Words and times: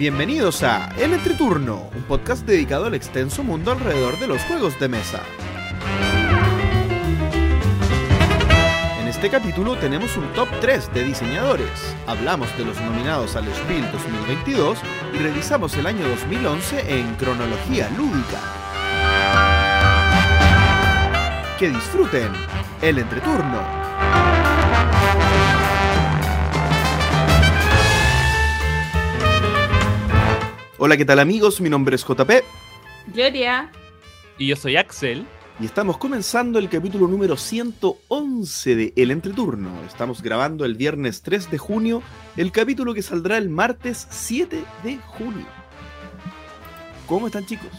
Bienvenidos 0.00 0.62
a 0.62 0.88
El 0.96 1.12
Entreturno, 1.12 1.90
un 1.94 2.02
podcast 2.04 2.46
dedicado 2.46 2.86
al 2.86 2.94
extenso 2.94 3.44
mundo 3.44 3.70
alrededor 3.70 4.18
de 4.18 4.28
los 4.28 4.40
juegos 4.44 4.80
de 4.80 4.88
mesa. 4.88 5.20
En 8.98 9.06
este 9.06 9.28
capítulo 9.28 9.76
tenemos 9.76 10.16
un 10.16 10.24
top 10.32 10.48
3 10.62 10.94
de 10.94 11.04
diseñadores. 11.04 11.94
Hablamos 12.06 12.48
de 12.56 12.64
los 12.64 12.80
nominados 12.80 13.36
al 13.36 13.44
Spiel 13.54 13.92
2022 13.92 14.78
y 15.12 15.18
revisamos 15.18 15.76
el 15.76 15.86
año 15.86 16.08
2011 16.08 16.98
en 16.98 17.14
cronología 17.16 17.90
lúdica. 17.90 18.40
Que 21.58 21.68
disfruten 21.68 22.32
el 22.80 23.00
entreturno. 23.00 23.79
Hola, 30.82 30.96
¿qué 30.96 31.04
tal 31.04 31.18
amigos? 31.18 31.60
Mi 31.60 31.68
nombre 31.68 31.94
es 31.94 32.04
JP 32.04 32.30
Gloria. 33.08 33.70
Y 34.38 34.46
yo 34.46 34.56
soy 34.56 34.76
Axel. 34.76 35.26
y 35.58 35.66
estamos 35.66 35.98
comenzando 35.98 36.58
el 36.58 36.70
capítulo 36.70 37.06
número 37.06 37.36
111 37.36 38.76
de 38.76 38.92
El 38.96 39.10
Entreturno. 39.10 39.70
Estamos 39.86 40.22
grabando 40.22 40.64
el 40.64 40.76
viernes 40.76 41.20
3 41.22 41.50
de 41.50 41.58
junio, 41.58 42.02
el 42.38 42.50
capítulo 42.50 42.94
que 42.94 43.02
saldrá 43.02 43.36
el 43.36 43.50
martes 43.50 44.06
7 44.10 44.64
de 44.82 44.96
junio. 44.98 45.46
¿Cómo 47.06 47.26
están 47.26 47.44
chicos? 47.44 47.70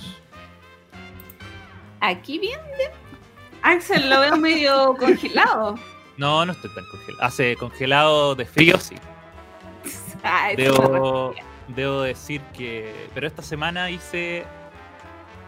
Aquí 2.01 2.37
bien. 2.37 2.59
Axel 3.63 4.09
lo 4.11 4.19
veo 4.19 4.37
medio 4.37 4.95
congelado. 4.99 5.75
No, 6.17 6.45
no 6.45 6.51
estoy 6.51 6.69
tan 6.75 6.83
congelado. 6.91 7.23
Hace 7.23 7.55
congelado 7.55 8.35
de 8.35 8.45
frío, 8.45 8.77
sí. 8.79 8.95
Ay, 10.23 10.55
Debo, 10.55 11.33
debo 11.75 12.01
decir 12.01 12.41
que. 12.55 12.93
Pero 13.13 13.27
esta 13.27 13.41
semana 13.41 13.89
hice. 13.89 14.45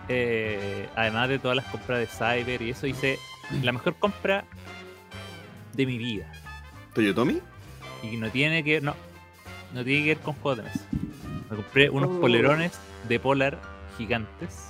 eh, 0.10 0.90
además 0.96 1.30
de 1.30 1.40
todas 1.40 1.56
las 1.58 1.66
compras 1.68 2.00
de 2.00 2.08
Cyber 2.08 2.62
y 2.62 2.72
eso, 2.72 2.88
hice 2.88 3.18
la 3.62 3.72
mejor 3.72 3.96
compra 3.96 4.44
de 5.74 5.86
mi 5.86 5.98
vida. 5.98 6.32
¿Toyotomi? 6.94 7.40
Y 8.04 8.18
no 8.18 8.30
tiene 8.30 8.64
que. 8.64 8.82
No. 8.82 8.96
No 9.74 9.84
tiene 9.84 10.04
que 10.04 10.10
ver 10.16 10.20
con 10.24 10.34
juegos 10.36 10.58
de 10.58 10.64
mesa. 10.64 10.86
Me 11.50 11.56
compré 11.56 11.90
unos 11.90 12.10
Oh. 12.12 12.22
polerones 12.22 12.80
de 13.08 13.20
Polar 13.20 13.60
gigantes. 13.98 14.70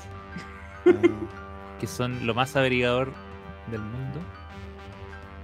que 1.79 1.87
son 1.87 2.25
lo 2.25 2.33
más 2.33 2.55
abrigador 2.55 3.11
del 3.71 3.81
mundo. 3.81 4.19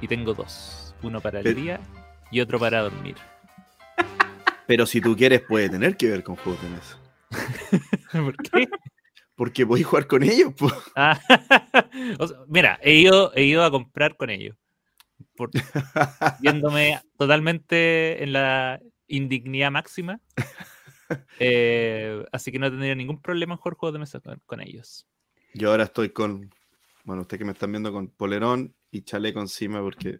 Y 0.01 0.07
tengo 0.07 0.33
dos. 0.33 0.95
Uno 1.01 1.19
para 1.21 1.39
el 1.41 1.55
día 1.55 1.79
y 2.31 2.39
otro 2.41 2.59
para 2.59 2.81
dormir. 2.81 3.15
Pero 4.69 4.85
si 4.85 5.01
tú 5.01 5.15
quieres 5.15 5.41
puede 5.41 5.67
tener 5.67 5.97
que 5.97 6.11
ver 6.11 6.23
con 6.23 6.35
juegos 6.35 6.61
de 6.61 6.69
mesa. 6.69 7.01
¿Por 8.11 8.37
qué? 8.37 8.69
Porque 9.33 9.65
podéis 9.65 9.87
jugar 9.87 10.05
con 10.05 10.21
ellos. 10.21 10.53
po. 10.53 10.71
Ah, 10.95 11.19
o 12.19 12.27
sea, 12.27 12.37
mira, 12.47 12.79
he 12.83 12.93
ido, 12.93 13.33
he 13.33 13.45
ido 13.45 13.63
a 13.63 13.71
comprar 13.71 14.15
con 14.15 14.29
ellos. 14.29 14.55
Por, 15.35 15.49
viéndome 16.39 17.01
totalmente 17.17 18.23
en 18.23 18.31
la 18.31 18.79
indignidad 19.07 19.71
máxima. 19.71 20.19
Eh, 21.39 22.23
así 22.31 22.51
que 22.51 22.59
no 22.59 22.69
tendría 22.69 22.93
ningún 22.93 23.23
problema 23.23 23.55
en 23.55 23.57
jugar 23.57 23.73
juegos 23.73 23.93
de 23.93 23.99
mesa 24.01 24.19
con, 24.19 24.39
con 24.45 24.61
ellos. 24.61 25.07
Yo 25.55 25.71
ahora 25.71 25.85
estoy 25.85 26.11
con, 26.11 26.53
bueno, 27.05 27.23
ustedes 27.23 27.39
que 27.39 27.45
me 27.45 27.53
están 27.53 27.71
viendo 27.71 27.91
con 27.91 28.09
polerón 28.09 28.75
y 28.91 29.01
chaleco 29.01 29.39
encima 29.39 29.81
porque... 29.81 30.19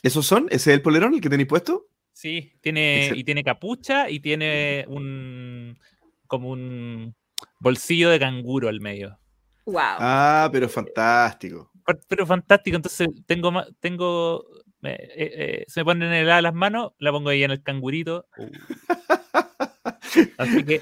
¿Esos 0.00 0.24
son? 0.24 0.46
¿Ese 0.50 0.70
es 0.70 0.76
el 0.76 0.82
polerón 0.82 1.14
el 1.14 1.20
que 1.20 1.28
tenéis 1.28 1.48
puesto? 1.48 1.90
Sí, 2.12 2.52
tiene, 2.60 3.12
y 3.14 3.24
tiene 3.24 3.42
capucha 3.44 4.10
y 4.10 4.20
tiene 4.20 4.84
un 4.88 5.78
como 6.26 6.50
un 6.50 7.14
bolsillo 7.60 8.10
de 8.10 8.18
canguro 8.18 8.68
al 8.68 8.80
medio. 8.80 9.18
Wow. 9.64 9.78
Ah, 9.98 10.48
pero 10.52 10.68
fantástico. 10.68 11.70
Pero- 11.86 12.00
Pero 12.08 12.26
fantástico, 12.26 12.76
entonces 12.76 13.08
tengo 13.26 13.50
tengo 13.80 14.44
eh, 14.82 14.96
eh, 15.16 15.32
eh, 15.36 15.64
se 15.66 15.80
me 15.80 15.84
ponen 15.84 16.12
heladas 16.12 16.42
las 16.42 16.54
manos, 16.54 16.92
la 16.98 17.10
pongo 17.12 17.30
ahí 17.30 17.42
en 17.42 17.50
el 17.52 17.62
cangurito. 17.62 18.26
Uh. 18.36 18.50
Así 20.38 20.64
que 20.64 20.80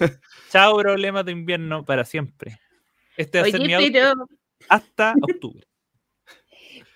chao 0.51 0.77
problemas 0.79 1.25
de 1.25 1.33
invierno 1.33 1.85
para 1.85 2.05
siempre. 2.05 2.59
Este 3.17 3.41
va 3.41 3.47
a 3.47 3.51
ser 3.51 3.61
mi 3.61 3.75
Oye, 3.75 3.87
auto 3.87 3.93
pero, 3.93 4.29
hasta 4.69 5.15
octubre. 5.23 5.67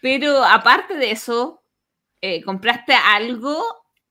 pero 0.00 0.43
aparte 0.44 0.94
de 0.97 1.10
eso, 1.10 1.62
eh, 2.20 2.43
¿compraste 2.43 2.93
algo 2.94 3.62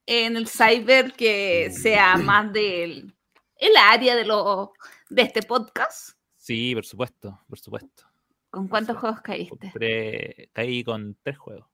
en 0.06 0.36
el 0.36 0.48
cyber 0.48 1.12
que 1.12 1.70
sea 1.70 2.16
más 2.16 2.52
del 2.52 3.14
el 3.56 3.76
área 3.76 4.16
de 4.16 4.24
lo 4.24 4.72
de 5.08 5.22
este 5.22 5.42
podcast? 5.42 6.16
Sí, 6.36 6.74
por 6.74 6.84
supuesto, 6.84 7.40
por 7.48 7.58
supuesto. 7.58 8.04
¿Con 8.50 8.68
cuántos 8.68 8.96
juegos 8.98 9.20
caíste? 9.20 9.56
Compré, 9.70 10.50
caí 10.52 10.82
con 10.84 11.16
tres 11.22 11.38
juegos. 11.38 11.66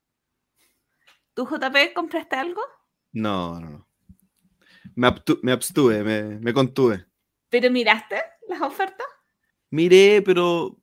¿Tú, 1.35 1.47
JP, 1.47 1.95
compraste 1.95 2.37
algo? 2.37 2.61
No, 3.13 3.59
no, 3.61 3.71
no. 3.71 3.89
Me, 4.95 5.09
abstu- 5.09 5.39
me 5.43 5.53
abstuve, 5.53 6.03
me, 6.03 6.23
me 6.41 6.53
contuve. 6.53 7.07
¿Pero 7.49 7.71
miraste 7.71 8.21
las 8.49 8.61
ofertas? 8.61 9.07
Miré, 9.71 10.23
pero 10.23 10.77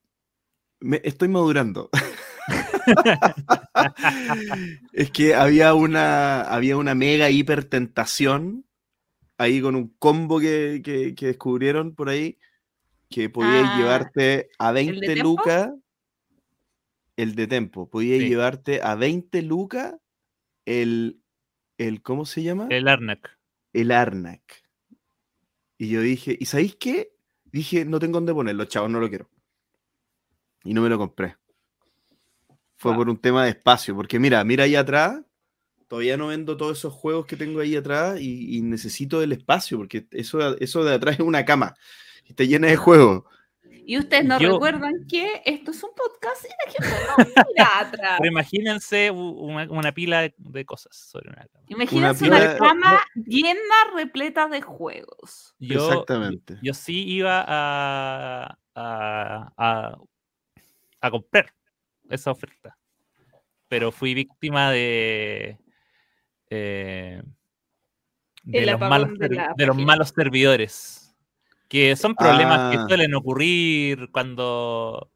me, 0.80 1.02
estoy 1.04 1.28
madurando. 1.28 1.90
es 4.94 5.12
que 5.12 5.36
había 5.36 5.74
una, 5.74 6.42
había 6.42 6.78
una 6.78 6.96
mega 6.96 7.30
hiper 7.30 7.66
tentación 7.66 8.66
ahí 9.38 9.62
con 9.62 9.76
un 9.76 9.90
combo 10.00 10.40
que, 10.40 10.82
que- 10.84 11.16
que 11.16 11.28
descubrieron 11.28 11.96
por 11.96 12.10
ahí 12.10 12.38
que 13.10 13.30
podíais 13.30 13.68
Ah, 13.72 13.78
llevarte 13.78 14.50
a 14.60 14.74
de 14.74 14.86
20 14.86 15.06
Tempo? 15.08 15.24
lucas 15.24 15.72
el 17.18 17.36
de 17.36 17.48
tempo, 17.48 17.90
podíais 17.90 18.24
Sí. 18.24 18.30
llevarte 18.30 18.82
a 18.82 18.96
20 18.96 19.42
lucas 19.42 19.96
el, 20.66 21.22
el 21.78 22.02
¿cómo 22.02 22.26
se 22.26 22.44
llama? 22.44 22.68
El 22.70 22.88
Arnak. 22.88 23.38
el 23.74 23.92
Arnak. 23.92 24.42
Y 25.78 25.90
yo 25.90 26.02
dije, 26.02 26.38
¿y 26.40 26.46
sabéis 26.46 26.76
qué? 26.78 27.12
Dije, 27.46 27.86
no 27.86 28.00
tengo 28.00 28.16
dónde 28.18 28.34
ponerlo, 28.34 28.66
chavos, 28.66 28.90
no 28.90 29.00
lo 29.00 29.10
quiero. 29.10 29.30
Y 30.64 30.74
no 30.74 30.82
me 30.82 30.90
lo 30.90 30.98
compré. 30.98 31.36
Fue 32.78 32.92
Wow. 32.92 33.00
por 33.00 33.10
un 33.10 33.18
tema 33.18 33.44
de 33.46 33.52
espacio, 33.52 33.96
porque 33.96 34.20
mira, 34.20 34.44
mira 34.44 34.66
ahí 34.66 34.76
atrás, 34.76 35.22
todavía 35.88 36.18
no 36.18 36.28
vendo 36.28 36.58
todos 36.58 36.78
esos 36.78 36.94
juegos 36.94 37.26
que 37.26 37.36
tengo 37.38 37.60
ahí 37.62 37.76
atrás 37.76 38.20
y, 38.20 38.58
y 38.58 38.62
necesito 38.62 39.22
el 39.22 39.32
espacio, 39.32 39.78
porque 39.78 40.06
eso, 40.12 40.58
eso 40.58 40.84
de 40.84 40.94
atrás 40.96 41.16
es 41.20 41.26
una 41.26 41.46
cama 41.46 41.76
y 42.26 42.30
está 42.32 42.44
llena 42.44 42.68
de 42.68 42.76
juegos. 42.76 43.24
Y 43.88 44.00
ustedes 44.00 44.26
no 44.26 44.40
Yo- 44.40 44.54
recuerdan 44.54 45.06
que 45.08 45.44
esto 45.46 45.70
es 45.70 45.84
un 45.84 45.92
podcast 45.96 46.44
y 46.44 46.48
la 46.48 46.72
gente 46.72 47.06
no 47.08 47.16
mira 47.56 47.80
atrás. 47.80 48.16
Pero 48.18 48.32
imagínense 48.32 49.12
una, 49.12 49.70
una 49.70 49.92
pila 49.92 50.22
de, 50.22 50.34
de 50.40 50.66
cosas 50.66 50.96
sobre 50.98 51.30
una 51.30 51.46
cama. 51.46 51.66
Imagínense 51.68 52.24
pila 52.26 52.36
una, 52.38 52.52
de- 52.54 52.58
cama 52.58 53.02
llena, 53.28 53.60
repleta 53.96 54.48
de 54.48 54.62
juegos. 54.64 55.54
Yo, 55.60 55.88
Exactamente. 55.88 56.58
Yo 56.64 56.74
sí 56.74 57.04
iba 57.08 57.46
a, 57.48 58.58
a, 58.74 59.54
a, 59.56 59.98
a 61.02 61.12
comprar 61.12 61.54
esa 62.10 62.32
oferta. 62.32 62.78
Pero 63.68 63.92
fui 63.92 64.14
víctima 64.14 64.72
de. 64.72 65.58
eh, 66.50 67.22
de, 68.44 68.66
los 68.68 68.80
malos, 68.80 69.10
de 69.18 69.66
los 69.66 69.76
malos 69.78 70.10
servidores. 70.16 71.16
Que 71.68 71.96
son 71.96 72.14
problemas 72.16 72.60
Ah. 72.60 72.72
que 72.72 72.78
suelen 72.88 73.16
ocurrir 73.16 74.10
cuando, 74.12 75.12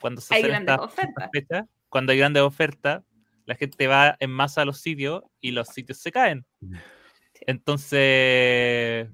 cuando 0.00 0.20
se 0.20 0.34
Hay 0.36 0.42
grandes 0.42 0.78
ofertas. 0.78 1.66
Cuando 1.88 2.12
hay 2.12 2.18
grandes 2.18 2.42
ofertas, 2.44 3.02
la 3.44 3.56
gente 3.56 3.88
va 3.88 4.16
en 4.20 4.30
masa 4.30 4.62
a 4.62 4.64
los 4.64 4.80
sitios 4.80 5.24
y 5.40 5.50
los 5.50 5.66
sitios 5.68 5.98
se 5.98 6.12
caen. 6.12 6.46
Entonces, 7.40 9.08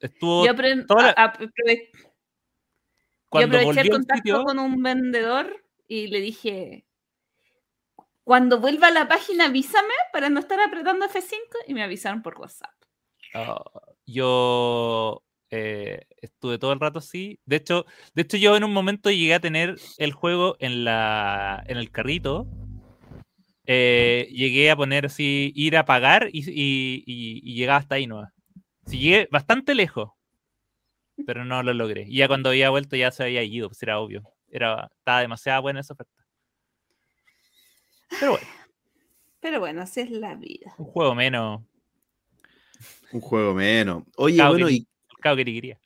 estuvo 0.00 0.44
Yo, 0.46 0.52
apren- 0.52 0.86
toda 0.86 1.02
la- 1.04 1.08
a- 1.16 1.24
a- 1.24 1.32
aprove- 1.32 1.90
yo 1.92 2.08
cuando 3.28 3.58
aproveché 3.58 3.80
el 3.82 3.90
contacto 3.90 4.16
sitio, 4.16 4.44
con 4.44 4.58
un 4.58 4.82
vendedor 4.82 5.64
y 5.88 6.06
le 6.08 6.20
dije, 6.20 6.86
cuando 8.22 8.60
vuelva 8.60 8.88
a 8.88 8.90
la 8.92 9.08
página 9.08 9.46
avísame 9.46 9.94
para 10.12 10.28
no 10.30 10.38
estar 10.40 10.60
apretando 10.60 11.06
F5 11.06 11.58
y 11.66 11.74
me 11.74 11.82
avisaron 11.82 12.22
por 12.22 12.38
WhatsApp. 12.38 12.70
ah, 13.34 13.62
yo 14.06 15.22
eh, 15.50 16.06
estuve 16.20 16.58
todo 16.58 16.72
el 16.72 16.80
rato 16.80 16.98
así. 16.98 17.40
De 17.46 17.56
hecho, 17.56 17.86
de 18.14 18.22
hecho, 18.22 18.36
yo 18.36 18.56
en 18.56 18.64
un 18.64 18.72
momento 18.72 19.10
llegué 19.10 19.34
a 19.34 19.40
tener 19.40 19.76
el 19.98 20.12
juego 20.12 20.56
en 20.60 20.84
la 20.84 21.62
en 21.66 21.78
el 21.78 21.90
carrito. 21.90 22.46
Eh, 23.66 24.28
llegué 24.32 24.70
a 24.70 24.76
poner 24.76 25.06
así, 25.06 25.52
ir 25.54 25.76
a 25.76 25.84
pagar 25.84 26.28
y, 26.32 26.40
y, 26.48 27.04
y- 27.06 27.54
llegaba 27.54 27.78
hasta 27.78 27.96
ahí 27.96 28.06
no. 28.06 28.26
Sí, 28.86 28.98
llegué 28.98 29.28
bastante 29.30 29.74
lejos, 29.74 30.10
pero 31.24 31.44
no 31.44 31.62
lo 31.62 31.72
logré. 31.74 32.04
Y 32.08 32.16
ya 32.18 32.28
cuando 32.28 32.48
había 32.50 32.70
vuelto 32.70 32.96
ya 32.96 33.10
se 33.12 33.22
había 33.24 33.42
ido, 33.44 33.68
pues 33.68 33.82
era 33.82 34.00
obvio. 34.00 34.22
Era, 34.50 34.90
estaba 34.98 35.20
demasiado 35.20 35.62
buena 35.62 35.80
esa 35.80 35.94
oferta. 35.94 36.24
Pero 38.20 38.32
bueno, 38.32 38.46
Pero 39.40 39.60
bueno, 39.60 39.82
así 39.82 40.00
es 40.00 40.10
la 40.10 40.34
vida. 40.34 40.74
un 40.78 40.86
juego 40.86 41.14
menos. 41.14 41.62
Un 43.12 43.20
juego 43.20 43.54
menos. 43.54 44.04
Oye, 44.16 44.44
bueno, 44.46 44.66
que- 44.66 44.72
¿y 44.74 44.88
Cao 45.20 45.36
que 45.36 45.44
te 45.44 45.52
quería. 45.52 45.80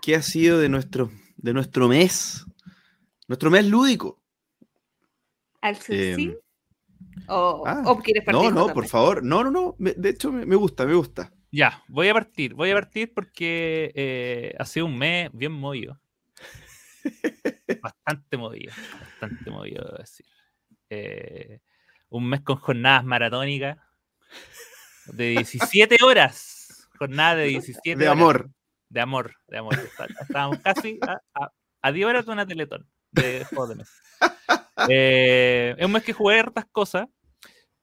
qué 0.00 0.14
ha 0.16 0.22
sido 0.22 0.58
de 0.58 0.68
nuestro, 0.68 1.10
de 1.36 1.52
nuestro 1.52 1.88
mes? 1.88 2.44
Nuestro 3.26 3.50
mes 3.50 3.66
lúdico. 3.66 4.22
¿Al? 5.60 5.76
¿O, 7.26 7.64
ah, 7.66 7.82
o 7.84 7.98
quieres 7.98 8.24
partir 8.24 8.50
No, 8.54 8.66
no, 8.68 8.72
por 8.72 8.86
favor. 8.86 9.22
No, 9.22 9.44
no, 9.44 9.50
no. 9.50 9.74
me- 9.78 9.92
de 9.92 10.10
hecho, 10.10 10.32
me, 10.32 10.46
me 10.46 10.56
gusta, 10.56 10.86
me 10.86 10.94
gusta. 10.94 11.32
Ya, 11.50 11.82
voy 11.88 12.08
a 12.08 12.14
partir. 12.14 12.54
Voy 12.54 12.70
a 12.70 12.74
partir 12.74 13.12
porque 13.12 13.92
eh, 13.94 14.54
ha 14.58 14.64
sido 14.64 14.86
un 14.86 14.96
mes 14.96 15.30
bien 15.32 15.52
movido. 15.52 16.00
Bastante 17.82 18.36
movido. 18.36 18.72
Bastante 19.00 19.50
movido, 19.50 19.84
debo 19.84 19.98
decir. 19.98 20.26
Eh, 20.90 21.60
un 22.08 22.28
mes 22.28 22.40
con 22.40 22.56
jornadas 22.56 23.04
maratónicas 23.04 23.78
de 25.06 25.28
17 25.30 25.96
horas. 26.04 26.88
Jornada 26.98 27.36
de 27.36 27.48
17 27.48 27.96
De 27.98 28.08
horas. 28.08 28.12
amor. 28.20 28.50
De 28.88 29.00
amor, 29.00 29.34
de 29.46 29.58
amor. 29.58 29.74
Está- 29.74 30.06
Estábamos 30.20 30.58
casi 30.60 30.98
a, 31.02 31.20
a- 31.34 31.52
a 31.82 31.92
10 31.92 32.06
horas 32.06 32.26
de 32.26 32.32
una 32.32 32.46
teletón 32.46 32.88
de. 33.12 33.46
Eh, 34.88 35.74
es 35.78 35.84
un 35.84 35.92
mes 35.92 36.02
que 36.04 36.12
jugué 36.12 36.38
hartas 36.40 36.64
cosas. 36.72 37.06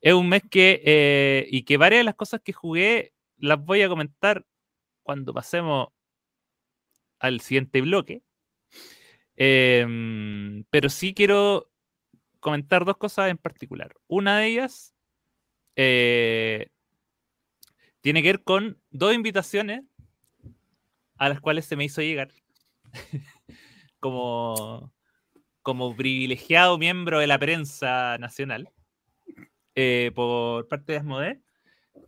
Es 0.00 0.12
un 0.14 0.28
mes 0.28 0.42
que, 0.50 0.82
eh, 0.84 1.46
y 1.50 1.62
que 1.64 1.76
varias 1.76 2.00
de 2.00 2.04
las 2.04 2.14
cosas 2.14 2.40
que 2.42 2.52
jugué 2.52 3.12
las 3.38 3.58
voy 3.64 3.82
a 3.82 3.88
comentar 3.88 4.44
cuando 5.02 5.32
pasemos 5.34 5.88
al 7.18 7.40
siguiente 7.40 7.80
bloque. 7.80 8.22
Em, 9.36 10.64
pero 10.70 10.88
sí 10.88 11.14
quiero 11.14 11.70
comentar 12.40 12.84
dos 12.84 12.96
cosas 12.96 13.30
en 13.30 13.38
particular. 13.38 13.94
Una 14.06 14.38
de 14.38 14.46
ellas 14.46 14.94
eh, 15.76 16.68
tiene 18.00 18.22
que 18.22 18.28
ver 18.28 18.42
con 18.44 18.80
dos 18.90 19.14
invitaciones 19.14 19.82
a 21.18 21.28
las 21.28 21.40
cuales 21.40 21.66
se 21.66 21.76
me 21.76 21.84
hizo 21.84 22.02
llegar 22.02 22.30
como, 24.00 24.92
como 25.62 25.94
privilegiado 25.96 26.78
miembro 26.78 27.18
de 27.18 27.26
la 27.26 27.38
prensa 27.38 28.16
nacional 28.18 28.70
eh, 29.74 30.12
por 30.14 30.68
parte 30.68 30.92
de 30.92 30.98
Asmodee, 30.98 31.42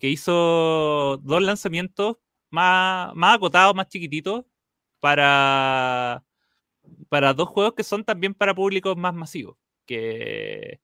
que 0.00 0.08
hizo 0.08 1.18
dos 1.18 1.42
lanzamientos 1.42 2.16
más, 2.50 3.14
más 3.14 3.36
acotados, 3.36 3.74
más 3.74 3.88
chiquititos, 3.88 4.44
para, 5.00 6.24
para 7.08 7.34
dos 7.34 7.48
juegos 7.48 7.74
que 7.74 7.84
son 7.84 8.04
también 8.04 8.34
para 8.34 8.54
públicos 8.54 8.96
más 8.96 9.14
masivos, 9.14 9.56
que, 9.86 10.80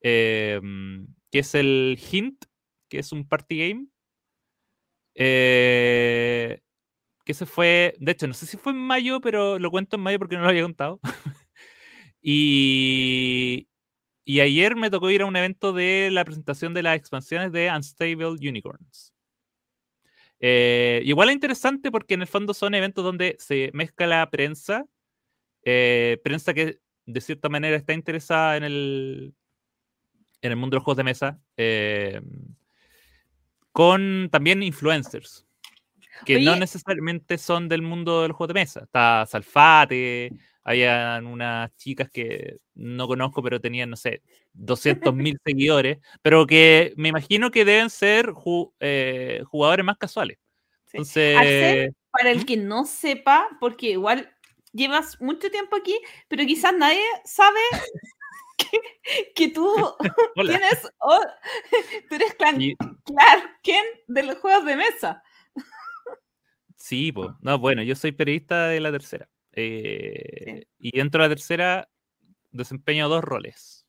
em, 0.00 1.06
que 1.30 1.38
es 1.40 1.54
el 1.54 1.98
Hint, 2.10 2.44
que 2.88 2.98
es 2.98 3.12
un 3.12 3.26
party 3.28 3.58
game, 3.58 3.86
eh, 5.14 6.60
que 7.24 7.34
se 7.34 7.46
fue, 7.46 7.94
de 8.00 8.12
hecho, 8.12 8.26
no 8.26 8.34
sé 8.34 8.46
si 8.46 8.56
fue 8.56 8.72
en 8.72 8.78
mayo, 8.78 9.20
pero 9.20 9.58
lo 9.58 9.70
cuento 9.70 9.96
en 9.96 10.02
mayo 10.02 10.18
porque 10.18 10.36
no 10.36 10.42
lo 10.42 10.48
había 10.48 10.62
contado. 10.62 11.00
y, 12.22 13.68
y 14.24 14.40
ayer 14.40 14.76
me 14.76 14.90
tocó 14.90 15.10
ir 15.10 15.22
a 15.22 15.26
un 15.26 15.36
evento 15.36 15.72
de 15.72 16.10
la 16.12 16.24
presentación 16.24 16.74
de 16.74 16.82
las 16.82 16.96
expansiones 16.96 17.52
de 17.52 17.70
Unstable 17.70 18.26
Unicorns. 18.48 19.12
Eh, 20.44 21.02
igual 21.04 21.28
es 21.28 21.34
interesante 21.36 21.92
porque 21.92 22.14
en 22.14 22.22
el 22.22 22.26
fondo 22.26 22.52
son 22.52 22.74
eventos 22.74 23.04
donde 23.04 23.36
se 23.38 23.70
mezcla 23.74 24.08
la 24.08 24.28
prensa, 24.28 24.86
eh, 25.64 26.20
prensa 26.24 26.54
que 26.54 26.80
de 27.06 27.20
cierta 27.20 27.48
manera 27.48 27.76
está 27.76 27.92
interesada 27.92 28.56
en 28.56 28.64
el, 28.64 29.34
en 30.40 30.50
el 30.52 30.56
mundo 30.56 30.74
de 30.74 30.78
los 30.78 30.84
juegos 30.84 30.96
de 30.98 31.04
mesa, 31.04 31.40
eh, 31.56 32.20
con 33.72 34.28
también 34.30 34.62
influencers, 34.62 35.46
que 36.26 36.40
no 36.40 36.52
Oye. 36.52 36.60
necesariamente 36.60 37.38
son 37.38 37.68
del 37.68 37.82
mundo 37.82 38.22
de 38.22 38.28
los 38.28 38.36
juegos 38.36 38.54
de 38.54 38.60
mesa. 38.60 38.80
Está 38.84 39.24
Salfate, 39.26 40.32
habían 40.62 41.26
unas 41.26 41.74
chicas 41.76 42.10
que 42.10 42.58
no 42.74 43.06
conozco, 43.08 43.42
pero 43.42 43.60
tenían, 43.60 43.90
no 43.90 43.96
sé, 43.96 44.22
200 44.52 45.14
mil 45.14 45.38
seguidores, 45.44 45.98
pero 46.20 46.46
que 46.46 46.92
me 46.96 47.08
imagino 47.08 47.50
que 47.50 47.64
deben 47.64 47.90
ser 47.90 48.28
ju- 48.28 48.72
eh, 48.80 49.42
jugadores 49.46 49.84
más 49.84 49.96
casuales. 49.98 50.38
Sí. 50.84 50.98
Entonces, 50.98 51.36
Arcel, 51.38 51.94
para 52.10 52.30
el 52.30 52.44
que 52.44 52.58
no 52.58 52.84
sepa, 52.84 53.48
porque 53.58 53.90
igual 53.92 54.31
llevas 54.72 55.20
mucho 55.20 55.50
tiempo 55.50 55.76
aquí, 55.76 55.98
pero 56.28 56.44
quizás 56.44 56.72
nadie 56.74 57.02
sabe 57.24 57.60
que, 58.56 59.32
que 59.34 59.48
tú 59.48 59.68
tienes, 60.62 60.90
oh, 61.00 61.20
tú 62.08 62.14
eres 62.14 62.34
Clark 62.34 63.60
Kent 63.62 63.86
de 64.08 64.22
los 64.22 64.38
juegos 64.38 64.64
de 64.64 64.76
mesa. 64.76 65.22
Sí, 66.76 67.12
pues. 67.12 67.30
No, 67.40 67.58
bueno, 67.58 67.82
yo 67.82 67.94
soy 67.94 68.12
periodista 68.12 68.66
de 68.68 68.80
la 68.80 68.90
tercera. 68.90 69.28
eh, 69.52 70.64
Y 70.78 70.96
dentro 70.96 71.22
de 71.22 71.28
la 71.28 71.34
tercera 71.34 71.88
desempeño 72.50 73.08
dos 73.08 73.22
roles. 73.22 73.86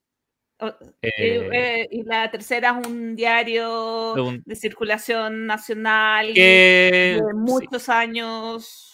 Eh, 0.59 0.71
Eh, 1.01 1.49
eh, 1.51 1.87
y 1.91 2.03
la 2.03 2.29
tercera 2.31 2.79
es 2.79 2.87
un 2.87 3.15
diario 3.15 4.13
de 4.13 4.21
un- 4.21 4.43
de 4.45 4.55
circulación 4.55 5.45
nacional 5.47 6.33
que, 6.33 7.17
de 7.19 7.19
sí, 7.19 7.35
muchos 7.35 7.89
años. 7.89 8.92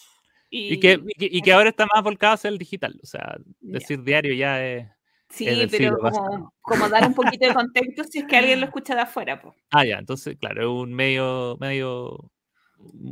Y, 0.49 0.73
y, 0.73 0.79
que, 0.79 0.99
y 1.17 1.37
y 1.37 1.41
que 1.41 1.53
ahora 1.53 1.69
está 1.69 1.85
más 1.93 2.03
volcado 2.03 2.33
hacia 2.33 2.47
el 2.49 2.57
digital. 2.57 2.99
O 3.03 3.05
sea, 3.05 3.37
decir 3.61 4.01
diario 4.03 4.33
ya 4.33 4.65
es. 4.65 4.87
Sí, 5.29 5.45
es 5.47 5.69
pero 5.69 5.99
como, 5.99 6.53
como 6.61 6.89
dar 6.89 7.05
un 7.07 7.13
poquito 7.13 7.47
de 7.47 7.53
contexto 7.53 8.03
si 8.03 8.17
es 8.19 8.25
que 8.25 8.35
alguien 8.37 8.59
lo 8.59 8.65
escucha 8.73 8.95
de 8.95 9.01
afuera. 9.01 9.39
pues. 9.39 9.53
Ah, 9.69 9.85
ya, 9.85 9.99
entonces, 9.99 10.37
claro, 10.39 10.61
es 10.61 10.67
un 10.67 10.91
medio, 10.93 11.55
medio, 11.59 12.31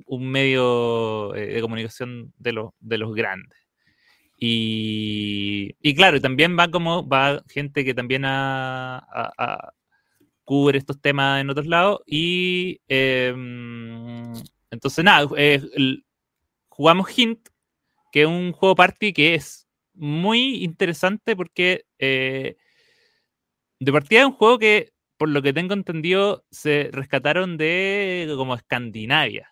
un- 0.07 0.27
medio 0.31 1.35
eh, 1.35 1.45
de 1.53 1.61
comunicación 1.61 2.33
de 2.39 2.53
los, 2.53 2.71
de 2.79 2.97
los 2.97 3.13
grandes. 3.13 3.55
Y, 4.39 5.75
y 5.81 5.93
claro, 5.95 6.19
también 6.21 6.57
va 6.57 6.69
como, 6.69 7.07
va 7.07 7.43
gente 7.49 7.83
que 7.85 7.93
también 7.93 8.23
a- 8.25 8.97
a- 8.97 9.31
a- 9.37 9.73
cubre 10.43 10.77
estos 10.79 10.99
temas 11.01 11.41
en 11.41 11.49
otros 11.49 11.67
lados. 11.67 11.99
Y 12.07 12.79
em, 12.87 14.33
entonces, 14.71 15.03
nada, 15.03 15.27
eh, 15.37 15.61
el- 15.75 16.03
jugamos 16.77 17.09
Hint, 17.17 17.49
que 18.11 18.21
es 18.21 18.27
un 18.27 18.51
juego 18.51 18.75
party 18.75 19.11
que 19.11 19.33
es 19.33 19.67
muy 19.95 20.63
interesante 20.63 21.35
porque 21.35 21.85
eh, 21.97 22.55
de 23.79 23.91
partida 23.91 24.21
es 24.21 24.27
un 24.27 24.33
juego 24.33 24.59
que, 24.59 24.93
por 25.17 25.29
lo 25.29 25.41
que 25.41 25.53
tengo 25.53 25.73
entendido, 25.73 26.45
se 26.51 26.89
rescataron 26.91 27.57
de 27.57 28.31
como 28.37 28.53
Escandinavia. 28.53 29.49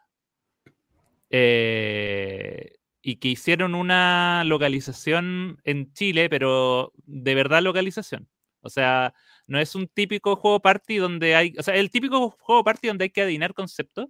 Eh, 1.31 2.75
y 3.01 3.15
que 3.15 3.29
hicieron 3.29 3.73
una 3.73 4.43
localización 4.45 5.59
en 5.63 5.91
Chile, 5.93 6.29
pero 6.29 6.93
de 7.07 7.33
verdad 7.33 7.63
localización. 7.63 8.29
O 8.61 8.69
sea, 8.69 9.15
no 9.47 9.59
es 9.59 9.73
un 9.73 9.87
típico 9.87 10.35
juego 10.35 10.59
party 10.59 10.97
donde 10.97 11.35
hay. 11.35 11.55
O 11.57 11.63
sea, 11.63 11.75
el 11.75 11.89
típico 11.89 12.29
juego 12.39 12.63
party 12.63 12.87
donde 12.87 13.05
hay 13.05 13.09
que 13.09 13.23
adivinar 13.23 13.55
conceptos. 13.55 14.09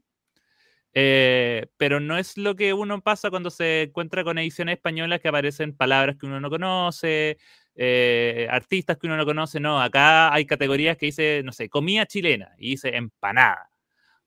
Eh, 0.96 1.68
pero 1.78 2.00
no 2.00 2.18
es 2.18 2.38
lo 2.38 2.56
que 2.56 2.74
uno 2.74 3.02
pasa 3.02 3.30
cuando 3.30 3.52
se 3.52 3.84
encuentra 3.84 4.24
con 4.24 4.38
ediciones 4.40 4.78
españolas 4.78 5.20
que 5.22 5.28
aparecen 5.30 5.76
palabras 5.78 6.18
que 6.20 6.26
uno 6.26 6.40
no 6.42 6.50
conoce, 6.50 7.38
eh, 7.76 8.48
artistas 8.50 8.98
que 8.98 9.08
uno 9.08 9.18
no 9.18 9.26
conoce. 9.26 9.60
No, 9.60 9.82
acá 9.82 10.34
hay 10.34 10.46
categorías 10.48 10.98
que 10.98 11.08
dice, 11.08 11.42
no 11.46 11.52
sé, 11.52 11.70
comida 11.70 12.06
chilena 12.08 12.54
y 12.58 12.72
dice 12.72 12.96
empanada. 12.98 13.70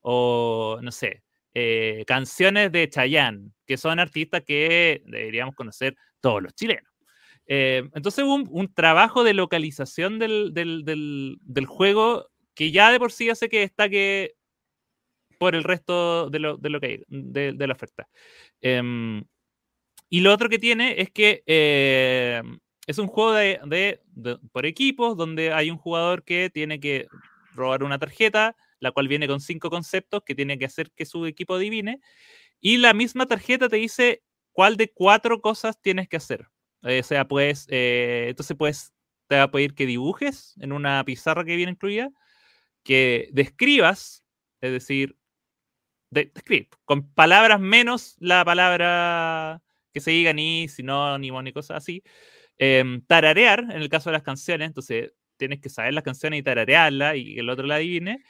O, 0.02 0.78
no 0.82 0.92
sé, 0.92 1.22
eh, 1.54 2.04
canciones 2.06 2.72
de 2.72 2.88
Chayanne, 2.88 3.52
que 3.66 3.76
son 3.76 3.98
artistas 4.00 4.42
que 4.46 5.02
deberíamos 5.06 5.54
conocer 5.56 5.96
todos 6.20 6.42
los 6.42 6.54
chilenos. 6.54 6.84
Entonces 7.46 8.24
un 8.26 8.72
trabajo 8.74 9.24
de 9.24 9.34
localización 9.34 10.18
del, 10.18 10.52
del- 10.54 10.84
del- 10.84 11.38
del 11.42 11.66
juego 11.66 12.28
que 12.54 12.70
ya 12.72 12.90
de 12.92 12.98
por 12.98 13.12
sí 13.12 13.30
hace 13.30 13.48
que 13.48 13.60
destaque 13.60 14.34
por 15.38 15.54
el 15.54 15.64
resto 15.64 16.28
de 16.30 16.38
lo, 16.40 16.56
de 16.56 16.70
lo 16.70 16.80
que 16.80 16.86
hay, 16.86 17.04
de, 17.08 17.66
la 17.66 17.72
oferta. 17.72 18.08
Em, 18.60 19.24
y 20.10 20.20
lo 20.20 20.32
otro 20.32 20.48
que 20.48 20.58
tiene 20.58 21.00
es 21.00 21.10
que 21.10 21.42
eh, 21.46 22.42
es 22.86 22.98
un 22.98 23.06
juego 23.08 23.32
de, 23.32 23.60
de- 24.06 24.38
por 24.52 24.66
equipos 24.66 25.16
donde 25.16 25.52
hay 25.52 25.70
un 25.70 25.78
jugador 25.78 26.24
que 26.24 26.50
tiene 26.50 26.80
que 26.80 27.06
robar 27.54 27.82
una 27.82 27.98
tarjeta, 27.98 28.56
la 28.80 28.92
cual 28.92 29.08
viene 29.08 29.28
con 29.28 29.40
cinco 29.40 29.70
conceptos 29.70 30.22
que 30.24 30.34
tiene 30.34 30.58
que 30.58 30.64
hacer 30.64 30.90
que 30.92 31.04
su 31.04 31.26
equipo 31.26 31.54
adivine. 31.54 32.00
Y 32.60 32.78
la 32.78 32.94
misma 32.94 33.26
tarjeta 33.26 33.68
te 33.68 33.76
dice 33.76 34.22
cuál 34.52 34.76
de 34.76 34.92
cuatro 34.92 35.40
cosas 35.40 35.80
tienes 35.80 36.08
que 36.08 36.16
hacer. 36.16 36.48
Eh, 36.82 37.00
o 37.00 37.02
sea, 37.04 37.26
pues, 37.26 37.66
entonces 37.68 38.56
pues 38.56 38.94
te 39.28 39.36
va 39.36 39.44
a 39.44 39.50
pedir 39.50 39.74
que 39.74 39.86
dibujes 39.86 40.54
en 40.60 40.72
una 40.72 41.04
pizarra 41.04 41.44
que 41.44 41.56
viene 41.56 41.72
incluida, 41.72 42.10
que 42.82 43.28
describas, 43.32 44.24
es 44.60 44.72
decir, 44.72 45.17
de, 46.10 46.30
describe, 46.34 46.68
con 46.84 47.12
palabras 47.12 47.60
menos 47.60 48.16
la 48.18 48.44
palabra 48.44 49.62
que 49.92 50.00
se 50.00 50.10
diga 50.10 50.32
ni 50.32 50.68
sinónimo 50.68 51.42
ni 51.42 51.52
cosas 51.52 51.78
así. 51.78 52.02
Em, 52.58 53.02
tararear, 53.02 53.60
en 53.60 53.82
el 53.82 53.88
caso 53.88 54.10
de 54.10 54.14
las 54.14 54.22
canciones, 54.22 54.68
entonces 54.68 55.12
tienes 55.36 55.60
que 55.60 55.68
saber 55.68 55.94
las 55.94 56.04
canciones 56.04 56.40
y 56.40 56.42
tararearlas 56.42 57.16
y 57.16 57.34
que 57.34 57.40
el 57.40 57.50
otro 57.50 57.66
la 57.66 57.76
adivine. 57.76 58.22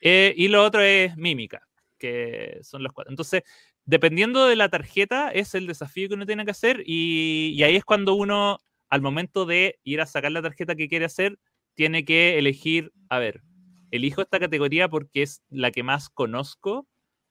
Eh, 0.00 0.34
y 0.36 0.48
lo 0.48 0.64
otro 0.64 0.80
es 0.80 1.16
mímica, 1.16 1.62
que 1.98 2.58
son 2.62 2.82
los 2.82 2.92
cuatro. 2.92 3.10
Entonces, 3.12 3.42
dependiendo 3.84 4.46
de 4.46 4.56
la 4.56 4.68
tarjeta, 4.68 5.30
es 5.30 5.54
el 5.54 5.66
desafío 5.66 6.08
que 6.08 6.14
uno 6.14 6.26
tiene 6.26 6.44
que 6.44 6.52
hacer 6.52 6.82
y 6.86 7.62
ahí 7.62 7.76
es 7.76 7.84
cuando 7.84 8.14
uno, 8.14 8.58
al 8.88 9.02
momento 9.02 9.44
de 9.44 9.78
ir 9.84 10.00
a 10.00 10.06
sacar 10.06 10.32
la 10.32 10.42
tarjeta 10.42 10.76
que 10.76 10.88
quiere 10.88 11.04
hacer, 11.04 11.38
tiene 11.74 12.04
que 12.04 12.38
elegir, 12.38 12.92
a 13.08 13.18
ver, 13.18 13.42
elijo 13.90 14.22
esta 14.22 14.40
categoría 14.40 14.88
porque 14.88 15.22
es 15.22 15.42
la 15.48 15.70
que 15.70 15.82
más 15.82 16.08
conozco 16.08 16.86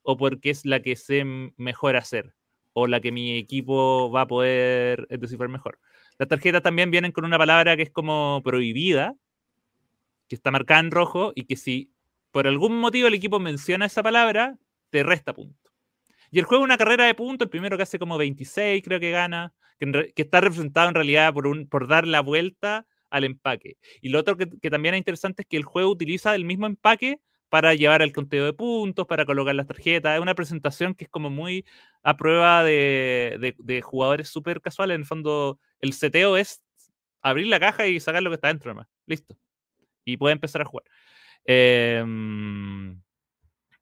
o 0.09 0.15
porque 0.15 0.51
es 0.51 0.65
la 0.65 0.81
que 0.81 0.95
sé 0.95 1.25
mejor 1.57 1.97
hacer 1.97 2.33
o 2.71 2.87
la 2.87 3.01
que 3.01 3.11
mi 3.11 3.37
equipo 3.37 4.09
va 4.09 4.21
a 4.21 4.27
poder 4.27 5.05
descifrar 5.09 5.49
mejor. 5.49 5.79
Las 6.17 6.29
tarjetas 6.29 6.63
también 6.63 6.91
vienen 6.91 7.11
con 7.11 7.25
una 7.25 7.37
palabra 7.37 7.75
que 7.75 7.83
es 7.83 7.89
como 7.89 8.41
prohibida, 8.41 9.15
que 10.29 10.35
está 10.35 10.49
marcada 10.49 10.79
en 10.79 10.91
rojo 10.91 11.33
y 11.35 11.43
que 11.43 11.57
si 11.57 11.91
por 12.31 12.47
algún 12.47 12.79
motivo 12.79 13.09
el 13.09 13.15
equipo 13.15 13.37
menciona 13.41 13.85
esa 13.85 14.01
palabra, 14.01 14.57
te 14.91 15.03
resta 15.03 15.33
punto. 15.33 15.71
Y 16.31 16.39
el 16.39 16.45
juego 16.45 16.63
es 16.63 16.67
una 16.67 16.77
carrera 16.77 17.05
de 17.05 17.13
puntos, 17.13 17.47
el 17.47 17.49
primero 17.49 17.75
que 17.75 17.83
hace 17.83 17.99
como 17.99 18.17
26 18.17 18.81
creo 18.85 19.01
que 19.01 19.11
gana, 19.11 19.53
que, 19.77 20.13
está 20.15 20.39
representado 20.39 20.87
en 20.87 20.95
realidad 20.95 21.33
por, 21.33 21.87
dar 21.87 22.07
la 22.07 22.21
vuelta 22.21 22.85
al 23.09 23.25
empaque. 23.25 23.75
Y 24.01 24.07
lo 24.07 24.19
otro 24.19 24.37
que, 24.37 24.69
también 24.69 24.95
es 24.95 24.99
interesante 24.99 25.41
es 25.41 25.47
que 25.49 25.57
el 25.57 25.63
juego 25.63 25.91
utiliza 25.91 26.33
el 26.33 26.45
mismo 26.45 26.65
empaque 26.65 27.19
para 27.49 27.73
llevar 27.73 28.01
el 28.01 28.13
conteo 28.13 28.45
de 28.45 28.53
puntos, 28.53 29.07
para 29.07 29.25
colocar 29.25 29.55
las 29.55 29.67
tarjetas. 29.67 30.15
Es 30.15 30.21
una 30.21 30.35
presentación 30.35 30.93
que 30.95 31.05
es 31.05 31.09
como 31.09 31.29
muy 31.29 31.65
a 32.03 32.17
prueba 32.17 32.63
de, 32.63 33.55
de, 33.57 33.81
jugadores 33.81 34.29
súper 34.29 34.61
casuales. 34.61 34.95
En 34.95 35.01
el 35.01 35.07
fondo, 35.07 35.59
el 35.79 35.93
seteo 35.93 36.37
es 36.37 36.61
abrir 37.21 37.47
la 37.47 37.59
caja 37.59 37.87
y 37.87 37.99
sacar 37.99 38.23
lo 38.23 38.29
que 38.29 38.35
está 38.35 38.49
dentro 38.49 38.71
nomás. 38.71 38.87
Listo. 39.05 39.37
Y 40.05 40.17
puede 40.17 40.33
empezar 40.33 40.61
a 40.61 40.65
jugar. 40.65 40.85
Em, 41.45 43.01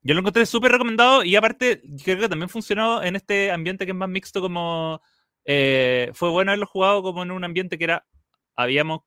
yo 0.02 0.14
lo 0.14 0.20
encontré 0.20 0.46
súper 0.46 0.72
recomendado 0.72 1.24
y 1.24 1.36
aparte 1.36 1.82
creo 2.04 2.20
que 2.20 2.30
también 2.30 2.50
funcionó 2.50 3.02
en 3.04 3.16
este 3.16 3.52
ambiente 3.52 3.86
que 3.86 3.92
es 3.92 3.98
más 3.98 4.10
mixto 4.10 4.42
como... 4.42 5.02
Eh, 5.48 6.10
fue 6.14 6.30
bueno 6.30 6.52
haberlo 6.52 6.66
jugado 6.66 7.04
como 7.04 7.24
en 7.24 7.32
un 7.32 7.44
ambiente 7.44 7.78
que 7.78 7.86
era... 7.86 8.06
Habíamos 8.56 9.02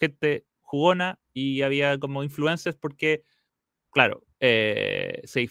gente 0.00 0.44
jugona 0.60 1.20
y 1.32 1.62
había 1.62 1.98
como 1.98 2.24
influencers 2.24 2.76
porque, 2.76 3.22
claro, 3.92 4.24
eh, 4.40 5.22
se, 5.24 5.48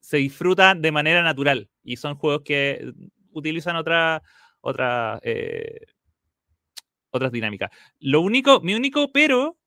se, 0.00 0.16
disfruta 0.16 0.74
de 0.74 0.92
manera 0.92 1.22
natural 1.22 1.68
y 1.82 1.96
son 1.96 2.16
juegos 2.16 2.42
que 2.44 2.92
utilizan 3.32 3.76
otra, 3.76 4.22
otra, 4.60 5.18
eh, 5.22 5.86
otras 7.10 7.32
dinámicas. 7.32 7.70
Lo 7.98 8.20
único, 8.20 8.60
mi 8.60 8.74
único 8.74 9.10
pero, 9.12 9.58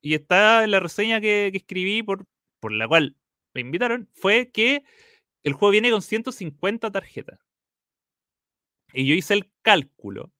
y 0.00 0.14
está 0.14 0.64
en 0.64 0.70
la 0.70 0.80
reseña 0.80 1.20
que, 1.20 1.48
que 1.52 1.58
escribí 1.58 2.02
por, 2.02 2.26
por 2.60 2.72
la 2.72 2.86
cual 2.86 3.16
me 3.54 3.60
invitaron, 3.62 4.08
fue 4.14 4.50
que 4.52 4.84
el 5.42 5.54
juego 5.54 5.72
viene 5.72 5.90
con 5.90 6.02
150 6.02 6.90
tarjetas. 6.92 7.40
Y 8.92 9.06
yo 9.06 9.14
hice 9.14 9.34
el 9.34 9.50
cálculo 9.62 10.32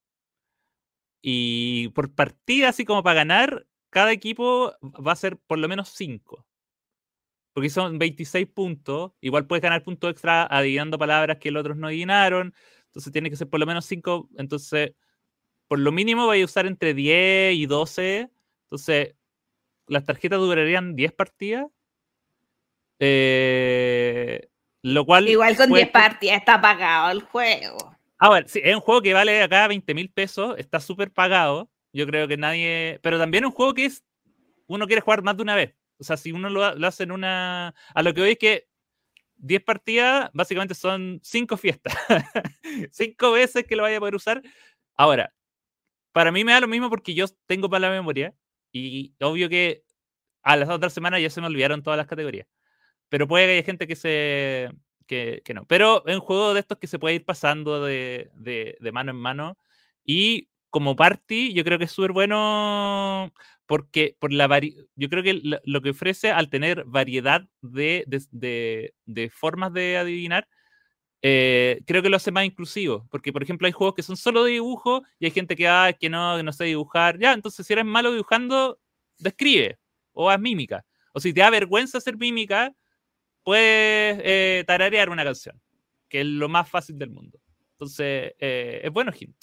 y 1.23 1.88
por 1.90 2.14
partida, 2.14 2.69
así 2.71 2.85
como 2.85 3.02
para 3.02 3.14
ganar, 3.14 3.66
cada 3.90 4.12
equipo 4.12 4.75
va 4.83 5.12
a 5.12 5.16
ser 5.16 5.37
por 5.38 5.59
lo 5.59 5.69
menos 5.69 5.90
5. 5.90 6.47
Porque 7.52 7.71
son 7.71 7.99
26 7.99 8.47
puntos. 8.49 9.12
Igual 9.21 9.47
puedes 9.47 9.62
ganar 9.62 9.83
puntos 9.83 10.11
extra 10.11 10.47
adivinando 10.47 10.99
palabras 10.99 11.38
que 11.38 11.50
los 11.50 11.61
otros 11.61 11.76
no 11.76 11.88
adivinaron. 11.88 12.54
Entonces 12.87 13.12
tiene 13.12 13.30
que 13.30 13.37
ser 13.37 13.49
por 13.49 13.61
lo 13.61 13.66
menos 13.66 13.85
5. 13.87 14.28
Entonces, 14.37 14.95
por 15.69 15.78
lo 15.78 15.92
mínimo 15.92 16.26
vais 16.26 16.42
a 16.42 16.45
usar 16.45 16.66
entre 16.66 16.95
10 16.95 17.54
y 17.54 17.66
12. 17.66 18.30
Entonces, 18.64 19.14
las 19.87 20.04
tarjetas 20.04 20.38
durarían 20.38 20.95
10 20.95 21.12
partidas. 21.12 21.66
Eh, 22.99 24.49
lo 24.83 25.04
cual. 25.04 25.28
Igual 25.28 25.57
con 25.57 25.73
10 25.73 25.90
partidas 25.90 26.38
está 26.38 26.61
pagado 26.61 27.11
el 27.11 27.23
juego. 27.23 27.97
Ah, 28.19 28.28
bueno, 28.28 28.47
sí, 28.49 28.61
es 28.62 28.75
un 28.75 28.83
juego 28.83 29.00
que 29.00 29.14
vale 29.14 29.42
acá 29.42 29.66
20 29.66 29.95
mil 29.95 30.11
pesos, 30.11 30.54
está 30.59 30.78
súper 30.78 31.11
pagado. 31.11 31.71
Yo 31.92 32.07
creo 32.07 32.28
que 32.28 32.37
nadie. 32.37 33.00
Pero 33.02 33.19
también 33.19 33.45
es 33.45 33.49
un 33.49 33.54
juego 33.54 33.75
que 33.75 33.87
es. 33.87 34.04
Uno 34.66 34.87
quiere 34.87 35.00
jugar 35.00 35.23
más 35.23 35.37
de 35.37 35.42
una 35.42 35.57
vez. 35.57 35.75
O 36.00 36.04
sea, 36.04 36.16
si 36.16 36.33
uno 36.33 36.49
lo, 36.50 36.64
hace 36.64 37.04
en 37.04 37.12
una. 37.12 37.75
A 37.95 38.02
lo 38.02 38.14
que 38.14 38.21
voy 38.21 38.30
es 38.30 38.38
que 38.38 38.69
10 39.37 39.62
partidas 39.62 40.30
básicamente 40.33 40.75
son 40.75 41.21
5 41.23 41.57
fiestas. 41.57 41.95
5 42.92 43.33
veces 43.33 43.64
que 43.66 43.76
lo 43.76 43.83
vaya 43.83 43.99
a 43.99 44.00
poder 44.00 44.14
usar. 44.14 44.42
Ahora, 44.97 45.33
para 46.12 46.33
mí 46.33 46.45
me 46.45 46.52
da 46.52 46.61
lo 46.61 46.69
mismo 46.69 46.90
porque 46.90 47.14
yo 47.14 47.26
tengo 47.47 47.69
para 47.71 47.88
la 47.88 47.90
memoria. 47.90 48.35
Y 48.73 49.14
obvio 49.21 49.49
que 49.49 49.85
a 50.42 50.57
las 50.57 50.69
otras 50.69 50.92
semanas 50.92 51.21
ya 51.21 51.30
se 51.30 51.40
me 51.40 51.49
olvidaron 51.49 51.83
todas 51.83 51.99
las 51.99 52.07
categorías. 52.07 52.47
Pero 53.09 53.28
puede 53.28 53.47
que 53.47 53.52
haya 53.52 53.62
gente 53.64 53.87
que 53.87 53.97
se, 53.97 54.71
que, 55.07 55.54
no. 55.54 55.66
Pero 55.66 56.07
es 56.07 56.14
un 56.14 56.21
juego 56.21 56.54
de 56.54 56.61
estos 56.61 56.78
que 56.78 56.87
se 56.87 56.99
puede 56.99 57.16
ir 57.16 57.25
pasando 57.25 57.85
de, 57.85 58.30
mano 58.92 59.11
en 59.11 59.16
mano. 59.16 59.59
Y 60.04 60.49
como 60.71 60.97
party, 60.97 61.52
yo 61.52 61.64
creo 61.64 61.78
que 61.78 61.85
es 61.87 61.92
súper 61.92 62.12
bueno 62.12 63.33
porque 63.71 64.17
por 64.19 64.33
la 64.33 64.49
yo 64.97 65.09
creo 65.09 65.23
que 65.23 65.41
lo, 65.62 65.81
que 65.81 65.91
ofrece 65.91 66.33
al 66.33 66.50
tener 66.50 66.83
variedad 66.87 67.47
de, 67.62 68.05
formas 69.33 69.73
de 69.73 69.97
adivinar, 69.97 70.49
eh, 71.23 71.81
creo 71.87 72.03
que 72.03 72.09
lo 72.09 72.17
hace 72.17 72.33
más 72.33 72.45
inclusivo. 72.45 73.07
Porque, 73.12 73.33
por 73.33 73.45
ejemplo, 73.45 73.67
hay 73.67 73.73
juegos 73.73 73.95
que 73.95 74.03
son 74.03 74.17
solo 74.17 74.43
de 74.43 74.50
dibujo 74.55 75.05
y 75.21 75.27
hay 75.27 75.31
gente 75.31 75.55
que, 75.55 75.69
ah, 75.69 75.93
que 75.97 76.09
no, 76.11 76.37
que 76.37 76.43
no 76.43 76.53
sé 76.53 76.65
dibujar. 76.65 77.21
Ya, 77.21 77.33
entonces 77.33 77.65
si 77.65 77.73
eres 77.73 77.85
malo 77.85 78.11
dibujando, 78.11 78.81
describe 79.19 79.79
o 80.15 80.29
haz 80.29 80.41
mímica. 80.41 80.85
O 81.15 81.21
si 81.21 81.33
te 81.33 81.41
da 81.41 81.50
vergüenza 81.50 81.99
hacer 81.99 82.17
mímica, 82.17 82.75
puedes 83.45 84.21
eh, 84.25 84.65
tararear 84.67 85.11
una 85.11 85.23
canción, 85.23 85.62
que 86.09 86.23
es 86.23 86.27
lo 86.27 86.49
más 86.49 86.69
fácil 86.69 86.99
del 86.99 87.11
mundo. 87.11 87.39
Entonces, 87.75 88.35
eh, 88.41 88.81
es 88.83 88.91
bueno 88.91 89.12
hint. 89.17 89.37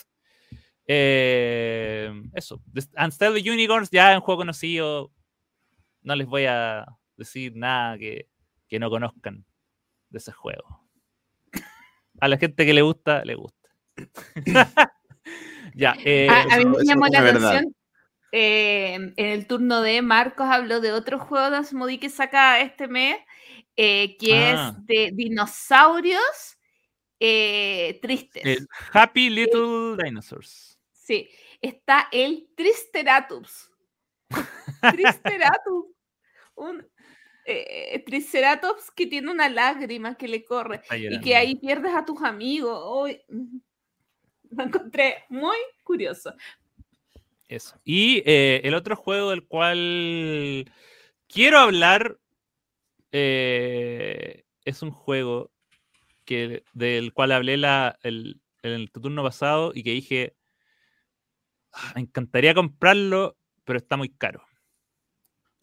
Eh, 0.87 2.11
eso. 2.33 2.61
Unstead 2.97 3.33
the 3.33 3.51
Unicorns 3.51 3.89
ya 3.91 4.11
es 4.11 4.17
un 4.17 4.21
juego 4.21 4.39
conocido. 4.39 5.11
No 6.01 6.15
les 6.15 6.27
voy 6.27 6.45
a 6.45 6.85
decir 7.17 7.53
nada 7.55 7.97
que, 7.97 8.29
que 8.67 8.79
no 8.79 8.89
conozcan 8.89 9.45
de 10.09 10.17
ese 10.17 10.31
juego. 10.31 10.83
A 12.19 12.27
la 12.27 12.37
gente 12.37 12.65
que 12.65 12.73
le 12.73 12.81
gusta, 12.81 13.23
le 13.25 13.35
gusta. 13.35 13.69
ya. 15.75 15.91
a, 15.91 16.57
mí 16.57 16.65
me 16.65 16.83
llamó 16.83 17.07
la 17.07 17.19
atención. 17.19 17.75
en 18.31 19.13
el 19.17 19.45
turno 19.47 19.81
de 19.81 20.01
Marcos 20.01 20.47
habló 20.47 20.79
de 20.79 20.93
otro 20.93 21.19
juego 21.19 21.49
de 21.51 21.57
Asmodi 21.57 21.97
que 21.99 22.09
saca 22.09 22.61
este 22.61 22.87
mes 22.87 23.17
eh, 23.79 24.17
que 24.17 24.49
es 24.49 24.55
ah. 24.57 24.75
de 24.85 25.11
dinosaurios 25.13 26.57
eh, 27.19 27.99
tristes. 28.01 28.67
Happy 28.91 29.29
Little 29.29 30.03
Dinosaurs. 30.03 30.76
Sí, 31.07 31.29
está 31.61 32.09
el 32.11 32.49
Triceratops. 32.53 33.71
Triceratops. 34.81 35.87
Un 36.55 36.85
eh, 37.45 38.03
Triceratops 38.05 38.91
que 38.91 39.05
tiene 39.05 39.31
una 39.31 39.47
lágrima 39.47 40.15
que 40.15 40.27
le 40.27 40.43
corre 40.43 40.81
y 40.91 41.21
que 41.21 41.35
ahí 41.35 41.55
pierdes 41.55 41.93
a 41.93 42.03
tus 42.03 42.21
amigos. 42.23 42.77
Hoy 42.83 43.21
lo 44.49 44.63
encontré 44.63 45.23
muy 45.29 45.55
curioso. 45.83 46.33
Eso. 47.47 47.79
Y 47.85 48.21
el 48.25 48.73
otro 48.73 48.97
juego 48.97 49.29
del 49.29 49.45
cual 49.45 50.69
quiero 51.27 51.59
hablar 51.59 52.17
eh, 53.11 54.43
es 54.65 54.81
un 54.81 54.91
juego 54.91 55.51
que, 56.25 56.63
del 56.73 57.13
cual 57.13 57.31
hablé 57.31 57.55
la, 57.55 57.97
el, 58.01 58.41
en 58.63 58.71
el 58.71 58.91
turno 58.91 59.23
pasado 59.23 59.71
y 59.73 59.83
que 59.83 59.91
dije, 59.91 60.36
me 61.95 62.01
encantaría 62.01 62.53
comprarlo, 62.53 63.37
pero 63.63 63.77
está 63.79 63.97
muy 63.97 64.09
caro. 64.09 64.43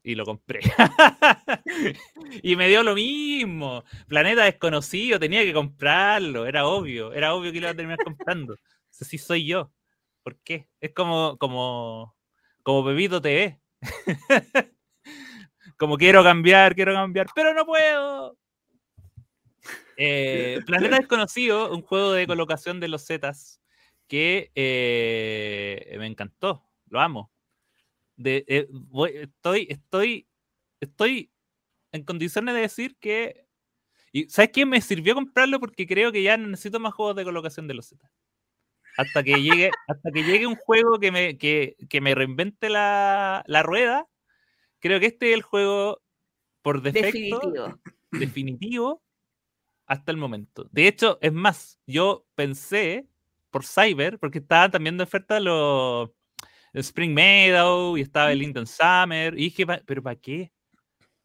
Y 0.02 0.14
lo 0.14 0.26
compré. 0.26 0.60
y 2.42 2.56
me 2.56 2.68
dio 2.68 2.82
lo 2.82 2.94
mismo. 2.94 3.84
Planeta 4.06 4.44
desconocido, 4.44 5.18
tenía 5.18 5.42
que 5.42 5.54
comprarlo. 5.54 6.46
Era 6.46 6.66
obvio. 6.66 7.14
Era 7.14 7.34
obvio 7.34 7.52
que 7.52 7.60
lo 7.60 7.66
iba 7.66 7.72
a 7.72 7.76
terminar 7.76 8.04
comprando. 8.04 8.56
si 8.90 9.16
soy 9.16 9.46
yo. 9.46 9.72
¿Por 10.22 10.38
qué? 10.40 10.68
Es 10.80 10.92
como, 10.92 11.38
como, 11.38 12.14
como 12.62 12.84
Pepito 12.84 13.22
TV. 13.22 13.58
como 15.78 15.96
quiero 15.96 16.22
cambiar, 16.22 16.74
quiero 16.74 16.92
cambiar, 16.92 17.26
pero 17.34 17.54
no 17.54 17.64
puedo. 17.64 18.36
Eh, 19.96 20.60
Planeta 20.66 20.96
Desconocido, 21.00 21.74
un 21.74 21.80
juego 21.80 22.12
de 22.12 22.26
colocación 22.26 22.78
de 22.78 22.88
los 22.88 23.06
Zetas 23.06 23.60
que 24.08 24.50
eh, 24.54 25.96
me 25.98 26.06
encantó, 26.06 26.68
lo 26.88 27.00
amo. 27.00 27.32
De, 28.16 28.44
eh, 28.46 28.68
estoy, 29.14 29.66
estoy, 29.68 30.28
estoy 30.80 31.32
en 31.92 32.04
condiciones 32.04 32.54
de 32.54 32.60
decir 32.60 32.96
que. 32.98 33.46
Y, 34.12 34.28
¿Sabes 34.28 34.50
qué? 34.52 34.64
Me 34.66 34.80
sirvió 34.80 35.14
comprarlo 35.14 35.58
porque 35.58 35.86
creo 35.86 36.12
que 36.12 36.22
ya 36.22 36.36
necesito 36.36 36.78
más 36.78 36.94
juegos 36.94 37.16
de 37.16 37.24
colocación 37.24 37.66
de 37.66 37.74
los 37.74 37.88
Zetas. 37.88 38.10
Hasta 38.96 39.24
que 39.24 39.42
llegue, 39.42 39.70
hasta 39.88 40.10
que 40.12 40.22
llegue 40.22 40.46
un 40.46 40.56
juego 40.56 41.00
que 41.00 41.10
me, 41.10 41.36
que, 41.36 41.76
que 41.88 42.00
me 42.00 42.14
reinvente 42.14 42.68
la, 42.68 43.42
la 43.46 43.62
rueda 43.62 44.08
creo 44.84 45.00
que 45.00 45.06
este 45.06 45.30
es 45.30 45.34
el 45.34 45.40
juego 45.42 46.02
por 46.60 46.82
defecto 46.82 47.40
Definitivo. 47.40 47.80
definitivo 48.12 49.02
hasta 49.86 50.12
el 50.12 50.18
momento. 50.18 50.68
De 50.72 50.86
hecho, 50.86 51.18
es 51.22 51.32
más, 51.32 51.80
yo 51.86 52.26
pensé 52.34 53.08
por 53.54 53.64
Cyber, 53.64 54.18
porque 54.18 54.38
estaban 54.40 54.72
también 54.72 54.96
de 54.98 55.04
oferta 55.04 55.38
los 55.38 56.10
Spring 56.74 57.14
Meadow 57.14 57.96
y 57.96 58.02
estaba 58.02 58.32
el 58.32 58.40
Linden 58.40 58.66
Summer, 58.66 59.34
y 59.34 59.44
dije, 59.44 59.66
"Pa- 59.66 59.80
pero 59.86 60.02
¿para 60.02 60.16
qué? 60.16 60.52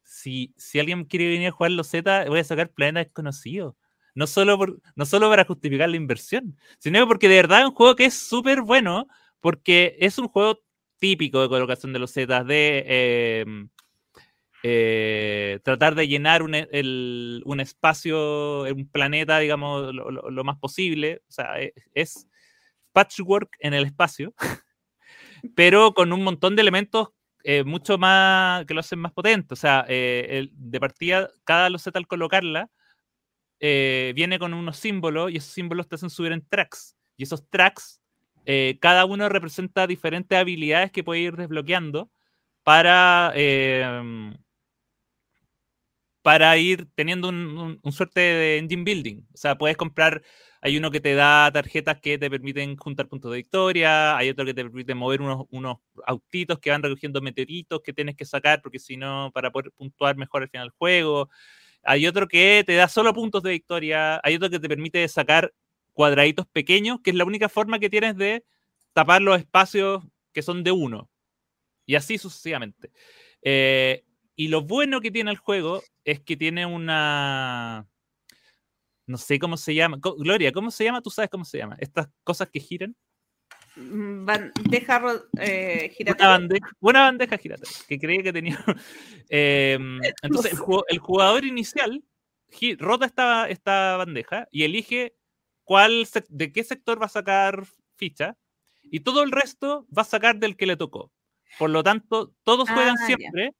Si, 0.04 0.54
si 0.56 0.80
alguien 0.80 1.04
quiere 1.04 1.28
venir 1.28 1.48
a 1.48 1.52
jugar 1.52 1.72
los 1.72 1.88
Z, 1.88 2.26
voy 2.28 2.40
a 2.40 2.44
sacar 2.44 2.70
Planeta 2.72 3.04
Desconocido. 3.04 3.76
No 4.14 4.26
solo, 4.26 4.58
por, 4.58 4.80
no 4.96 5.06
solo 5.06 5.28
para 5.30 5.44
justificar 5.44 5.88
la 5.88 5.96
inversión, 5.96 6.56
sino 6.78 7.06
porque 7.08 7.28
de 7.28 7.36
verdad 7.36 7.60
es 7.60 7.66
un 7.66 7.74
juego 7.74 7.96
que 7.96 8.06
es 8.06 8.14
súper 8.14 8.62
bueno, 8.62 9.06
porque 9.40 9.96
es 10.00 10.18
un 10.18 10.28
juego 10.28 10.60
típico 10.98 11.42
de 11.42 11.48
colocación 11.48 11.92
de 11.92 11.98
los 12.00 12.12
Z, 12.12 12.44
de 12.44 12.84
eh, 12.86 13.44
eh, 14.62 15.60
tratar 15.64 15.94
de 15.94 16.08
llenar 16.08 16.42
un, 16.42 16.54
e- 16.54 16.68
el- 16.72 17.42
un 17.46 17.60
espacio, 17.60 18.62
un 18.64 18.88
planeta, 18.90 19.38
digamos, 19.38 19.94
lo, 19.94 20.10
lo- 20.10 20.30
lo 20.30 20.44
más 20.44 20.58
posible. 20.58 21.22
O 21.28 21.32
sea, 21.32 21.60
e- 21.60 21.74
es 21.94 22.26
patchwork 22.92 23.56
en 23.60 23.74
el 23.74 23.84
espacio, 23.86 24.34
pero 25.54 25.92
con 25.94 26.12
un 26.12 26.22
montón 26.24 26.56
de 26.56 26.62
elementos 26.62 27.08
eh, 27.44 27.64
mucho 27.64 27.96
más 27.98 28.66
que 28.66 28.74
lo 28.74 28.80
hacen 28.80 28.98
más 28.98 29.12
potente. 29.12 29.54
O 29.54 29.56
sea, 29.56 29.84
eh, 29.88 30.26
el- 30.30 30.50
de 30.54 30.80
partida, 30.80 31.30
cada 31.44 31.70
loseta 31.70 31.98
al 31.98 32.06
colocarla 32.06 32.70
viene 33.60 34.38
con 34.38 34.54
unos 34.54 34.76
símbolos 34.78 35.30
y 35.30 35.36
esos 35.36 35.52
símbolos 35.52 35.88
te 35.88 35.96
hacen 35.96 36.10
subir 36.10 36.32
en 36.32 36.46
tracks. 36.46 36.96
Y 37.16 37.24
esos 37.24 37.48
tracks, 37.50 38.00
cada 38.80 39.04
uno 39.04 39.28
representa 39.28 39.86
diferentes 39.86 40.38
habilidades 40.38 40.90
que 40.92 41.04
puedes 41.04 41.22
ir 41.24 41.36
desbloqueando 41.36 42.10
para, 42.64 43.32
eh, 43.34 43.84
para 46.22 46.56
ir 46.58 46.88
teniendo 46.94 47.28
un, 47.28 47.80
suerte 47.92 48.20
de 48.20 48.58
engine 48.58 48.84
building. 48.84 49.22
O 49.32 49.36
sea, 49.36 49.56
puedes 49.56 49.76
comprar, 49.76 50.22
hay 50.60 50.76
uno 50.76 50.90
que 50.90 51.00
te 51.00 51.14
da 51.14 51.50
tarjetas 51.52 52.00
que 52.00 52.18
te 52.18 52.28
permiten 52.30 52.76
juntar 52.76 53.08
puntos 53.08 53.30
de 53.30 53.38
victoria, 53.38 54.16
hay 54.16 54.28
otro 54.28 54.44
que 54.44 54.54
te 54.54 54.62
permite 54.62 54.94
mover 54.94 55.22
unos, 55.22 55.46
unos 55.50 55.78
autitos 56.06 56.58
que 56.58 56.70
van 56.70 56.82
recogiendo 56.82 57.20
meteoritos 57.22 57.80
que 57.82 57.92
tienes 57.92 58.16
que 58.16 58.24
sacar 58.24 58.60
porque 58.62 58.78
si 58.78 58.96
no, 58.96 59.30
para 59.32 59.50
poder 59.50 59.72
puntuar 59.72 60.16
mejor 60.16 60.42
al 60.42 60.50
final 60.50 60.68
del 60.68 60.76
juego. 60.76 61.30
Hay 61.82 62.06
otro 62.06 62.28
que 62.28 62.62
te 62.66 62.74
da 62.74 62.88
solo 62.88 63.14
puntos 63.14 63.42
de 63.42 63.52
victoria, 63.52 64.20
hay 64.22 64.36
otro 64.36 64.50
que 64.50 64.60
te 64.60 64.68
permite 64.68 65.06
sacar 65.08 65.54
cuadraditos 65.94 66.46
pequeños, 66.46 67.00
que 67.02 67.10
es 67.10 67.16
la 67.16 67.24
única 67.24 67.48
forma 67.48 67.78
que 67.78 67.90
tienes 67.90 68.16
de 68.16 68.44
tapar 68.92 69.22
los 69.22 69.38
espacios 69.38 70.04
que 70.32 70.42
son 70.42 70.62
de 70.62 70.72
uno. 70.72 71.08
Y 71.86 71.94
así 71.94 72.18
sucesivamente. 72.18 72.92
Eh, 73.42 74.04
y 74.40 74.48
lo 74.48 74.62
bueno 74.62 75.02
que 75.02 75.10
tiene 75.10 75.30
el 75.30 75.36
juego 75.36 75.82
es 76.02 76.20
que 76.20 76.34
tiene 76.34 76.64
una. 76.64 77.86
No 79.06 79.18
sé 79.18 79.38
cómo 79.38 79.58
se 79.58 79.74
llama. 79.74 79.98
Gloria, 80.00 80.50
¿cómo 80.50 80.70
se 80.70 80.84
llama? 80.84 81.02
¿Tú 81.02 81.10
sabes 81.10 81.28
cómo 81.30 81.44
se 81.44 81.58
llama? 81.58 81.76
Estas 81.78 82.08
cosas 82.24 82.48
que 82.48 82.58
giran. 82.58 82.96
Mm, 83.76 84.24
Bandeja 84.24 85.02
eh, 85.38 85.82
Una 85.84 85.94
giratoria. 85.94 86.28
bandeja, 86.28 86.70
una 86.80 87.00
bandeja 87.02 87.36
giratoria, 87.36 87.76
que 87.86 87.98
creía 87.98 88.22
que 88.22 88.32
tenía. 88.32 88.64
Em, 89.28 90.00
entonces, 90.22 90.52
el, 90.52 90.58
ju- 90.58 90.84
el 90.88 90.98
jugador 91.00 91.44
inicial 91.44 92.02
rota 92.78 93.04
esta, 93.04 93.46
esta 93.46 93.98
bandeja 93.98 94.48
y 94.50 94.62
elige 94.62 95.14
cuál 95.64 96.08
de 96.30 96.50
qué 96.50 96.64
sector 96.64 96.98
va 96.98 97.06
a 97.06 97.10
sacar 97.10 97.66
ficha 97.96 98.38
y 98.84 99.00
todo 99.00 99.22
el 99.22 99.32
resto 99.32 99.86
va 99.94 100.00
a 100.00 100.06
sacar 100.06 100.38
del 100.38 100.56
que 100.56 100.64
le 100.64 100.78
tocó. 100.78 101.12
Por 101.58 101.68
lo 101.68 101.82
tanto, 101.82 102.32
todos 102.42 102.70
juegan 102.70 102.96
Ah, 102.98 103.06
siempre 103.06 103.52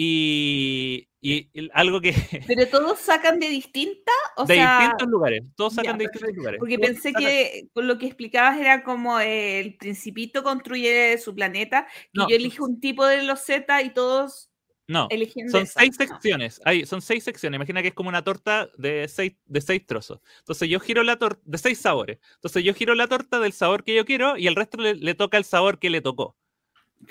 y, 0.00 1.08
y 1.20 1.50
el- 1.54 1.70
algo 1.74 2.00
que 2.00 2.12
Pero 2.46 2.68
todos 2.68 3.00
sacan 3.00 3.40
de 3.40 3.48
distinta, 3.48 4.12
o 4.36 4.44
de 4.46 4.54
sea, 4.54 4.78
distintos 4.78 5.08
lugares, 5.08 5.42
todos 5.56 5.72
ya, 5.74 5.82
sacan 5.82 5.98
de 5.98 6.04
perfecto. 6.04 6.26
distintos 6.26 6.36
lugares. 6.38 6.58
porque 6.60 6.78
pensé 6.78 7.10
sacan- 7.10 7.22
que 7.24 7.68
con 7.72 7.88
lo 7.88 7.98
que 7.98 8.06
explicabas 8.06 8.60
era 8.60 8.84
como 8.84 9.18
eh, 9.18 9.58
el 9.60 9.76
principito 9.76 10.44
construye 10.44 11.18
su 11.18 11.34
planeta, 11.34 11.86
que 12.12 12.20
No, 12.20 12.28
yo 12.28 12.36
elijo 12.36 12.64
un 12.64 12.78
tipo 12.80 13.04
de 13.04 13.24
los 13.24 13.40
Z 13.40 13.82
y 13.82 13.90
todos 13.92 14.50
no, 14.86 15.06
eligen 15.10 15.46
de 15.46 15.52
Son 15.52 15.62
esa. 15.64 15.80
seis 15.80 15.96
secciones. 15.98 16.60
Hay, 16.64 16.86
son 16.86 17.02
seis 17.02 17.22
secciones. 17.22 17.58
Imagina 17.58 17.82
que 17.82 17.88
es 17.88 17.94
como 17.94 18.08
una 18.08 18.24
torta 18.24 18.70
de 18.78 19.06
seis, 19.08 19.34
de 19.44 19.60
seis 19.60 19.84
trozos. 19.84 20.20
Entonces 20.38 20.66
yo 20.70 20.80
giro 20.80 21.02
la 21.02 21.18
torta 21.18 21.42
de 21.44 21.58
seis 21.58 21.78
sabores. 21.78 22.18
Entonces 22.36 22.64
yo 22.64 22.72
giro 22.72 22.94
la 22.94 23.06
torta 23.06 23.38
del 23.38 23.52
sabor 23.52 23.84
que 23.84 23.94
yo 23.94 24.06
quiero 24.06 24.38
y 24.38 24.46
el 24.46 24.54
resto 24.56 24.78
le, 24.78 24.94
le 24.94 25.14
toca 25.14 25.36
el 25.36 25.44
sabor 25.44 25.78
que 25.78 25.90
le 25.90 26.00
tocó. 26.00 26.38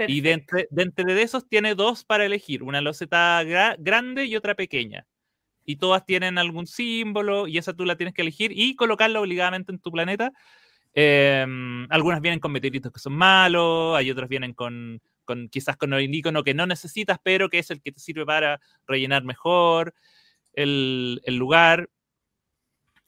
Y 0.08 0.22
de 0.22 0.32
entre, 0.34 0.68
de 0.70 0.84
entre 0.84 1.22
esos 1.22 1.48
tiene 1.48 1.76
dos 1.76 2.04
para 2.04 2.26
elegir. 2.26 2.64
Una 2.64 2.82
loseta 2.82 3.42
gra- 3.44 3.76
grande 3.80 4.26
y 4.26 4.36
otra 4.36 4.56
pequeña. 4.56 5.06
Y 5.66 5.78
todas 5.78 6.06
tienen 6.06 6.38
algún 6.38 6.68
símbolo 6.68 7.48
y 7.48 7.58
esa 7.58 7.74
tú 7.74 7.86
la 7.86 7.98
tienes 7.98 8.14
que 8.14 8.22
elegir 8.22 8.52
y 8.54 8.76
colocarla 8.76 9.22
obligadamente 9.22 9.72
en 9.72 9.80
tu 9.80 9.92
planeta. 9.92 10.32
Em, 10.94 11.86
algunas 11.92 12.22
vienen 12.22 12.40
con 12.40 12.52
meteoritos 12.52 12.92
que 12.92 13.00
son 13.00 13.14
malos, 13.14 13.96
hay 13.98 14.10
otras 14.12 14.30
vienen 14.30 14.54
con, 14.54 15.02
con 15.26 15.50
quizás 15.50 15.78
con 15.78 15.94
el 15.94 16.14
icono 16.16 16.44
que 16.44 16.54
no 16.54 16.66
necesitas, 16.66 17.20
pero 17.24 17.50
que 17.50 17.60
es 17.60 17.70
el 17.72 17.82
que 17.82 17.92
te 17.92 18.00
sirve 18.00 18.26
para 18.26 18.60
rellenar 18.88 19.24
mejor 19.24 19.94
el, 20.54 21.22
el 21.26 21.36
lugar. 21.38 21.90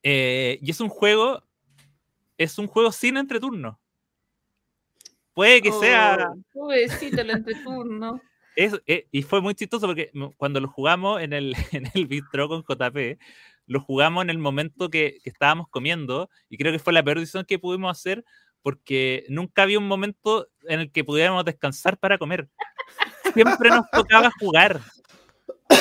Eh, 0.03 0.59
y 0.61 0.71
es 0.71 0.79
un 0.81 0.89
juego, 0.89 1.43
es 2.37 2.57
un 2.57 2.67
juego 2.67 2.91
sin 2.91 3.17
entreturno. 3.17 3.79
Puede 5.39 5.61
que 5.61 5.71
sea, 5.71 6.31
Oh, 6.33 6.41
pobrecito 6.51 7.21
el 7.21 7.29
entreturno. 7.29 8.21
es- 8.57 8.81
eh, 8.87 9.07
y 9.09 9.21
fue 9.23 9.39
muy 9.39 9.55
chistoso 9.55 9.87
porque 9.87 10.11
cuando 10.35 10.59
lo 10.59 10.67
jugamos 10.67 11.21
en 11.21 11.31
el, 11.31 11.53
en 11.71 11.89
el 11.93 12.07
bistro 12.07 12.49
con 12.49 12.61
JP, 12.67 13.17
lo 13.65 13.79
jugamos 13.79 14.23
en 14.23 14.31
el 14.31 14.37
momento 14.37 14.89
que, 14.89 15.17
que 15.23 15.29
estábamos 15.29 15.69
comiendo 15.69 16.29
y 16.49 16.57
creo 16.57 16.73
que 16.73 16.79
fue 16.79 16.91
la 16.91 17.03
peor 17.03 17.19
decisión 17.19 17.45
que 17.45 17.57
pudimos 17.57 17.89
hacer 17.97 18.25
porque 18.61 19.23
nunca 19.29 19.61
había 19.63 19.79
un 19.79 19.87
momento 19.87 20.49
en 20.67 20.81
el 20.81 20.91
que 20.91 21.05
pudiéramos 21.05 21.45
descansar 21.45 21.97
para 21.97 22.17
comer. 22.17 22.49
Siempre 23.33 23.69
nos 23.69 23.89
tocaba 23.91 24.29
jugar. 24.41 24.81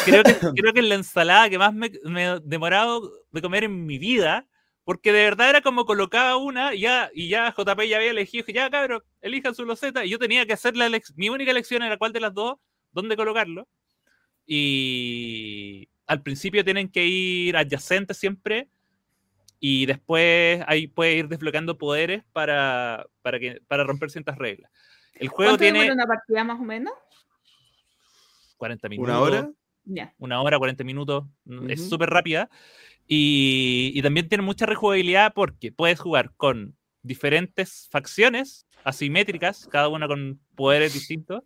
Creo 0.05 0.23
que, 0.23 0.35
creo 0.55 0.73
que 0.73 0.79
es 0.81 0.87
la 0.87 0.95
ensalada 0.95 1.51
que 1.51 1.59
más 1.59 1.75
me, 1.75 1.91
me 2.05 2.27
he 2.35 2.41
demorado 2.45 3.11
de 3.33 3.43
comer 3.43 3.65
en 3.65 3.87
mi 3.87 3.99
vida, 3.99 4.47
porque 4.89 5.13
de 5.13 5.23
verdad 5.23 5.51
era 5.51 5.61
como 5.61 5.85
colocaba 5.85 6.39
una 6.39 6.75
y 6.75 6.81
ya, 6.81 7.11
y 7.13 7.29
ya 7.29 7.55
JP 7.55 7.87
ya 7.87 7.99
había 7.99 8.11
elegido, 8.11 8.43
dije, 8.47 8.57
ya 8.57 8.71
cabrón, 8.71 9.03
elijan 9.21 9.55
su 9.55 9.67
loseta, 9.67 10.03
y 10.03 10.09
yo 10.09 10.19
tenía 10.19 10.47
que 10.47 10.55
hacer 10.55 10.79
la 10.79 10.89
mi 11.15 11.29
única 11.29 11.51
elección 11.51 11.83
era 11.83 11.99
cuál 11.99 12.15
de 12.15 12.21
las 12.21 12.33
dos, 12.33 12.57
dónde 12.91 13.15
colocarlo. 13.15 13.69
Y 14.47 15.91
al 16.07 16.23
principio 16.23 16.65
tienen 16.65 16.89
que 16.89 17.05
ir 17.05 17.55
adyacentes 17.59 18.17
siempre, 18.17 18.71
y 19.61 19.85
después 19.85 20.65
ahí 20.67 20.87
puede 20.87 21.17
ir 21.17 21.29
desbloqueando 21.29 21.77
poderes 21.77 22.25
para, 22.33 23.07
para, 23.21 23.39
que, 23.39 23.61
para 23.69 23.85
romper 23.85 24.09
ciertas 24.11 24.39
reglas. 24.39 24.73
El 25.17 25.29
juego 25.29 25.51
¿Cuánto 25.51 25.65
tiene 25.65 25.93
una 25.93 26.07
partida 26.07 26.45
más 26.45 26.59
o 26.59 26.65
menos? 26.65 26.95
40 28.57 28.89
minutos. 28.89 29.11
¿Una 29.11 29.21
hora? 29.21 29.51
Ya. 29.85 30.15
una 30.17 30.41
hora, 30.41 30.57
40 30.59 30.83
minutos, 30.83 31.25
mm, 31.45 31.71
es 31.71 31.81
Ujú. 31.81 31.91
súper 31.91 32.09
rápida. 32.09 32.49
Y, 33.11 34.01
también 34.03 34.29
tiene 34.29 34.45
mucha 34.45 34.67
rejugabilidad 34.67 35.33
porque 35.35 35.73
puedes 35.73 35.99
jugar 35.99 36.33
con 36.37 36.77
diferentes 37.03 37.89
facciones 37.91 38.67
asimétricas, 38.85 39.67
cada 39.67 39.89
una 39.89 40.07
con 40.07 40.41
poderes 40.55 40.93
distintos, 40.93 41.43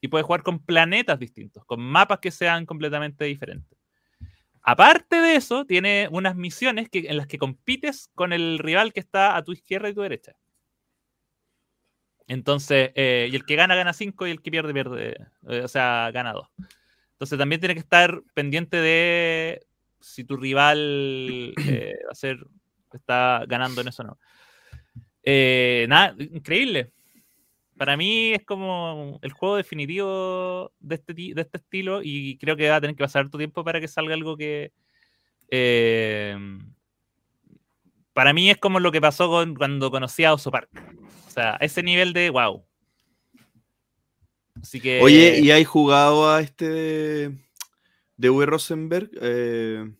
y 0.00 0.08
puedes 0.08 0.26
jugar 0.26 0.42
con 0.42 0.58
planetas 0.64 1.18
distintos, 1.18 1.64
con 1.66 1.80
mapas 1.80 2.18
que 2.18 2.30
sean 2.30 2.64
completamente 2.64 3.26
diferentes. 3.26 3.78
Aparte 4.62 5.16
de 5.16 5.36
eso, 5.36 5.66
tiene 5.66 6.08
unas 6.10 6.34
misiones 6.34 6.88
que, 6.88 7.00
en 7.00 7.18
las 7.18 7.26
que 7.26 7.38
compites 7.38 8.08
con 8.14 8.32
el 8.32 8.58
rival 8.58 8.92
que 8.92 9.00
está 9.00 9.36
a 9.36 9.44
tu 9.44 9.52
izquierda 9.52 9.90
y 9.90 9.94
tu 9.94 10.00
derecha. 10.00 10.32
Entonces, 12.26 12.90
eh, 12.94 13.28
y 13.30 13.36
el 13.36 13.44
que 13.44 13.56
gana, 13.56 13.74
gana 13.74 13.92
5 13.92 14.26
y 14.26 14.30
el 14.30 14.40
que 14.40 14.50
pierde, 14.50 14.72
pierde, 14.72 15.16
eh, 15.48 15.60
o 15.62 15.68
sea, 15.68 16.10
gana 16.12 16.32
2. 16.32 16.48
Entonces 17.12 17.38
también 17.38 17.60
tiene 17.60 17.74
que 17.74 17.80
estar 17.80 18.22
pendiente 18.34 18.78
de 18.78 19.66
si 20.02 20.24
tu 20.24 20.36
rival 20.36 21.54
eh, 21.66 21.96
va 22.04 22.10
a 22.10 22.14
ser, 22.14 22.38
está 22.92 23.44
ganando 23.46 23.80
en 23.80 23.88
eso 23.88 24.02
o 24.02 24.06
no. 24.06 24.18
Eh, 25.22 25.86
nada, 25.88 26.14
increíble. 26.18 26.92
Para 27.76 27.96
mí 27.96 28.32
es 28.32 28.44
como 28.44 29.18
el 29.22 29.32
juego 29.32 29.56
definitivo 29.56 30.72
de 30.78 30.96
este, 30.96 31.14
de 31.14 31.40
este 31.40 31.58
estilo 31.58 32.00
y 32.02 32.36
creo 32.38 32.56
que 32.56 32.68
va 32.68 32.76
a 32.76 32.80
tener 32.80 32.94
que 32.94 33.04
pasar 33.04 33.30
tu 33.30 33.38
tiempo 33.38 33.64
para 33.64 33.80
que 33.80 33.88
salga 33.88 34.14
algo 34.14 34.36
que... 34.36 34.72
eh, 35.48 36.36
para 38.12 38.32
mí 38.32 38.50
es 38.50 38.58
como 38.58 38.78
lo 38.78 38.92
que 38.92 39.00
pasó 39.00 39.28
con, 39.28 39.54
cuando 39.54 39.90
conocí 39.90 40.22
a 40.24 40.34
Oso 40.34 40.50
Park. 40.50 40.68
O 41.26 41.30
sea, 41.30 41.56
ese 41.60 41.82
nivel 41.82 42.12
de 42.12 42.28
wow. 42.30 42.62
Así 44.60 44.80
que... 44.80 45.00
Oye, 45.00 45.40
¿y 45.40 45.50
hay 45.50 45.64
jugado 45.64 46.30
a 46.30 46.42
este 46.42 47.30
Uwe 48.30 48.46
Rosenberg? 48.46 49.10
Eh, 49.20 49.90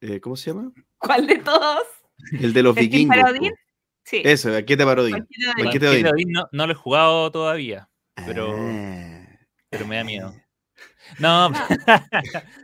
eh, 0.00 0.20
¿Cómo 0.20 0.36
se 0.36 0.50
llama? 0.52 0.72
¿Cuál 0.98 1.26
de 1.26 1.38
todos? 1.38 1.82
El 2.40 2.52
de 2.52 2.62
los 2.62 2.76
¿El 2.76 2.84
vikingos. 2.88 3.16
Parodín? 3.16 3.52
Sí. 4.04 4.22
Ese, 4.24 4.50
Banquete 4.50 4.84
Parodín. 4.84 5.12
Banquete. 5.12 5.50
Odín. 5.54 5.64
Banquete 5.64 5.88
Odín 6.10 6.28
no, 6.32 6.48
no 6.52 6.66
lo 6.66 6.72
he 6.72 6.76
jugado 6.76 7.30
todavía, 7.30 7.88
pero, 8.26 8.54
Ah, 8.58 9.38
pero 9.70 9.86
me 9.86 9.96
da 9.96 10.04
miedo. 10.04 10.34
No, 11.18 11.50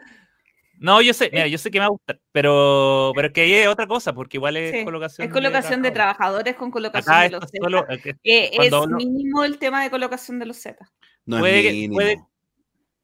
no, 0.78 1.00
yo 1.00 1.14
sé, 1.14 1.30
mira, 1.32 1.46
yo 1.46 1.56
sé 1.58 1.70
que 1.70 1.78
me 1.78 1.82
va 1.82 1.86
a 1.86 1.90
gustar, 1.90 2.20
pero, 2.32 3.12
pero 3.14 3.28
es 3.28 3.32
que 3.32 3.40
hay 3.42 3.66
otra 3.66 3.86
cosa, 3.86 4.12
porque 4.14 4.36
igual 4.36 4.56
es 4.56 4.72
Sí, 4.72 4.84
colocación. 4.84 5.26
Es 5.26 5.32
colocación 5.32 5.82
de, 5.82 5.90
trabajadores 5.90 6.54
con 6.56 6.70
colocación 6.70 7.14
Acá 7.14 7.22
de 7.24 7.30
los 7.30 7.44
es 7.44 7.50
solo. 7.60 7.80
Z. 7.88 7.94
es 7.94 8.16
Eh, 8.24 8.50
es 8.60 8.72
mínimo 8.88 9.44
el 9.44 9.58
tema 9.58 9.82
de 9.82 9.90
colocación 9.90 10.38
de 10.38 10.46
los 10.46 10.56
Z. 10.58 10.76
No 11.26 11.38
Puede 11.38 11.58
es 11.60 11.64
que- 11.66 11.72
mínimo. 11.72 11.94
puede- 11.94 12.18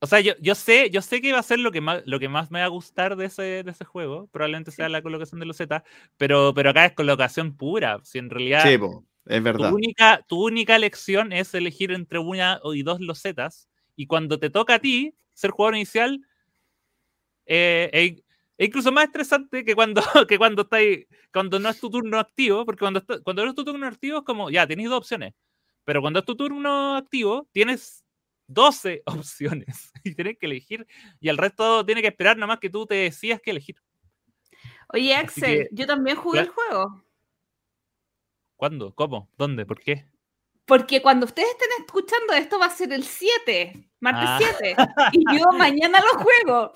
O 0.02 0.06
sea, 0.06 0.20
yo, 0.20 0.32
yo 0.40 0.54
sé, 0.54 0.88
yo 0.90 1.02
sé 1.02 1.20
que 1.20 1.32
va 1.32 1.40
a 1.40 1.42
ser 1.42 1.58
lo 1.58 1.70
que 1.72 1.80
más, 1.82 2.02
lo 2.06 2.18
que 2.18 2.28
más 2.30 2.50
me 2.50 2.60
va 2.60 2.64
a 2.66 2.68
gustar 2.68 3.16
de 3.16 3.26
ese, 3.26 3.42
de 3.64 3.70
ese 3.70 3.84
juego. 3.84 4.28
Probablemente 4.28 4.70
sea 4.70 4.88
la 4.88 5.02
colocación 5.02 5.40
de 5.40 5.46
los 5.46 5.56
Z, 5.58 5.84
pero, 6.16 6.54
pero 6.54 6.70
acá 6.70 6.86
es 6.86 6.92
colocación 6.94 7.54
pura. 7.56 8.00
Si 8.04 8.18
en 8.18 8.30
realidad 8.30 8.62
Sí, 8.64 8.78
es 9.26 9.42
tu 9.42 9.42
verdad. 9.44 9.72
única, 9.74 10.24
tu 10.28 10.44
única 10.46 10.76
elección 10.76 11.32
es 11.32 11.54
elegir 11.54 11.92
entre 11.92 12.18
una 12.20 12.60
y 12.74 12.82
dos 12.82 13.00
losetas. 13.00 13.68
Y 13.96 14.06
cuando 14.06 14.38
te 14.40 14.50
toca 14.50 14.76
a 14.76 14.78
ti 14.80 15.14
ser 15.34 15.50
jugador 15.52 15.76
inicial, 15.76 16.20
eh, 17.46 17.90
es, 17.92 18.12
es 18.58 18.66
incluso 18.68 18.92
más 18.92 19.04
estresante 19.06 19.64
que 19.64 19.74
cuando, 19.74 20.02
que 20.28 20.38
cuando 20.38 20.62
estáis, 20.62 21.06
cuando 21.32 21.58
no 21.58 21.68
es 21.68 21.80
tu 21.80 21.90
turno 21.90 22.18
activo, 22.18 22.64
porque 22.64 22.80
cuando, 22.80 23.00
está- 23.00 23.20
cuando 23.22 23.44
no 23.44 23.50
es 23.50 23.56
tu 23.56 23.64
turno 23.64 23.86
activo 23.86 24.18
es 24.18 24.24
como, 24.24 24.50
ya, 24.50 24.66
tenéis 24.66 24.88
dos 24.90 24.98
opciones. 24.98 25.34
Pero 25.84 26.00
cuando 26.02 26.20
es 26.20 26.26
tu 26.26 26.36
turno 26.36 26.96
activo, 26.96 27.48
tienes 27.52 28.04
12 28.52 29.02
opciones 29.06 29.92
y 30.04 30.14
tienes 30.14 30.38
que 30.38 30.46
elegir. 30.46 30.86
Y 31.20 31.28
el 31.28 31.38
resto 31.38 31.84
tiene 31.86 32.02
que 32.02 32.08
esperar 32.08 32.36
nomás 32.36 32.58
que 32.58 32.70
tú 32.70 32.86
te 32.86 32.94
decidas 32.96 33.40
que 33.40 33.50
elegir. 33.50 33.76
Oye, 34.92 35.14
Axel, 35.14 35.68
que- 35.68 35.68
yo 35.72 35.86
también 35.86 36.16
jugué 36.16 36.40
el 36.40 36.48
juego. 36.48 37.04
¿Cuándo? 38.56 38.94
¿Cómo? 38.94 39.30
¿Dónde? 39.38 39.64
¿Por 39.64 39.80
qué? 39.80 40.04
Porque 40.66 41.00
cuando 41.02 41.26
ustedes 41.26 41.48
estén 41.50 41.68
escuchando 41.80 42.32
esto 42.34 42.58
va 42.58 42.66
a 42.66 42.70
ser 42.70 42.92
el 42.92 43.04
7, 43.04 43.88
martes 44.00 44.28
Ah. 44.28 44.38
7. 44.60 44.76
Y 45.12 45.38
yo 45.38 45.46
mañana 45.58 46.00
lo 46.00 46.20
juego. 46.20 46.72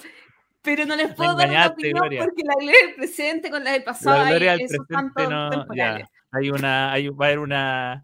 Pero 0.62 0.86
no 0.86 0.96
les 0.96 1.14
puedo 1.14 1.34
dar 1.36 1.50
una 1.50 1.66
opinión 1.66 1.98
Gloria. 1.98 2.24
porque 2.24 2.42
la 2.42 2.54
gloria 2.54 2.86
del 2.86 2.94
presente 2.94 3.50
con 3.50 3.62
la 3.62 3.72
del 3.72 3.84
pasado. 3.84 4.16
La 4.24 4.30
gloria 4.30 4.52
hay- 4.52 4.58
del 4.58 4.68
presente 4.68 5.26
no. 5.28 5.74
Ya, 5.76 6.08
hay 6.32 6.50
una. 6.50 6.92
Hay, 6.92 7.08
va 7.08 7.26
a 7.26 7.28
haber 7.28 7.38
una. 7.40 8.02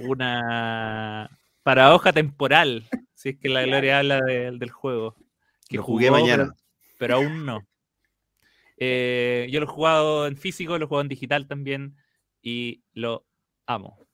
Una 0.00 1.30
paradoja 1.68 2.14
temporal. 2.14 2.88
Si 3.12 3.28
es 3.30 3.38
que 3.38 3.50
la 3.50 3.62
gloria 3.62 3.98
habla 3.98 4.20
de- 4.22 4.52
del 4.52 4.70
juego. 4.70 5.16
Que 5.68 5.76
Lo 5.76 5.82
jugué 5.82 6.08
jugó, 6.08 6.20
mañana. 6.20 6.44
Pero, 6.44 6.56
pero 6.98 7.14
aún 7.16 7.44
no. 7.44 7.66
Eh, 8.78 9.48
yo 9.50 9.60
lo 9.60 9.66
he 9.66 9.68
jugado 9.68 10.26
en 10.26 10.36
físico, 10.38 10.78
lo 10.78 10.84
he 10.84 10.88
jugado 10.88 11.02
en 11.02 11.08
digital 11.08 11.46
también. 11.46 11.96
Y 12.40 12.82
lo 12.94 13.26
amo. 13.66 14.06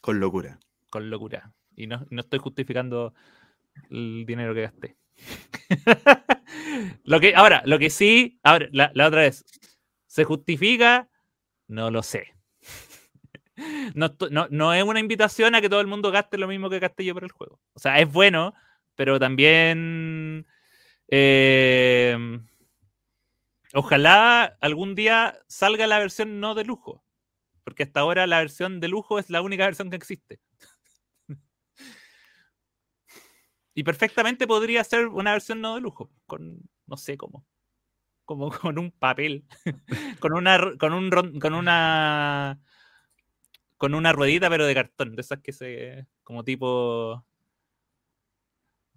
Con 0.00 0.18
locura. 0.18 0.58
con 0.90 1.10
locura. 1.10 1.52
Y 1.76 1.86
no, 1.86 2.04
no 2.10 2.20
estoy 2.22 2.38
justificando 2.40 3.14
el 3.90 4.24
dinero 4.26 4.52
que 4.52 4.62
gasté. 4.62 4.96
lo 7.04 7.20
que, 7.20 7.34
ahora, 7.36 7.62
lo 7.66 7.78
que 7.78 7.88
sí, 7.88 8.40
ahora, 8.42 8.68
la, 8.72 8.90
la 8.94 9.06
otra 9.06 9.20
vez, 9.20 9.44
¿se 10.06 10.24
justifica? 10.24 11.08
No 11.68 11.90
lo 11.90 12.02
sé. 12.02 12.31
No, 13.94 14.14
no, 14.30 14.46
no 14.50 14.72
es 14.74 14.82
una 14.82 15.00
invitación 15.00 15.54
a 15.54 15.60
que 15.60 15.68
todo 15.68 15.80
el 15.80 15.86
mundo 15.86 16.10
gaste 16.10 16.38
lo 16.38 16.48
mismo 16.48 16.70
que 16.70 16.78
gasté 16.78 17.04
yo 17.04 17.14
por 17.14 17.24
el 17.24 17.32
juego. 17.32 17.60
O 17.74 17.78
sea, 17.78 17.98
es 17.98 18.10
bueno, 18.10 18.54
pero 18.94 19.18
también 19.18 20.46
eh, 21.08 22.16
ojalá 23.74 24.56
algún 24.60 24.94
día 24.94 25.38
salga 25.48 25.86
la 25.86 25.98
versión 25.98 26.40
no 26.40 26.54
de 26.54 26.64
lujo. 26.64 27.04
Porque 27.64 27.84
hasta 27.84 28.00
ahora 28.00 28.26
la 28.26 28.38
versión 28.38 28.80
de 28.80 28.88
lujo 28.88 29.18
es 29.18 29.30
la 29.30 29.42
única 29.42 29.64
versión 29.64 29.90
que 29.90 29.96
existe. 29.96 30.40
Y 33.74 33.84
perfectamente 33.84 34.46
podría 34.46 34.84
ser 34.84 35.06
una 35.06 35.32
versión 35.32 35.62
no 35.62 35.74
de 35.76 35.80
lujo, 35.80 36.10
con 36.26 36.60
no 36.86 36.96
sé 36.98 37.16
cómo. 37.16 37.46
Como 38.26 38.50
con 38.50 38.78
un 38.78 38.90
papel. 38.90 39.46
con 40.20 40.34
una 40.34 40.58
con 40.78 40.92
un 40.92 41.40
con 41.40 41.54
una 41.54 42.60
con 43.82 43.96
una 43.96 44.12
ruedita 44.12 44.48
pero 44.48 44.64
de 44.64 44.76
cartón, 44.76 45.16
de 45.16 45.22
esas 45.22 45.40
que 45.40 45.52
se 45.52 46.06
como 46.22 46.44
tipo 46.44 47.26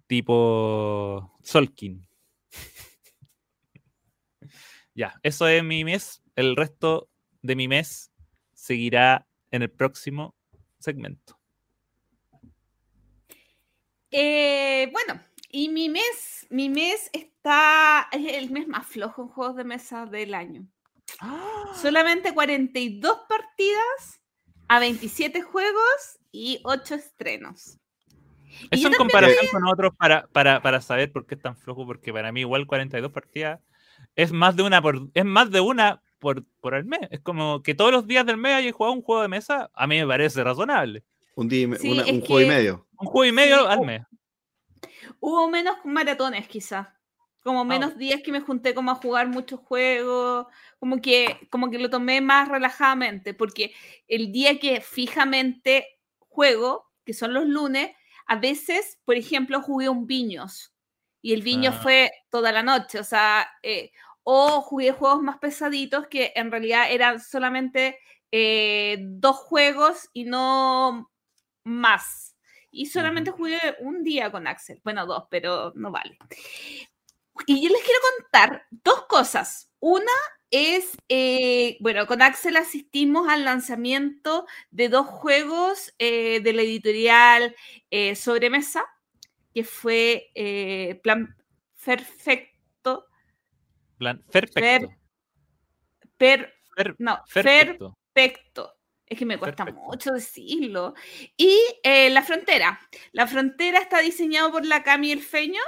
tipo 0.06 1.36
Solkin. 1.42 2.06
ya, 4.94 5.18
eso 5.24 5.48
es 5.48 5.64
mi 5.64 5.82
mes, 5.82 6.22
el 6.36 6.54
resto 6.54 7.10
de 7.42 7.56
mi 7.56 7.66
mes 7.66 8.12
seguirá 8.54 9.26
en 9.50 9.62
el 9.62 9.72
próximo 9.72 10.36
segmento. 10.78 11.36
Eh, 14.12 14.88
bueno, 14.92 15.20
y 15.50 15.68
mi 15.68 15.88
mes, 15.88 16.46
mi 16.48 16.68
mes 16.68 17.10
está, 17.12 18.08
es 18.12 18.34
el 18.34 18.52
mes 18.52 18.68
más 18.68 18.86
flojo 18.86 19.22
en 19.22 19.28
juegos 19.30 19.56
de 19.56 19.64
mesa 19.64 20.06
del 20.06 20.32
año. 20.32 20.64
Solamente 21.74 22.32
42 22.32 23.22
partidas 23.28 24.20
a 24.68 24.78
27 24.80 25.42
juegos 25.42 26.18
y 26.32 26.60
8 26.64 26.94
estrenos. 26.96 27.78
Eso 28.70 28.88
en 28.88 28.94
comparación 28.94 29.46
con 29.52 29.66
otros 29.66 29.94
para, 29.96 30.26
para, 30.28 30.62
para 30.62 30.80
saber 30.80 31.12
por 31.12 31.26
qué 31.26 31.34
es 31.34 31.42
tan 31.42 31.56
flojo, 31.56 31.86
porque 31.86 32.12
para 32.12 32.32
mí 32.32 32.40
igual 32.40 32.66
42 32.66 33.12
partidas 33.12 33.60
es 34.14 34.32
más 34.32 34.56
de 34.56 34.62
una 34.62 34.80
por, 34.80 35.08
es 35.12 35.24
más 35.24 35.50
de 35.50 35.60
una 35.60 36.02
por, 36.18 36.44
por 36.60 36.74
el 36.74 36.84
mes. 36.84 37.00
Es 37.10 37.20
como 37.20 37.62
que 37.62 37.74
todos 37.74 37.92
los 37.92 38.06
días 38.06 38.24
del 38.24 38.38
mes 38.38 38.54
haya 38.54 38.72
jugado 38.72 38.94
un 38.94 39.02
juego 39.02 39.22
de 39.22 39.28
mesa, 39.28 39.70
a 39.74 39.86
mí 39.86 39.98
me 39.98 40.06
parece 40.06 40.42
razonable. 40.42 41.04
Un, 41.34 41.48
día 41.48 41.62
y 41.62 41.66
me- 41.66 41.76
Sí, 41.78 41.90
una- 41.90 42.02
es 42.02 42.12
un 42.12 42.20
juego 42.22 42.40
y 42.40 42.46
medio. 42.46 42.86
Un 42.98 43.06
juego 43.06 43.24
y 43.26 43.32
medio 43.32 43.58
Sí, 43.58 43.66
al 43.68 43.80
mes. 43.82 44.02
Hubo 45.20 45.48
menos 45.50 45.76
maratones 45.84 46.48
quizás. 46.48 46.88
Como 47.46 47.64
menos 47.64 47.96
días 47.96 48.22
que 48.24 48.32
me 48.32 48.40
junté 48.40 48.74
como 48.74 48.90
a 48.90 48.96
jugar 48.96 49.28
muchos 49.28 49.60
juegos, 49.60 50.48
como 50.80 51.00
que, 51.00 51.46
como 51.48 51.70
que 51.70 51.78
lo 51.78 51.88
tomé 51.88 52.20
más 52.20 52.48
relajadamente, 52.48 53.34
porque 53.34 53.72
el 54.08 54.32
día 54.32 54.58
que 54.58 54.80
fijamente 54.80 55.86
juego, 56.18 56.90
que 57.04 57.14
son 57.14 57.32
los 57.32 57.46
lunes, 57.46 57.92
a 58.26 58.34
veces, 58.34 58.98
por 59.04 59.14
ejemplo, 59.14 59.62
jugué 59.62 59.88
un 59.88 60.08
Viños 60.08 60.74
y 61.22 61.34
el 61.34 61.42
Viño 61.42 61.70
Ah. 61.72 61.80
fue 61.84 62.10
toda 62.30 62.50
la 62.50 62.64
noche, 62.64 62.98
o 62.98 63.04
sea, 63.04 63.48
eh, 63.62 63.92
o 64.24 64.60
jugué 64.60 64.90
juegos 64.90 65.22
más 65.22 65.38
pesaditos 65.38 66.08
que 66.08 66.32
en 66.34 66.50
realidad 66.50 66.90
eran 66.90 67.20
solamente 67.20 67.96
eh, 68.32 68.98
dos 69.02 69.36
juegos 69.36 70.10
y 70.12 70.24
no 70.24 71.12
más. 71.62 72.34
Y 72.72 72.86
solamente 72.86 73.30
jugué 73.30 73.60
un 73.78 74.02
día 74.02 74.32
con 74.32 74.48
Axel. 74.48 74.80
Bueno, 74.82 75.06
dos, 75.06 75.26
pero 75.30 75.72
no 75.76 75.92
vale. 75.92 76.18
Y 77.46 77.62
yo 77.62 77.68
les 77.70 77.82
quiero 77.82 78.00
contar 78.18 78.66
dos 78.70 79.06
cosas. 79.06 79.72
Una 79.80 80.12
es, 80.50 80.96
eh, 81.08 81.76
bueno, 81.80 82.06
con 82.06 82.22
Axel 82.22 82.56
asistimos 82.56 83.28
al 83.28 83.44
lanzamiento 83.44 84.46
de 84.70 84.88
dos 84.88 85.06
juegos 85.06 85.92
eh, 85.98 86.40
de 86.40 86.52
la 86.52 86.62
editorial 86.62 87.54
eh, 87.90 88.14
Sobremesa, 88.16 88.86
que 89.52 89.64
fue 89.64 90.30
eh, 90.34 91.00
Plan 91.02 91.36
Perfecto, 91.84 93.06
Plan, 93.96 94.22
perfecto. 94.30 94.92
per, 96.16 96.52
Per- 96.74 96.96
no, 96.98 97.22
perfecto. 97.32 97.96
perfecto. 98.12 98.72
Es 99.06 99.16
que 99.18 99.24
me 99.24 99.38
cuesta 99.38 99.64
Perfecto. 99.64 99.86
mucho 99.88 100.12
decirlo. 100.12 100.94
Y 101.36 101.56
eh, 101.84 102.10
La 102.10 102.22
Frontera. 102.22 102.80
La 103.12 103.28
Frontera 103.28 103.78
está 103.78 104.00
diseñado 104.00 104.50
por 104.50 104.66
la 104.66 104.82
Cami 104.82 105.12
El 105.12 105.22
Feño 105.22 105.60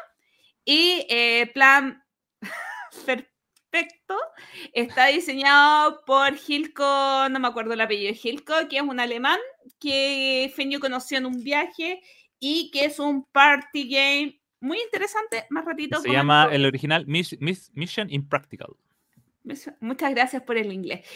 y 0.71 1.07
eh, 1.09 1.51
Plan 1.55 2.05
Perfecto 3.07 4.17
está 4.73 5.07
diseñado 5.07 6.03
por 6.07 6.35
Hilko, 6.47 7.29
no 7.31 7.41
me 7.41 7.49
acuerdo 7.49 7.73
el 7.75 7.81
apellido 7.81 8.15
Hilko, 8.23 8.55
que 8.69 8.77
es 8.77 8.83
un 8.83 9.01
alemán 9.01 9.39
que 9.79 10.53
Feño 10.55 10.81
conoció 10.81 11.19
en 11.19 11.27
un 11.27 11.43
viaje 11.43 12.01
y 12.39 12.71
que 12.71 12.85
es 12.87 12.99
un 12.99 13.25
party 13.25 13.89
game 13.89 14.41
muy 14.61 14.79
interesante. 14.81 15.47
Más 15.51 15.65
ratito. 15.65 16.01
Se 16.01 16.11
llama 16.11 16.45
comento. 16.45 16.57
el 16.57 16.67
original 16.67 17.07
Miss- 17.07 17.37
Miss- 17.41 17.71
Mission 17.75 18.11
Impractical. 18.11 18.71
Eso- 19.49 19.73
Muchas 19.81 20.11
gracias 20.15 20.43
por 20.43 20.57
el 20.59 20.73
inglés. 20.73 21.07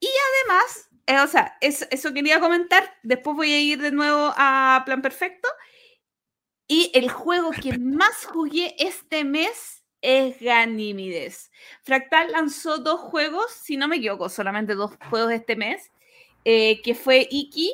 Y 0.00 0.08
además, 0.46 0.88
eh, 1.06 1.18
o 1.20 1.26
sea, 1.26 1.56
es- 1.60 1.86
eso 1.90 2.12
quería 2.14 2.40
comentar. 2.40 2.84
Después 3.02 3.36
voy 3.36 3.52
a 3.52 3.60
ir 3.60 3.80
de 3.80 3.90
nuevo 3.90 4.32
a 4.36 4.82
Plan 4.86 5.02
Perfecto. 5.02 5.48
Y 6.68 6.90
el 6.94 7.10
juego 7.10 7.50
que 7.50 7.78
más 7.78 8.24
jugué 8.24 8.74
este 8.78 9.24
mes 9.24 9.82
es 10.00 10.40
Ganímides. 10.40 11.50
Fractal 11.82 12.32
lanzó 12.32 12.78
dos 12.78 13.00
juegos, 13.00 13.50
si 13.52 13.76
no 13.76 13.88
me 13.88 13.96
equivoco, 13.96 14.28
solamente 14.28 14.74
dos 14.74 14.92
juegos 15.08 15.32
este 15.32 15.56
mes, 15.56 15.90
eh, 16.44 16.82
que 16.82 16.94
fue 16.94 17.26
Iki, 17.30 17.72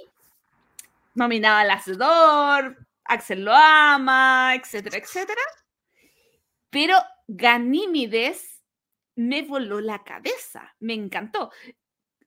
nominada 1.15 1.61
al 1.61 1.71
Hacedor, 1.71 2.87
Axel 3.05 3.45
lo 3.45 3.55
ama, 3.55 4.55
etcétera, 4.55 4.99
etcétera. 4.99 5.41
Pero 6.71 6.97
Ganímides 7.27 8.63
me 9.17 9.43
voló 9.43 9.81
la 9.81 10.05
cabeza, 10.05 10.77
me 10.81 10.95
encantó. 10.95 11.51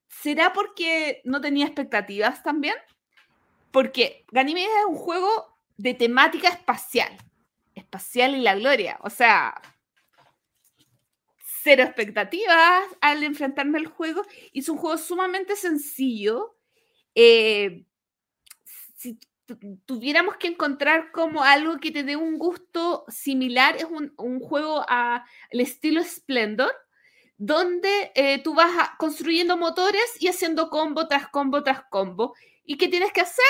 ¿Será 0.08 0.52
porque 0.52 1.22
no 1.24 1.40
tenía 1.40 1.66
expectativas 1.66 2.44
también? 2.44 2.76
Porque 3.72 4.26
Ganímedes 4.32 4.70
es 4.80 4.86
un 4.90 4.96
juego 4.96 5.51
de 5.82 5.96
temática 5.96 6.50
espacial. 6.50 7.18
espacial 7.74 8.36
y 8.36 8.42
la 8.42 8.56
gloria. 8.56 9.00
O 9.02 9.10
sea, 9.10 9.60
cero 11.64 11.84
expectativas 11.84 12.84
al 13.02 13.24
enfrentarme 13.24 13.80
al 13.80 13.88
juego. 13.88 14.24
Es 14.54 14.70
un 14.70 14.78
juego 14.78 14.98
sumamente 14.98 15.56
sencillo. 15.56 16.56
Eh, 17.16 17.86
si 18.96 19.20
tuviéramos 19.86 20.38
que 20.38 20.48
encontrar 20.48 21.12
como 21.12 21.44
algo 21.44 21.78
que 21.80 21.92
te 21.92 22.04
dé 22.04 22.16
un 22.16 22.38
gusto 22.38 23.04
similar, 23.08 23.76
es 23.78 23.86
un, 23.86 24.40
juego 24.40 24.86
al 24.88 25.24
estilo 25.50 26.04
Splendor, 26.04 26.74
donde 27.38 28.12
eh, 28.14 28.42
tú 28.44 28.54
vas 28.54 28.92
construyendo 29.00 29.58
motores 29.58 30.06
y 30.20 30.28
haciendo 30.28 30.70
combo 30.70 31.08
tras 31.08 31.28
combo 31.30 31.64
tras 31.64 31.84
combo. 31.90 32.36
¿Y 32.64 32.78
qué 32.78 32.88
tienes 32.88 33.12
que 33.12 33.22
hacer? 33.22 33.46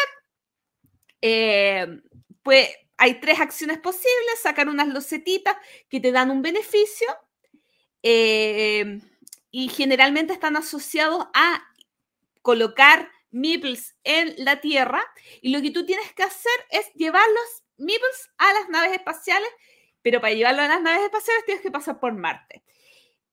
Eh, 1.21 2.01
pues 2.43 2.69
hay 2.97 3.19
tres 3.19 3.39
acciones 3.39 3.79
posibles, 3.79 4.41
sacar 4.41 4.69
unas 4.69 4.87
losetitas 4.87 5.55
que 5.89 5.99
te 5.99 6.11
dan 6.11 6.29
un 6.29 6.41
beneficio 6.41 7.07
eh, 8.03 8.99
y 9.49 9.69
generalmente 9.69 10.33
están 10.33 10.55
asociados 10.55 11.25
a 11.33 11.63
colocar 12.41 13.09
meeples 13.31 13.95
en 14.03 14.33
la 14.37 14.61
Tierra 14.61 15.03
y 15.41 15.51
lo 15.51 15.61
que 15.61 15.71
tú 15.71 15.85
tienes 15.85 16.13
que 16.13 16.23
hacer 16.23 16.51
es 16.69 16.91
llevar 16.93 17.27
los 17.27 17.63
meeples 17.77 18.29
a 18.37 18.53
las 18.53 18.69
naves 18.69 18.93
espaciales, 18.93 19.49
pero 20.01 20.21
para 20.21 20.33
llevarlo 20.33 20.61
a 20.61 20.67
las 20.67 20.81
naves 20.81 21.05
espaciales 21.05 21.45
tienes 21.45 21.63
que 21.63 21.71
pasar 21.71 21.99
por 21.99 22.13
Marte. 22.13 22.63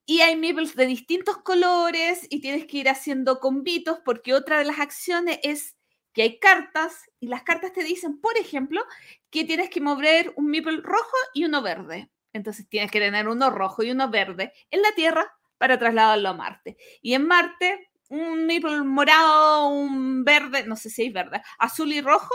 Y 0.07 0.21
hay 0.21 0.37
meeples 0.37 0.75
de 0.75 0.87
distintos 0.87 1.39
colores 1.43 2.27
y 2.31 2.41
tienes 2.41 2.67
que 2.67 2.79
ir 2.79 2.89
haciendo 2.89 3.41
convitos 3.41 3.99
porque 4.05 4.33
otra 4.33 4.59
de 4.59 4.65
las 4.65 4.81
acciones 4.81 5.39
es 5.43 5.77
que 6.13 6.23
hay 6.23 6.39
cartas 6.39 7.11
y 7.21 7.29
las 7.29 7.43
cartas 7.43 7.73
te 7.73 7.85
dicen, 7.85 8.21
por 8.21 8.37
ejemplo, 8.39 8.83
que 9.31 9.45
tienes 9.45 9.71
que 9.71 9.81
mover 9.81 10.33
un 10.37 10.47
meeple 10.47 10.81
rojo 10.83 11.17
y 11.35 11.45
uno 11.45 11.63
verde. 11.63 12.11
Entonces 12.33 12.69
tienes 12.69 12.91
que 12.91 13.01
tener 13.01 13.29
uno 13.29 13.51
rojo 13.51 13.83
y 13.83 13.91
uno 13.91 14.11
verde 14.11 14.53
en 14.71 14.83
la 14.83 14.93
Tierra 14.93 15.33
para 15.59 15.79
trasladarlo 15.79 16.29
a 16.29 16.35
Marte. 16.35 16.77
Y 17.03 17.15
en 17.15 17.27
Marte, 17.27 17.91
un 18.09 18.47
meeple 18.47 18.83
morado, 18.83 19.69
un 19.69 20.25
verde, 20.25 20.65
no 20.67 20.77
sé 20.77 20.91
si 20.91 21.03
hay 21.03 21.11
verde, 21.11 21.43
azul 21.59 21.93
y 21.93 22.01
rojo, 22.01 22.35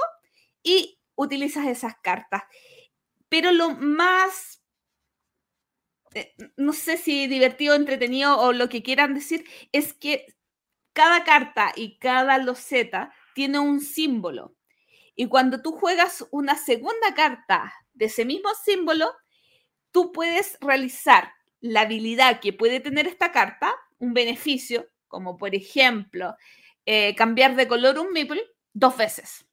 y 0.62 1.00
utilizas 1.16 1.68
esas 1.68 1.96
cartas. 2.02 2.44
Pero 3.30 3.52
lo 3.52 3.72
más, 3.72 4.62
eh, 6.14 6.34
no 6.58 6.74
sé 6.74 6.98
si 6.98 7.28
divertido, 7.28 7.76
entretenido 7.76 8.38
o 8.40 8.54
lo 8.54 8.70
que 8.70 8.84
quieran 8.84 9.14
decir, 9.14 9.46
es 9.72 9.94
que 9.94 10.28
cada 10.94 11.24
carta 11.24 11.72
y 11.76 11.98
cada 11.98 12.38
loseta 12.38 13.14
tiene 13.34 13.60
un 13.60 13.82
símbolo. 13.82 14.56
Y 15.16 15.28
cuando 15.28 15.62
tú 15.62 15.72
juegas 15.72 16.26
una 16.32 16.56
segunda 16.56 17.14
carta 17.16 17.74
de 17.94 18.06
ese 18.06 18.26
mismo 18.26 18.50
símbolo, 18.64 19.14
tú 19.92 20.12
puedes 20.12 20.58
realizar 20.60 21.34
la 21.60 21.82
habilidad 21.82 22.40
que 22.40 22.52
puede 22.52 22.80
tener 22.80 23.08
esta 23.08 23.32
carta, 23.32 23.74
un 24.00 24.14
beneficio, 24.14 24.90
como 25.08 25.38
por 25.38 25.56
ejemplo 25.56 26.36
eh, 26.86 27.16
cambiar 27.16 27.56
de 27.56 27.68
color 27.68 28.00
un 28.00 28.12
meeple 28.12 28.44
dos 28.74 28.98
veces. 28.98 29.46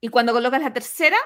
Y 0.00 0.08
cuando 0.08 0.32
colocas 0.32 0.62
la 0.62 0.72
tercera, 0.72 1.18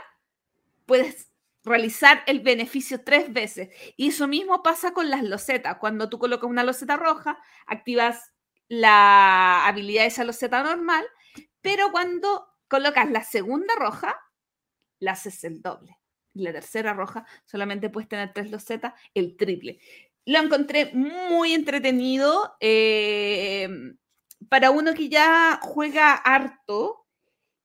puedes 0.85 1.33
realizar 1.65 2.23
el 2.27 2.41
beneficio 2.41 3.03
tres 3.03 3.33
veces. 3.33 3.71
Y 3.97 4.09
eso 4.09 4.29
mismo 4.29 4.63
pasa 4.63 4.93
con 4.93 5.11
las 5.11 5.23
losetas. 5.23 5.79
Cuando 5.79 6.09
tú 6.09 6.19
colocas 6.19 6.51
una 6.51 6.65
loseta 6.65 6.97
roja, 6.97 7.39
activas 7.67 8.33
la 8.69 9.67
habilidad 9.67 10.03
de 10.03 10.09
esa 10.09 10.25
loseta 10.25 10.63
normal, 10.63 11.07
pero 11.67 11.91
cuando 11.91 12.47
colocas 12.69 13.11
la 13.11 13.25
segunda 13.25 13.75
roja, 13.77 14.17
la 15.01 15.13
haces 15.13 15.43
el 15.43 15.61
doble 15.61 15.99
la 16.43 16.53
tercera 16.53 16.93
roja, 16.93 17.27
solamente 17.45 17.91
puedes 17.91 18.09
tener 18.09 18.33
tres 18.33 18.51
losetas, 18.51 18.95
el 19.15 19.37
triple. 19.37 19.79
Lo 20.25 20.39
encontré 20.39 20.93
muy 20.93 21.55
entretenido. 21.55 22.57
Eh, 22.61 23.69
para 24.49 24.71
uno 24.71 24.95
que 24.95 25.09
ya 25.09 25.59
juega 25.63 26.13
harto, 26.13 27.07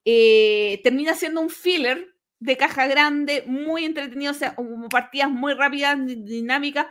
eh, 0.05 0.79
termina 0.83 1.13
siendo 1.13 1.41
un 1.41 1.49
filler 1.49 2.15
de 2.39 2.57
caja 2.57 2.87
grande, 2.87 3.43
muy 3.45 3.85
entretenido, 3.85 4.31
o 4.31 4.35
sea, 4.35 4.55
partidas 4.89 5.29
muy 5.29 5.53
rápidas, 5.53 5.97
dinámicas. 6.05 6.87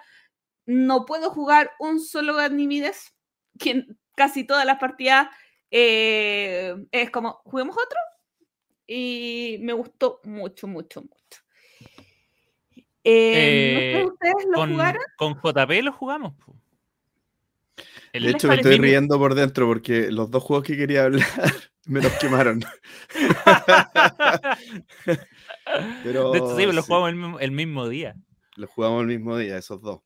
No 0.66 1.07
puedo 1.07 1.31
jugar 1.31 1.73
un 1.79 2.01
solo 2.01 2.35
Ganimides, 2.35 3.14
que 3.59 3.87
casi 4.16 4.44
todas 4.44 4.66
las 4.66 4.79
partidas 4.79 5.29
eh, 5.70 6.74
es 6.90 7.11
como, 7.11 7.40
¿juguemos 7.44 7.76
otro? 7.76 7.98
Y 8.87 9.59
me 9.61 9.72
gustó 9.72 10.20
mucho, 10.24 10.66
mucho, 10.66 11.02
mucho. 11.02 11.40
Eh, 13.04 14.02
ustedes 14.04 14.46
lo 14.48 14.54
con, 14.54 14.72
jugaron? 14.72 15.02
Con 15.16 15.35
JP 15.35 15.70
lo 15.83 15.92
jugamos. 15.92 16.35
de 18.12 18.30
hecho, 18.30 18.48
me 18.48 18.56
estoy 18.56 18.78
riendo 18.78 19.18
por 19.18 19.35
dentro 19.35 19.66
porque 19.66 20.11
los 20.11 20.30
dos 20.30 20.42
juegos 20.42 20.66
que 20.66 20.76
quería 20.76 21.04
hablar 21.04 21.26
me 21.87 22.02
los 22.02 22.12
quemaron. 22.14 22.62
Pero, 26.02 26.33
de 26.33 26.38
hecho, 26.38 26.56
sí, 26.56 26.66
los 26.66 26.85
jugamos 26.85 27.40
el 27.40 27.52
mismo, 27.52 27.88
día. 27.88 28.16
Los 28.56 28.70
jugamos 28.70 29.02
el 29.02 29.06
mismo 29.06 29.38
día, 29.38 29.56
esos 29.56 29.80
dos. 29.80 30.00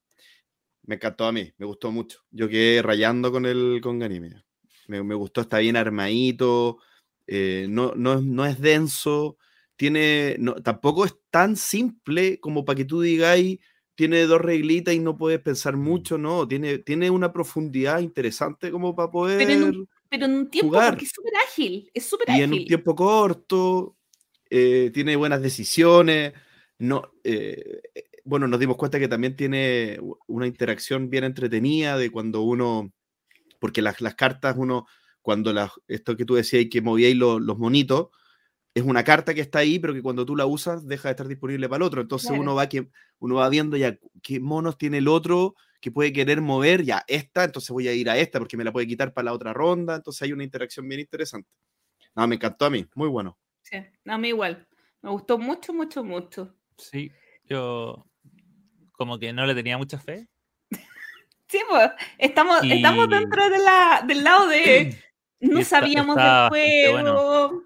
Me 0.83 0.97
encantó 0.97 1.25
a 1.25 1.33
mí, 1.33 1.51
me 1.57 1.67
gustó 1.67 1.91
mucho. 1.91 2.21
Yo 2.31 2.49
quedé 2.49 2.83
rayando 2.83 3.33
con 3.33 3.47
el 3.47 3.81
con 3.83 3.99
Ganime. 3.99 4.45
Me, 4.89 5.03
me 5.03 5.15
gustó, 5.15 5.43
está 5.43 5.59
bien 5.59 5.77
armadito, 5.77 6.79
eh, 7.27 7.67
no, 7.69 7.93
no, 7.95 8.21
no 8.21 8.45
es 8.45 8.61
denso, 8.61 9.37
tiene, 9.77 10.37
no, 10.39 10.55
tampoco 10.57 11.05
es 11.05 11.15
tan 11.31 11.57
simple 11.57 12.39
como 12.41 12.65
para 12.65 12.77
que 12.77 12.85
tú 12.85 13.01
digáis, 13.01 13.59
tiene 13.95 14.23
dos 14.27 14.41
reglitas 14.41 14.95
y 14.95 14.99
no 14.99 15.17
puedes 15.17 15.41
pensar 15.41 15.77
mm. 15.77 15.83
mucho, 15.83 16.19
no, 16.19 16.47
tiene, 16.47 16.79
tiene 16.79 17.11
una 17.11 17.33
profundidad 17.33 18.01
interesante 18.01 18.71
como 18.71 18.95
para 18.95 19.11
poder... 19.11 19.39
Pero 19.39 20.27
en 20.27 20.35
un, 20.35 20.49
tiempo, 20.49 20.73
porque 20.73 21.07
es 21.07 21.13
súper 21.13 21.33
ágil, 21.37 21.91
es 21.93 22.07
súper 22.07 22.31
ágil. 22.31 22.41
Y 22.41 22.45
en 22.45 22.53
un 22.53 22.67
tiempo 22.67 22.95
corto, 22.95 23.97
eh, 24.49 24.91
tiene 24.95 25.17
buenas 25.17 25.43
decisiones, 25.43 26.35
no, 26.79 27.11
eh, 27.25 27.81
bueno, 28.25 28.49
nos 28.49 28.59
dimos 28.59 28.77
cuenta 28.77 28.99
que 28.99 29.09
también 29.09 29.37
tiene 29.37 29.99
una 30.27 30.47
interacción 30.47 31.11
bien 31.11 31.25
entretenida 31.25 31.99
de 31.99 32.11
cuando 32.11 32.43
uno, 32.43 32.93
porque 33.59 33.83
las, 33.83 34.01
las 34.01 34.15
cartas, 34.15 34.57
uno, 34.59 34.87
cuando 35.23 35.53
las, 35.53 35.71
esto 35.89 36.17
que 36.17 36.25
tú 36.25 36.35
decías, 36.35 36.67
que 36.71 36.83
movíais 36.83 37.17
los, 37.17 37.41
los 37.41 37.59
monitos, 37.59 38.09
es 38.75 38.83
una 38.83 39.05
carta 39.05 39.35
que 39.35 39.41
está 39.41 39.61
ahí, 39.61 39.79
pero 39.79 39.95
que 39.95 40.03
cuando 40.03 40.27
tú 40.27 40.35
la 40.35 40.47
usas 40.47 40.87
deja 40.87 41.09
de 41.09 41.13
estar 41.13 41.29
disponible 41.29 41.69
para 41.69 41.77
el 41.77 41.87
otro. 41.87 42.01
Entonces 42.03 42.33
uno, 42.33 42.57
va 42.57 42.69
que, 42.69 42.89
uno 43.21 43.37
va 43.37 43.49
viendo 43.49 43.77
ya 43.77 43.97
qué 44.21 44.41
monos 44.41 44.77
tiene 44.77 44.99
el 44.99 45.07
otro 45.07 45.55
que 45.81 45.93
puede 45.93 46.13
querer 46.13 46.41
mover, 46.41 46.83
ya 46.83 47.05
esta, 47.07 47.45
entonces 47.45 47.71
voy 47.71 47.87
a 47.89 47.93
ir 47.93 48.11
a 48.11 48.17
esta 48.19 48.39
porque 48.39 48.57
me 48.57 48.65
la 48.65 48.73
puede 48.73 48.87
quitar 48.87 49.13
para 49.13 49.27
la 49.27 49.33
otra 49.33 49.53
ronda. 49.53 49.95
Entonces 49.95 50.23
hay 50.23 50.33
una 50.33 50.43
interacción 50.43 50.89
bien 50.89 51.01
interesante. 51.01 51.49
No, 52.17 52.27
me 52.27 52.35
encantó 52.35 52.65
a 52.65 52.71
mí, 52.71 52.85
muy 52.95 53.09
bueno. 53.09 53.39
Sí, 53.63 53.77
a 54.07 54.19
mí 54.19 54.29
igual. 54.29 54.67
Me 55.03 55.11
gustó 55.11 55.39
mucho, 55.39 55.73
mucho, 55.73 56.03
mucho. 56.03 56.57
Sí, 56.77 57.13
yo 57.45 58.07
como 58.93 59.19
que 59.19 59.33
no 59.33 59.47
le 59.47 59.55
tenía 59.55 59.79
mucha 59.79 59.99
fe. 59.99 60.29
Sí, 61.55 61.65
pues 61.69 61.91
estamos, 62.19 62.61
estamos 62.65 63.09
dentro 63.09 63.49
de 63.49 63.59
la, 63.59 64.05
del 64.07 64.25
lado 64.25 64.49
de 64.49 64.99
no 65.41 65.63
sabíamos 65.63 66.17
del 66.17 66.49
juego. 66.49 67.63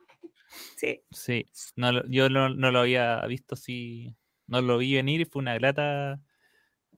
Sí. 0.77 1.01
Sí, 1.11 1.46
no, 1.77 2.07
yo 2.09 2.29
no, 2.29 2.48
lo 2.48 2.81
había 2.81 3.24
visto 3.27 3.55
así, 3.55 4.14
no 4.46 4.61
lo 4.61 4.79
vi 4.79 4.94
venir 4.94 5.20
y 5.22 5.24
fue 5.24 5.40
una 5.40 5.55
grata, 5.55 6.20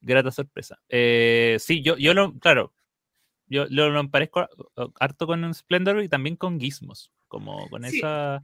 grata 0.00 0.30
sorpresa. 0.30 0.80
Eh, 0.88 1.56
sí, 1.60 1.82
yo, 1.82 1.96
yo 1.96 2.12
lo, 2.12 2.38
claro, 2.38 2.74
yo 3.46 3.66
lo, 3.70 3.90
lo 3.90 4.10
parezco 4.10 4.48
harto 4.98 5.26
con 5.26 5.54
Splendor 5.54 6.02
y 6.02 6.08
también 6.08 6.36
con 6.36 6.60
Gizmos, 6.60 7.12
como 7.28 7.68
con 7.70 7.84
esa, 7.84 8.42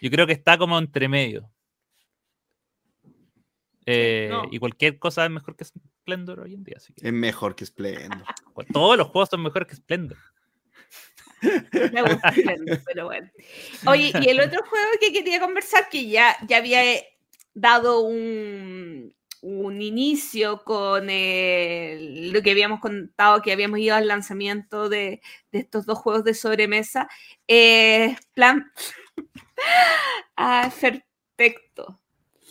yo 0.00 0.10
creo 0.10 0.26
que 0.26 0.34
está 0.34 0.58
como 0.58 0.78
entre 0.78 1.08
medio. 1.08 1.50
Eh, 3.86 4.30
y 4.50 4.58
cualquier 4.58 4.98
cosa 4.98 5.24
es 5.24 5.30
mejor 5.30 5.56
que 5.56 5.64
Splendor 6.06 6.38
hoy 6.38 6.54
en 6.54 6.62
día. 6.62 6.76
Es 6.78 7.12
mejor 7.12 7.56
que 7.56 7.66
Splendor. 7.66 8.22
Todos 8.72 8.96
los 8.96 9.08
juegos 9.08 9.28
son 9.28 9.42
mejores 9.42 9.66
que 9.66 9.74
Splendor. 9.74 10.18
Me 11.42 12.02
gusta 12.02 12.32
pero 12.86 13.06
bueno. 13.06 13.28
Oye, 13.86 14.12
y 14.22 14.28
el 14.28 14.40
otro 14.40 14.62
juego 14.64 14.86
que 15.00 15.12
quería 15.12 15.40
conversar, 15.40 15.88
que 15.88 16.06
ya, 16.06 16.36
ya 16.46 16.58
había 16.58 16.80
dado 17.54 18.02
un, 18.02 19.12
un 19.42 19.82
inicio 19.82 20.62
con 20.62 21.06
lo 21.06 22.42
que 22.42 22.50
habíamos 22.52 22.78
contado, 22.78 23.42
que 23.42 23.52
habíamos 23.52 23.80
ido 23.80 23.96
al 23.96 24.06
lanzamiento 24.06 24.88
de, 24.88 25.20
de 25.50 25.58
estos 25.58 25.86
dos 25.86 25.98
juegos 25.98 26.22
de 26.22 26.34
sobremesa, 26.34 27.08
es 27.48 28.16
plan... 28.32 28.70
ah, 30.36 30.72
perfecto. 30.80 31.98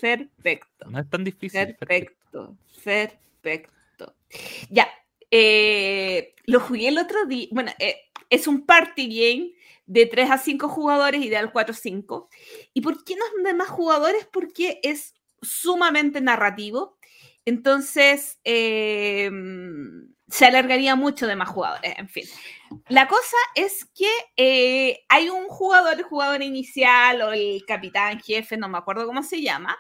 Perfecto. 0.01 0.89
No 0.89 0.99
es 0.99 1.09
tan 1.09 1.23
difícil. 1.23 1.73
Perfecto. 1.75 2.57
Perfecto. 2.83 3.24
Ya. 4.69 4.88
Eh, 5.31 6.36
lo 6.45 6.60
jugué 6.60 6.89
el 6.89 6.97
otro 6.97 7.25
día. 7.25 7.47
Bueno, 7.51 7.71
eh, 7.79 7.97
es 8.29 8.47
un 8.47 8.65
party 8.65 9.08
game 9.08 9.51
de 9.86 10.05
3 10.05 10.31
a 10.31 10.38
5 10.38 10.67
jugadores, 10.67 11.23
ideal 11.23 11.51
4 11.51 11.73
a 11.73 11.77
5. 11.77 12.29
¿Y 12.73 12.81
por 12.81 13.03
qué 13.03 13.15
no 13.15 13.43
de 13.43 13.53
más 13.53 13.69
jugadores? 13.69 14.27
Porque 14.31 14.79
es 14.84 15.13
sumamente 15.41 16.21
narrativo. 16.21 16.97
Entonces, 17.45 18.39
eh, 18.43 19.29
se 20.27 20.45
alargaría 20.45 20.95
mucho 20.95 21.27
de 21.27 21.36
más 21.36 21.49
jugadores, 21.49 21.93
en 21.97 22.10
fin. 22.10 22.25
La 22.89 23.08
cosa 23.08 23.38
es 23.53 23.86
que 23.86 24.10
eh, 24.36 25.05
hay 25.08 25.29
un 25.29 25.47
jugador, 25.47 25.93
el 25.93 26.03
jugador 26.03 26.41
inicial 26.41 27.21
o 27.21 27.31
el 27.31 27.63
capitán, 27.67 28.19
jefe, 28.19 28.58
no 28.58 28.67
me 28.67 28.79
acuerdo 28.79 29.05
cómo 29.05 29.21
se 29.21 29.41
llama, 29.41 29.77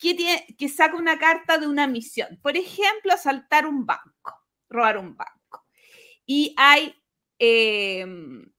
que, 0.00 0.46
que 0.58 0.68
saca 0.68 0.96
una 0.96 1.18
carta 1.18 1.58
de 1.58 1.68
una 1.68 1.86
misión. 1.86 2.40
Por 2.42 2.56
ejemplo, 2.56 3.12
asaltar 3.12 3.66
un 3.66 3.86
banco, 3.86 4.44
robar 4.68 4.98
un 4.98 5.16
banco. 5.16 5.66
Y 6.24 6.54
hay 6.56 6.94
em, 7.38 8.50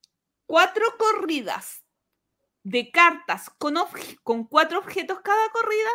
cuatro 0.46 0.86
corridas 0.96 1.84
de 2.62 2.90
cartas 2.92 3.50
con, 3.58 3.74
con 4.22 4.46
cuatro 4.46 4.78
objetos 4.78 5.20
cada 5.20 5.48
corrida 5.50 5.90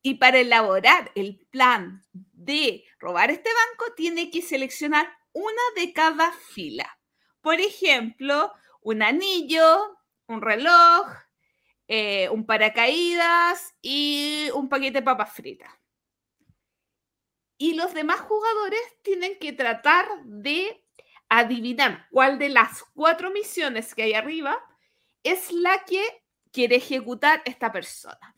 y 0.00 0.14
para 0.14 0.38
elaborar 0.38 1.12
el 1.14 1.46
plan 1.50 2.02
de 2.12 2.84
robar 2.98 3.30
este 3.30 3.50
banco, 3.50 3.94
tiene 3.94 4.30
que 4.30 4.40
seleccionar 4.40 5.06
una 5.32 5.62
de 5.76 5.92
cada 5.92 6.32
fila. 6.32 6.98
Por 7.42 7.60
ejemplo, 7.60 8.52
un 8.80 9.02
anillo, 9.02 9.98
un 10.26 10.40
reloj, 10.40 11.08
eh, 11.88 12.28
un 12.28 12.46
paracaídas 12.46 13.74
y 13.82 14.50
un 14.54 14.68
paquete 14.68 14.98
de 14.98 15.02
papas 15.02 15.32
fritas. 15.32 15.72
Y 17.56 17.74
los 17.74 17.92
demás 17.92 18.20
jugadores 18.20 18.80
tienen 19.02 19.38
que 19.38 19.52
tratar 19.52 20.06
de 20.24 20.84
adivinar 21.28 22.06
cuál 22.10 22.38
de 22.38 22.50
las 22.50 22.84
cuatro 22.94 23.30
misiones 23.30 23.94
que 23.94 24.04
hay 24.04 24.14
arriba 24.14 24.56
es 25.24 25.50
la 25.50 25.84
que 25.84 26.02
quiere 26.52 26.76
ejecutar 26.76 27.42
esta 27.44 27.72
persona 27.72 28.34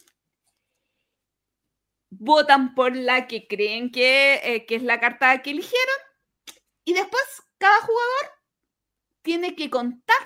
votan 2.11 2.75
por 2.75 2.95
la 2.95 3.27
que 3.27 3.47
creen 3.47 3.91
eh, 3.95 4.67
que, 4.67 4.75
es 4.75 4.83
la 4.83 5.01
carta 5.01 5.41
que 5.43 5.51
eligieron 5.51 5.97
y 6.85 6.93
después 6.93 7.23
cada 7.59 7.81
jugador 7.81 8.33
tiene 9.23 9.55
que 9.55 9.71
contar 9.71 10.17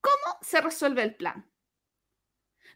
cómo 0.00 0.38
se 0.40 0.60
resuelve 0.60 1.02
el 1.02 1.14
plan. 1.14 1.49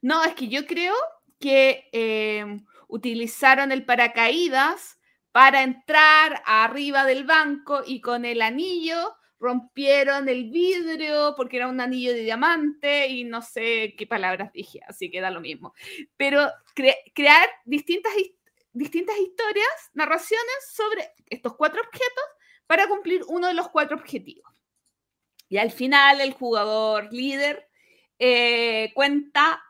No, 0.05 0.23
es 0.23 0.35
que 0.35 0.49
yo 0.49 0.67
creo 0.67 0.95
que 1.41 1.89
em, 1.91 2.67
utilizaron 2.89 3.73
el 3.73 3.87
paracaídas 3.87 4.99
para 5.33 5.63
entrar 5.63 6.43
arriba 6.45 7.07
del 7.07 7.25
banco 7.25 7.83
y 7.87 8.03
con 8.03 8.27
el 8.27 8.43
anillo 8.43 9.17
rompieron 9.41 10.29
el 10.29 10.51
vidrio 10.51 11.33
porque 11.39 11.57
era 11.57 11.69
un 11.69 11.81
anillo 11.81 12.13
de 12.13 12.21
diamante 12.21 13.09
y 13.09 13.25
no 13.25 13.41
sé 13.41 13.95
qué 13.97 14.07
palabras 14.07 14.53
dije, 14.53 14.81
así 14.87 15.11
que 15.11 15.23
da 15.23 15.31
lo 15.31 15.41
mismo. 15.41 15.73
Pero 16.19 16.51
crear 17.15 17.49
distintas, 17.65 18.13
distintas 18.75 19.17
historias, 19.17 19.91
narraciones 19.95 20.71
sobre 20.71 21.13
estos 21.31 21.57
cuatro 21.57 21.81
objetos 21.81 22.25
para 22.67 22.89
cumplir 22.89 23.23
uno 23.29 23.49
de 23.49 23.55
los 23.55 23.71
cuatro 23.71 23.97
objetivos. 23.97 24.53
Y 25.49 25.57
al 25.57 25.71
final 25.71 26.21
el 26.21 26.35
jugador 26.35 27.11
líder 27.11 27.71
eh, 28.19 28.93
cuenta 28.93 29.63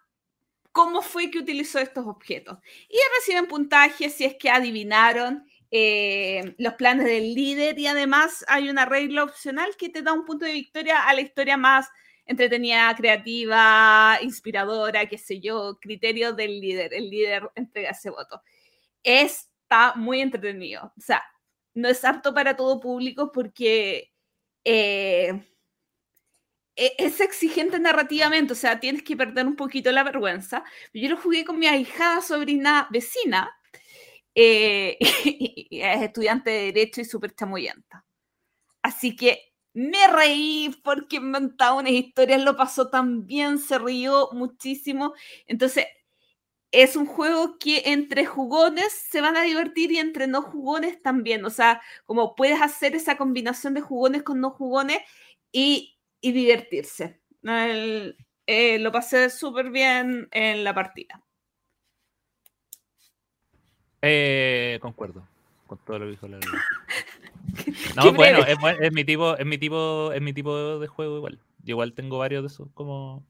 cómo 0.74 1.02
fue 1.02 1.30
que 1.30 1.38
utilizó 1.38 1.78
estos 1.78 2.04
objetos. 2.04 2.58
Y 2.88 2.98
reciben 3.16 3.46
puntaje 3.46 4.10
si 4.10 4.24
es 4.24 4.34
que 4.34 4.50
adivinaron 4.50 5.46
eh, 5.70 6.56
los 6.58 6.74
planes 6.74 7.06
del 7.06 7.32
líder 7.32 7.78
y 7.78 7.86
además 7.86 8.44
hay 8.48 8.68
una 8.68 8.84
regla 8.84 9.22
opcional 9.22 9.76
que 9.78 9.88
te 9.88 10.02
da 10.02 10.12
un 10.12 10.24
punto 10.24 10.44
de 10.44 10.52
victoria 10.52 11.04
a 11.04 11.14
la 11.14 11.20
historia 11.20 11.56
más 11.56 11.88
entretenida, 12.26 12.92
creativa, 12.96 14.18
inspiradora, 14.20 15.06
qué 15.06 15.16
sé 15.16 15.38
yo, 15.38 15.78
criterio 15.80 16.32
del 16.32 16.60
líder. 16.60 16.92
El 16.92 17.08
líder 17.08 17.48
entrega 17.54 17.90
ese 17.90 18.10
voto. 18.10 18.42
Está 19.04 19.94
muy 19.94 20.20
entretenido. 20.22 20.92
O 20.98 21.00
sea, 21.00 21.22
no 21.74 21.88
es 21.88 22.04
apto 22.04 22.34
para 22.34 22.56
todo 22.56 22.80
público 22.80 23.30
porque 23.30 24.12
eh, 24.64 25.40
es 26.76 27.20
exigente 27.20 27.78
narrativamente, 27.78 28.52
o 28.52 28.56
sea, 28.56 28.80
tienes 28.80 29.02
que 29.02 29.16
perder 29.16 29.46
un 29.46 29.56
poquito 29.56 29.92
la 29.92 30.02
vergüenza. 30.04 30.64
Yo 30.92 31.08
lo 31.08 31.16
jugué 31.16 31.44
con 31.44 31.58
mi 31.58 31.66
ahijada 31.66 32.20
sobrina 32.20 32.88
vecina 32.90 33.50
eh, 34.34 34.96
es 35.70 36.02
estudiante 36.02 36.50
de 36.50 36.72
Derecho 36.72 37.00
y 37.00 37.04
súper 37.04 37.34
chamoyenta. 37.34 38.04
Así 38.82 39.16
que 39.16 39.52
me 39.74 40.06
reí 40.08 40.70
porque 40.84 41.16
inventaba 41.16 41.74
unas 41.76 41.92
historias, 41.92 42.42
lo 42.42 42.56
pasó 42.56 42.90
tan 42.90 43.26
bien, 43.26 43.58
se 43.58 43.78
rió 43.78 44.30
muchísimo. 44.32 45.14
Entonces, 45.46 45.86
es 46.72 46.96
un 46.96 47.06
juego 47.06 47.58
que 47.58 47.82
entre 47.86 48.26
jugones 48.26 48.92
se 49.10 49.20
van 49.20 49.36
a 49.36 49.42
divertir 49.42 49.92
y 49.92 49.98
entre 49.98 50.26
no 50.26 50.42
jugones 50.42 51.02
también. 51.02 51.44
O 51.44 51.50
sea, 51.50 51.82
como 52.06 52.34
puedes 52.34 52.60
hacer 52.60 52.96
esa 52.96 53.16
combinación 53.16 53.74
de 53.74 53.80
jugones 53.80 54.22
con 54.24 54.40
no 54.40 54.50
jugones 54.50 54.98
y, 55.52 55.93
y 56.24 56.32
divertirse. 56.32 57.20
Eh, 58.46 58.78
lo 58.78 58.90
pasé 58.90 59.28
súper 59.28 59.70
bien 59.70 60.26
en 60.32 60.64
la 60.64 60.74
partida. 60.74 61.22
Eh, 64.00 64.78
concuerdo 64.80 65.28
con 65.66 65.76
todo 65.84 65.98
lo 65.98 66.06
que 66.06 66.10
dijo 66.12 66.28
la 66.28 66.38
No, 67.96 68.12
bueno, 68.14 68.38
es, 68.38 68.92
mi 68.92 69.04
tipo, 69.04 69.36
es 69.36 69.44
mi 69.44 69.58
tipo, 69.58 70.12
es 70.12 70.22
mi 70.22 70.32
tipo 70.32 70.78
de 70.78 70.86
juego 70.86 71.18
igual. 71.18 71.38
Yo 71.62 71.72
igual 71.72 71.92
tengo 71.92 72.16
varios 72.16 72.42
de 72.42 72.46
esos 72.46 72.68
como, 72.72 73.22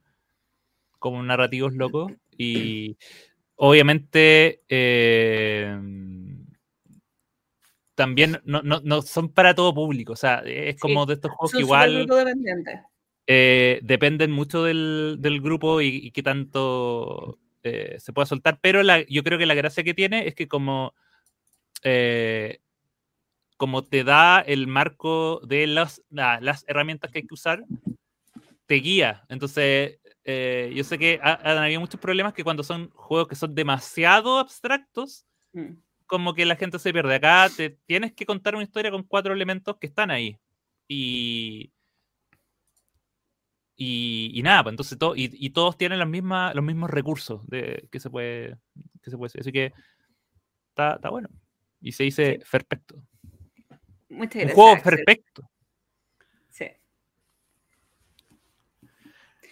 como 1.00 1.20
narrativos 1.24 1.74
locos. 1.74 2.12
Y 2.38 2.96
obviamente 3.56 4.62
eh, 4.68 5.76
también 7.94 8.40
no, 8.44 9.02
son 9.02 9.28
para 9.28 9.54
todo 9.54 9.74
público. 9.74 10.12
O 10.12 10.16
sea, 10.16 10.42
es 10.44 10.78
como 10.78 11.06
de 11.06 11.14
estos 11.14 11.30
juegos 11.32 11.52
que 11.52 11.60
igual 11.60 12.06
eh, 13.26 13.80
dependen 13.82 14.30
mucho 14.30 14.64
del, 14.64 15.40
grupo 15.42 15.80
y, 15.80 15.88
y 15.88 16.10
qué 16.10 16.22
tanto 16.22 17.38
eh, 17.66 17.96
se 17.98 18.12
pueda 18.12 18.26
soltar, 18.26 18.58
pero 18.60 18.82
yo 19.08 19.24
creo 19.24 19.38
que 19.38 19.46
la 19.46 19.54
gracia 19.54 19.82
que 19.82 19.94
tiene 19.94 20.28
es 20.28 20.34
que 20.34 20.48
como, 20.48 20.94
eh, 21.82 22.60
como 23.56 23.82
te 23.82 24.04
da 24.04 24.40
el 24.40 24.66
marco 24.66 25.40
de 25.46 25.66
las, 25.66 26.02
las 26.10 26.64
herramientas 26.68 27.10
que 27.10 27.20
hay 27.20 27.26
que 27.26 27.32
usar, 27.32 27.64
te 28.66 28.74
guía. 28.74 29.24
Entonces, 29.30 29.98
eh, 30.24 30.72
yo 30.74 30.84
sé 30.84 30.98
que 30.98 31.18
han 31.22 31.56
habido 31.56 31.80
muchos 31.80 31.98
problemas 31.98 32.34
que 32.34 32.44
cuando 32.44 32.62
son 32.62 32.90
juegos 32.90 33.28
que 33.28 33.34
son 33.34 33.54
demasiado 33.54 34.38
abstractos, 34.38 35.24
mm. 35.54 35.72
Como 36.06 36.34
que 36.34 36.44
la 36.44 36.56
gente 36.56 36.78
se 36.78 36.92
pierde. 36.92 37.14
Acá 37.14 37.48
te 37.54 37.70
tienes 37.86 38.12
que 38.12 38.26
contar 38.26 38.54
una 38.54 38.64
historia 38.64 38.90
con 38.90 39.02
cuatro 39.02 39.32
elementos 39.32 39.76
que 39.78 39.86
están 39.86 40.10
ahí. 40.10 40.38
Y, 40.88 41.72
y, 43.76 44.40
nada, 44.42 44.62
pues 44.62 44.72
entonces 44.72 44.98
todo, 44.98 45.14
y, 45.16 45.50
todos 45.50 45.76
tienen 45.76 45.98
las 45.98 46.08
mismas, 46.08 46.54
los 46.54 46.64
mismos 46.64 46.90
recursos 46.90 47.46
de, 47.48 47.88
que, 47.90 47.98
se 48.00 48.10
puede, 48.10 48.56
que 49.02 49.10
se 49.10 49.16
puede 49.16 49.28
hacer. 49.28 49.40
Así 49.40 49.52
que 49.52 49.72
está, 50.70 50.94
está 50.94 51.10
bueno. 51.10 51.28
Y 51.80 51.92
se 51.92 52.04
dice 52.04 52.40
perfecto. 52.50 52.96
Muchas 54.08 54.34
gracias. 54.34 54.50
Un 54.50 54.54
juego 54.54 54.82
perfecto. 54.82 55.50
Sí. 56.50 56.66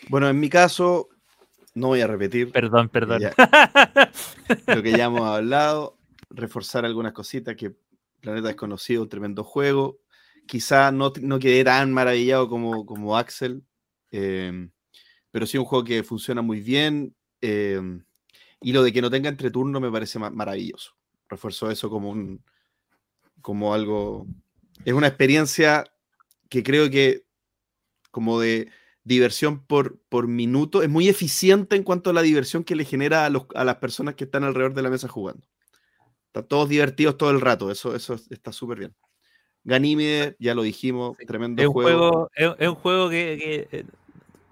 Bueno, 0.08 0.28
en 0.28 0.38
mi 0.38 0.48
caso, 0.48 1.08
no 1.74 1.88
voy 1.88 2.00
a 2.00 2.06
repetir. 2.06 2.52
Perdón, 2.52 2.88
perdón. 2.88 3.22
lo 4.66 4.82
que 4.82 4.92
ya 4.92 5.04
hemos 5.04 5.22
hablado, 5.22 5.98
reforzar 6.34 6.84
algunas 6.84 7.12
cositas 7.12 7.56
que 7.56 7.74
Planeta 8.20 8.48
Desconocido, 8.48 9.02
un 9.02 9.08
tremendo 9.08 9.44
juego. 9.44 9.98
Quizá 10.46 10.92
no, 10.92 11.12
no 11.20 11.38
quedé 11.38 11.64
tan 11.64 11.92
maravillado 11.92 12.48
como, 12.48 12.86
como 12.86 13.16
Axel, 13.16 13.64
Em, 14.12 14.70
pero 15.30 15.46
sí 15.46 15.58
un 15.58 15.64
juego 15.64 15.84
que 15.84 16.04
funciona 16.04 16.42
muy 16.42 16.60
bien. 16.60 17.16
Em, 17.40 18.04
y 18.60 18.72
lo 18.72 18.84
de 18.84 18.92
que 18.92 19.02
no 19.02 19.10
tenga 19.10 19.28
entreturno 19.28 19.80
me 19.80 19.90
parece 19.90 20.18
maravilloso. 20.18 20.92
Refuerzo 21.28 21.70
eso 21.70 21.90
como 21.90 22.10
un 22.10 22.44
como 23.40 23.74
algo. 23.74 24.26
Es 24.84 24.92
una 24.94 25.08
experiencia 25.08 25.84
que 26.48 26.62
creo 26.62 26.90
que 26.90 27.24
como 28.12 28.38
de 28.38 28.70
diversión 29.04 29.64
por, 29.66 29.98
por 30.08 30.28
minuto, 30.28 30.82
es 30.82 30.88
muy 30.88 31.08
eficiente 31.08 31.74
en 31.74 31.82
cuanto 31.82 32.10
a 32.10 32.12
la 32.12 32.22
diversión 32.22 32.62
que 32.62 32.76
le 32.76 32.84
genera 32.84 33.26
a, 33.26 33.64
las 33.64 33.76
personas 33.76 34.14
que 34.14 34.24
están 34.24 34.44
alrededor 34.44 34.74
de 34.74 34.82
la 34.82 34.90
mesa 34.90 35.08
jugando. 35.08 35.44
Están 36.32 36.48
todos 36.48 36.66
divertidos 36.70 37.18
todo 37.18 37.30
el 37.30 37.42
rato, 37.42 37.70
eso, 37.70 37.94
eso 37.94 38.14
está 38.30 38.52
súper 38.52 38.78
bien. 38.78 38.94
Ganymede, 39.64 40.34
ya 40.38 40.54
lo 40.54 40.62
dijimos, 40.62 41.14
tremendo 41.26 41.60
es 41.60 41.68
un 41.68 41.74
juego. 41.74 42.30
es, 42.34 42.68
un 42.68 42.74
juego 42.74 43.10
que, 43.10 43.68
eh, 43.70 43.84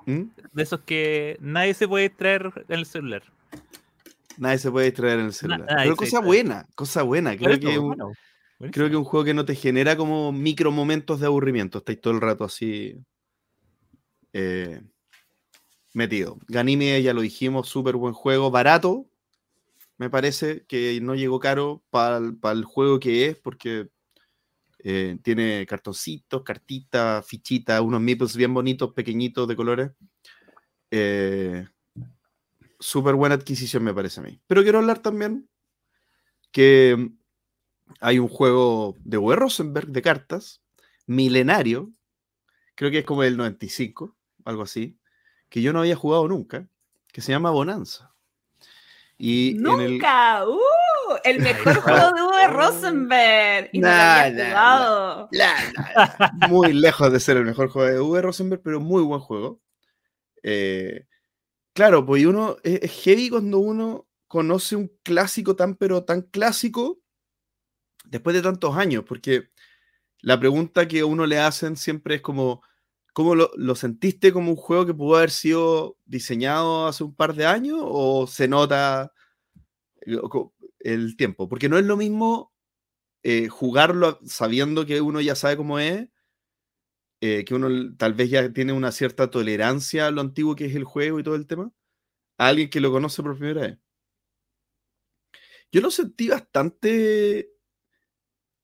¿Mm? 0.05 0.25
De 0.53 0.63
esos 0.63 0.81
que 0.81 1.39
nadie 1.41 1.73
se 1.73 1.89
puede 1.89 2.11
distraer 2.11 2.53
en 2.69 2.79
el 2.79 2.85
celular. 2.85 3.23
Nadie 4.37 4.59
se 4.59 4.71
puede 4.71 4.87
distraer 4.87 5.21
en 5.21 5.27
el 5.27 5.33
celular. 5.33 5.67
Pero 5.75 5.97
cosa 5.97 6.21
buena, 6.21 6.67
cosa 6.75 7.03
buena. 7.03 7.35
Creo 7.35 7.59
que, 7.59 7.79
un, 7.79 7.97
creo 8.71 8.91
que 8.91 8.97
un 8.97 9.05
juego 9.05 9.25
que 9.25 9.35
no 9.35 9.47
te 9.47 9.55
genera 9.55 9.97
como 9.97 10.33
micro 10.33 10.71
momentos 10.71 11.19
de 11.19 11.27
aburrimiento. 11.27 11.79
Estáis 11.79 11.99
todo 11.99 12.13
el 12.13 12.21
rato 12.21 12.45
así 12.45 12.95
eh, 14.35 14.83
metido. 15.95 16.37
Ganime, 16.47 17.03
ya 17.03 17.15
lo 17.15 17.23
dijimos, 17.23 17.71
súper 17.71 17.97
buen 17.97 18.13
juego, 18.13 18.51
barato. 18.51 19.07
Me 20.01 20.09
parece 20.09 20.65
que 20.65 20.99
no 21.03 21.15
llegó 21.15 21.39
caro 21.41 21.85
para 21.91 22.23
el 22.53 22.65
juego 22.65 22.99
que 22.99 23.27
es, 23.27 23.37
porque 23.37 23.91
eh, 24.79 25.19
tiene 25.23 25.67
cartoncitos, 25.67 26.43
cartitas, 26.43 27.27
fichitas, 27.27 27.83
unos 27.83 28.01
meeples 28.01 28.35
bien 28.35 28.55
bonitos, 28.55 28.95
pequeñitos 28.95 29.47
de 29.47 29.57
colores. 29.57 29.91
Eh, 30.91 31.67
Súper 32.79 33.15
buena 33.15 33.35
adquisición, 33.35 33.85
me 33.85 33.93
parece 33.93 34.21
a 34.21 34.23
mí. 34.23 34.41
Pero 34.47 34.63
quiero 34.63 34.79
hablar 34.79 35.01
también 35.01 35.51
que 36.51 37.11
hay 38.01 38.19
un 38.19 38.29
juego 38.29 38.97
de 39.05 39.19
Uwe 39.19 39.37
Rosenberg 39.37 39.89
de 39.89 40.01
cartas, 40.01 40.63
milenario, 41.07 41.93
creo 42.75 42.91
que 42.91 43.01
es 43.01 43.05
como 43.05 43.23
el 43.23 43.37
95, 43.37 44.17
algo 44.47 44.63
así, 44.63 44.99
que 45.51 45.61
yo 45.61 45.75
no 45.75 45.81
había 45.81 45.95
jugado 45.95 46.27
nunca, 46.27 46.71
que 47.13 47.21
se 47.21 47.33
llama 47.33 47.51
Bonanza. 47.51 48.10
Y 49.23 49.55
¡Nunca! 49.59 50.49
¡Uh! 50.49 50.59
El 51.25 51.41
mejor 51.41 51.75
juego 51.75 52.13
de 52.13 52.23
Uwe 52.23 52.47
Rosenberg. 52.47 53.69
Y 53.71 53.79
no 53.79 55.29
Muy 56.49 56.73
lejos 56.73 57.13
de 57.13 57.21
ser 57.21 57.37
el 57.37 57.45
mejor 57.45 57.69
juego 57.69 57.87
de 57.87 58.01
Uwe 58.01 58.23
Rosenberg, 58.23 58.63
pero 58.63 58.81
muy 58.81 59.03
buen 59.03 59.21
juego. 59.21 59.61
Eh, 60.43 61.05
claro, 61.75 62.07
pues 62.07 62.25
uno 62.25 62.57
es 62.63 62.91
heavy 63.03 63.29
cuando 63.29 63.59
uno 63.59 64.09
conoce 64.27 64.75
un 64.75 64.91
clásico 65.03 65.55
tan, 65.55 65.75
pero 65.75 66.05
tan 66.05 66.23
clásico 66.23 67.03
después 68.07 68.35
de 68.35 68.41
tantos 68.41 68.75
años, 68.75 69.05
porque 69.07 69.51
la 70.21 70.41
pregunta 70.41 70.89
que 70.89 71.05
uno 71.05 71.27
le 71.27 71.39
hacen 71.41 71.77
siempre 71.77 72.15
es 72.15 72.21
como, 72.23 72.63
¿cómo 73.13 73.35
lo, 73.35 73.75
sentiste 73.75 74.33
como 74.33 74.51
un 74.51 74.57
juego 74.57 74.87
que 74.87 74.95
pudo 74.95 75.17
haber 75.17 75.31
sido 75.31 75.97
diseñado 76.07 76.87
hace 76.87 77.05
un 77.05 77.15
par 77.15 77.35
de 77.35 77.47
años 77.47 77.79
o 77.83 78.27
se 78.27 78.49
nota 78.49 79.13
el 80.81 81.17
tiempo? 81.17 81.49
Porque 81.49 81.69
no 81.69 81.79
es 81.79 81.85
lo 81.85 81.97
mismo 81.97 82.53
eh, 83.23 83.49
jugarlo 83.49 84.21
sabiendo 84.25 84.87
que 84.87 85.01
uno 85.01 85.21
ya 85.21 85.35
sabe 85.35 85.57
cómo 85.57 85.79
es, 85.79 86.09
eh, 87.21 87.45
que 87.45 87.55
uno 87.55 87.95
tal 87.99 88.15
vez 88.15 88.31
ya 88.31 88.53
tiene 88.53 88.73
una 88.73 88.93
cierta 88.93 89.31
tolerancia 89.31 90.07
a 90.07 90.11
lo 90.11 90.23
antiguo 90.23 90.57
que 90.57 90.67
es 90.67 90.75
el 90.75 90.85
juego 90.85 91.21
y 91.21 91.23
todo 91.23 91.35
el 91.35 91.47
tema, 91.47 91.73
a 92.39 92.49
alguien 92.49 92.71
que 92.71 92.81
lo 92.81 92.93
conoce 92.93 93.23
por 93.23 93.37
primera 93.37 93.63
vez. 93.63 93.79
Yo 95.73 95.81
lo 95.81 95.91
sentí 95.91 96.29
bastante 96.29 97.53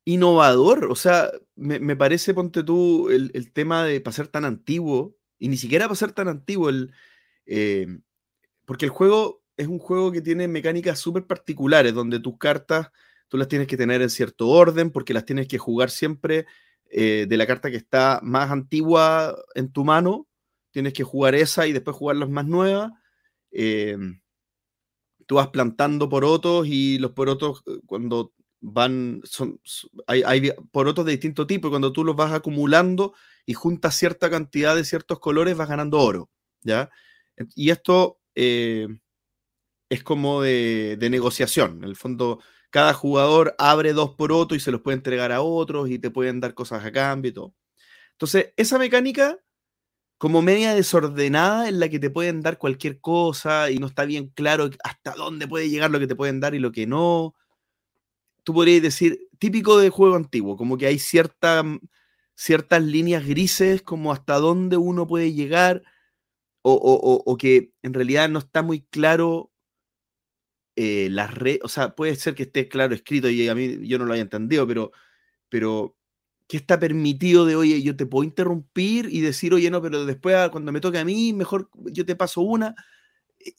innovador. 0.06 0.86
O 0.90 0.96
sea, 0.96 1.30
me, 1.56 1.96
parece, 1.96 2.34
ponte 2.34 2.62
tú, 2.62 3.10
el, 3.10 3.52
tema 3.52 3.84
de 3.84 4.00
pasar 4.00 4.28
tan 4.28 4.44
antiguo, 4.44 5.16
y 5.38 5.48
ni 5.48 5.56
siquiera 5.56 5.88
pasar 5.88 6.12
tan 6.12 6.28
antiguo, 6.28 6.68
el, 6.68 6.92
eh, 7.46 7.86
porque 8.64 8.84
el 8.84 8.90
juego 8.90 9.42
es 9.56 9.66
un 9.66 9.78
juego 9.78 10.12
que 10.12 10.20
tiene 10.20 10.48
mecánicas 10.48 10.98
súper 10.98 11.26
particulares, 11.26 11.94
donde 11.94 12.20
tus 12.20 12.38
cartas 12.38 12.90
tú 13.28 13.36
las 13.36 13.48
tienes 13.48 13.66
que 13.66 13.76
tener 13.76 14.02
en 14.02 14.10
cierto 14.10 14.48
orden, 14.48 14.90
porque 14.90 15.14
las 15.14 15.24
tienes 15.24 15.48
que 15.48 15.58
jugar 15.58 15.90
siempre 15.90 16.46
eh, 16.90 17.26
de 17.28 17.36
la 17.36 17.46
carta 17.46 17.70
que 17.70 17.76
está 17.76 18.20
más 18.22 18.50
antigua 18.50 19.36
en 19.54 19.72
tu 19.72 19.84
mano, 19.84 20.28
tienes 20.70 20.92
que 20.92 21.04
jugar 21.04 21.34
esa 21.34 21.66
y 21.66 21.72
después 21.72 21.96
jugar 21.96 22.16
las 22.16 22.28
más 22.28 22.46
nuevas. 22.46 22.92
Eh, 23.50 23.96
tú 25.26 25.36
vas 25.36 25.48
plantando 25.48 26.08
porotos 26.08 26.66
y 26.68 26.98
los 26.98 27.12
porotos 27.12 27.62
eh, 27.66 27.80
cuando 27.86 28.32
van, 28.60 29.20
son, 29.24 29.60
hay, 30.06 30.22
hay 30.24 30.52
porotos 30.70 31.04
de 31.04 31.12
distinto 31.12 31.46
tipo 31.46 31.68
y 31.68 31.70
cuando 31.70 31.92
tú 31.92 32.04
los 32.04 32.16
vas 32.16 32.32
acumulando 32.32 33.14
y 33.44 33.54
juntas 33.54 33.94
cierta 33.96 34.30
cantidad 34.30 34.74
de 34.74 34.84
ciertos 34.84 35.20
colores 35.20 35.56
vas 35.56 35.68
ganando 35.68 36.00
oro, 36.00 36.30
¿ya? 36.62 36.90
Y 37.54 37.70
esto 37.70 38.20
eh, 38.34 38.88
es 39.88 40.02
como 40.02 40.42
de, 40.42 40.96
de, 40.98 41.10
negociación, 41.10 41.78
en 41.78 41.84
el 41.84 41.96
fondo 41.96 42.40
cada 42.70 42.92
jugador 42.94 43.54
abre 43.58 43.92
dos 43.92 44.14
porotos 44.16 44.56
y 44.56 44.60
se 44.60 44.72
los 44.72 44.80
puede 44.82 44.96
entregar 44.96 45.32
a 45.32 45.42
otros 45.42 45.88
y 45.90 45.98
te 45.98 46.10
pueden 46.10 46.40
dar 46.40 46.54
cosas 46.54 46.84
a 46.84 46.92
cambio 46.92 47.32
todo. 47.32 47.54
Entonces, 48.12 48.52
esa 48.56 48.78
mecánica 48.78 49.38
como 50.18 50.42
media 50.42 50.74
desordenada 50.74 51.68
en 51.68 51.78
la 51.80 51.88
que 51.88 51.98
te 51.98 52.10
pueden 52.10 52.40
dar 52.40 52.58
cualquier 52.58 53.00
cosa 53.00 53.70
y 53.70 53.78
no 53.78 53.86
está 53.86 54.04
bien 54.04 54.28
claro 54.28 54.70
hasta 54.82 55.14
dónde 55.14 55.46
puede 55.46 55.68
llegar 55.68 55.90
lo 55.90 55.98
que 55.98 56.06
te 56.06 56.16
pueden 56.16 56.40
dar 56.40 56.54
y 56.54 56.58
lo 56.58 56.72
que 56.72 56.86
no. 56.86 57.34
Tú 58.46 58.54
podrías 58.54 58.80
decir, 58.80 59.28
típico 59.40 59.76
de 59.76 59.90
juego 59.90 60.14
antiguo, 60.14 60.56
como 60.56 60.78
que 60.78 60.86
hay 60.86 61.00
cierta, 61.00 61.64
mm, 61.64 61.80
ciertas 62.36 62.80
líneas 62.80 63.26
grises, 63.26 63.82
como 63.82 64.12
hasta 64.12 64.36
dónde 64.36 64.76
uno 64.76 65.04
puede 65.08 65.32
llegar, 65.32 65.82
o, 66.62 67.36
que 67.38 67.72
en 67.82 67.92
realidad 67.94 68.28
no 68.28 68.38
está 68.40 68.62
muy 68.62 68.82
claro 68.82 69.50
eh, 70.76 71.08
las 71.10 71.34
redes, 71.34 71.60
o 71.64 71.68
sea, 71.68 71.96
puede 71.96 72.14
ser 72.14 72.36
que 72.36 72.44
esté 72.44 72.68
claro 72.68 72.94
escrito 72.94 73.28
y 73.28 73.48
a 73.48 73.54
mí 73.56 73.88
yo 73.88 73.98
no 73.98 74.04
lo 74.04 74.12
haya 74.12 74.22
entendido, 74.22 74.64
pero, 74.66 74.92
pero 75.48 75.96
que 76.48 76.58
está 76.58 76.78
permitido 76.78 77.46
de, 77.46 77.56
oye, 77.56 77.82
yo 77.82 77.96
te 77.96 78.06
puedo 78.06 78.24
interrumpir 78.24 79.08
y 79.10 79.22
decir, 79.22 79.54
oye, 79.54 79.70
no, 79.72 79.82
pero 79.82 80.06
después 80.06 80.36
ah, 80.36 80.50
cuando 80.52 80.70
me 80.72 80.80
toque 80.80 80.98
a 80.98 81.04
mí, 81.04 81.32
mejor 81.32 81.68
yo 81.86 82.06
te 82.06 82.14
paso 82.16 82.42
una. 82.42 82.76
Eh, 83.40 83.54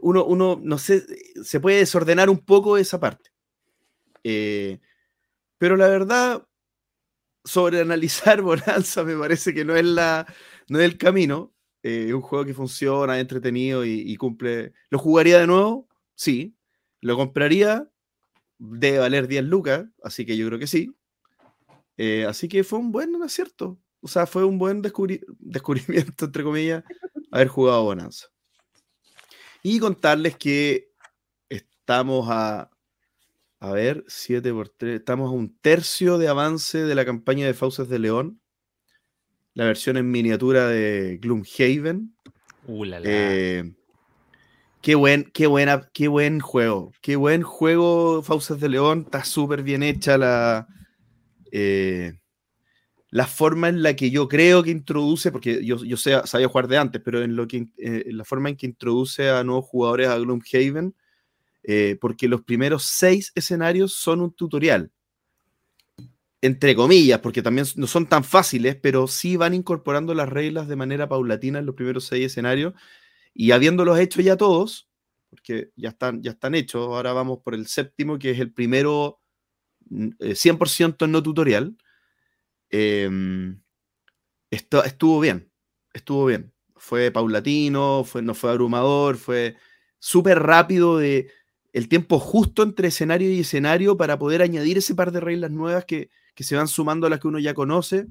uno, 0.00 0.24
uno 0.26 0.60
no 0.62 0.78
sé, 0.78 1.04
se 1.44 1.60
puede 1.60 1.78
desordenar 1.78 2.30
un 2.30 2.38
poco 2.40 2.78
esa 2.78 3.00
parte. 3.00 3.33
Eh, 4.24 4.80
pero 5.58 5.76
la 5.76 5.88
verdad, 5.88 6.46
sobre 7.44 7.80
analizar 7.80 8.42
Bonanza 8.42 9.04
me 9.04 9.16
parece 9.16 9.54
que 9.54 9.64
no 9.64 9.76
es, 9.76 9.84
la, 9.84 10.26
no 10.68 10.80
es 10.80 10.84
el 10.86 10.98
camino. 10.98 11.54
Eh, 11.82 12.06
es 12.08 12.14
un 12.14 12.22
juego 12.22 12.44
que 12.44 12.54
funciona, 12.54 13.20
entretenido 13.20 13.84
y, 13.84 14.16
cumple. 14.16 14.72
¿Lo 14.88 14.98
jugaría 14.98 15.38
de 15.38 15.46
nuevo? 15.46 15.88
Sí. 16.14 16.56
¿Lo 17.00 17.16
compraría? 17.16 17.88
Debe 18.58 18.98
valer 18.98 19.28
10 19.28 19.44
lucas, 19.44 19.86
así 20.02 20.24
que 20.24 20.36
yo 20.36 20.46
creo 20.46 20.58
que 20.58 20.66
sí. 20.66 20.90
Eh, 21.98 22.24
así 22.26 22.48
que 22.48 22.64
fue 22.64 22.78
un 22.78 22.90
buen 22.90 23.22
acierto. 23.22 23.78
O 24.00 24.08
sea, 24.08 24.26
fue 24.26 24.44
un 24.44 24.58
buen 24.58 24.82
descubrimiento, 25.38 26.24
entre 26.24 26.42
comillas, 26.42 26.84
haber 27.30 27.48
jugado 27.48 27.84
Bonanza. 27.84 28.28
Y 29.62 29.78
contarles 29.78 30.36
que 30.36 30.90
estamos 31.48 32.26
a, 32.30 32.70
a 33.64 33.72
ver, 33.72 34.04
7 34.08 34.52
por 34.52 34.68
3, 34.68 35.00
estamos 35.00 35.30
a 35.30 35.32
un 35.32 35.56
tercio 35.58 36.18
de 36.18 36.28
avance 36.28 36.82
de 36.82 36.94
la 36.94 37.06
campaña 37.06 37.46
de 37.46 37.54
Fauces 37.54 37.88
de 37.88 37.98
León. 37.98 38.42
La 39.54 39.64
versión 39.64 39.96
en 39.96 40.10
miniatura 40.10 40.68
de 40.68 41.18
Gloomhaven. 41.22 42.14
Uh, 42.66 42.84
la, 42.84 43.00
eh, 43.02 43.72
qué, 44.82 44.94
buen, 44.94 45.30
qué, 45.32 45.46
buena, 45.46 45.88
qué 45.94 46.08
buen 46.08 46.40
juego. 46.40 46.92
Qué 47.00 47.16
buen 47.16 47.42
juego, 47.42 48.22
Fauces 48.22 48.60
de 48.60 48.68
León. 48.68 49.04
Está 49.06 49.24
súper 49.24 49.62
bien 49.62 49.82
hecha 49.82 50.18
la, 50.18 50.66
eh, 51.50 52.18
la 53.08 53.26
forma 53.26 53.70
en 53.70 53.82
la 53.82 53.96
que 53.96 54.10
yo 54.10 54.28
creo 54.28 54.62
que 54.62 54.72
introduce, 54.72 55.32
porque 55.32 55.64
yo, 55.64 55.82
yo 55.82 55.96
sé, 55.96 56.20
sabía 56.26 56.48
jugar 56.48 56.68
de 56.68 56.76
antes, 56.76 57.00
pero 57.02 57.22
en, 57.22 57.34
lo 57.34 57.46
que, 57.46 57.68
eh, 57.78 58.04
la 58.08 58.24
forma 58.24 58.50
en 58.50 58.56
que 58.56 58.66
introduce 58.66 59.30
a 59.30 59.42
nuevos 59.42 59.64
jugadores 59.64 60.08
a 60.08 60.18
Gloomhaven, 60.18 60.94
eh, 61.66 61.96
porque 62.00 62.28
los 62.28 62.42
primeros 62.42 62.84
seis 62.84 63.32
escenarios 63.34 63.94
son 63.94 64.20
un 64.20 64.32
tutorial, 64.32 64.92
entre 66.42 66.76
comillas, 66.76 67.20
porque 67.20 67.42
también 67.42 67.66
no 67.76 67.86
son 67.86 68.06
tan 68.06 68.22
fáciles, 68.22 68.76
pero 68.76 69.06
sí 69.06 69.36
van 69.36 69.54
incorporando 69.54 70.12
las 70.12 70.28
reglas 70.28 70.68
de 70.68 70.76
manera 70.76 71.08
paulatina 71.08 71.60
en 71.60 71.66
los 71.66 71.74
primeros 71.74 72.04
seis 72.04 72.26
escenarios, 72.26 72.74
y 73.32 73.52
habiéndolos 73.52 73.98
hecho 73.98 74.20
ya 74.20 74.36
todos, 74.36 74.90
porque 75.30 75.70
ya 75.74 75.88
están, 75.88 76.22
ya 76.22 76.32
están 76.32 76.54
hechos, 76.54 76.86
ahora 76.86 77.14
vamos 77.14 77.38
por 77.42 77.54
el 77.54 77.66
séptimo, 77.66 78.18
que 78.18 78.32
es 78.32 78.40
el 78.40 78.52
primero 78.52 79.22
100% 79.88 81.06
eh, 81.06 81.08
no 81.08 81.22
tutorial, 81.22 81.76
em, 82.68 83.58
esto, 84.50 84.84
estuvo 84.84 85.18
bien, 85.18 85.50
estuvo 85.94 86.26
bien. 86.26 86.52
Fue 86.76 87.10
paulatino, 87.10 88.04
no 88.22 88.34
fue 88.34 88.50
abrumador, 88.50 89.16
fue 89.16 89.56
súper 89.98 90.40
rápido 90.40 90.98
de 90.98 91.30
el 91.74 91.88
tiempo 91.88 92.20
justo 92.20 92.62
entre 92.62 92.88
escenario 92.88 93.30
y 93.32 93.40
escenario 93.40 93.96
para 93.96 94.16
poder 94.16 94.42
añadir 94.42 94.78
ese 94.78 94.94
par 94.94 95.10
de 95.10 95.18
reglas 95.18 95.50
nuevas 95.50 95.84
que, 95.84 96.08
se 96.36 96.54
van 96.54 96.68
sumando 96.68 97.06
a 97.08 97.10
las 97.10 97.18
que 97.18 97.26
uno 97.26 97.40
ya 97.40 97.52
conoce. 97.52 98.06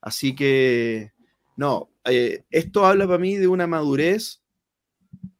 Así 0.00 0.34
que, 0.34 1.12
no, 1.56 1.88
eh, 2.04 2.42
esto 2.50 2.84
habla 2.84 3.06
para 3.06 3.18
mí 3.18 3.36
de 3.36 3.46
una 3.46 3.68
madurez 3.68 4.42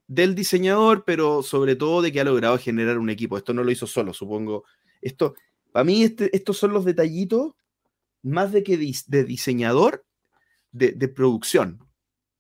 del 0.07 0.36
diseñador, 0.36 1.03
pero 1.05 1.42
sobre 1.42 1.74
todo 1.74 2.03
de 2.03 2.12
que 2.12 2.20
ha 2.20 2.24
logrado 2.24 2.57
generar 2.57 2.98
un 2.98 3.11
equipo. 3.11 3.36
Esto 3.36 3.53
no 3.53 3.64
lo 3.64 3.72
hizo 3.72 3.88
solo, 3.88 4.14
supongo. 4.14 4.64
Esto, 5.03 5.34
para 5.72 5.82
mí 5.82 6.05
este, 6.05 6.34
estos 6.36 6.57
son 6.57 6.72
los 6.72 6.84
detallitos 6.84 7.55
más 8.22 8.53
de 8.53 8.62
que 8.62 8.78
de 8.78 9.24
diseñador, 9.24 10.07
de, 10.70 11.09
producción. 11.09 11.80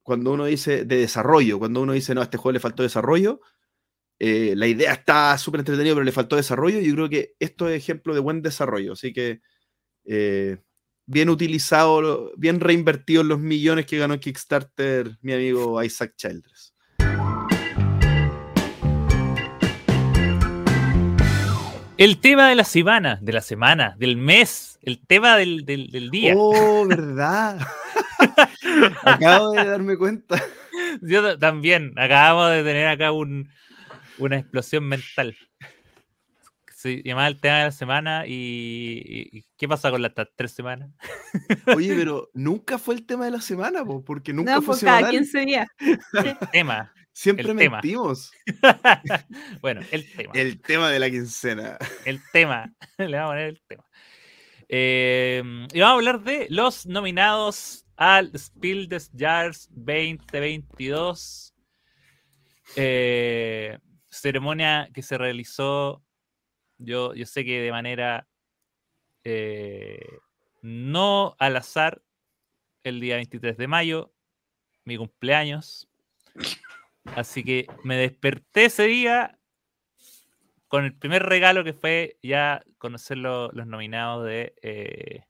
Cuando 0.04 0.32
uno 0.32 0.44
dice 0.44 0.84
de 0.84 0.98
desarrollo, 0.98 1.58
cuando 1.58 1.82
uno 1.82 1.94
dice, 1.94 2.14
no, 2.14 2.20
a 2.20 2.24
este 2.24 2.36
juego 2.36 2.52
le 2.52 2.60
faltó 2.60 2.84
desarrollo, 2.84 3.40
eh, 4.20 4.52
la 4.54 4.66
idea 4.66 4.92
está 4.92 5.36
súper 5.38 5.60
entretenida, 5.60 5.94
pero 5.94 6.04
le 6.04 6.12
faltó 6.12 6.36
desarrollo. 6.36 6.78
Yo 6.80 6.94
creo 6.94 7.08
que 7.08 7.34
esto 7.38 7.68
es 7.68 7.76
ejemplo 7.82 8.12
de 8.14 8.20
buen 8.20 8.42
desarrollo. 8.42 8.92
Así 8.92 9.12
que 9.14 9.40
eh, 10.04 10.58
bien 11.06 11.30
utilizado, 11.30 12.30
bien 12.36 12.60
reinvertido 12.60 13.22
en 13.22 13.28
los 13.28 13.38
millones 13.40 13.86
que 13.86 13.98
ganó 13.98 14.20
Kickstarter 14.20 15.16
mi 15.22 15.32
amigo 15.32 15.82
Isaac 15.82 16.12
Childress. 16.16 16.74
El 21.96 22.18
tema 22.18 22.48
de 22.48 22.54
la 22.54 22.64
semana, 22.64 23.18
de 23.20 23.32
la 23.32 23.42
semana, 23.42 23.94
del 23.98 24.16
mes, 24.16 24.78
el 24.82 24.98
tema 25.06 25.36
del, 25.36 25.66
del- 25.66 25.90
del 25.90 26.10
día. 26.10 26.32
Oh, 26.34 26.86
¿verdad? 26.86 27.58
Acabo 29.04 29.50
de 29.52 29.64
darme 29.66 29.98
cuenta. 29.98 30.42
Yo 31.02 31.22
ta- 31.22 31.38
también, 31.38 31.92
acabamos 31.98 32.52
de 32.52 32.64
tener 32.64 32.86
acá 32.86 33.12
un, 33.12 33.50
una 34.20 34.38
explosión 34.38 34.84
mental. 34.84 35.36
Se 36.74 37.02
llamaba 37.02 37.28
el 37.28 37.38
tema 37.40 37.58
de 37.58 37.64
la 37.64 37.72
semana 37.72 38.26
y, 38.26 38.32
y- 38.32 39.38
y 39.38 39.44
¿qué 39.58 39.68
pasa 39.68 39.90
con 39.90 40.00
las 40.00 40.12
tres 40.34 40.52
semanas? 40.52 40.90
Oye, 41.76 41.94
pero 41.94 42.30
nunca 42.32 42.78
fue 42.78 42.94
el 42.94 43.04
tema 43.04 43.26
de 43.26 43.32
la 43.32 43.40
semana, 43.42 43.84
po, 43.84 44.02
porque 44.02 44.32
nunca 44.32 44.54
No, 44.54 44.62
fue 44.62 44.76
por 44.76 44.84
cada 44.84 44.96
semanal. 44.98 45.18
15 45.18 45.40
días. 45.40 45.66
tema. 46.52 46.92
Siempre 47.12 47.50
el 47.50 47.56
tema. 47.56 47.76
mentimos. 47.82 48.32
bueno, 49.60 49.82
el 49.90 50.10
tema. 50.16 50.32
El, 50.34 50.46
El 50.46 50.60
tema 50.62 50.88
de 50.90 50.98
la 51.00 51.10
quincena. 51.10 51.76
tema. 52.32 52.72
Le 52.96 53.16
vamos 53.16 53.24
a 53.32 53.32
poner 53.34 53.48
el 53.48 53.60
tema. 53.68 53.84
Eh, 54.68 55.42
y 55.74 55.80
vamos 55.80 55.92
a 55.92 55.96
hablar 55.96 56.20
de 56.22 56.46
los 56.48 56.86
nominados 56.86 57.84
al 57.96 58.30
Spiel 58.38 58.88
des 58.88 59.10
Jahres 59.14 59.68
2022. 59.72 61.52
Eh, 62.76 63.78
ceremonia 64.10 64.88
que 64.92 65.02
se 65.02 65.16
realizó, 65.18 66.02
yo, 66.78 67.14
yo 67.14 67.26
sé 67.26 67.44
que 67.44 67.60
de 67.60 67.70
manera 67.70 68.26
eh, 69.24 70.00
no 70.62 71.36
al 71.38 71.56
azar, 71.56 72.02
el 72.82 73.00
día 73.00 73.16
23 73.16 73.56
de 73.56 73.68
mayo, 73.68 74.12
mi 74.84 74.96
cumpleaños. 74.96 75.88
Así 77.16 77.44
que 77.44 77.66
me 77.84 77.96
desperté 77.96 78.66
ese 78.66 78.84
día 78.84 79.38
con 80.68 80.84
el 80.84 80.94
primer 80.96 81.24
regalo 81.24 81.64
que 81.64 81.72
fue 81.72 82.18
ya 82.22 82.62
conocer 82.78 83.18
lo- 83.18 83.50
los 83.52 83.66
nominados 83.66 84.24
de, 84.24 84.54
eh, 84.62 85.24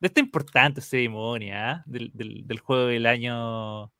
de 0.00 0.06
esta 0.06 0.20
importante 0.20 0.80
ceremonia 0.80 1.70
¿ah? 1.70 1.82
del, 1.86 2.10
del- 2.14 2.58
juego 2.60 2.86
del 2.86 3.06
año 3.06 3.92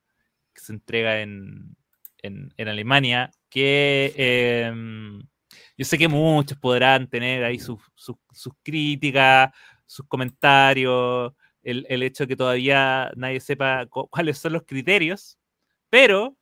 que 0.54 0.60
se 0.60 0.72
entrega 0.72 1.20
en, 1.20 1.76
en- 2.22 2.52
en 2.56 2.68
Alemania, 2.68 3.30
que 3.50 4.14
em, 4.16 5.20
yo 5.76 5.84
sé 5.84 5.98
que 5.98 6.08
muchos 6.08 6.58
podrán 6.58 7.08
tener 7.08 7.44
ahí 7.44 7.58
sus, 7.58 7.80
sus- 7.94 8.16
críticas, 8.62 9.50
sus 9.86 10.06
comentarios, 10.06 11.32
el, 11.62 11.86
el 11.88 12.02
hecho 12.04 12.24
de 12.24 12.28
que 12.28 12.36
todavía 12.36 13.10
nadie 13.16 13.40
sepa 13.40 13.86
cu- 13.86 14.08
cuáles 14.08 14.38
son 14.38 14.54
los 14.54 14.62
criterios, 14.64 15.38
pero 15.90 16.36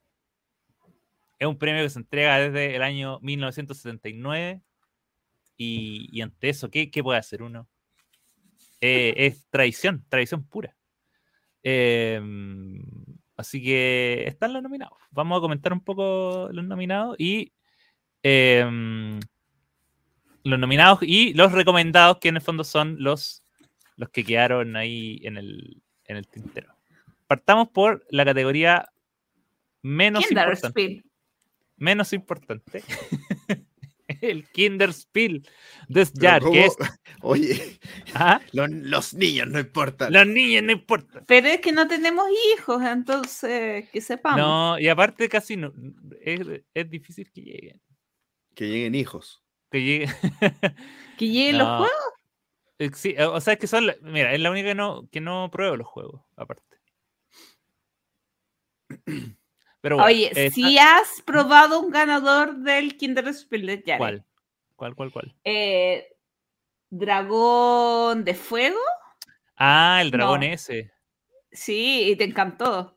es 1.38 1.46
un 1.46 1.56
premio 1.58 1.82
que 1.82 1.90
se 1.90 1.98
entrega 1.98 2.38
desde 2.38 2.76
el 2.76 2.82
año 2.82 3.18
1979 3.22 4.60
y, 5.56 6.08
y 6.12 6.20
ante 6.20 6.48
eso, 6.50 6.70
¿qué, 6.70 6.90
qué 6.90 7.02
puede 7.02 7.18
hacer 7.18 7.42
uno? 7.42 7.68
Eh, 8.80 9.14
es 9.16 9.46
tradición, 9.50 10.04
tradición 10.08 10.44
pura. 10.46 10.76
Em, 11.62 12.80
así 13.38 13.62
que 13.62 14.24
están 14.26 14.52
los 14.52 14.62
nominados. 14.62 14.98
Vamos 15.10 15.38
a 15.38 15.40
comentar 15.40 15.72
un 15.72 15.80
poco 15.80 16.50
los 16.52 16.64
nominados 16.64 17.16
y 17.18 17.52
em, 18.22 19.18
los 20.44 20.58
nominados 20.58 20.98
y 21.02 21.32
los 21.32 21.52
recomendados, 21.52 22.18
que 22.18 22.28
en 22.28 22.36
el 22.36 22.42
fondo 22.42 22.64
son 22.64 22.96
los, 22.98 23.42
los 23.96 24.10
que 24.10 24.24
quedaron 24.24 24.76
ahí 24.76 25.20
en 25.22 25.38
el, 25.38 25.82
en 26.04 26.16
el 26.18 26.28
tintero. 26.28 26.74
Partamos 27.26 27.68
por 27.68 28.04
la 28.10 28.26
categoría 28.26 28.90
menos 29.80 30.30
importante 30.30 31.02
menos 31.78 32.12
importante, 32.12 32.82
el 34.22 34.48
Kinderspiel 34.50 35.48
des 35.88 36.12
Jahr, 36.14 36.42
que 36.42 36.66
es 36.66 36.76
Oye, 37.22 37.78
ah, 38.14 38.40
los, 38.52 38.70
los 38.70 39.14
niños 39.14 39.48
no 39.48 39.58
importan. 39.58 40.12
los 40.12 40.26
niños 40.26 40.62
no 40.62 40.72
importa. 40.72 41.24
Pero 41.26 41.48
es 41.48 41.60
que 41.60 41.72
no 41.72 41.88
tenemos 41.88 42.26
hijos, 42.56 42.82
entonces 42.82 43.88
que 43.90 44.00
sepamos. 44.00 44.38
No, 44.40 44.78
y 44.78 44.88
aparte 44.88 45.28
casi 45.28 45.56
no, 45.56 45.72
es, 46.20 46.40
es 46.74 46.90
difícil 46.90 47.30
que 47.32 47.42
lleguen. 47.42 47.82
Que 48.54 48.68
lleguen 48.68 48.94
hijos. 48.94 49.42
Que 49.70 49.82
lleguen. 49.82 50.10
Que 51.18 51.26
lleguen 51.28 51.58
los 51.58 51.66
juegos. 51.68 51.92
Eh, 52.78 52.90
Sí, 52.94 53.14
eh, 53.18 53.24
o 53.24 53.40
sea, 53.40 53.54
es 53.54 53.58
que 53.58 53.66
son, 53.66 53.86
la- 53.86 53.96
mira, 54.02 54.32
es 54.32 54.38
la 54.40 54.52
única 54.52 54.68
que 54.68 54.74
no, 54.76 55.08
que 55.10 55.20
no 55.20 55.50
pruebo 55.50 55.76
los 55.76 55.86
juegos, 55.88 56.22
aparte. 56.36 56.62
Pero 59.80 59.96
bueno, 59.96 60.06
Oye, 60.08 60.30
eh, 60.34 60.50
si 60.50 60.76
has 60.78 61.22
probado 61.22 61.80
un 61.80 61.90
ganador 61.90 62.56
del 62.56 62.96
Kinderspiel 62.96 63.66
de 63.66 63.82
Jahre. 63.86 63.98
¿cuál? 63.98 64.24
¿Cuál, 64.76 64.94
cuál, 64.94 65.12
cuál? 65.12 65.34
Eh, 65.44 66.16
Dragón 66.90 68.24
de 68.24 68.34
fuego. 68.34 68.78
Ah, 69.56 69.98
el 70.00 70.10
dragón 70.10 70.40
No. 70.40 70.46
ese. 70.46 70.90
Sí, 71.52 72.10
y 72.10 72.16
te 72.16 72.24
encantó. 72.24 72.96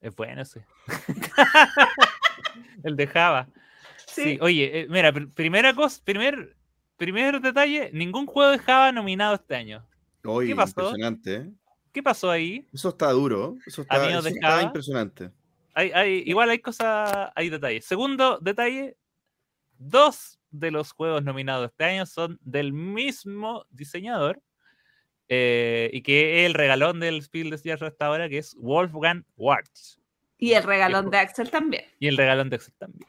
Es 0.00 0.14
bueno 0.14 0.42
ese. 0.42 0.64
el 2.84 2.96
de 2.96 3.06
Java. 3.06 3.48
Sí, 4.06 4.22
Sí. 4.22 4.38
oye, 4.40 4.80
eh, 4.80 4.86
mira, 4.88 5.12
pr- 5.12 5.32
primera 5.34 5.74
cosa, 5.74 6.00
primer, 6.04 6.56
primer 6.96 7.40
detalle, 7.40 7.90
ningún 7.92 8.26
juego 8.26 8.50
de 8.50 8.58
Java 8.58 8.92
nominado 8.92 9.34
este 9.36 9.54
año. 9.56 9.86
Oye, 10.24 10.54
pasó? 10.54 10.80
impresionante. 10.80 11.34
¿eh? 11.34 11.50
¿Qué 11.92 12.02
pasó 12.02 12.30
ahí? 12.30 12.66
Eso 12.72 12.88
está 12.90 13.10
duro. 13.12 13.56
Eso 13.66 13.82
está, 13.82 14.08
eso 14.10 14.22
de 14.22 14.30
está 14.30 14.48
Java. 14.48 14.62
impresionante. 14.62 15.30
Hay, 15.80 15.92
hay- 15.92 16.22
igual 16.26 16.50
hay 16.50 16.58
cosas, 16.58 17.30
hay 17.34 17.48
detalles. 17.48 17.86
Segundo 17.86 18.38
detalle, 18.38 18.96
dos 19.78 20.38
de 20.50 20.70
los 20.70 20.92
juegos 20.92 21.24
nominados 21.24 21.70
este 21.70 21.84
año 21.84 22.04
son 22.04 22.38
del 22.42 22.72
mismo 22.74 23.64
diseñador 23.70 24.42
eh, 25.28 25.88
y 25.92 26.02
que 26.02 26.40
es 26.42 26.46
el 26.46 26.54
regalón 26.54 27.00
del 27.00 27.22
Spiel 27.22 27.48
des 27.50 27.62
Jahres 27.62 27.82
hasta 27.82 28.06
ahora, 28.06 28.28
que 28.28 28.38
es 28.38 28.54
Wolfgang 28.56 29.24
Wartz. 29.36 29.98
Y 30.36 30.52
el 30.52 30.64
regalón 30.64 31.10
de 31.10 31.16
Axel 31.18 31.50
también. 31.50 31.84
Y 31.98 32.08
el 32.08 32.16
regalón 32.18 32.50
de 32.50 32.56
Excel 32.56 32.74
también. 32.74 33.08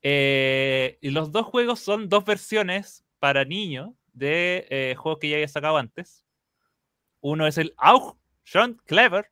Eh, 0.00 0.96
y 1.02 1.10
los 1.10 1.30
dos 1.30 1.44
juegos 1.46 1.80
son 1.80 2.08
dos 2.08 2.24
versiones 2.24 3.04
para 3.18 3.44
niños 3.44 3.90
de 4.14 4.66
eh, 4.70 4.94
juegos 4.96 5.18
que 5.20 5.28
ya 5.28 5.36
había 5.36 5.48
sacado 5.48 5.76
antes. 5.76 6.24
Uno 7.20 7.46
es 7.46 7.58
el 7.58 7.74
Auch 7.76 8.16
schon 8.44 8.80
Clever, 8.86 9.30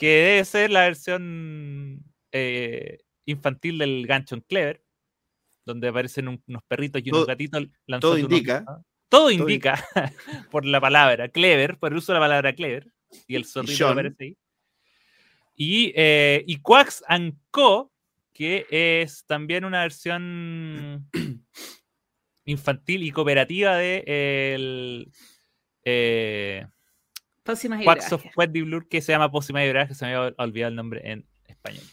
que 0.00 0.06
debe 0.08 0.44
ser 0.46 0.70
la 0.70 0.80
versión 0.82 2.02
eh, 2.32 2.98
infantil 3.26 3.78
del 3.78 4.06
Ganchon 4.06 4.40
Clever, 4.48 4.82
donde 5.66 5.88
aparecen 5.88 6.26
un- 6.28 6.42
unos 6.46 6.62
perritos 6.66 7.02
y 7.04 7.10
unos 7.10 7.20
Todo- 7.20 7.26
gatitos 7.26 7.60
todo 7.62 7.70
lanzando 7.86 8.16
unos- 8.16 8.30
indica. 8.32 8.64
todo 9.08 9.30
in- 9.30 9.40
indica 9.40 9.74
por 10.50 10.64
la 10.64 10.80
palabra 10.80 11.28
clever, 11.28 11.76
por 11.78 11.92
el 11.92 11.98
uso 11.98 12.12
de 12.12 12.18
la 12.18 12.24
palabra 12.24 12.54
clever, 12.54 12.90
y 13.28 13.36
el 13.36 13.44
zorrito 13.44 13.76
que 13.76 13.84
John. 13.84 13.92
aparece 13.92 14.24
ahí. 14.24 14.36
Y, 15.56 15.92
eh, 15.94 16.44
y 16.46 16.56
Quacks 16.60 17.04
and 17.06 17.34
Co., 17.50 17.92
que 18.32 18.66
es 18.70 19.26
también 19.26 19.64
una 19.66 19.82
versión 19.82 21.10
infantil 22.46 23.02
y 23.02 23.10
cooperativa 23.10 23.76
de 23.76 24.02
el 24.54 25.12
eh, 25.84 26.66
Quacks 27.84 28.12
of. 28.12 28.24
Wendy 28.36 28.62
Blur, 28.62 28.88
que 28.88 29.00
se 29.00 29.12
llama 29.12 29.30
Pósima 29.30 29.60
de 29.60 29.86
que 29.88 29.94
se 29.94 30.04
me 30.06 30.14
había 30.14 30.34
olvidado 30.38 30.68
el 30.70 30.76
nombre 30.76 31.00
en 31.10 31.26
español. 31.46 31.84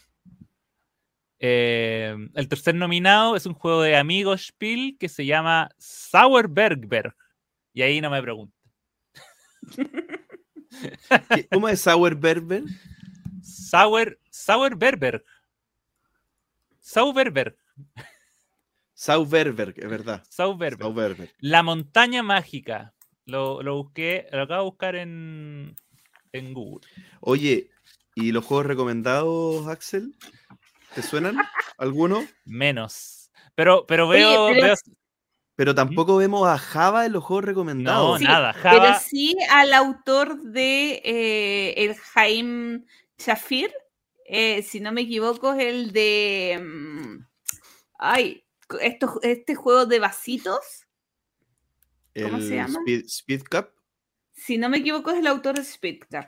Eh, 1.40 2.16
el 2.34 2.48
tercer 2.48 2.74
nominado 2.74 3.36
es 3.36 3.46
un 3.46 3.54
juego 3.54 3.82
de 3.82 3.96
amigos 3.96 4.46
Spiel 4.48 4.96
que 4.98 5.08
se 5.08 5.24
llama 5.24 5.70
Sauerbergberg. 5.78 7.14
Y 7.72 7.82
ahí 7.82 8.00
no 8.00 8.10
me 8.10 8.20
pregunten. 8.22 8.54
¿Qué- 11.30 11.48
¿Cómo 11.50 11.68
es 11.68 11.80
Sauerberber? 11.80 12.64
Sauer, 13.42 14.18
Sauerberberg. 14.30 15.24
Sauerberg. 16.80 17.56
Sauerberg, 18.94 19.74
es 19.78 19.88
verdad. 19.88 20.24
Sauerberg. 20.28 20.78
Sauerberg. 20.78 21.30
La 21.38 21.62
montaña 21.62 22.22
mágica. 22.22 22.94
Lo, 23.28 23.62
lo 23.62 23.76
busqué, 23.76 24.26
lo 24.32 24.42
acabo 24.42 24.62
de 24.64 24.70
buscar 24.70 24.96
en, 24.96 25.76
en 26.32 26.54
Google. 26.54 26.88
Oye, 27.20 27.70
¿y 28.14 28.32
los 28.32 28.42
juegos 28.42 28.64
recomendados, 28.64 29.68
Axel? 29.68 30.14
¿Te 30.94 31.02
suenan? 31.02 31.36
¿Alguno? 31.76 32.26
Menos. 32.46 33.30
Pero, 33.54 33.84
pero 33.86 34.08
Oye, 34.08 34.20
veo, 34.20 34.46
pero 34.48 34.66
veo- 34.68 34.76
Pero 35.56 35.74
tampoco 35.74 36.16
vemos 36.16 36.48
a 36.48 36.56
Java 36.56 37.04
en 37.04 37.12
los 37.12 37.22
juegos 37.22 37.44
recomendados. 37.44 38.12
No, 38.12 38.18
Sí, 38.18 38.24
nada. 38.24 38.54
Pero 38.54 38.62
Java. 38.62 38.94
sí 38.98 39.36
al 39.50 39.74
autor 39.74 40.40
de 40.40 41.02
eh, 41.04 41.74
el 41.84 41.96
Jaime 41.96 42.84
Shafir, 43.18 43.70
eh, 44.24 44.62
si 44.62 44.80
no 44.80 44.90
me 44.90 45.02
equivoco, 45.02 45.52
es 45.52 45.66
el 45.66 45.92
de. 45.92 46.58
mm, 46.62 47.26
ay, 47.98 48.42
este 49.20 49.54
juego 49.54 49.84
de 49.84 49.98
vasitos. 49.98 50.86
¿Cómo 52.14 52.40
se 52.40 52.56
llama? 52.56 52.78
Speed, 52.80 53.04
Speed 53.06 53.42
Cup. 53.50 53.68
Si 54.32 54.58
no 54.58 54.68
me 54.68 54.78
equivoco, 54.78 55.10
es 55.10 55.18
el 55.18 55.26
autor 55.26 55.56
de 55.56 55.62
Speed 55.62 56.00
Cup. 56.10 56.26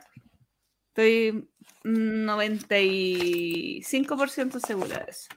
Estoy 0.89 1.49
95% 1.83 4.59
segura 4.59 4.99
de 4.99 5.11
eso. 5.11 5.29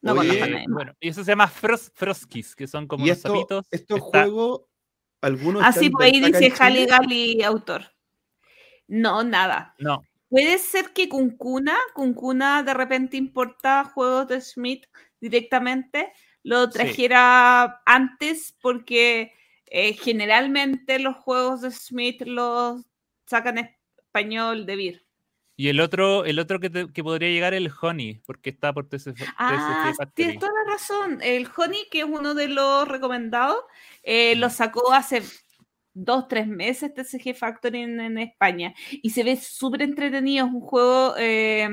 No 0.00 0.12
Oye, 0.12 0.38
conozco 0.38 0.56
a. 0.56 0.64
Bueno, 0.68 0.94
y 1.00 1.08
eso 1.08 1.24
se 1.24 1.32
llama 1.32 1.48
Fros 1.48 1.90
Froskis, 1.94 2.54
que 2.54 2.66
son 2.66 2.86
como 2.86 3.04
y 3.04 3.08
los 3.08 3.16
esto, 3.18 3.28
sapitos. 3.28 3.66
estos 3.70 3.98
Está- 3.98 4.10
juegos, 4.22 4.62
algunos. 5.20 5.62
Ah, 5.64 5.72
sí, 5.72 5.90
pues 5.90 6.12
ahí 6.12 6.20
dice. 6.20 6.52
Halle 6.58 6.86
Gali, 6.86 7.42
autor. 7.42 7.92
No, 8.88 9.24
nada. 9.24 9.74
No, 9.78 10.00
Puede 10.28 10.58
ser 10.58 10.92
que 10.92 11.08
Kunkuna, 11.08 11.76
Kunkuna 11.94 12.62
de 12.62 12.74
repente 12.74 13.16
importa 13.16 13.84
juegos 13.84 14.28
de 14.28 14.40
Smith 14.40 14.86
directamente, 15.20 16.12
lo 16.46 16.66
Sí. 16.66 16.72
trajera 16.74 17.82
antes 17.84 18.56
porque 18.62 19.32
eh, 19.66 19.94
generalmente 19.94 20.98
los 21.00 21.16
juegos 21.16 21.60
de 21.62 21.70
Smith 21.72 22.22
los 22.24 22.82
sacan 23.26 23.58
en 23.58 23.70
español 23.98 24.64
de 24.64 24.76
Vir. 24.76 25.06
y 25.56 25.68
el 25.68 25.80
otro, 25.80 26.24
el 26.24 26.38
otro 26.38 26.60
que, 26.60 26.70
te- 26.70 26.92
que 26.92 27.02
podría 27.02 27.30
llegar 27.30 27.52
es 27.54 27.62
el 27.62 27.72
Honey, 27.80 28.20
porque 28.26 28.50
está 28.50 28.72
por 28.72 28.88
TCG, 28.88 29.24
Ah, 29.38 29.92
tienes 30.14 30.38
toda 30.38 30.52
la 30.52 30.72
razón. 30.72 31.18
El 31.22 31.48
Honey, 31.56 31.88
que 31.90 32.00
es 32.00 32.04
uno 32.04 32.34
de 32.34 32.48
los 32.48 32.86
recomendados, 32.86 33.56
eh, 34.02 34.36
lo 34.36 34.48
sacó 34.50 34.92
hace 34.92 35.22
dos, 35.94 36.28
tres 36.28 36.46
meses 36.46 36.92
TCG 36.94 37.34
Factory 37.34 37.80
en, 37.82 37.98
en 38.00 38.18
España. 38.18 38.74
Y 38.92 39.10
se 39.10 39.24
ve 39.24 39.36
súper 39.36 39.80
entretenido. 39.82 40.46
Es 40.46 40.52
un 40.52 40.60
juego 40.60 41.14
eh, 41.18 41.68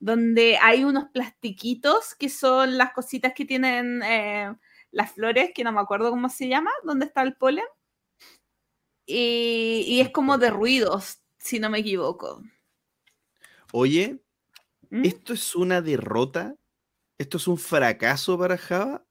donde 0.00 0.58
hay 0.58 0.84
unos 0.84 1.06
plastiquitos 1.12 2.14
que 2.14 2.28
son 2.28 2.78
las 2.78 2.92
cositas 2.92 3.32
que 3.34 3.44
tienen 3.44 4.02
eh, 4.02 4.54
las 4.90 5.12
flores, 5.12 5.50
que 5.54 5.64
no 5.64 5.72
me 5.72 5.80
acuerdo 5.80 6.10
cómo 6.10 6.28
se 6.28 6.48
llama, 6.48 6.70
donde 6.84 7.06
está 7.06 7.22
el 7.22 7.34
polen. 7.36 7.64
Y, 9.06 9.84
y 9.86 10.00
es 10.00 10.10
como 10.10 10.38
de 10.38 10.50
ruidos, 10.50 11.20
si 11.38 11.58
no 11.58 11.70
me 11.70 11.78
equivoco. 11.78 12.42
Oye, 13.72 14.20
¿Mm? 14.90 15.04
¿esto 15.04 15.32
es 15.32 15.54
una 15.56 15.80
derrota? 15.80 16.54
¿Esto 17.18 17.36
es 17.38 17.48
un 17.48 17.58
fracaso 17.58 18.38
para 18.38 18.56
Java? 18.58 19.04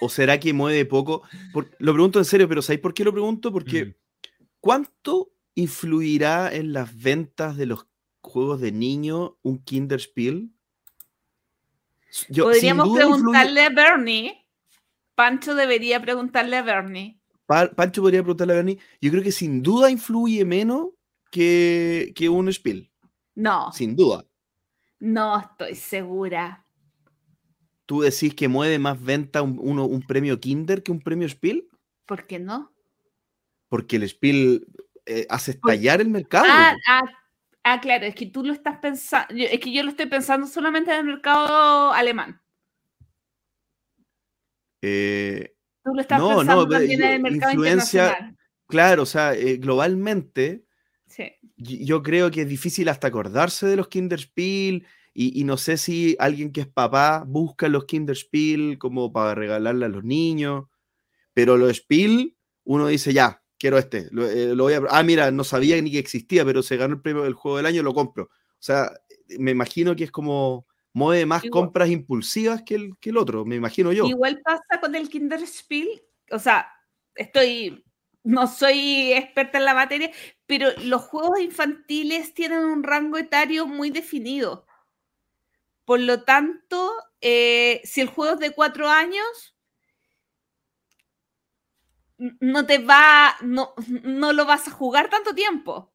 ¿O 0.00 0.08
será 0.08 0.38
que 0.38 0.52
mueve 0.52 0.84
poco? 0.84 1.22
Por- 1.52 1.70
lo 1.78 1.92
pregunto 1.92 2.18
en 2.18 2.24
serio, 2.24 2.48
pero 2.48 2.62
¿sabéis 2.62 2.80
por 2.80 2.94
qué 2.94 3.04
lo 3.04 3.12
pregunto? 3.12 3.52
Porque 3.52 3.84
Mm. 3.86 3.94
¿cuánto 4.60 5.32
influirá 5.54 6.54
en 6.54 6.72
las 6.72 6.96
ventas 6.96 7.56
de 7.56 7.66
los 7.66 7.86
juegos 8.36 8.60
de 8.60 8.70
niño 8.70 9.38
un 9.42 9.56
Kinderspiel? 9.64 10.50
Yo, 12.28 12.44
Podríamos 12.44 12.86
influye- 12.88 12.96
preguntarle 12.98 13.62
a 13.62 13.70
Bernie. 13.70 14.46
Pancho 15.14 15.54
debería 15.54 16.02
preguntarle 16.02 16.58
a 16.58 16.62
Bernie. 16.62 17.18
Pa- 17.46 17.70
Pancho 17.70 18.02
podría 18.02 18.20
preguntarle 18.22 18.52
a 18.52 18.56
Bernie. 18.56 18.78
Yo 19.00 19.10
creo 19.10 19.22
que 19.22 19.32
sin 19.32 19.62
duda 19.62 19.90
influye 19.90 20.44
menos 20.44 20.88
que, 21.30 22.12
que 22.14 22.28
un 22.28 22.52
Spiel. 22.52 22.90
No, 23.34 23.72
Sin 23.72 23.96
duda. 23.96 24.26
no 25.00 25.40
estoy 25.40 25.74
segura. 25.74 26.62
¿Tú 27.86 28.02
decís 28.02 28.34
que 28.34 28.48
mueve 28.48 28.78
más 28.78 29.00
venta 29.02 29.40
un, 29.40 29.58
uno- 29.58 29.86
un 29.86 30.02
premio 30.02 30.38
Kinder 30.38 30.82
que 30.82 30.92
un 30.92 31.00
premio 31.00 31.26
Spiel? 31.26 31.66
¿Por 32.04 32.26
qué 32.26 32.38
no? 32.38 32.70
Porque 33.70 33.96
el 33.96 34.06
Spiel 34.06 34.66
eh, 35.06 35.26
hace 35.30 35.52
estallar 35.52 36.02
el 36.02 36.08
mercado. 36.10 36.44
Ah, 36.50 36.74
ah, 36.86 37.02
ah, 37.68 37.80
claro, 37.80 38.06
es 38.06 38.14
que 38.14 38.26
tú 38.26 38.44
lo 38.44 38.52
estás 38.52 38.78
pensando. 38.78 39.34
Es 39.34 39.58
que 39.60 39.72
yo 39.72 39.82
lo 39.82 39.90
estoy 39.90 40.06
pensando 40.06 40.46
solamente 40.46 40.92
en 40.92 40.98
el 41.00 41.04
mercado 41.06 41.92
alemán. 41.92 42.40
Eh, 44.82 45.52
Tú 45.84 45.94
lo 45.94 46.00
estás 46.00 46.18
No, 46.18 46.38
pensando 46.38 46.68
también 46.68 46.92
en 46.92 46.98
yo- 47.08 47.14
el 47.14 47.22
mercado 47.22 47.52
influencia- 47.52 48.02
internacional. 48.06 48.38
claro, 48.66 49.02
o 49.02 49.06
sea, 49.06 49.34
eh, 49.34 49.56
globalmente 49.56 50.64
Sí. 51.06 51.32
yo 51.56 52.02
creo 52.02 52.30
que 52.30 52.42
es 52.42 52.48
difícil 52.48 52.88
hasta 52.88 53.06
acordarse 53.08 53.66
de 53.66 53.76
los 53.76 53.88
Kinderspiel 53.88 54.84
y, 55.14 55.40
y 55.40 55.44
no 55.44 55.56
sé 55.56 55.76
si 55.76 56.16
alguien 56.18 56.52
que 56.52 56.62
es 56.62 56.66
papá 56.66 57.24
busca 57.26 57.68
los 57.68 57.84
Kinderspiel 57.84 58.78
como 58.78 59.12
para 59.12 59.34
regalarle 59.34 59.86
a 59.86 59.88
los 59.88 60.02
niños, 60.04 60.64
pero 61.32 61.56
los 61.56 61.70
Spiel, 61.76 62.36
uno 62.64 62.88
dice 62.88 63.12
ya, 63.12 63.42
quiero 63.58 63.78
este, 63.78 64.08
lo, 64.10 64.28
eh, 64.28 64.54
lo 64.54 64.64
voy 64.64 64.74
a... 64.74 64.82
Ah, 64.90 65.02
mira, 65.02 65.30
no 65.30 65.44
sabía 65.44 65.80
ni 65.80 65.90
que 65.90 65.98
existía, 65.98 66.44
pero 66.44 66.62
se 66.62 66.76
ganó 66.76 66.94
el 66.94 67.00
premio 67.00 67.22
del 67.22 67.34
juego 67.34 67.56
del 67.56 67.66
año, 67.66 67.82
lo 67.82 67.94
compro. 67.94 68.24
O 68.24 68.62
sea, 68.62 68.90
me 69.38 69.50
imagino 69.50 69.94
que 69.96 70.04
es 70.04 70.10
como 70.10 70.66
mueve 70.92 71.26
más 71.26 71.44
Igual- 71.44 71.50
compras 71.64 71.90
impulsivas 71.90 72.62
que 72.62 72.74
el, 72.74 72.98
que 72.98 73.10
el 73.10 73.18
otro, 73.18 73.44
me 73.44 73.56
imagino 73.56 73.92
yo. 73.92 74.06
Igual 74.06 74.40
pasa 74.42 74.80
con 74.80 74.94
el 74.94 75.08
Kinderspiel, 75.08 76.02
o 76.30 76.38
sea, 76.38 76.68
estoy, 77.14 77.84
no 78.24 78.46
soy 78.46 79.12
experta 79.12 79.58
en 79.58 79.66
la 79.66 79.74
materia, 79.74 80.10
pero 80.46 80.68
los 80.84 81.02
juegos 81.02 81.40
infantiles 81.40 82.32
tienen 82.34 82.60
un 82.60 82.82
rango 82.82 83.18
etario 83.18 83.66
muy 83.66 83.90
definido. 83.90 84.66
Por 85.84 86.00
lo 86.00 86.24
tanto, 86.24 86.92
eh, 87.20 87.80
si 87.84 88.00
el 88.00 88.08
juego 88.08 88.34
es 88.34 88.40
de 88.40 88.50
cuatro 88.52 88.88
años, 88.88 89.55
no 92.18 92.66
te 92.66 92.78
va, 92.78 93.34
no, 93.42 93.74
no 94.02 94.32
lo 94.32 94.46
vas 94.46 94.68
a 94.68 94.70
jugar 94.70 95.08
tanto 95.10 95.34
tiempo. 95.34 95.92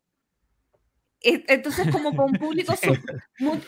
E- 1.23 1.43
Entonces, 1.47 1.87
como 1.91 2.11
para 2.11 2.25
un 2.25 2.33
público 2.33 2.73
Sí. 2.81 2.89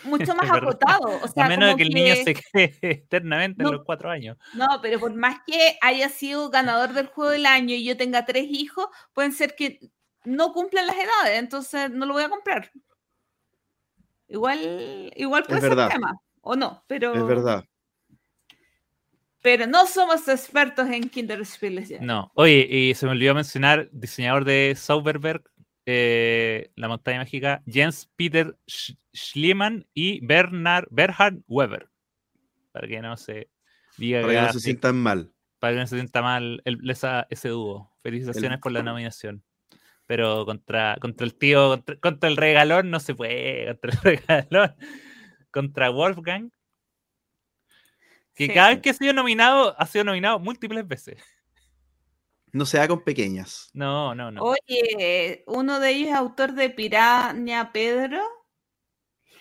mucho 0.04 0.34
más 0.34 0.46
Es 0.46 0.52
acotado. 0.52 1.20
O 1.22 1.28
sea, 1.28 1.46
a 1.46 1.48
menos 1.48 1.68
de 1.70 1.76
que 1.76 1.82
el 1.84 1.90
niño 1.90 2.14
se 2.16 2.34
quede 2.34 2.78
eternamente 2.82 3.62
No. 3.62 3.68
en 3.70 3.76
los 3.76 3.84
cuatro 3.84 4.10
años. 4.10 4.36
no, 4.54 4.66
pero 4.82 4.98
por 4.98 5.14
más 5.14 5.38
que 5.46 5.78
haya 5.80 6.08
sido 6.08 6.50
ganador 6.50 6.92
del 6.94 7.06
juego 7.06 7.30
del 7.30 7.46
año 7.46 7.74
y 7.74 7.84
yo 7.84 7.96
tenga 7.96 8.24
tres 8.24 8.46
hijos, 8.48 8.88
pueden 9.12 9.32
ser 9.32 9.54
que 9.54 9.78
no 10.24 10.52
cumplan 10.52 10.86
las 10.86 10.96
edades, 10.96 11.38
entonces 11.38 11.90
no 11.90 12.06
lo 12.06 12.14
voy 12.14 12.24
a 12.24 12.28
comprar. 12.30 12.70
Igual, 14.28 15.12
igual 15.16 15.44
puede 15.44 15.60
ser 15.60 15.70
verdad. 15.70 15.90
tema, 15.90 16.12
o 16.40 16.56
no, 16.56 16.82
pero, 16.86 17.14
Es 17.14 17.26
verdad. 17.26 17.64
Pero 19.44 19.66
no 19.66 19.86
somos 19.86 20.26
expertos 20.26 20.88
en 20.88 21.10
Kinderspiel. 21.10 21.84
ya. 21.86 22.00
No. 22.00 22.32
Oye, 22.34 22.66
y 22.66 22.94
se 22.94 23.04
me 23.04 23.12
olvidó 23.12 23.34
mencionar, 23.34 23.90
diseñador 23.92 24.46
de 24.46 24.72
Zauberberg, 24.74 25.44
eh, 25.84 26.70
La 26.76 26.88
Montaña 26.88 27.18
Mágica, 27.18 27.62
Jens 27.66 28.10
Peter 28.16 28.56
Sch- 28.66 28.96
Schliemann 29.14 29.86
y 29.92 30.24
Bernard, 30.24 30.86
Bernhard 30.90 31.40
Weber. 31.46 31.90
Para 32.72 32.88
que 32.88 33.02
no 33.02 33.18
se 33.18 33.50
diga 33.98 34.22
Para 34.22 34.32
que 34.32 34.40
no 34.40 34.52
se 34.54 34.60
sientan 34.60 34.96
mal. 34.96 35.30
para 35.58 35.74
que 35.74 35.80
no 35.80 35.86
se 35.88 35.96
sienta 35.96 36.22
mal 36.22 36.62
el- 36.64 36.90
esa- 36.90 37.26
ese 37.28 37.50
dúo. 37.50 37.92
Felicitaciones 38.02 38.60
por 38.60 38.72
la 38.72 38.82
nominación. 38.82 39.44
Pero 40.06 40.46
contra, 40.46 40.96
contra 41.02 41.26
el 41.26 41.34
tío, 41.34 41.68
contra, 41.68 41.96
contra 41.96 42.28
el 42.30 42.36
regalón 42.38 42.90
no 42.90 42.98
se 42.98 43.14
puede. 43.14 43.66
Contra 43.66 43.90
el 43.92 43.98
regalón. 44.50 44.74
Contra 45.50 45.90
Wolfgang. 45.90 46.50
Que 48.34 48.46
Sí. 48.46 48.52
cada 48.54 48.68
vez 48.70 48.80
que 48.80 48.90
ha 48.90 48.94
sido 48.94 49.12
nominado, 49.12 49.74
ha 49.78 49.86
sido 49.86 50.04
nominado 50.04 50.38
múltiples 50.38 50.86
veces. 50.86 51.22
No 52.52 52.66
se 52.66 52.78
da 52.78 52.86
con 52.88 53.02
pequeñas. 53.02 53.68
No, 53.72 54.14
no, 54.14 54.30
no. 54.30 54.42
Oye, 54.42 55.42
uno 55.46 55.80
de 55.80 55.90
ellos 55.90 56.08
es 56.10 56.14
autor 56.14 56.52
de 56.52 56.70
Piraña 56.70 57.72
Pedro 57.72 58.22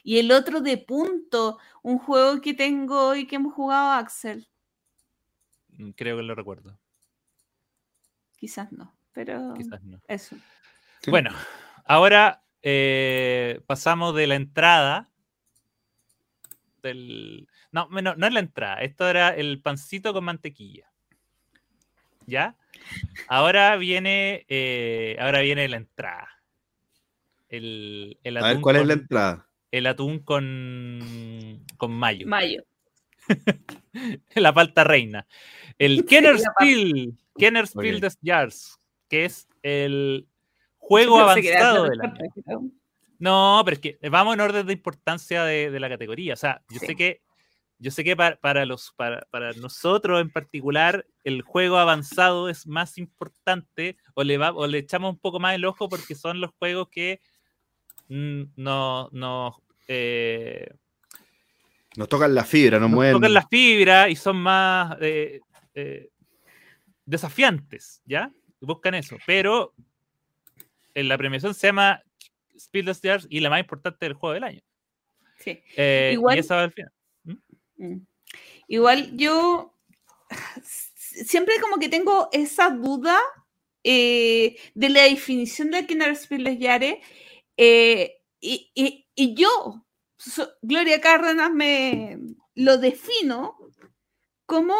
y 0.04 0.18
el 0.20 0.32
otro 0.32 0.62
de 0.62 0.78
Punto, 0.80 1.60
un 1.84 1.98
juego 2.00 2.42
que 2.42 2.54
tengo 2.54 3.14
y 3.16 3.28
que 3.28 3.36
hemos 3.38 3.54
jugado 3.54 3.92
Axel. 3.94 4.48
Mm, 5.78 5.92
Creo 5.92 6.18
que 6.18 6.24
lo 6.24 6.34
recuerdo. 6.36 6.80
Quizás 8.38 8.72
no, 8.72 8.96
pero 9.14 9.54
Quizás 9.54 9.82
no. 9.84 10.02
eso. 10.08 10.36
Bueno, 11.08 11.32
ahora 11.86 12.44
eh, 12.62 13.62
pasamos 13.68 14.16
de 14.16 14.28
la 14.28 14.36
entrada. 14.36 15.10
Del... 16.82 17.48
No, 17.74 17.90
no, 17.90 18.16
no 18.16 18.28
es 18.28 18.34
la 18.34 18.40
entrada. 18.40 18.82
Esto 18.82 19.10
era 19.10 19.30
el 19.30 19.60
pancito 19.60 20.14
con 20.14 20.24
mantequilla. 20.24 20.90
¿Ya? 22.26 22.56
Ahora 23.28 23.76
viene, 23.76 24.46
eh, 24.48 25.18
ahora 25.20 25.42
viene 25.42 25.68
la 25.68 25.78
entrada. 25.78 26.30
El, 27.50 28.18
el 28.24 28.38
A 28.38 28.42
ver, 28.44 28.52
atún 28.52 28.62
¿cuál 28.62 28.76
es 28.78 28.88
la 28.88 28.94
entrada? 28.94 29.50
El 29.72 29.88
atún 29.88 30.20
con, 30.20 31.66
con 31.78 31.92
mayo. 31.92 32.28
Mayo. 32.28 32.64
la 34.36 34.54
palta 34.54 34.84
reina. 34.84 35.28
El 35.80 36.06
Kenner. 36.06 36.38
Spiel, 36.40 37.18
Kenner 37.38 37.68
Spiel 37.68 37.96
Ok. 37.96 38.02
des 38.02 38.18
Jahres, 38.24 38.78
que 39.10 39.26
es 39.26 39.48
el 39.64 40.28
juego 40.78 41.20
avanzado 41.20 41.86
de 41.86 41.90
del 41.90 42.02
año. 42.02 42.72
No, 43.20 43.62
pero 43.66 43.76
es 43.76 43.80
que 43.80 43.98
vamos 44.10 44.36
en 44.36 44.42
orden 44.42 44.68
de 44.68 44.74
importancia 44.74 45.44
de, 45.44 45.72
de 45.72 45.80
la 45.80 45.90
categoría. 45.90 46.34
O 46.34 46.38
sea, 46.38 46.62
yo 46.70 46.80
Sí. 46.80 46.88
sé 46.88 46.96
que, 46.96 47.22
yo 47.84 47.92
sé 47.92 48.04
que 48.04 48.16
para, 48.16 48.38
para 48.38 48.66
los, 48.66 48.94
para, 48.96 49.28
para 49.30 49.52
nosotros 49.54 50.22
en 50.22 50.30
particular, 50.32 51.06
el 51.26 51.42
juego 51.42 51.78
avanzado 51.78 52.48
es 52.50 52.66
más 52.66 52.98
importante 52.98 53.98
o 54.16 54.24
le, 54.24 54.38
va, 54.38 54.52
o 54.54 54.66
le 54.68 54.78
echamos 54.78 55.12
un 55.12 55.20
poco 55.20 55.40
más 55.40 55.54
el 55.56 55.66
ojo 55.66 55.90
porque 55.90 56.16
son 56.16 56.40
los 56.40 56.52
juegos 56.58 56.88
que 56.90 57.20
no, 58.08 59.10
no, 59.12 59.62
eh, 59.88 60.68
Nos 61.98 62.08
tocan 62.10 62.34
la 62.34 62.44
fibra, 62.46 62.80
nos, 62.80 62.90
nos 62.90 62.96
mueven. 62.96 63.14
tocan 63.16 63.34
la 63.34 63.48
fibra 63.48 64.10
y 64.10 64.16
son 64.16 64.38
más 64.38 64.96
eh, 65.02 65.42
eh, 65.74 66.10
desafiantes, 67.06 68.02
¿ya? 68.06 68.32
Buscan 68.62 68.94
eso. 68.96 69.18
Pero 69.26 69.74
en 70.94 71.08
la 71.10 71.18
premiación 71.18 71.54
se 71.54 71.68
llama 71.68 72.02
Speed 72.56 72.88
of 72.90 72.96
Stars 72.98 73.28
y 73.30 73.40
la 73.42 73.50
más 73.50 73.60
importante 73.60 74.06
del 74.06 74.14
juego 74.14 74.34
del 74.36 74.44
año. 74.46 74.62
Sí. 75.40 75.62
Eh, 75.76 76.12
Igual- 76.14 76.38
Y 76.38 76.40
esa 76.40 76.56
va 76.56 76.64
al 76.64 76.72
final. 76.72 76.92
Mm. 77.84 78.06
Igual 78.68 79.18
yo 79.18 79.74
siempre 80.64 81.60
como 81.62 81.78
que 81.78 81.90
tengo 81.90 82.30
esa 82.32 82.70
duda 82.70 83.20
eh, 83.84 84.58
de 84.74 84.90
la 84.90 85.04
definición 85.04 85.72
de 85.72 85.86
Kinderspiel 85.86 86.58
Yare 86.58 87.02
eh, 87.58 88.22
y, 88.40 88.72
y, 88.74 89.08
y, 89.16 89.36
yo, 89.36 89.86
Gloria 90.62 91.02
Cárdenas, 91.02 91.52
me 91.52 92.18
lo 92.56 92.78
defino 92.78 93.58
como 94.46 94.76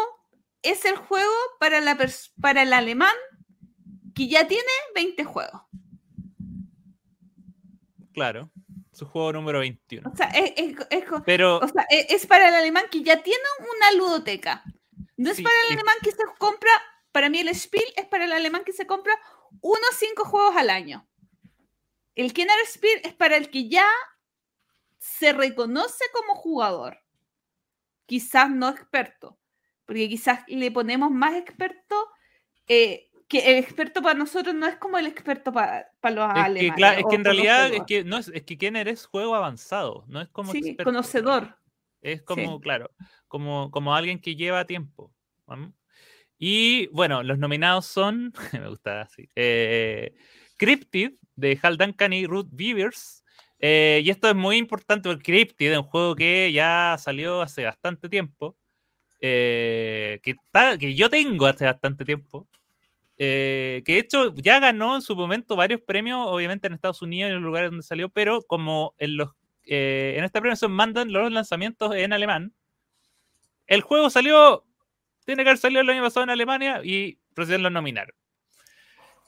es 0.62 0.84
el 0.84 0.96
juego 0.96 1.32
para, 1.60 1.80
la 1.80 1.98
para 2.40 2.62
el 2.62 2.72
alemán 2.72 3.14
que 4.14 4.28
ya 4.28 4.46
tiene 4.46 4.64
20 4.94 5.24
juegos. 5.24 5.62
Claro, 8.12 8.50
su 8.94 9.06
juego 9.06 9.32
número 9.32 9.60
21. 9.60 10.10
O 10.10 10.16
sea, 10.16 10.26
es, 10.28 10.52
es, 10.56 10.76
es 10.90 11.04
Pero, 11.24 11.58
o 11.58 11.68
sea, 11.68 11.86
es, 11.90 12.26
para 12.26 12.48
el 12.48 12.54
alemán 12.54 12.84
que 12.90 13.02
ya 13.02 13.22
tiene 13.22 13.42
una 13.58 13.92
ludoteca. 13.92 14.62
No 15.16 15.30
es 15.30 15.36
Sí, 15.36 15.42
para 15.42 15.56
el 15.66 15.74
alemán 15.74 15.96
que 16.02 16.10
se 16.10 16.24
compra, 16.38 16.70
para 17.12 17.28
mí 17.28 17.38
el 17.40 17.54
Spiel 17.54 17.84
es 17.96 18.06
para 18.06 18.24
el 18.24 18.32
alemán 18.32 18.64
que 18.64 18.72
se 18.72 18.86
compra 18.86 19.18
unos 19.60 19.90
5 19.98 20.24
juegos 20.24 20.56
al 20.56 20.70
año. 20.70 21.06
El 22.14 22.32
Kenner 22.32 22.56
Spiel 22.66 23.00
es 23.02 23.12
para 23.14 23.36
el 23.36 23.50
que 23.50 23.68
ya 23.68 23.86
se 24.98 25.32
reconoce 25.32 26.04
como 26.12 26.34
jugador. 26.34 26.98
Quizás 28.06 28.50
no 28.50 28.68
experto, 28.68 29.38
porque 29.84 30.08
quizás 30.08 30.40
le 30.46 30.70
ponemos 30.70 31.10
más 31.10 31.34
experto, 31.34 32.10
eh, 32.68 33.10
que 33.34 33.50
el 33.50 33.58
experto 33.58 34.00
para 34.00 34.16
nosotros 34.16 34.54
no 34.54 34.64
es 34.64 34.76
como 34.76 34.96
el 34.96 35.06
experto 35.06 35.52
para, 35.52 35.90
para 36.00 36.14
los 36.14 36.28
es 36.28 36.34
que, 36.34 36.40
alemanes. 36.40 36.76
claro, 36.76 37.00
es 37.00 37.06
que 37.10 37.16
en 37.16 37.24
realidad 37.24 37.74
es 37.74 37.82
que 37.84 38.04
no 38.04 38.18
es, 38.18 38.28
es 38.28 38.42
que 38.44 38.56
Kenner 38.56 38.86
es 38.86 39.06
juego 39.06 39.34
avanzado, 39.34 40.04
no 40.06 40.20
es 40.20 40.28
como 40.28 40.52
sí, 40.52 40.58
experto, 40.58 40.84
conocedor. 40.84 41.58
Es 42.00 42.22
como, 42.22 42.60
claro, 42.60 42.92
como, 43.26 43.72
como 43.72 43.92
alguien 43.92 44.20
que 44.20 44.36
lleva 44.36 44.66
tiempo. 44.66 45.12
Y 46.38 46.86
bueno, 46.88 47.24
los 47.24 47.38
nominados 47.38 47.86
son, 47.86 48.32
me 48.52 48.68
gusta 48.68 49.00
así, 49.00 49.28
eh, 49.34 50.14
Cryptid 50.56 51.14
de 51.34 51.58
Hal 51.60 51.76
Duncan 51.76 52.12
y 52.12 52.26
Ruth 52.26 52.50
Beavers. 52.52 53.24
Eh, 53.58 54.00
y 54.04 54.10
esto 54.10 54.28
es 54.28 54.36
muy 54.36 54.58
importante 54.58 55.08
porque 55.08 55.24
Cryptid 55.24 55.72
es 55.72 55.78
un 55.78 55.84
juego 55.84 56.14
que 56.14 56.52
ya 56.52 56.96
salió 57.00 57.42
hace 57.42 57.64
bastante 57.64 58.08
tiempo, 58.08 58.56
eh, 59.20 60.20
que, 60.22 60.36
que 60.78 60.94
yo 60.94 61.10
tengo 61.10 61.46
hace 61.46 61.64
bastante 61.64 62.04
tiempo. 62.04 62.46
Eh, 63.18 63.82
que 63.84 63.92
de 63.92 63.98
hecho 64.00 64.34
ya 64.34 64.58
ganó 64.58 64.96
en 64.96 65.02
su 65.02 65.14
momento 65.14 65.56
varios 65.56 65.80
premios, 65.80 66.26
obviamente 66.26 66.66
en 66.66 66.74
Estados 66.74 67.02
Unidos 67.02 67.28
y 67.28 67.30
en 67.30 67.36
los 67.36 67.44
lugares 67.44 67.70
donde 67.70 67.84
salió, 67.84 68.08
pero 68.08 68.42
como 68.42 68.94
en 68.98 69.16
los 69.16 69.30
eh, 69.66 70.14
en 70.18 70.24
esta 70.24 70.40
premiación 70.40 70.72
mandan 70.72 71.12
los 71.12 71.32
lanzamientos 71.32 71.94
en 71.94 72.12
alemán. 72.12 72.52
El 73.66 73.80
juego 73.80 74.10
salió, 74.10 74.64
tiene 75.24 75.42
que 75.42 75.50
haber 75.50 75.58
salido 75.58 75.80
el 75.80 75.90
año 75.90 76.02
pasado 76.02 76.24
en 76.24 76.30
Alemania 76.30 76.80
y 76.84 77.18
recién 77.34 77.62
lo 77.62 77.70
nominaron. 77.70 78.14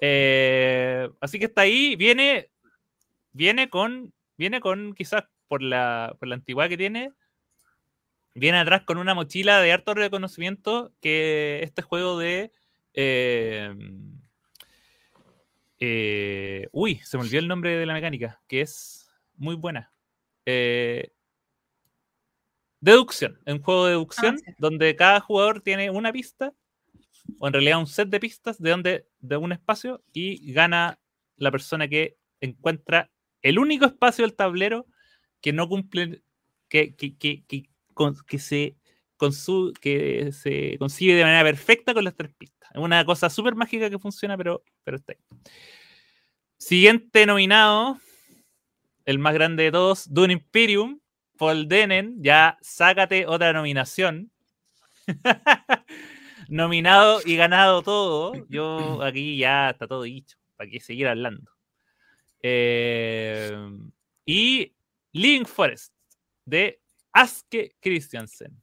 Eh, 0.00 1.08
así 1.20 1.38
que 1.38 1.46
está 1.46 1.62
ahí, 1.62 1.96
viene, 1.96 2.50
viene 3.32 3.70
con, 3.70 4.12
viene 4.36 4.60
con 4.60 4.94
quizás 4.94 5.24
por 5.48 5.62
la, 5.62 6.14
por 6.18 6.28
la 6.28 6.34
antigüedad 6.34 6.68
que 6.68 6.76
tiene, 6.76 7.12
viene 8.34 8.58
atrás 8.58 8.82
con 8.82 8.98
una 8.98 9.14
mochila 9.14 9.60
de 9.60 9.72
harto 9.72 9.94
reconocimiento 9.94 10.92
que 11.00 11.60
este 11.62 11.82
juego 11.82 12.18
de... 12.18 12.52
eh, 12.96 13.72
eh, 15.78 16.68
uy, 16.72 16.96
se 17.04 17.16
me 17.16 17.22
olvidó 17.24 17.38
el 17.38 17.48
nombre 17.48 17.76
de 17.76 17.86
la 17.86 17.92
mecánica, 17.92 18.40
que 18.48 18.62
es 18.62 19.08
muy 19.36 19.54
buena. 19.54 19.92
Eh, 20.46 21.12
deducción, 22.80 23.38
un 23.46 23.60
juego 23.62 23.84
de 23.84 23.90
deducción 23.92 24.38
sí. 24.38 24.44
donde 24.58 24.96
cada 24.96 25.20
jugador 25.20 25.60
tiene 25.60 25.90
una 25.90 26.12
pista, 26.12 26.52
o 27.38 27.46
en 27.46 27.52
realidad 27.52 27.78
un 27.78 27.86
set 27.86 28.08
de 28.08 28.20
pistas 28.20 28.60
de, 28.60 28.70
donde, 28.70 29.06
de 29.18 29.36
un 29.36 29.52
espacio, 29.52 30.02
y 30.12 30.52
gana 30.52 30.98
la 31.36 31.50
persona 31.50 31.88
que 31.88 32.16
encuentra 32.40 33.10
el 33.42 33.58
único 33.58 33.86
espacio 33.86 34.24
del 34.24 34.34
tablero 34.34 34.86
que 35.40 35.52
no 35.52 35.68
cumple, 35.68 36.22
que, 36.68 36.94
que, 36.94 37.16
que, 37.16 37.44
que, 37.44 37.68
con- 37.92 38.16
que 38.26 38.38
se, 38.38 38.76
consu- 39.18 39.72
que 39.78 40.30
se 40.32 40.76
concibe 40.78 41.14
de 41.14 41.22
manera 41.24 41.42
perfecta 41.44 41.94
con 41.94 42.04
las 42.04 42.14
tres 42.14 42.32
pistas. 42.34 42.70
Es 42.72 42.80
una 42.80 43.04
cosa 43.04 43.30
súper 43.30 43.54
mágica 43.54 43.88
que 43.90 43.98
funciona, 43.98 44.36
pero, 44.36 44.62
pero 44.84 44.96
está 44.96 45.12
ahí. 45.12 45.38
Siguiente 46.58 47.26
nominado, 47.26 47.98
el 49.04 49.18
más 49.18 49.34
grande 49.34 49.64
de 49.64 49.72
todos, 49.72 50.12
Dune 50.12 50.32
Imperium, 50.34 51.00
Paul 51.36 51.68
ya 52.18 52.56
sácate 52.60 53.26
otra 53.26 53.52
nominación. 53.52 54.30
Nominado 56.48 57.20
y 57.24 57.36
ganado 57.36 57.82
todo. 57.82 58.46
Yo 58.48 59.02
aquí 59.02 59.36
ya 59.36 59.70
está 59.70 59.86
todo 59.86 60.02
dicho. 60.02 60.38
¿Para 60.56 60.70
qué 60.70 60.80
seguir 60.80 61.08
hablando? 61.08 61.50
Eh, 62.40 63.52
y 64.24 64.72
Living 65.12 65.44
Forest 65.44 65.92
de 66.44 66.80
Aske 67.12 67.76
Christiansen. 67.80 68.62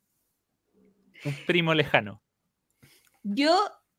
Un 1.25 1.33
primo 1.45 1.73
lejano. 1.73 2.21
Yo, 3.23 3.57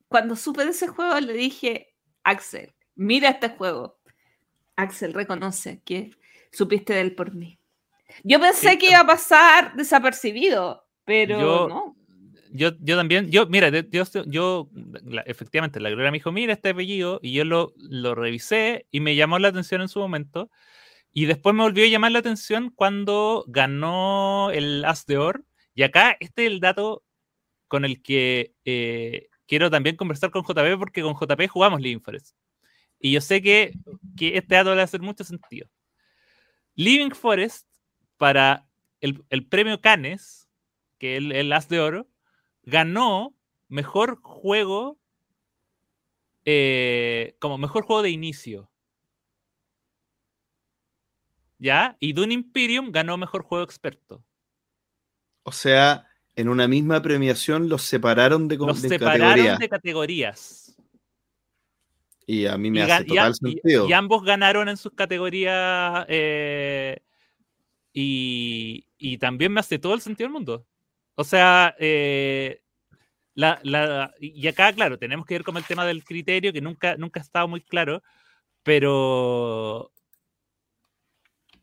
cuando 0.08 0.36
supe 0.36 0.64
de 0.64 0.70
ese 0.70 0.88
juego, 0.88 1.18
le 1.20 1.32
dije, 1.32 1.94
Axel, 2.22 2.74
mira 2.94 3.30
este 3.30 3.48
juego. 3.50 3.98
Axel 4.76 5.14
reconoce 5.14 5.80
que 5.84 6.10
supiste 6.52 6.94
de 6.94 7.00
él 7.00 7.14
por 7.14 7.34
mí. 7.34 7.58
Yo 8.22 8.38
pensé 8.40 8.70
Sí, 8.72 8.78
que 8.78 8.90
iba 8.90 9.00
a 9.00 9.06
pasar 9.06 9.74
desapercibido, 9.74 10.86
pero 11.04 11.40
Yo- 11.40 11.68
no. 11.68 11.96
Yo, 12.56 12.70
yo 12.78 12.96
también, 12.96 13.32
yo, 13.32 13.46
mira, 13.46 13.68
yo, 13.70 14.04
yo- 14.26 14.68
la- 15.04 15.22
efectivamente, 15.22 15.80
la 15.80 15.90
Gloria 15.90 16.12
me 16.12 16.18
dijo, 16.18 16.30
mira 16.30 16.52
este 16.52 16.68
apellido, 16.68 17.18
y 17.20 17.32
yo 17.32 17.44
lo, 17.44 17.72
lo 17.78 18.14
revisé 18.14 18.86
y 18.92 19.00
me 19.00 19.16
llamó 19.16 19.40
la 19.40 19.48
atención 19.48 19.80
en 19.80 19.88
su 19.88 19.98
momento. 19.98 20.50
Y 21.12 21.24
después 21.26 21.54
me 21.54 21.62
volvió 21.62 21.84
a 21.84 21.88
llamar 21.88 22.12
la 22.12 22.20
atención 22.20 22.70
cuando 22.70 23.44
ganó 23.48 24.50
el 24.52 24.84
As 24.84 25.04
de 25.06 25.18
Or. 25.18 25.44
Y 25.74 25.82
acá 25.82 26.16
este 26.20 26.46
es 26.46 26.52
el 26.52 26.60
dato 26.60 27.02
con 27.74 27.84
el 27.84 28.00
que 28.02 28.54
eh, 28.64 29.30
quiero 29.48 29.68
también 29.68 29.96
conversar 29.96 30.30
con 30.30 30.44
JP, 30.44 30.78
porque 30.78 31.02
con 31.02 31.16
JP 31.16 31.48
jugamos 31.48 31.80
Living 31.80 32.00
Forest. 32.00 32.36
Y 33.00 33.10
yo 33.10 33.20
sé 33.20 33.42
que, 33.42 33.72
que 34.16 34.36
este 34.36 34.54
dato 34.54 34.70
le 34.70 34.76
va 34.76 34.82
a 34.82 34.84
hacer 34.84 35.02
mucho 35.02 35.24
sentido. 35.24 35.68
Living 36.76 37.10
Forest, 37.10 37.66
para 38.16 38.68
el, 39.00 39.24
el 39.28 39.44
premio 39.48 39.80
Canes, 39.80 40.48
que 41.00 41.16
es 41.16 41.18
el, 41.18 41.32
el 41.32 41.52
As 41.52 41.68
de 41.68 41.80
Oro, 41.80 42.06
ganó 42.62 43.34
mejor 43.66 44.20
juego 44.22 44.96
eh, 46.44 47.34
como 47.40 47.58
mejor 47.58 47.82
juego 47.82 48.02
de 48.02 48.10
inicio. 48.10 48.70
¿Ya? 51.58 51.96
Y 51.98 52.12
Dune 52.12 52.34
Imperium 52.34 52.92
ganó 52.92 53.16
mejor 53.16 53.42
juego 53.42 53.64
experto. 53.64 54.24
O 55.42 55.50
sea, 55.50 56.06
en 56.36 56.48
una 56.48 56.66
misma 56.68 57.00
premiación 57.02 57.68
los 57.68 57.82
separaron 57.82 58.48
de, 58.48 58.56
Los 58.56 58.82
de 58.82 58.88
separaron 58.88 59.20
categoría. 59.28 59.56
de 59.56 59.68
categorías. 59.68 60.76
Y 62.26 62.46
a 62.46 62.56
mí 62.56 62.70
me 62.70 62.80
Y, 62.80 62.82
hace 62.82 63.04
total 63.04 63.32
y- 63.32 63.34
sentido. 63.34 63.88
y 63.88 63.92
ambos 63.92 64.24
ganaron 64.24 64.68
en 64.68 64.76
sus 64.76 64.92
categorías. 64.92 66.04
eh, 66.08 66.98
y, 67.92 68.86
y 68.98 69.18
también 69.18 69.52
me 69.52 69.60
hace 69.60 69.78
todo 69.78 69.94
el 69.94 70.00
sentido 70.00 70.26
del 70.26 70.32
mundo. 70.32 70.66
O 71.14 71.22
sea, 71.22 71.76
eh, 71.78 72.62
la, 73.34 73.60
la- 73.62 74.12
y 74.18 74.46
acá, 74.48 74.72
claro, 74.72 74.98
tenemos 74.98 75.26
que 75.26 75.34
ver 75.34 75.44
con 75.44 75.56
el 75.56 75.64
tema 75.64 75.86
del 75.86 76.02
criterio, 76.02 76.52
que 76.52 76.60
nunca, 76.60 76.96
nunca 76.96 77.20
ha 77.20 77.22
estado 77.22 77.46
muy 77.46 77.60
claro, 77.60 78.02
pero. 78.64 79.92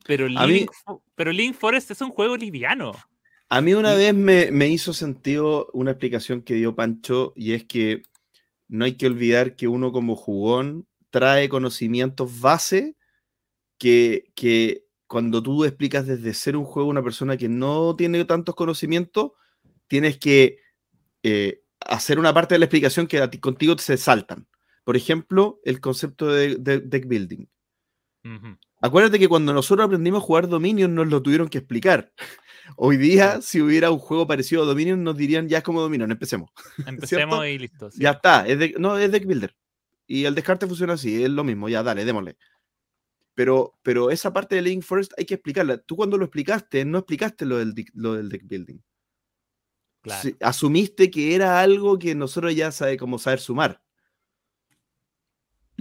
Pero 0.05 0.27
mí- 0.27 0.65
Fo- 0.85 1.01
pero 1.15 1.31
Living 1.31 1.53
Forest 1.53 1.91
es 1.91 2.01
un 2.01 2.09
juego 2.11 2.37
liviano. 2.37 2.93
A 3.53 3.59
mí 3.59 3.73
una 3.73 3.95
vez 3.95 4.15
me, 4.15 4.49
me 4.49 4.69
hizo 4.69 4.93
sentido 4.93 5.67
una 5.73 5.91
explicación 5.91 6.41
que 6.41 6.53
dio 6.53 6.73
Pancho 6.73 7.33
y 7.35 7.51
es 7.51 7.65
que 7.65 8.03
no 8.69 8.85
hay 8.85 8.93
que 8.93 9.07
olvidar 9.07 9.57
que 9.57 9.67
uno 9.67 9.91
como 9.91 10.15
jugón 10.15 10.87
trae 11.09 11.49
conocimientos 11.49 12.39
base 12.39 12.95
que, 13.77 14.31
que 14.35 14.85
cuando 15.05 15.43
tú 15.43 15.65
explicas 15.65 16.07
desde 16.07 16.33
ser 16.33 16.55
un 16.55 16.63
juego 16.63 16.87
a 16.87 16.91
una 16.91 17.03
persona 17.03 17.35
que 17.35 17.49
no 17.49 17.93
tiene 17.97 18.23
tantos 18.23 18.55
conocimientos, 18.55 19.31
tienes 19.87 20.17
que 20.17 20.59
eh, 21.21 21.61
hacer 21.81 22.19
una 22.19 22.33
parte 22.33 22.55
de 22.55 22.59
la 22.59 22.65
explicación 22.67 23.05
que 23.05 23.19
a 23.19 23.29
ti, 23.29 23.37
contigo 23.39 23.77
se 23.79 23.97
saltan. 23.97 24.47
Por 24.85 24.95
ejemplo, 24.95 25.59
el 25.65 25.81
concepto 25.81 26.27
de, 26.27 26.55
de 26.55 26.79
deck 26.79 27.05
building. 27.05 27.45
Acuérdate 28.79 29.19
que 29.19 29.27
cuando 29.27 29.53
nosotros 29.53 29.85
aprendimos 29.85 30.23
a 30.23 30.25
jugar 30.25 30.47
Dominion 30.47 30.95
nos 30.95 31.09
lo 31.09 31.21
tuvieron 31.21 31.49
que 31.49 31.57
explicar. 31.57 32.13
Hoy 32.77 32.97
día, 32.97 33.41
si 33.41 33.61
hubiera 33.61 33.91
un 33.91 33.99
juego 33.99 34.25
parecido 34.27 34.63
a 34.63 34.65
Dominion, 34.65 35.03
nos 35.03 35.17
dirían 35.17 35.47
ya 35.47 35.59
es 35.59 35.63
como 35.63 35.81
Dominion, 35.81 36.11
empecemos. 36.11 36.49
Empecemos 36.87 37.45
y 37.47 37.57
listo. 37.57 37.91
sí. 37.91 38.01
Ya 38.01 38.11
está, 38.11 38.47
es 38.47 38.57
de- 38.59 38.75
no, 38.77 38.97
es 38.97 39.11
deck 39.11 39.25
builder. 39.25 39.55
Y 40.07 40.25
el 40.25 40.35
descarte 40.35 40.67
funciona 40.67 40.93
así, 40.93 41.23
es 41.23 41.29
lo 41.29 41.43
mismo, 41.43 41.69
ya 41.69 41.83
dale, 41.83 42.03
démosle. 42.05 42.37
Pero, 43.33 43.77
pero 43.81 44.11
esa 44.11 44.33
parte 44.33 44.55
de 44.55 44.61
Link 44.61 44.83
Forest 44.83 45.13
hay 45.17 45.25
que 45.25 45.35
explicarla. 45.35 45.77
Tú 45.77 45.95
cuando 45.95 46.17
lo 46.17 46.25
explicaste, 46.25 46.83
no 46.83 46.97
explicaste 46.99 47.45
lo 47.45 47.57
del, 47.59 47.73
lo 47.93 48.15
del 48.15 48.27
deck 48.29 48.43
building. 48.45 48.79
Claro. 50.01 50.29
Asumiste 50.41 51.09
que 51.11 51.35
era 51.35 51.61
algo 51.61 51.97
que 51.97 52.13
nosotros 52.15 52.55
ya 52.55 52.71
sabe 52.71 52.97
cómo 52.97 53.19
saber 53.19 53.39
sumar. 53.39 53.81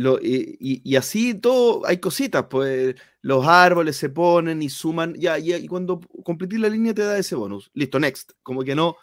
Lo- 0.01 0.19
y, 0.19 0.81
y- 0.83 0.97
así 0.97 1.35
todo, 1.35 1.87
hay 1.87 1.99
cositas, 1.99 2.47
pues 2.49 2.95
los 3.21 3.47
árboles 3.47 3.97
se 3.99 4.09
ponen 4.09 4.63
y 4.63 4.71
suman, 4.71 5.15
ya, 5.15 5.37
ya, 5.37 5.59
y 5.59 5.67
cuando 5.67 6.01
completís 6.25 6.59
la 6.59 6.71
línea 6.71 6.95
te 6.95 7.03
da 7.03 7.19
ese 7.19 7.35
bonus. 7.35 7.71
Listo, 7.75 8.01
next. 8.01 8.33
Como 8.43 8.63
que 8.63 8.75
no, 8.75 8.97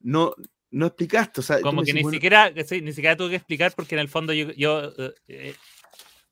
no, 0.00 0.34
no 0.72 0.86
explicaste. 0.86 1.38
O 1.38 1.42
sea, 1.44 1.60
Como 1.60 1.82
que 1.82 1.92
decís, 1.92 1.94
ni 1.94 2.02
bueno, 2.02 2.16
siquiera, 2.16 2.52
sí, 2.66 2.80
ni 2.80 2.92
siquiera 2.92 3.16
tuve 3.16 3.30
que 3.30 3.36
explicar 3.36 3.72
porque 3.76 3.94
en 3.94 4.00
el 4.00 4.08
fondo 4.08 4.32
yo, 4.32 4.50
yo, 4.50 4.92
eh, 4.98 5.14
eh, 5.28 5.54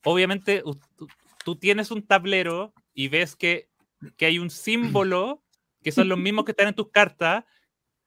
obviamente 0.03 0.63
tú, 0.97 1.07
tú 1.45 1.55
tienes 1.55 1.89
un 1.89 2.05
tablero 2.05 2.73
y 2.93 3.07
ves 3.07 3.37
que, 3.37 3.69
que 4.17 4.25
hay 4.25 4.37
un 4.37 4.49
símbolo 4.49 5.41
que 5.81 5.93
son 5.93 6.09
los 6.09 6.19
mismos 6.19 6.43
que 6.43 6.51
están 6.51 6.67
en 6.67 6.75
tus 6.75 6.91
cartas 6.91 7.45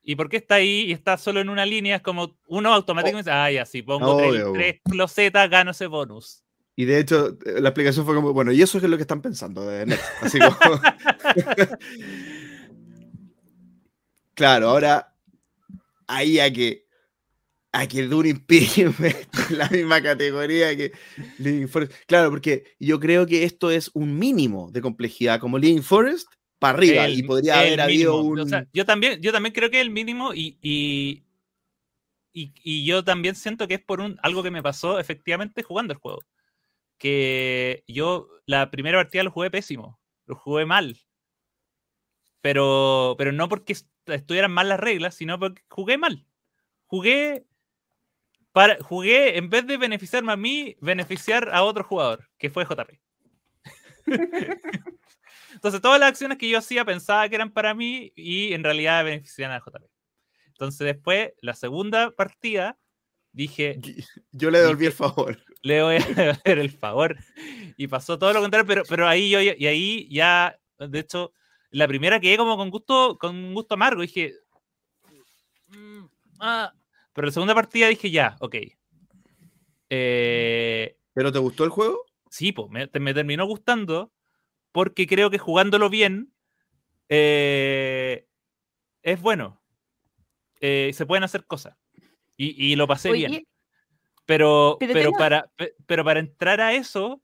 y 0.02 0.16
por 0.16 0.28
qué 0.28 0.38
está 0.38 0.56
ahí 0.56 0.86
y 0.88 0.92
está 0.92 1.16
solo 1.16 1.40
en 1.40 1.48
una 1.48 1.64
línea 1.64 1.96
es 1.96 2.02
como 2.02 2.36
uno 2.48 2.72
automáticamente 2.72 3.30
dice, 3.30 3.36
ah, 3.36 3.50
ya, 3.50 3.64
si 3.64 3.82
pongo 3.82 4.16
tres, 4.16 4.30
Obvio, 4.30 4.52
tres 4.52 4.80
closetas 4.84 5.48
gano 5.48 5.70
ese 5.70 5.86
bonus. 5.86 6.42
Y 6.74 6.86
de 6.86 6.98
hecho, 6.98 7.38
eh, 7.44 7.60
la 7.60 7.68
explicación 7.68 8.04
fue 8.04 8.14
como, 8.14 8.32
bueno, 8.32 8.50
y 8.50 8.62
eso 8.62 8.78
es 8.78 8.84
lo 8.84 8.96
que 8.96 9.02
están 9.02 9.22
pensando 9.22 9.66
de 9.66 9.86
next. 9.86 10.04
Así 10.22 10.38
como. 10.38 10.56
claro, 14.34 14.70
ahora 14.70 15.14
ahí 16.06 16.40
a 16.40 16.52
que 16.52 16.86
a 17.72 17.86
que 17.86 18.00
en 18.00 19.58
la 19.58 19.68
misma 19.70 20.02
categoría 20.02 20.76
que 20.76 20.92
Living 21.38 21.68
Forest. 21.68 21.92
Claro, 22.06 22.30
porque 22.30 22.64
yo 22.78 23.00
creo 23.00 23.26
que 23.26 23.44
esto 23.44 23.70
es 23.70 23.90
un 23.94 24.18
mínimo 24.18 24.70
de 24.72 24.82
complejidad, 24.82 25.40
como 25.40 25.58
Living 25.58 25.82
Forest 25.82 26.28
para 26.62 26.78
arriba, 26.78 27.04
El- 27.04 27.18
y 27.18 27.22
podría 27.24 27.60
el 27.62 27.66
haber 27.68 27.80
habido 27.82 28.12
mínimo. 28.16 28.30
un. 28.32 28.40
O 28.40 28.46
sea, 28.48 28.66
yo, 28.72 28.86
también, 28.86 29.20
yo 29.20 29.32
también 29.32 29.52
creo 29.52 29.70
que 29.70 29.76
es 29.80 29.82
el 29.82 29.90
mínimo 29.90 30.32
y, 30.32 30.56
y, 30.62 31.22
y- 32.32 32.52
y 32.62 32.86
yo 32.86 33.04
también 33.04 33.34
siento 33.34 33.68
que 33.68 33.74
es 33.74 33.80
por 33.82 34.00
un, 34.00 34.18
algo 34.22 34.42
que 34.42 34.50
me 34.50 34.62
pasó 34.62 34.98
efectivamente 34.98 35.62
jugando 35.62 35.92
el 35.92 35.98
juego. 35.98 36.20
Que 36.98 37.84
yo 37.86 38.28
la 38.46 38.70
primera 38.70 38.98
partida 38.98 39.22
lo 39.24 39.30
jugué 39.30 39.50
pésimo, 39.50 39.98
lo 40.26 40.36
jugué 40.36 40.64
mal. 40.64 40.96
Pero, 42.40 43.14
pero 43.18 43.32
no 43.32 43.48
porque 43.48 43.72
est- 43.74 43.88
estuvieran 44.06 44.52
mal 44.52 44.68
las 44.68 44.80
reglas, 44.80 45.14
sino 45.14 45.38
porque 45.38 45.62
jugué 45.68 45.98
mal. 45.98 46.24
Jugué 46.86 47.44
para, 48.52 48.76
jugué 48.82 49.38
en 49.38 49.48
vez 49.48 49.66
de 49.66 49.76
beneficiarme 49.78 50.32
a 50.32 50.36
mí, 50.36 50.76
beneficiar 50.80 51.48
a 51.52 51.62
otro 51.64 51.84
jugador, 51.84 52.28
que 52.38 52.50
fue 52.50 52.64
JP. 52.64 53.00
Entonces, 55.54 55.80
todas 55.80 55.98
las 56.00 56.08
acciones 56.10 56.38
que 56.38 56.48
yo 56.48 56.58
hacía 56.58 56.84
pensaba 56.84 57.28
que 57.28 57.34
eran 57.34 57.50
para 57.52 57.74
mí 57.74 58.12
y 58.16 58.52
en 58.52 58.64
realidad 58.64 59.04
beneficiaban 59.04 59.56
a 59.56 59.60
JP. 59.60 59.84
Entonces, 60.48 60.84
después, 60.86 61.32
la 61.40 61.54
segunda 61.54 62.10
partida, 62.10 62.78
dije, 63.32 63.80
Yo 64.30 64.50
le 64.50 64.60
devolví 64.60 64.86
el 64.86 64.92
favor. 64.92 65.38
le 65.62 65.82
voy 65.82 65.96
a 65.96 65.98
hacer 66.30 66.58
el 66.58 66.70
favor. 66.70 67.16
Y 67.76 67.86
pasó 67.88 68.18
todo 68.18 68.32
lo 68.32 68.40
contrario, 68.40 68.66
pero, 68.66 68.82
pero 68.88 69.08
ahí 69.08 69.30
yo, 69.30 69.40
ya- 69.40 69.54
y 69.56 69.66
ahí 69.66 70.08
ya, 70.10 70.58
de 70.78 70.98
hecho, 70.98 71.32
la 71.70 71.88
primera 71.88 72.20
quedé 72.20 72.36
como 72.36 72.56
con 72.56 72.70
gusto, 72.70 73.16
con 73.18 73.54
gusto 73.54 73.74
amargo. 73.74 74.02
Dije, 74.02 74.34
"Mm, 75.68 76.04
ah". 76.40 76.72
pero 77.14 77.26
la 77.26 77.32
segunda 77.32 77.54
partida 77.54 77.88
dije, 77.88 78.10
ya, 78.10 78.36
ok. 78.40 78.56
Eh, 79.90 80.96
¿Pero 81.12 81.32
te 81.32 81.38
gustó 81.38 81.64
el 81.64 81.70
juego? 81.70 82.04
sí, 82.30 82.52
pues 82.52 82.70
me, 82.70 82.88
me 83.00 83.12
terminó 83.14 83.44
gustando 83.46 84.10
porque 84.72 85.06
creo 85.06 85.30
que 85.30 85.38
jugándolo 85.38 85.88
bien 85.90 86.32
eh, 87.08 88.26
es 89.02 89.20
bueno. 89.20 89.60
Eh, 90.60 90.92
se 90.94 91.06
pueden 91.06 91.24
hacer 91.24 91.44
cosas. 91.46 91.76
Y, 92.36 92.72
y 92.72 92.76
lo 92.76 92.86
pasé 92.86 93.10
bien. 93.12 93.32
Pero, 94.24 94.76
Pero 94.94 95.10
para, 95.18 95.46
pe- 95.56 95.74
pero 95.86 96.04
para 96.04 96.20
entrar 96.20 96.60
a 96.60 96.72
eso, 96.72 97.22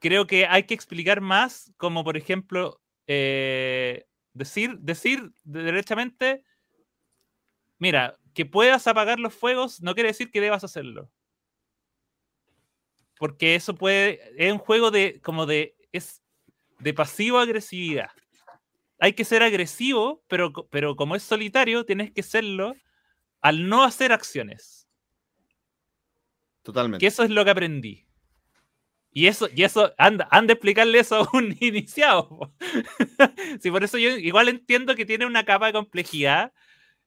creo 0.00 0.26
que 0.26 0.46
hay 0.46 0.64
que 0.64 0.74
explicar 0.74 1.20
más, 1.20 1.72
como 1.76 2.04
por 2.04 2.16
ejemplo, 2.16 2.80
eh, 3.06 4.06
decir, 4.34 4.78
decir 4.78 5.32
de- 5.44 5.62
derechamente, 5.62 6.44
mira, 7.78 8.16
que 8.34 8.46
puedas 8.46 8.86
apagar 8.86 9.18
los 9.18 9.34
fuegos 9.34 9.80
no 9.82 9.94
quiere 9.94 10.10
decir 10.10 10.30
que 10.30 10.40
debas 10.40 10.62
hacerlo. 10.62 11.10
Porque 13.18 13.54
eso 13.54 13.74
puede, 13.74 14.20
es 14.36 14.52
un 14.52 14.58
juego 14.58 14.90
de, 14.90 15.20
como 15.22 15.46
de, 15.46 15.74
es 15.92 16.22
de 16.80 16.94
pasivo-agresividad. 16.94 18.10
Hay 18.98 19.14
que 19.14 19.24
ser 19.24 19.42
agresivo, 19.42 20.22
pero, 20.28 20.52
pero 20.70 20.96
como 20.96 21.16
es 21.16 21.22
solitario, 21.22 21.84
tienes 21.84 22.12
que 22.12 22.22
serlo 22.22 22.74
al 23.40 23.68
no 23.68 23.84
hacer 23.84 24.12
acciones. 24.12 24.88
Totalmente. 26.62 27.02
Que 27.02 27.06
eso 27.06 27.22
es 27.22 27.30
lo 27.30 27.44
que 27.44 27.50
aprendí. 27.50 28.06
Y 29.12 29.26
eso, 29.26 29.48
y 29.54 29.64
eso, 29.64 29.92
anda, 29.98 30.28
anda 30.30 30.52
a 30.52 30.54
explicarle 30.54 31.00
eso 31.00 31.16
a 31.16 31.28
un 31.32 31.56
iniciado. 31.60 32.54
sí, 33.60 33.70
por 33.70 33.82
eso 33.82 33.98
yo 33.98 34.10
igual 34.10 34.48
entiendo 34.48 34.94
que 34.94 35.06
tiene 35.06 35.26
una 35.26 35.44
capa 35.44 35.66
de 35.66 35.72
complejidad 35.72 36.52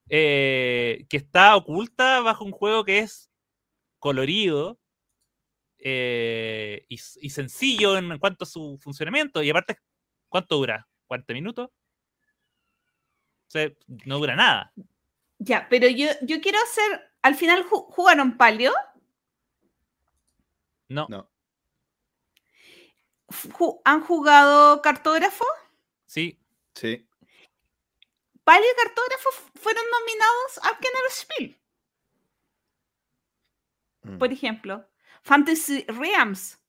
eh, 0.09 1.05
que 1.09 1.17
está 1.17 1.55
oculta 1.55 2.19
bajo 2.19 2.43
un 2.43 2.51
juego 2.51 2.83
que 2.83 2.99
es 2.99 3.31
colorido 3.99 4.79
eh, 5.85 6.85
y, 6.87 6.97
sencillo 7.29 7.97
en 7.97 8.17
cuanto 8.19 8.45
a 8.45 8.47
su 8.47 8.77
funcionamiento. 8.81 9.43
Y 9.43 9.49
aparte, 9.49 9.77
¿cuánto 10.29 10.55
dura? 10.55 10.87
¿40 11.09 11.33
minutos? 11.33 11.69
O 11.69 13.49
sea, 13.53 13.69
no 14.05 14.17
dura 14.17 14.35
nada. 14.35 14.71
ya, 15.39 15.67
pero 15.69 15.87
yo, 15.89 16.07
yo 16.21 16.39
quiero 16.41 16.57
hacer. 16.59 17.11
Al 17.21 17.35
final 17.35 17.65
ju- 17.65 17.85
jugaron 17.91 18.37
Palio. 18.37 18.71
No, 20.89 21.07
¿Han 23.85 24.01
jugado 24.01 24.81
cartógrafo? 24.81 25.45
sí, 26.05 26.39
Sí. 26.75 27.07
Palio 28.43 28.65
y 28.71 28.75
cartógrafo 28.83 29.29
fueron 29.55 29.83
nominados 29.91 30.57
a 30.63 30.77
Kenner 30.79 31.11
Spiel, 31.11 31.59
Mm. 34.03 34.17
por 34.17 34.31
ejemplo. 34.33 34.85
Fantasy 35.23 35.85
Realms. 35.87 36.59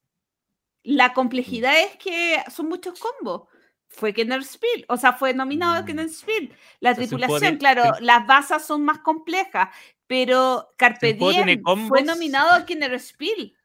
La 0.83 1.13
complejidad 1.13 1.79
es 1.81 1.95
que 1.97 2.37
son 2.51 2.67
muchos 2.69 2.99
combos. 2.99 3.47
Fue 3.87 4.13
Kenner 4.13 4.43
Spiel, 4.43 4.83
o 4.89 4.97
sea, 4.97 5.13
fue 5.13 5.33
nominado 5.33 5.75
a 5.75 5.81
Mm. 5.81 5.85
Kenner 5.85 6.09
Spiel. 6.09 6.53
La 6.79 6.91
O 6.91 6.95
sea, 6.95 7.03
tripulación, 7.07 7.57
claro, 7.57 7.83
las 8.01 8.25
bazas 8.27 8.65
son 8.65 8.83
más 8.83 8.99
complejas, 8.99 9.69
pero 10.07 10.69
Carpe 10.77 11.07
Si 11.07 11.13
un 11.13 11.19
juego 11.19 11.33
tiene 11.43 11.61
Diem 11.63 11.87
fue 11.87 12.03
nominado 12.03 12.51
a 12.51 12.65
Kenner 12.65 12.99
Spiel. 12.99 13.55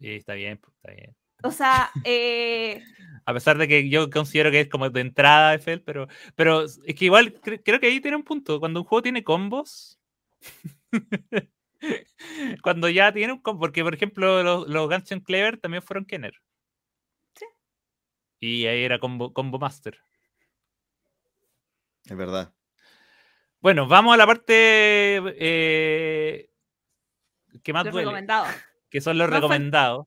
sí, 0.00 0.10
está 0.16 0.34
bien, 0.34 0.58
pues, 0.58 0.74
está 0.76 0.92
bien. 0.92 1.14
O 1.44 1.50
sea, 1.52 1.90
eh, 2.04 2.82
A 3.26 3.32
pesar 3.32 3.58
de 3.58 3.68
que 3.68 3.88
yo 3.88 4.10
considero 4.10 4.50
que 4.50 4.60
es 4.62 4.68
como 4.68 4.90
de 4.90 5.00
entrada 5.02 5.54
FL, 5.54 5.82
pero, 5.84 6.08
pero 6.34 6.64
es 6.64 6.78
que 6.96 7.04
igual 7.04 7.34
cre- 7.40 7.62
creo 7.64 7.78
que 7.78 7.86
ahí 7.86 8.00
tiene 8.00 8.16
un 8.16 8.24
punto. 8.24 8.58
Cuando 8.58 8.80
un 8.80 8.86
juego 8.86 9.02
tiene 9.02 9.22
combos. 9.22 9.98
cuando 12.62 12.88
ya 12.88 13.12
tiene 13.12 13.32
un 13.32 13.40
combo. 13.40 13.60
Porque, 13.60 13.82
por 13.82 13.94
ejemplo, 13.94 14.42
los, 14.42 14.68
los 14.68 14.88
Guns 14.88 15.10
N' 15.12 15.22
Clever 15.22 15.58
también 15.58 15.82
fueron 15.82 16.04
Kenner. 16.04 16.34
Sí. 17.34 17.46
Y 18.40 18.66
ahí 18.66 18.82
era 18.84 18.98
combo, 18.98 19.32
combo 19.32 19.58
Master. 19.58 19.98
Es 22.04 22.16
verdad. 22.16 22.54
Bueno, 23.60 23.86
vamos 23.86 24.14
a 24.14 24.16
la 24.16 24.26
parte 24.26 24.54
eh, 25.36 26.50
que 27.62 27.72
más 27.72 27.84
los 27.84 27.92
duele. 27.92 28.06
recomendados. 28.06 28.48
que 28.88 29.00
son 29.00 29.18
los 29.18 29.28
recomendados. 29.28 30.06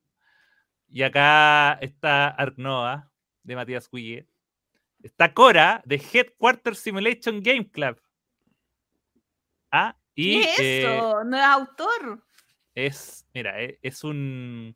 Y 0.88 1.02
acá 1.02 1.74
está 1.80 2.28
Arknoa, 2.28 3.10
de 3.42 3.56
Matías 3.56 3.88
Guille. 3.90 4.26
Está 5.02 5.32
Cora, 5.34 5.82
de 5.84 5.96
Headquarter 5.96 6.76
Simulation 6.76 7.42
Game 7.42 7.70
Club. 7.70 8.00
Ah, 9.70 9.96
y 10.14 10.40
¿Qué 10.40 10.52
es 10.52 10.58
eh, 10.60 10.96
eso? 10.96 11.24
no 11.24 11.36
es 11.36 11.42
autor. 11.42 12.24
es, 12.74 13.26
mira, 13.34 13.60
e- 13.62 13.78
es 13.82 14.04
un... 14.04 14.74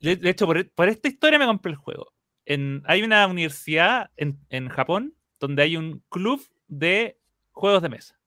De, 0.00 0.18
hecho, 0.30 0.46
por, 0.46 0.70
por 0.72 0.88
esta 0.88 1.08
historia 1.08 1.38
me 1.38 1.46
compré 1.46 1.72
el 1.72 1.78
juego. 1.78 2.12
En, 2.44 2.82
hay 2.86 3.02
una 3.02 3.26
universidad 3.26 4.10
en, 4.16 4.38
en 4.50 4.68
Japón 4.68 5.14
donde 5.40 5.62
hay 5.62 5.76
un 5.76 6.02
club 6.08 6.46
de 6.68 7.18
juegos 7.52 7.82
de 7.82 7.88
mesa. 7.88 8.20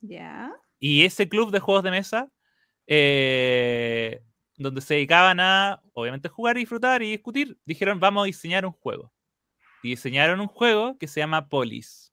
Ya. 0.00 0.52
Y 0.78 1.04
ese 1.04 1.28
club 1.28 1.50
de 1.50 1.60
juegos 1.60 1.84
de 1.84 1.90
mesa, 1.90 2.30
eh, 2.86 4.22
donde 4.56 4.80
se 4.80 4.94
dedicaban 4.94 5.40
a, 5.40 5.82
obviamente, 5.92 6.28
jugar, 6.28 6.56
disfrutar 6.56 7.02
y 7.02 7.10
discutir, 7.10 7.58
dijeron, 7.64 8.00
vamos 8.00 8.22
a 8.22 8.26
diseñar 8.26 8.64
un 8.66 8.72
juego. 8.72 9.12
Y 9.82 9.90
diseñaron 9.90 10.40
un 10.40 10.48
juego 10.48 10.96
que 10.98 11.06
se 11.06 11.20
llama 11.20 11.48
Polis, 11.48 12.12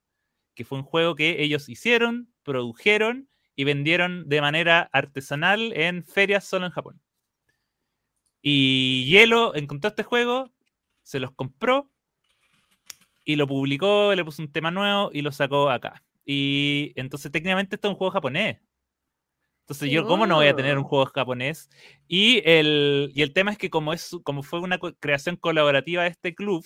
que 0.55 0.65
fue 0.65 0.77
un 0.79 0.83
juego 0.83 1.15
que 1.15 1.43
ellos 1.43 1.69
hicieron, 1.69 2.33
produjeron 2.43 3.29
y 3.55 3.63
vendieron 3.63 4.27
de 4.27 4.41
manera 4.41 4.89
artesanal 4.91 5.73
en 5.73 6.03
ferias 6.03 6.43
solo 6.45 6.65
en 6.65 6.71
Japón. 6.71 7.01
Y 8.41 9.05
Hielo 9.05 9.55
encontró 9.55 9.89
este 9.89 10.03
juego, 10.03 10.51
se 11.03 11.19
los 11.19 11.31
compró 11.31 11.89
y 13.23 13.35
lo 13.35 13.47
publicó, 13.47 14.13
le 14.13 14.23
puso 14.23 14.41
un 14.41 14.51
tema 14.51 14.71
nuevo 14.71 15.09
y 15.13 15.21
lo 15.21 15.31
sacó 15.31 15.69
acá. 15.69 16.03
Y 16.25 16.91
entonces 16.95 17.31
técnicamente 17.31 17.75
esto 17.75 17.87
es 17.87 17.91
un 17.93 17.97
juego 17.97 18.11
japonés. 18.11 18.59
Entonces 19.61 19.89
yo, 19.89 20.05
¿cómo 20.05 20.27
no 20.27 20.35
voy 20.35 20.47
a 20.47 20.55
tener 20.55 20.77
un 20.77 20.83
Oh. 20.83 20.87
juego 20.87 21.05
japonés? 21.07 21.69
Y 22.07 22.41
el, 22.45 23.11
y 23.15 23.23
el 23.23 23.33
tema 23.33 23.51
es 23.51 23.57
que 23.57 23.71
como, 23.71 23.93
es, 23.93 24.15
como 24.23 24.43
fue 24.43 24.59
una 24.59 24.77
creación 24.77 25.37
colaborativa 25.37 26.03
de 26.03 26.09
este 26.09 26.35
club, 26.35 26.63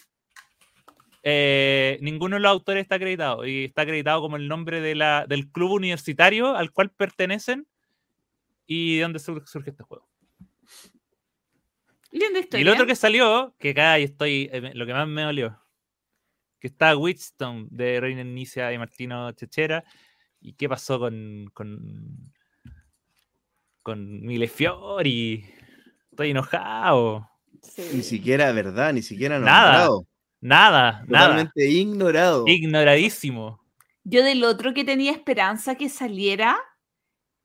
eh, 1.24 1.97
ninguno 2.01 2.36
de 2.38 2.41
los 2.41 2.51
autores 2.51 2.82
está 2.84 2.95
acreditado. 2.95 3.45
Y 3.45 3.65
está 3.65 3.82
acreditado 3.84 4.22
como 4.22 4.36
el 4.38 4.47
nombre 4.47 4.82
de 4.82 4.95
la, 4.95 5.26
del 5.28 5.49
club 5.51 5.72
universitario 5.72 6.55
al 6.55 6.72
cual 6.72 6.89
pertenecen 6.91 7.67
y 8.65 8.97
de 8.97 9.01
dónde 9.03 9.20
sur- 9.20 9.47
surge 9.47 9.72
este 9.72 9.84
juego. 9.84 10.07
Linda 12.11 12.39
Y 12.39 12.43
historia. 12.43 12.61
el 12.63 12.70
otro 12.70 12.86
que 12.88 12.95
salió, 12.95 13.53
que 13.59 13.70
acá 13.72 13.99
y 13.99 14.03
estoy, 14.03 14.49
eh, 14.51 14.72
lo 14.74 14.86
que 14.86 14.93
más 14.93 15.07
me 15.07 15.22
dolió, 15.24 15.59
que 16.59 16.67
está 16.67 16.97
Witchstone 16.97 17.67
de 17.70 17.99
Reina 17.99 18.22
Inicia 18.22 18.74
y 18.74 18.78
Martino 18.78 19.32
Chechera. 19.34 19.84
¿Y 20.41 20.53
qué 20.53 20.67
pasó 20.70 20.99
con, 20.99 21.49
con, 21.53 22.34
con 23.84 24.22
Millefiori? 24.22 25.45
Estoy 26.11 26.32
enojado. 26.32 27.30
Sí. 27.61 27.84
Ni 27.93 28.03
siquiera, 28.03 28.51
¿verdad? 28.53 28.93
Ni 28.93 29.01
siquiera 29.01 29.36
nombrado. 29.36 29.99
Nada, 30.01 30.09
nada. 30.42 31.04
Totalmente 31.08 31.68
ignorado. 31.70 32.46
Ignoradísimo. 32.48 33.60
Yo 34.04 34.24
del 34.24 34.44
otro 34.44 34.74
que 34.74 34.84
tenía 34.84 35.12
esperanza 35.12 35.76
que 35.76 35.90
saliera, 35.90 36.58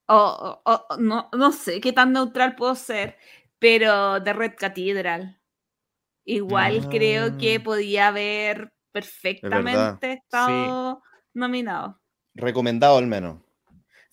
o 0.07 0.61
o- 0.65 0.73
o- 0.73 0.97
no, 0.99 1.29
no 1.37 1.53
sé 1.53 1.81
qué 1.81 1.93
tan 1.93 2.13
neutral 2.13 2.55
puedo 2.57 2.75
ser, 2.75 3.17
pero 3.59 4.21
de 4.21 4.33
Red 4.33 4.55
Cathedral. 4.57 5.41
Igual 6.25 6.89
creo 6.89 7.37
que 7.37 7.57
Ah. 7.57 7.63
podía 7.65 8.09
haber 8.09 8.73
perfectamente 8.93 10.13
estado 10.13 11.03
nominado. 11.35 12.01
Recomendado 12.35 12.97
al 12.99 13.07
menos. 13.07 13.41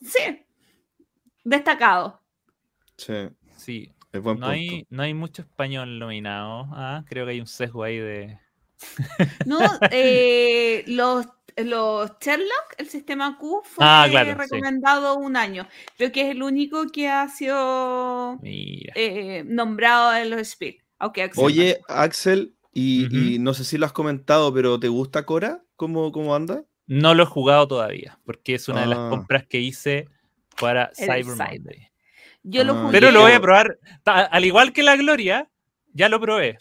Sí, 0.02 0.44
destacado. 1.44 2.22
Sí, 2.98 3.14
Sí. 3.56 3.94
es 4.12 4.22
buen 4.22 4.40
No 4.40 4.48
punto. 4.48 4.52
hay, 4.52 4.86
no 4.90 5.04
hay 5.04 5.14
mucho 5.14 5.44
español 5.44 6.00
nominado. 6.00 6.68
Ah, 6.74 7.04
creo 7.08 7.26
que 7.26 7.32
hay 7.32 7.40
un 7.40 7.48
sesgo 7.48 7.84
ahí 7.84 7.98
de. 7.98 8.40
No, 9.46 9.60
eh, 9.92 10.84
los, 10.88 11.26
los 11.58 12.12
Sherlock, 12.20 12.76
el 12.78 12.90
sistema 12.90 13.38
Q, 13.38 13.62
fue 13.64 13.84
Ah, 13.86 14.08
claro, 14.10 14.32
sí. 14.32 14.36
recomendado 14.38 15.16
un 15.18 15.36
año. 15.36 15.68
Creo 15.98 16.12
que 16.12 16.22
es 16.22 16.30
el 16.30 16.44
único 16.44 16.88
que 16.88 17.08
ha 17.10 17.28
sido 17.30 18.40
eh, 18.44 19.44
nombrado 19.46 20.16
en 20.16 20.30
los 20.30 20.42
Speed. 20.42 20.76
Axel 21.00 21.30
Oye. 21.44 21.80
Axel, 21.88 22.56
y, 22.74 23.38
no 23.40 23.54
sé 23.54 23.64
si 23.64 23.78
lo 23.78 23.86
has 23.86 23.92
comentado, 23.94 24.54
pero 24.54 24.80
¿te 24.80 24.88
gusta 24.88 25.26
Cora? 25.26 25.64
¿Cómo, 25.76 26.12
cómo 26.12 26.36
anda? 26.36 26.64
No 26.88 27.14
lo 27.16 27.24
he 27.24 27.26
jugado 27.26 27.68
todavía, 27.68 28.20
porque 28.26 28.54
es 28.56 28.68
una 28.68 28.82
de 28.82 28.88
las 28.88 29.00
Ah. 29.00 29.08
compras 29.10 29.46
que 29.48 29.60
hice 29.60 30.08
para 30.60 30.92
El 30.98 31.06
Cyber 31.06 31.24
Cyber. 31.26 31.38
Monday. 31.60 31.88
yo 32.44 32.64
lo 32.64 32.74
Ah, 32.74 32.82
jugué. 32.84 32.92
Pero 32.92 33.12
lo 33.12 33.22
voy 33.22 33.32
a 33.32 33.40
probar. 33.42 33.80
Al 34.06 34.46
igual 34.46 34.74
que 34.74 34.84
la 34.84 34.96
Gloria, 34.96 35.50
ya 35.94 36.08
lo 36.08 36.20
probé. 36.22 36.58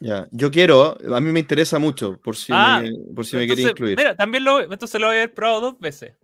Ya, 0.00 0.28
yo 0.30 0.50
quiero, 0.50 0.96
a 1.14 1.20
mí 1.20 1.32
me 1.32 1.40
interesa 1.40 1.78
mucho, 1.78 2.18
por 2.20 2.36
si 2.36 2.52
Ah, 2.52 2.80
me, 2.82 2.92
por 3.14 3.24
si 3.26 3.36
me 3.36 3.46
quería 3.46 3.70
incluir. 3.70 3.96
Mira, 3.96 4.14
también 4.16 4.44
lo, 4.44 4.60
entonces 4.60 5.00
lo 5.00 5.08
voy 5.08 5.16
a 5.16 5.18
haber 5.20 5.34
probado 5.34 5.60
dos 5.60 5.80
veces. 5.80 6.14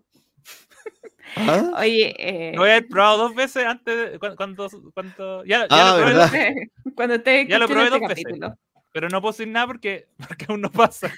¿Ah? 1.37 1.70
Oye, 1.81 2.14
eh, 2.18 2.53
Lo 2.55 2.61
voy 2.62 2.70
a 2.70 2.77
haber 2.77 2.89
probado 2.89 3.18
dos 3.18 3.35
veces 3.35 3.64
antes 3.64 4.12
de 4.12 4.18
cu- 4.18 4.37
cuando, 4.37 4.68
cuando 4.95 5.45
ya, 5.45 5.61
ya 5.62 5.66
Ah, 5.70 5.85
lo 5.91 5.97
probé 5.97 6.05
¿verdad? 6.12 6.22
dos 6.22 6.31
veces, 6.33 6.68
cuando 6.95 7.20
te 7.22 7.47
Ya 7.49 7.59
lo 7.59 7.66
probé 7.66 7.85
este 7.85 7.99
dos 7.99 8.09
veces. 8.09 8.25
capítulo. 8.25 8.59
pero 8.93 9.09
no 9.09 9.20
puedo 9.20 9.33
decir 9.33 9.49
nada 9.49 9.66
porque, 9.66 10.07
porque 10.29 10.47
aún 10.49 10.61
no 10.61 10.70
pasa. 10.70 11.12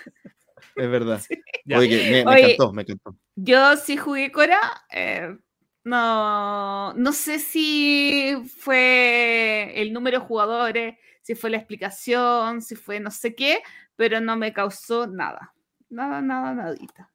Es 0.75 0.91
verdad. 0.91 1.21
Ya. 1.65 1.79
Oye, 1.79 2.05
me, 2.05 2.25
me 2.25 2.33
Oye. 2.33 2.45
encantó, 2.45 2.73
me 2.73 2.83
encantó. 2.83 3.17
Yo 3.35 3.77
sí 3.77 3.97
jugué 3.97 4.33
Cora. 4.33 4.59
eh, 4.91 5.37
no, 5.85 6.95
no 6.95 7.13
sé 7.13 7.39
si 7.39 8.35
fue 8.59 9.73
el 9.77 9.93
número 9.93 10.19
de 10.21 10.25
jugadores, 10.27 10.97
si 11.27 11.35
fue 11.35 11.51
la 11.51 11.57
explicación, 11.57 12.63
si 12.63 12.77
fue 12.77 13.01
no 13.01 13.11
sé 13.11 13.35
qué, 13.35 13.61
pero 13.97 14.21
no 14.21 14.37
me 14.37 14.53
causó 14.53 15.09
nada. 15.09 15.53
Nada, 15.89 16.23
nada, 16.23 16.55
nadita. 16.55 17.11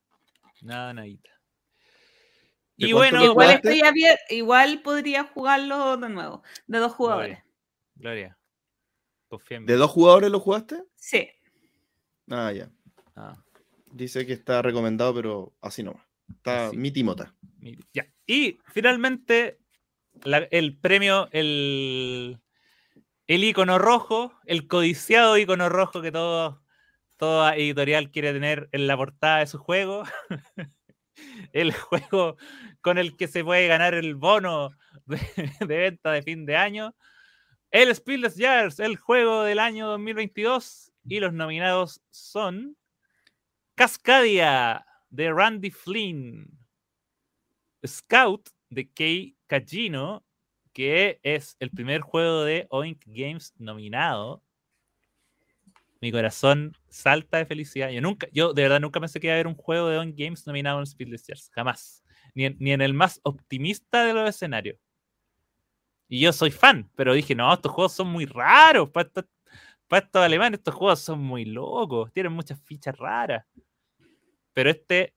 Nada, 0.61 0.93
nadita. 0.93 1.29
¿De 2.75 2.87
Y 2.87 2.91
bueno, 2.91 3.23
igual 3.23 3.51
estoy 3.51 3.79
abierto, 3.79 4.21
igual 4.31 4.81
podría 4.81 5.23
jugarlo 5.23 5.95
de 5.95 6.09
nuevo, 6.09 6.43
de 6.67 6.79
dos 6.79 6.91
jugadores. 6.91 7.39
Gloria. 7.95 8.37
Confía 9.29 9.57
en 9.57 9.63
mí. 9.63 9.67
¿De 9.67 9.77
dos 9.77 9.89
jugadores 9.91 10.29
lo 10.29 10.41
jugaste? 10.41 10.83
Sí. 10.97 11.29
Ah, 12.29 12.51
ya. 12.51 12.69
Ah, 13.15 13.41
Dice 13.93 14.25
que 14.25 14.33
está 14.33 14.61
recomendado, 14.61 15.13
pero 15.15 15.53
así 15.61 15.83
nomás. 15.83 16.03
Está 16.29 16.67
Así. 16.67 16.75
mi 16.75 16.91
timota. 16.91 17.33
mi- 17.59 17.77
ya. 17.93 18.05
Y 18.25 18.59
finalmente, 18.73 19.59
la- 20.25 20.47
el 20.51 20.77
premio, 20.77 21.29
el, 21.31 22.41
el 23.31 23.45
icono 23.45 23.79
rojo, 23.79 24.33
el 24.45 24.67
codiciado 24.67 25.37
icono 25.37 25.69
rojo 25.69 26.01
que 26.01 26.11
todo, 26.11 26.61
toda 27.15 27.55
editorial 27.55 28.11
quiere 28.11 28.33
tener 28.33 28.67
en 28.73 28.87
la 28.87 28.97
portada 28.97 29.37
de 29.37 29.47
su 29.47 29.57
juego. 29.57 30.03
el 31.53 31.71
juego 31.71 32.35
con 32.81 32.97
el 32.97 33.15
que 33.15 33.29
se 33.29 33.45
puede 33.45 33.69
ganar 33.69 33.93
el 33.93 34.15
bono 34.15 34.71
de, 35.05 35.17
venta 35.65 36.11
de 36.11 36.23
fin 36.23 36.45
de 36.45 36.57
año. 36.57 36.93
El 37.69 37.95
Speedless 37.95 38.35
Jars, 38.37 38.81
el 38.81 38.97
juego 38.97 39.43
del 39.43 39.59
año 39.59 39.87
2022. 39.87 40.91
Y 41.05 41.21
los 41.21 41.31
nominados 41.31 42.01
son 42.09 42.75
Cascadia 43.75 44.85
de 45.09 45.31
Randy 45.31 45.71
Flynn, 45.71 46.59
Scout 47.87 48.49
de 48.69 48.91
Kei 48.91 49.37
Kajino, 49.47 50.25
que 50.73 51.19
es 51.23 51.57
el 51.59 51.69
primer 51.71 52.01
juego 52.01 52.43
de 52.43 52.67
Oink 52.69 53.03
Games 53.05 53.53
nominado. 53.57 54.43
Mi 55.99 56.11
corazón 56.11 56.75
salta 56.89 57.37
de 57.37 57.45
felicidad. 57.45 57.89
Yo 57.89 58.01
nunca, 58.01 58.27
yo 58.31 58.53
de 58.53 58.63
verdad 58.63 58.79
nunca 58.79 58.99
pensé 58.99 59.19
que 59.19 59.27
iba 59.27 59.33
a 59.33 59.35
haber 59.35 59.47
un 59.47 59.55
juego 59.55 59.89
de 59.89 59.97
Oink 59.97 60.17
Games 60.17 60.47
nominado 60.47 60.79
en 60.79 60.85
Speedless. 60.85 61.49
Jamás. 61.53 62.03
Ni 62.33 62.45
en, 62.45 62.57
ni 62.59 62.71
en 62.71 62.81
el 62.81 62.93
más 62.93 63.19
optimista 63.23 64.05
de 64.05 64.13
los 64.13 64.29
escenarios. 64.29 64.77
Y 66.07 66.19
yo 66.19 66.33
soy 66.33 66.51
fan, 66.51 66.89
pero 66.95 67.13
dije, 67.13 67.35
no, 67.35 67.53
estos 67.53 67.71
juegos 67.71 67.93
son 67.93 68.07
muy 68.07 68.25
raros. 68.25 68.89
Para 68.89 69.07
estos, 69.07 69.25
para 69.87 70.05
estos 70.05 70.21
alemanes, 70.21 70.59
estos 70.59 70.75
juegos 70.75 70.99
son 70.99 71.19
muy 71.19 71.45
locos. 71.45 72.11
Tienen 72.11 72.33
muchas 72.33 72.59
fichas 72.63 72.97
raras. 72.97 73.45
Pero 74.53 74.69
este 74.69 75.13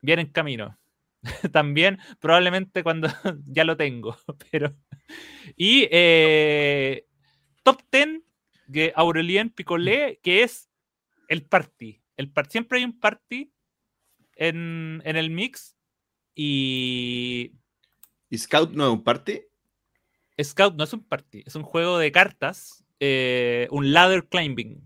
viene 0.00 0.22
en 0.22 0.28
camino. 0.28 0.77
También, 1.52 1.98
probablemente 2.20 2.82
cuando 2.82 3.08
ya 3.46 3.64
lo 3.64 3.76
tengo. 3.76 4.16
Pero. 4.50 4.74
Y 5.56 5.88
eh, 5.90 7.06
top 7.62 7.82
10 7.90 8.20
de 8.66 8.92
Aurelien 8.96 9.50
Picolé, 9.50 10.20
que 10.22 10.42
es 10.42 10.68
el 11.28 11.42
party. 11.44 12.02
El 12.16 12.30
par- 12.30 12.50
Siempre 12.50 12.78
hay 12.78 12.84
un 12.84 12.98
party 12.98 13.52
en, 14.36 15.02
en 15.04 15.16
el 15.16 15.30
mix. 15.30 15.76
Y 16.34 17.52
¿Y 18.30 18.38
Scout 18.38 18.72
no 18.72 18.86
es 18.86 18.92
un 18.92 19.02
party? 19.02 19.42
Scout 20.40 20.76
no 20.76 20.84
es 20.84 20.92
un 20.92 21.02
party, 21.02 21.42
es 21.46 21.56
un 21.56 21.64
juego 21.64 21.98
de 21.98 22.12
cartas, 22.12 22.84
eh, 23.00 23.66
un 23.72 23.92
ladder 23.92 24.28
climbing, 24.28 24.80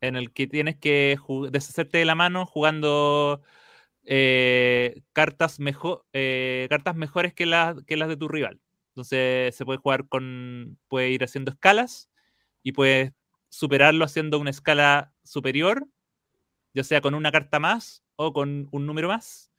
en 0.00 0.16
el 0.16 0.32
que 0.32 0.46
tienes 0.46 0.76
que 0.76 1.18
deshacerte 1.50 1.98
de 1.98 2.04
la 2.06 2.14
mano 2.14 2.46
jugando 2.46 3.42
eh, 4.04 5.02
cartas, 5.12 5.60
mejor, 5.60 6.04
eh, 6.12 6.66
cartas 6.70 6.96
mejores 6.96 7.34
que 7.34 7.46
las, 7.46 7.76
que 7.84 7.96
las 7.96 8.08
de 8.08 8.16
tu 8.16 8.28
rival. 8.28 8.60
Entonces 8.90 9.54
se 9.56 9.64
puede 9.64 9.78
jugar 9.78 10.08
con, 10.08 10.78
puede 10.88 11.10
ir 11.10 11.24
haciendo 11.24 11.50
escalas 11.52 12.10
y 12.62 12.72
puedes 12.72 13.12
superarlo 13.50 14.04
haciendo 14.04 14.38
una 14.40 14.50
escala 14.50 15.12
superior, 15.24 15.86
ya 16.74 16.84
sea 16.84 17.00
con 17.00 17.14
una 17.14 17.32
carta 17.32 17.60
más 17.60 18.02
o 18.16 18.32
con 18.32 18.68
un 18.72 18.86
número 18.86 19.08
más, 19.08 19.50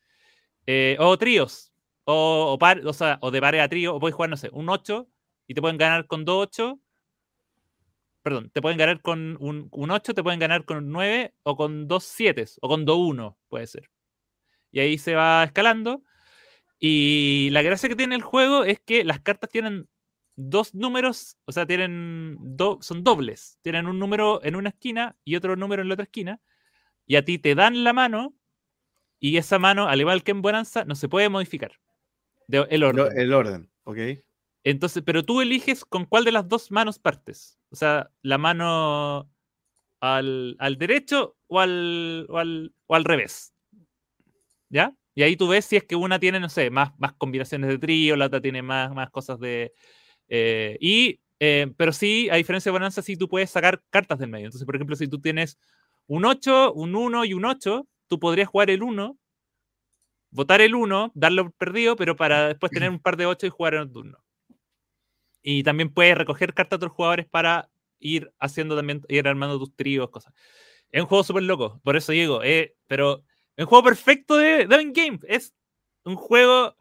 eh, 0.68 0.98
o 1.00 1.18
tríos, 1.18 1.74
o, 2.06 2.58
par- 2.60 2.86
o 2.86 2.94
sea, 2.94 3.20
o 3.22 3.32
de 3.32 3.42
pares 3.42 3.62
a 3.64 3.70
trío, 3.70 3.96
o 3.96 4.00
puedes 4.00 4.16
jugar, 4.16 4.30
no 4.32 4.38
sé, 4.38 4.50
un 4.54 4.70
8 4.70 5.08
y 5.48 5.54
te 5.56 5.62
pueden 5.62 5.78
ganar 5.78 6.08
con 6.08 6.26
2 6.26 6.38
8. 6.48 6.80
Perdón, 8.24 8.50
te 8.50 8.62
pueden 8.62 8.78
ganar 8.78 9.02
con 9.02 9.38
un, 9.40 9.68
un 9.72 9.92
8, 9.92 10.14
te 10.14 10.22
pueden 10.24 10.40
ganar 10.40 10.66
con 10.66 10.78
un 10.78 10.92
9 10.92 11.34
o 11.44 11.56
con 11.56 11.88
dos 11.88 12.04
7 12.04 12.44
o 12.62 12.68
con 12.68 12.84
2 12.86 12.98
1, 12.98 13.38
puede 13.50 13.68
ser. 13.68 13.90
Y 14.76 14.82
ahí 14.82 14.98
se 14.98 15.16
va 15.16 15.46
escalando. 15.46 16.04
Y 16.80 17.50
la 17.52 17.62
gracia 17.62 17.88
que 17.88 17.96
tiene 17.96 18.14
el 18.16 18.22
juego 18.22 18.66
es 18.66 18.82
que 18.82 19.06
las 19.06 19.22
cartas 19.22 19.50
tienen 19.50 19.88
dos 20.36 20.76
números, 20.76 21.38
o 21.46 21.54
sea, 21.54 21.66
tienen 21.66 22.36
do- 22.42 22.80
son 22.82 23.02
dobles. 23.02 23.58
Tienen 23.62 23.88
un 23.88 24.00
número 24.00 24.44
en 24.44 24.58
una 24.58 24.68
esquina 24.70 25.16
y 25.24 25.38
otro 25.38 25.56
número 25.56 25.82
en 25.82 25.88
la 25.88 25.94
otra 25.94 26.04
esquina. 26.04 26.42
Y 27.08 27.16
a 27.16 27.24
ti 27.24 27.40
te 27.40 27.56
dan 27.56 27.86
la 27.86 27.94
mano 27.94 28.36
y 29.18 29.38
esa 29.38 29.60
mano, 29.60 29.88
al 29.88 30.02
igual 30.02 30.24
que 30.24 30.32
en 30.32 30.42
Bonanza, 30.42 30.84
no 30.84 30.96
se 30.96 31.08
puede 31.08 31.30
modificar. 31.30 31.72
De- 32.50 32.68
el 32.70 32.84
orden. 32.84 33.18
El 33.18 33.32
orden, 33.34 33.72
¿ok? 33.86 33.98
Entonces, 34.66 35.04
pero 35.06 35.24
tú 35.24 35.40
eliges 35.40 35.86
con 35.86 36.04
cuál 36.06 36.26
de 36.26 36.34
las 36.34 36.50
dos 36.50 36.70
manos 36.70 37.00
partes. 37.00 37.58
O 37.70 37.78
sea, 37.78 38.12
la 38.22 38.38
mano. 38.38 39.32
al, 40.02 40.58
al 40.60 40.78
derecho 40.78 41.38
o 41.48 41.62
al, 41.62 42.28
o 42.30 42.40
al, 42.40 42.76
o 42.88 42.96
al 42.96 43.06
revés. 43.06 43.55
¿Ya? 44.76 44.94
Y 45.16 45.24
ahí 45.24 45.38
tú 45.38 45.48
ves 45.48 45.64
si 45.64 45.78
es 45.78 45.86
que 45.86 45.96
una 45.96 46.20
tiene, 46.20 46.38
no 46.42 46.50
sé, 46.50 46.70
más, 46.70 46.92
más 47.00 47.14
combinaciones 47.14 47.70
de 47.70 47.78
trío, 47.78 48.18
la 48.18 48.26
otra 48.26 48.42
tiene 48.42 48.62
más, 48.62 48.94
más 48.94 49.10
cosas 49.10 49.40
de... 49.40 49.72
eh, 50.28 50.78
y, 50.82 51.22
eh, 51.40 51.68
pero 51.78 51.94
sí, 51.94 52.28
a 52.30 52.36
diferencia 52.36 52.70
de 52.70 52.74
Bonanza, 52.74 53.02
sí 53.02 53.16
tú 53.16 53.30
puedes 53.30 53.50
sacar 53.50 53.82
cartas 53.90 54.20
del 54.20 54.30
medio. 54.30 54.48
Entonces, 54.48 54.66
por 54.66 54.76
ejemplo, 54.76 54.98
si 54.98 55.08
tú 55.08 55.22
tienes 55.22 55.58
un 56.08 56.26
8, 56.26 56.74
un 56.74 56.94
1 56.94 57.24
y 57.24 57.34
un 57.34 57.46
8, 57.46 57.88
tú 58.08 58.20
podrías 58.20 58.50
jugar 58.50 58.70
el 58.70 58.84
1, 58.84 59.18
votar 60.32 60.60
el 60.60 60.76
1, 60.76 61.14
darlo 61.16 61.52
perdido, 61.52 61.96
pero 61.96 62.18
para 62.18 62.50
después 62.50 62.70
tener 62.70 62.90
un 62.90 63.00
par 63.00 63.16
de 63.16 63.28
8 63.28 63.48
y 63.48 63.52
jugar 63.52 63.76
en 63.76 63.82
el 63.84 63.92
turno. 63.94 64.18
Y 65.42 65.64
también 65.64 65.94
puedes 65.94 66.18
recoger 66.18 66.54
cartas 66.54 66.80
de 66.82 66.86
otros 66.88 66.98
jugadores 66.98 67.28
para 67.28 67.70
ir 68.00 68.30
haciendo 68.40 68.76
también, 68.76 69.04
ir 69.08 69.26
armando 69.26 69.58
tus 69.58 69.74
tríos, 69.74 70.10
cosas. 70.10 70.34
Es 70.92 71.02
un 71.02 71.08
juego 71.08 71.24
súper 71.24 71.44
loco, 71.44 71.80
por 71.82 71.96
eso 71.96 72.12
digo, 72.12 72.44
eh, 72.44 72.76
pero 72.88 73.24
un 73.58 73.66
juego 73.66 73.84
perfecto 73.84 74.36
de, 74.38 74.66
de 74.68 74.92
Games. 74.94 75.22
Es 75.28 75.54
un 76.04 76.16
juego 76.16 76.76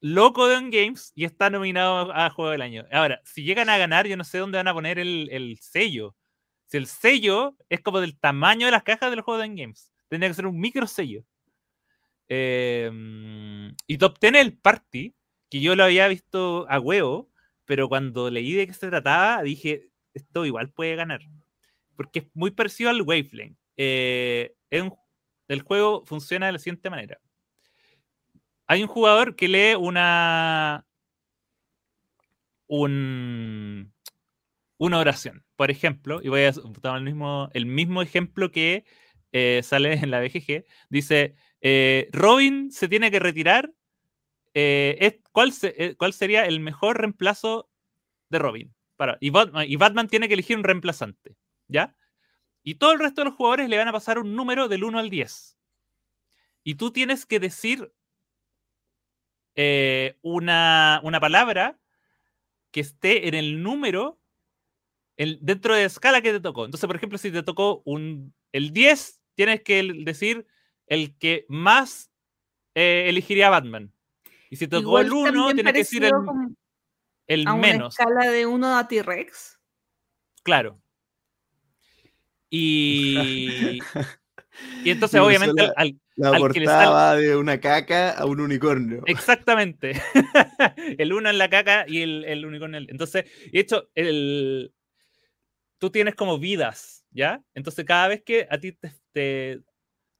loco 0.00 0.48
de 0.48 0.56
On 0.56 0.70
Games 0.70 1.12
y 1.14 1.24
está 1.24 1.50
nominado 1.50 2.12
a 2.14 2.30
Juego 2.30 2.50
del 2.50 2.62
Año. 2.62 2.84
Ahora, 2.92 3.20
si 3.24 3.42
llegan 3.44 3.70
a 3.70 3.78
ganar, 3.78 4.06
yo 4.06 4.16
no 4.16 4.24
sé 4.24 4.38
dónde 4.38 4.58
van 4.58 4.68
a 4.68 4.74
poner 4.74 4.98
el, 4.98 5.28
el 5.32 5.58
sello. 5.60 6.14
Si 6.66 6.76
el 6.76 6.86
sello 6.86 7.56
es 7.68 7.80
como 7.80 8.00
del 8.00 8.18
tamaño 8.18 8.66
de 8.66 8.72
las 8.72 8.82
cajas 8.82 9.10
del 9.10 9.22
juego 9.22 9.38
de 9.40 9.48
On 9.48 9.56
Games, 9.56 9.92
tendría 10.08 10.30
que 10.30 10.34
ser 10.34 10.46
un 10.46 10.58
micro 10.60 10.86
sello. 10.86 11.24
Eh, 12.28 12.90
y 13.86 13.98
Top 13.98 14.18
10 14.20 14.34
el 14.34 14.58
Party, 14.58 15.14
que 15.50 15.60
yo 15.60 15.76
lo 15.76 15.84
había 15.84 16.08
visto 16.08 16.66
a 16.68 16.80
huevo, 16.80 17.30
pero 17.64 17.88
cuando 17.88 18.30
leí 18.30 18.52
de 18.54 18.66
qué 18.66 18.72
se 18.74 18.88
trataba, 18.88 19.42
dije, 19.42 19.88
esto 20.14 20.44
igual 20.46 20.70
puede 20.70 20.96
ganar. 20.96 21.20
Porque 21.96 22.20
es 22.20 22.26
muy 22.34 22.50
parecido 22.50 22.90
al 22.90 23.02
Wavelength. 23.02 23.58
Eh, 23.76 24.54
es 24.70 24.82
un- 24.82 24.94
el 25.48 25.62
juego 25.62 26.04
funciona 26.06 26.46
de 26.46 26.52
la 26.52 26.58
siguiente 26.58 26.90
manera. 26.90 27.20
Hay 28.66 28.82
un 28.82 28.88
jugador 28.88 29.36
que 29.36 29.48
lee 29.48 29.74
una. 29.74 30.86
Un, 32.66 33.92
una 34.78 34.98
oración. 34.98 35.44
Por 35.56 35.70
ejemplo, 35.70 36.20
y 36.22 36.28
voy 36.28 36.42
a 36.44 36.52
tomar 36.52 36.98
el 36.98 37.04
mismo, 37.04 37.50
el 37.54 37.66
mismo 37.66 38.02
ejemplo 38.02 38.50
que 38.52 38.84
eh, 39.32 39.62
sale 39.64 39.94
en 39.94 40.10
la 40.10 40.20
BGG. 40.20 40.64
Dice: 40.90 41.36
eh, 41.60 42.08
Robin 42.12 42.70
se 42.72 42.88
tiene 42.88 43.10
que 43.10 43.20
retirar. 43.20 43.72
eh, 44.54 45.20
¿cuál, 45.32 45.52
se- 45.52 45.96
¿Cuál 45.98 46.12
sería 46.14 46.46
el 46.46 46.60
mejor 46.60 46.98
reemplazo 47.00 47.70
de 48.30 48.38
Robin? 48.40 48.74
Y 49.20 49.76
Batman 49.76 50.08
tiene 50.08 50.28
que 50.28 50.34
elegir 50.34 50.56
un 50.58 50.64
reemplazante. 50.64 51.36
¿Ya? 51.68 51.96
Y 52.64 52.76
todo 52.76 52.92
el 52.92 52.98
resto 52.98 53.20
de 53.20 53.26
los 53.26 53.34
jugadores 53.34 53.68
le 53.68 53.76
van 53.78 53.88
a 53.88 53.92
pasar 53.92 54.18
un 54.18 54.34
número 54.34 54.66
del 54.68 54.82
1 54.84 54.98
al 54.98 55.10
10. 55.10 55.56
Y 56.64 56.74
tú 56.76 56.90
tienes 56.90 57.26
que 57.26 57.38
decir 57.38 57.92
eh, 59.54 60.18
una, 60.22 61.00
una 61.04 61.20
palabra 61.20 61.78
que 62.72 62.80
esté 62.80 63.28
en 63.28 63.34
el 63.34 63.62
número 63.62 64.18
el- 65.16 65.38
dentro 65.42 65.74
de 65.74 65.82
la 65.82 65.86
escala 65.86 66.22
que 66.22 66.32
te 66.32 66.40
tocó. 66.40 66.64
Entonces, 66.64 66.86
por 66.86 66.96
ejemplo, 66.96 67.18
si 67.18 67.30
te 67.30 67.42
tocó 67.42 67.82
un, 67.84 68.34
el 68.52 68.72
10, 68.72 69.20
tienes 69.34 69.62
que 69.62 69.82
decir 70.04 70.46
el 70.86 71.16
que 71.18 71.46
más 71.48 72.10
eh, 72.74 73.04
elegiría 73.08 73.50
Batman. 73.50 73.92
Y 74.50 74.56
si 74.56 74.66
te 74.66 74.76
tocó 74.76 75.00
Igual 75.00 75.06
el 75.06 75.12
1, 75.12 75.24
también 75.24 75.56
tienes 75.56 75.72
que 75.72 75.78
decir 75.78 76.04
el, 76.04 76.12
el 77.26 77.46
a 77.46 77.52
una 77.52 77.60
menos. 77.60 77.98
escala 77.98 78.30
de 78.30 78.46
1 78.46 78.76
a 78.78 78.88
T-Rex. 78.88 79.60
Claro. 80.42 80.80
Y, 82.50 83.78
y 84.84 84.90
entonces, 84.90 85.18
Y 85.18 85.22
obviamente, 85.24 85.62
al, 85.76 85.98
La 86.16 86.28
al 86.28 86.52
que 86.52 86.60
le 86.60 86.66
portada 86.66 86.84
sale- 86.84 86.90
va 86.92 87.16
de 87.16 87.36
una 87.36 87.60
caca 87.60 88.10
a 88.12 88.26
un 88.26 88.40
unicornio. 88.40 89.02
Exactamente. 89.06 90.00
el 90.98 91.12
uno 91.12 91.30
en 91.30 91.38
la 91.38 91.48
caca 91.50 91.84
y 91.88 92.02
el, 92.02 92.24
el 92.24 92.44
unicornio. 92.46 92.78
en 92.78 92.84
el- 92.84 92.90
Entonces, 92.90 93.24
de 93.52 93.58
hecho, 93.60 93.90
el, 93.94 94.72
tú 95.78 95.90
tienes 95.90 96.14
como 96.14 96.38
vidas, 96.38 97.04
¿ya? 97.10 97.42
Entonces, 97.54 97.84
cada 97.84 98.08
vez 98.08 98.22
que 98.24 98.46
a 98.50 98.58
ti 98.58 98.72
te, 98.72 98.92
te- 99.12 99.60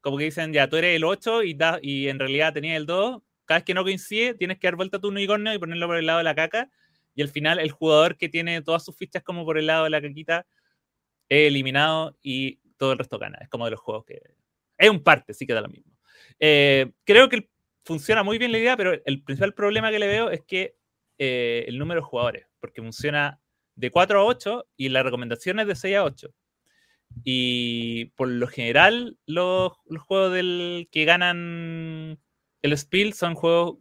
como 0.00 0.18
que 0.18 0.24
dicen, 0.24 0.52
ya, 0.52 0.68
tú 0.68 0.76
eres 0.76 0.96
el 0.96 1.04
8 1.04 1.42
y, 1.42 1.54
da- 1.54 1.78
y 1.80 2.08
en 2.08 2.18
realidad 2.18 2.52
tenías 2.52 2.76
el 2.76 2.86
2, 2.86 3.22
cada 3.46 3.58
vez 3.60 3.64
que 3.64 3.74
no 3.74 3.82
coincide, 3.84 4.34
tienes 4.34 4.58
que 4.58 4.66
dar 4.66 4.76
vuelta 4.76 4.96
a 4.98 5.00
tu 5.00 5.08
unicornio 5.08 5.52
y 5.54 5.58
ponerlo 5.58 5.86
por 5.86 5.96
el 5.96 6.06
lado 6.06 6.18
de 6.18 6.24
la 6.24 6.34
caca. 6.34 6.70
Y 7.14 7.22
al 7.22 7.28
final, 7.28 7.58
el 7.60 7.70
jugador 7.70 8.16
que 8.16 8.28
tiene 8.28 8.60
todas 8.62 8.84
sus 8.84 8.96
fichas 8.96 9.22
como 9.22 9.44
por 9.44 9.56
el 9.56 9.66
lado 9.66 9.84
de 9.84 9.90
la 9.90 10.02
caquita 10.02 10.46
es 11.28 11.48
eliminado 11.48 12.16
y 12.22 12.56
todo 12.76 12.92
el 12.92 12.98
resto 12.98 13.18
gana. 13.18 13.38
Es 13.40 13.48
como 13.48 13.64
de 13.64 13.72
los 13.72 13.80
juegos 13.80 14.04
que. 14.04 14.20
Es 14.76 14.90
un 14.90 15.02
parte, 15.02 15.34
sí 15.34 15.46
que 15.46 15.54
da 15.54 15.60
lo 15.60 15.68
mismo. 15.68 15.92
Eh, 16.40 16.92
creo 17.04 17.28
que 17.28 17.48
funciona 17.84 18.22
muy 18.22 18.38
bien 18.38 18.52
la 18.52 18.58
idea, 18.58 18.76
pero 18.76 18.92
el 19.04 19.22
principal 19.22 19.54
problema 19.54 19.90
que 19.90 19.98
le 19.98 20.08
veo 20.08 20.30
es 20.30 20.42
que 20.42 20.76
eh, 21.18 21.64
el 21.68 21.78
número 21.78 22.00
de 22.00 22.06
jugadores, 22.06 22.46
porque 22.60 22.82
funciona 22.82 23.40
de 23.76 23.90
4 23.90 24.20
a 24.20 24.24
8 24.24 24.66
y 24.76 24.88
la 24.88 25.02
recomendación 25.02 25.60
es 25.60 25.66
de 25.66 25.76
6 25.76 25.96
a 25.96 26.04
8. 26.04 26.34
Y 27.22 28.06
por 28.16 28.28
lo 28.28 28.46
general, 28.48 29.18
los, 29.26 29.72
los 29.86 30.02
juegos 30.02 30.32
del, 30.32 30.88
que 30.90 31.04
ganan 31.04 32.18
el 32.62 32.78
Spiel 32.78 33.12
son 33.12 33.34
juegos 33.34 33.78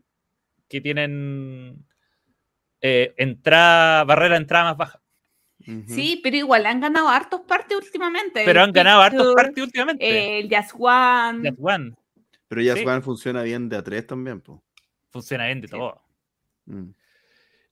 que 0.67 0.81
tienen 0.81 1.85
eh, 2.81 3.13
entrada, 3.17 4.03
barrera 4.03 4.35
de 4.35 4.41
entrada 4.41 4.65
más 4.65 4.77
baja. 4.77 5.02
Sí, 5.87 6.19
pero 6.23 6.35
igual 6.37 6.65
han 6.65 6.79
ganado 6.81 7.07
hartos 7.09 7.41
partes 7.41 7.77
últimamente. 7.77 8.43
Pero 8.45 8.61
han 8.61 8.71
ganado 8.71 9.01
hartos 9.01 9.33
partidos 9.35 9.67
últimamente. 9.67 10.39
El 10.39 10.49
Just 10.53 10.71
One. 10.77 11.49
Just 11.49 11.59
One 11.61 11.93
Pero 12.47 12.61
ya 12.61 12.75
Sí. 12.75 12.83
Swan 12.83 13.01
funciona 13.03 13.43
bien 13.43 13.69
de 13.69 13.77
a 13.77 13.83
tres 13.83 14.05
también, 14.07 14.41
po. 14.41 14.63
funciona 15.11 15.45
bien 15.47 15.61
de 15.61 15.67
Sí. 15.67 15.71
todo. 15.71 16.01
Mm. 16.65 16.89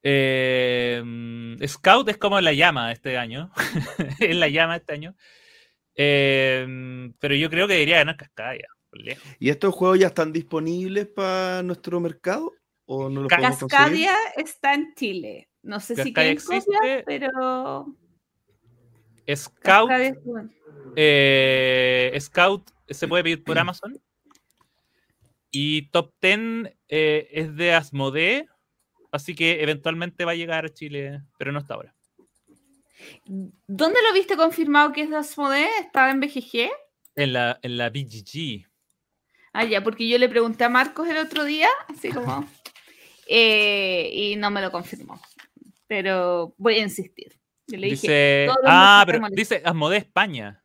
Eh, 0.04 1.58
Scout 1.68 2.10
es 2.10 2.18
como 2.18 2.40
la 2.42 2.54
llama 2.54 2.92
este 2.92 3.18
año. 3.18 3.52
es 4.20 4.36
la 4.36 4.48
llama 4.48 4.78
este 4.78 4.94
año. 4.94 5.16
Eh, 5.96 7.12
pero 7.20 7.36
yo 7.36 7.50
creo 7.50 7.68
que 7.68 7.74
debería 7.74 7.98
ganar 7.98 8.18
por 8.18 9.00
lejos. 9.02 9.24
¿Y 9.40 9.50
estos 9.50 9.74
juegos 9.74 10.00
ya 10.00 10.08
están 10.08 10.32
disponibles 10.34 11.08
para 11.08 11.62
nuestro 11.64 12.00
mercado? 12.00 12.54
¿O 12.86 13.10
no 13.10 13.22
los 13.22 13.30
Ca- 13.30 13.38
podemos 13.38 13.60
conseguir? 13.60 13.80
Cascadia 14.08 14.16
está 14.38 14.74
en 14.74 14.94
Chile. 14.96 15.50
No 15.64 15.80
sé 15.80 15.96
si 15.96 16.14
Cascadia 16.14 16.36
quieren 16.36 16.64
copias, 16.64 16.66
existe. 16.84 17.04
pero. 17.06 17.96
Scout, 19.36 19.92
es 19.92 20.18
eh, 20.96 22.18
Scout 22.20 22.72
se 22.90 23.08
puede 23.08 23.24
pedir 23.24 23.44
por 23.44 23.58
Amazon. 23.60 24.00
Y 25.52 25.90
Top 25.90 26.14
10 26.22 26.74
eh, 26.88 27.28
es 27.32 27.56
de 27.56 27.74
Asmodee. 27.74 28.48
Así 29.12 29.36
que 29.36 29.62
eventualmente 29.62 30.24
va 30.24 30.32
a 30.32 30.36
llegar 30.36 30.66
a 30.66 30.70
Chile, 30.70 31.22
pero 31.38 31.52
no 31.52 31.60
está 31.60 31.74
ahora. 31.74 31.94
¿Dónde 33.26 34.00
lo 34.08 34.14
viste 34.14 34.38
confirmado 34.38 34.94
que 34.94 35.02
es 35.02 35.10
de 35.10 35.18
Asmodee? 35.18 35.68
¿Estaba 35.82 36.12
en 36.12 36.22
BGG? 36.22 36.70
En 37.16 37.34
la, 37.34 37.60
en 37.62 37.78
la 37.78 37.90
BGG. 37.90 38.66
Ah, 39.54 39.66
ya, 39.66 39.84
porque 39.84 40.08
yo 40.08 40.18
le 40.18 40.30
pregunté 40.30 40.64
a 40.64 40.70
Marcos 40.70 41.10
el 41.10 41.18
otro 41.18 41.44
día, 41.44 41.68
así 41.90 42.10
como. 42.10 42.48
eh, 43.28 44.10
y 44.14 44.36
no 44.38 44.50
me 44.50 44.62
lo 44.62 44.72
confirmó. 44.72 45.20
Pero 45.92 46.56
voy 46.58 46.76
a 46.76 46.84
insistir. 46.84 47.38
Yo 47.68 47.78
le 47.78 47.88
dije. 47.88 48.48
Dice. 48.48 48.48
Ah, 48.66 49.04
pero 49.06 49.28
dice 49.30 49.62
Asmodee 49.66 49.98
España. 49.98 50.64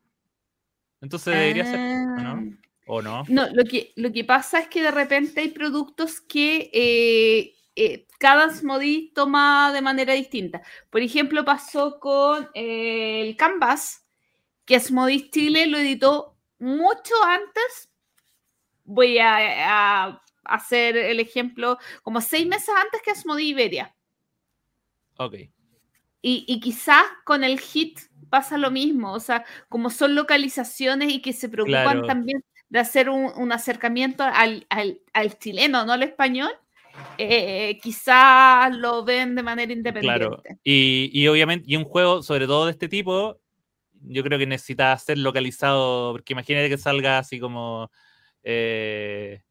Entonces 1.01 1.35
debería 1.35 1.65
ser. 1.65 1.81
¿o 1.81 1.83
Ah. 1.83 2.23
no? 2.23 2.59
¿O 2.87 3.03
no? 3.03 3.25
No, 3.27 3.49
lo 3.53 3.65
que, 3.65 3.93
lo 3.97 4.13
que 4.13 4.23
pasa 4.23 4.61
es 4.61 4.69
que 4.69 4.83
de 4.83 4.93
repente 4.93 5.41
hay 5.41 5.49
productos 5.49 6.21
que 6.21 6.71
eh, 6.73 7.57
eh, 7.75 8.07
cada 8.21 8.45
Asmodee 8.45 9.11
toma 9.17 9.73
de 9.73 9.83
manera 9.83 10.13
distinta. 10.15 10.63
Por 10.91 11.01
ejemplo, 11.01 11.45
pasó 11.45 11.99
con 11.99 12.49
eh, 12.55 13.23
el 13.23 13.35
Canvas, 13.35 14.07
que 14.65 14.77
Asmodee 14.77 15.29
Chile 15.33 15.67
lo 15.67 15.79
editó 15.79 16.37
mucho 16.61 17.15
antes. 17.25 17.91
Voy 18.85 19.19
a, 19.19 20.05
a 20.07 20.23
hacer 20.45 20.97
el 20.97 21.19
ejemplo 21.19 21.79
como 22.05 22.21
seis 22.21 22.47
meses 22.47 22.69
antes 22.81 23.03
que 23.03 23.11
Asmodee 23.11 23.47
Iberia. 23.47 23.93
Ok. 25.19 25.35
Y, 26.23 26.45
y 26.49 26.61
quizás 26.61 27.05
con 27.25 27.45
el 27.45 27.61
hit 27.61 28.01
pasa 28.31 28.59
lo 28.59 28.71
mismo, 28.71 29.13
o 29.13 29.21
sea, 29.21 29.45
como 29.69 29.91
son 29.91 30.15
localizaciones 30.15 31.13
y 31.13 31.21
que 31.23 31.33
se 31.33 31.49
preocupan 31.49 31.85
Claro. 31.85 32.07
también 32.07 32.43
de 32.69 32.79
hacer 32.81 33.09
un, 33.09 33.31
un 33.37 33.53
acercamiento 33.53 34.25
al, 34.25 34.67
al- 34.69 35.01
al 35.13 35.39
chileno, 35.39 35.85
no 35.85 35.93
al 35.93 36.03
español, 36.03 36.51
eh, 37.19 37.79
quizás 37.83 38.75
lo 38.77 39.05
ven 39.05 39.35
de 39.37 39.43
manera 39.43 39.73
independiente. 39.73 40.19
Claro. 40.19 40.43
Y, 40.65 41.11
y 41.13 41.29
obviamente, 41.29 41.65
y 41.69 41.77
un 41.77 41.85
juego, 41.85 42.23
sobre 42.23 42.47
todo 42.47 42.65
de 42.67 42.73
este 42.73 42.89
tipo, 42.89 43.39
yo 44.09 44.23
creo 44.25 44.39
que 44.39 44.47
necesita 44.47 44.97
ser 44.99 45.19
localizado, 45.19 46.13
porque 46.13 46.33
imagínate 46.33 46.69
que 46.69 46.79
salga 46.79 47.19
así 47.19 47.39
como. 47.39 47.91
eh, 48.43 49.43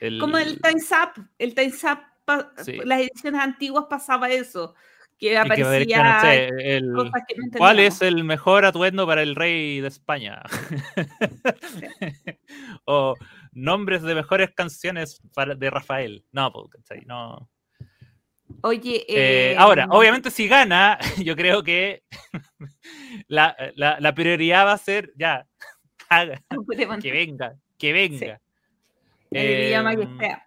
el- 0.00 0.18
Como 0.18 0.38
el 0.38 0.60
Time's 0.60 0.90
Up, 0.92 1.24
el 1.38 1.54
Time's 1.54 1.82
Up, 1.84 1.98
Sí. 2.64 2.78
las 2.84 3.00
ediciones 3.00 3.40
antiguas 3.40 3.86
pasaba 3.90 4.30
eso, 4.30 4.74
que 5.18 5.36
aparecía 5.38 6.00
aparezca, 6.00 6.14
no 6.14 6.20
sé, 6.20 6.76
el- 6.76 6.92
cosas 6.94 7.22
que 7.28 7.34
no 7.36 7.58
¿Cuál 7.58 7.78
es 7.80 8.02
el 8.02 8.24
mejor 8.24 8.64
atuendo 8.64 9.06
para 9.06 9.22
el 9.22 9.34
rey 9.36 9.80
de 9.80 9.88
España? 9.88 10.42
o 12.84 13.14
nombres 13.52 14.02
de 14.02 14.14
mejores 14.14 14.50
canciones 14.54 15.20
para- 15.34 15.54
de 15.54 15.70
Rafael. 15.70 16.24
No, 16.32 16.52
pues, 16.52 16.68
¿cachai? 16.70 17.04
no. 17.06 17.48
Oye, 18.62 18.96
Eh, 19.08 19.52
eh, 19.52 19.56
ahora, 19.58 19.86
obviamente 19.90 20.30
si 20.30 20.46
gana, 20.46 20.98
yo 21.26 21.34
creo 21.36 21.62
que 21.62 22.02
la, 23.28 23.56
la- 23.76 23.98
la 23.98 24.14
prioridad 24.14 24.66
va 24.66 24.72
a 24.72 24.78
ser, 24.78 25.12
ya, 25.16 25.46
haga, 26.08 26.40
que 27.00 27.12
venga, 27.12 27.54
que 27.78 27.92
venga. 27.92 28.40
el 29.30 29.68
idioma 29.68 29.96
que 29.96 30.02
Em, 30.02 30.18
sea. 30.18 30.46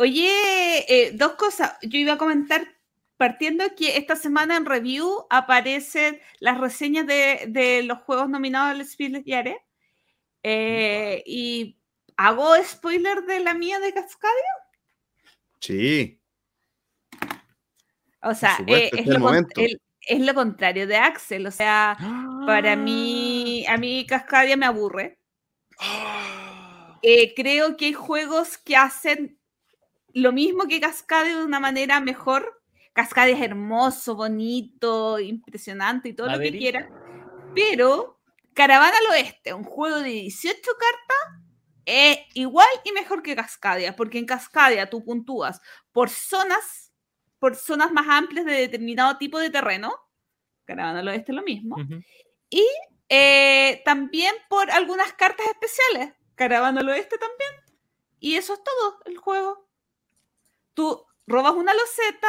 Oye, 0.00 0.30
eh, 0.88 1.12
dos 1.14 1.32
cosas. 1.34 1.74
Yo 1.82 1.98
iba 1.98 2.14
a 2.14 2.18
comentar, 2.18 2.66
partiendo 3.16 3.64
que 3.76 3.96
esta 3.98 4.16
semana 4.16 4.56
en 4.56 4.64
review 4.64 5.26
aparecen 5.28 6.18
las 6.38 6.58
reseñas 6.58 7.06
de, 7.06 7.44
de 7.48 7.82
los 7.82 7.98
juegos 7.98 8.28
nominados 8.30 8.70
al 8.70 8.86
Spiel 8.86 9.22
Jahres. 9.26 9.58
Eh, 10.42 11.22
y 11.26 11.76
hago 12.16 12.54
spoiler 12.64 13.24
de 13.24 13.40
la 13.40 13.52
mía 13.52 13.78
de 13.78 13.92
Cascadia. 13.92 14.52
Sí. 15.60 16.18
O 18.22 18.34
sea, 18.34 18.56
supuesto, 18.56 18.96
eh, 18.96 19.00
este 19.00 19.00
es, 19.02 19.06
lo 19.06 19.12
con- 19.14 19.22
momento. 19.22 19.60
el- 19.60 19.80
es 20.08 20.20
lo 20.20 20.34
contrario 20.34 20.86
de 20.86 20.96
Axel. 20.96 21.46
O 21.46 21.50
sea, 21.50 21.96
para 22.46 22.74
mí, 22.74 23.66
a 23.66 23.76
mí 23.76 24.06
Cascadia 24.06 24.56
me 24.56 24.64
aburre. 24.64 25.18
Eh, 27.02 27.34
creo 27.34 27.76
que 27.76 27.86
hay 27.86 27.92
juegos 27.92 28.56
que 28.58 28.76
hacen 28.76 29.38
lo 30.14 30.32
mismo 30.32 30.66
que 30.66 30.80
Cascadia 30.80 31.36
de 31.36 31.44
una 31.44 31.60
manera 31.60 32.00
mejor. 32.00 32.62
Cascadia 32.92 33.34
es 33.34 33.42
hermoso, 33.42 34.16
bonito, 34.16 35.18
impresionante 35.18 36.10
y 36.10 36.12
todo 36.14 36.28
lo 36.28 36.38
que 36.38 36.50
quiera. 36.50 36.88
Pero 37.54 38.20
Caravana 38.54 38.96
al 38.98 39.12
Oeste, 39.12 39.54
un 39.54 39.64
juego 39.64 40.00
de 40.00 40.10
18 40.10 40.60
cartas, 40.62 41.44
es 41.84 42.18
igual 42.34 42.68
y 42.84 42.92
mejor 42.92 43.22
que 43.22 43.36
Cascadia, 43.36 43.96
porque 43.96 44.18
en 44.18 44.26
Cascadia 44.26 44.90
tú 44.90 45.04
puntúas 45.04 45.60
por 45.92 46.10
zonas, 46.10 46.92
por 47.38 47.56
zonas 47.56 47.92
más 47.92 48.06
amplias 48.08 48.44
de 48.44 48.52
determinado 48.52 49.16
tipo 49.18 49.38
de 49.38 49.50
terreno. 49.50 49.92
Caravana 50.64 51.00
al 51.00 51.08
Oeste 51.08 51.32
es 51.32 51.36
lo 51.36 51.42
mismo. 51.42 51.76
Ujú. 51.76 52.02
Eh, 53.12 53.82
también 53.84 54.32
por 54.48 54.70
algunas 54.70 55.12
cartas 55.14 55.44
especiales. 55.48 56.14
Caravana 56.36 56.80
al 56.80 56.88
oeste 56.88 57.18
también. 57.18 57.50
Y 58.20 58.36
eso 58.36 58.54
es 58.54 58.62
todo 58.62 59.00
el 59.04 59.18
juego. 59.18 59.68
Tú 60.74 61.04
robas 61.26 61.54
una 61.54 61.72
loseta, 61.74 62.28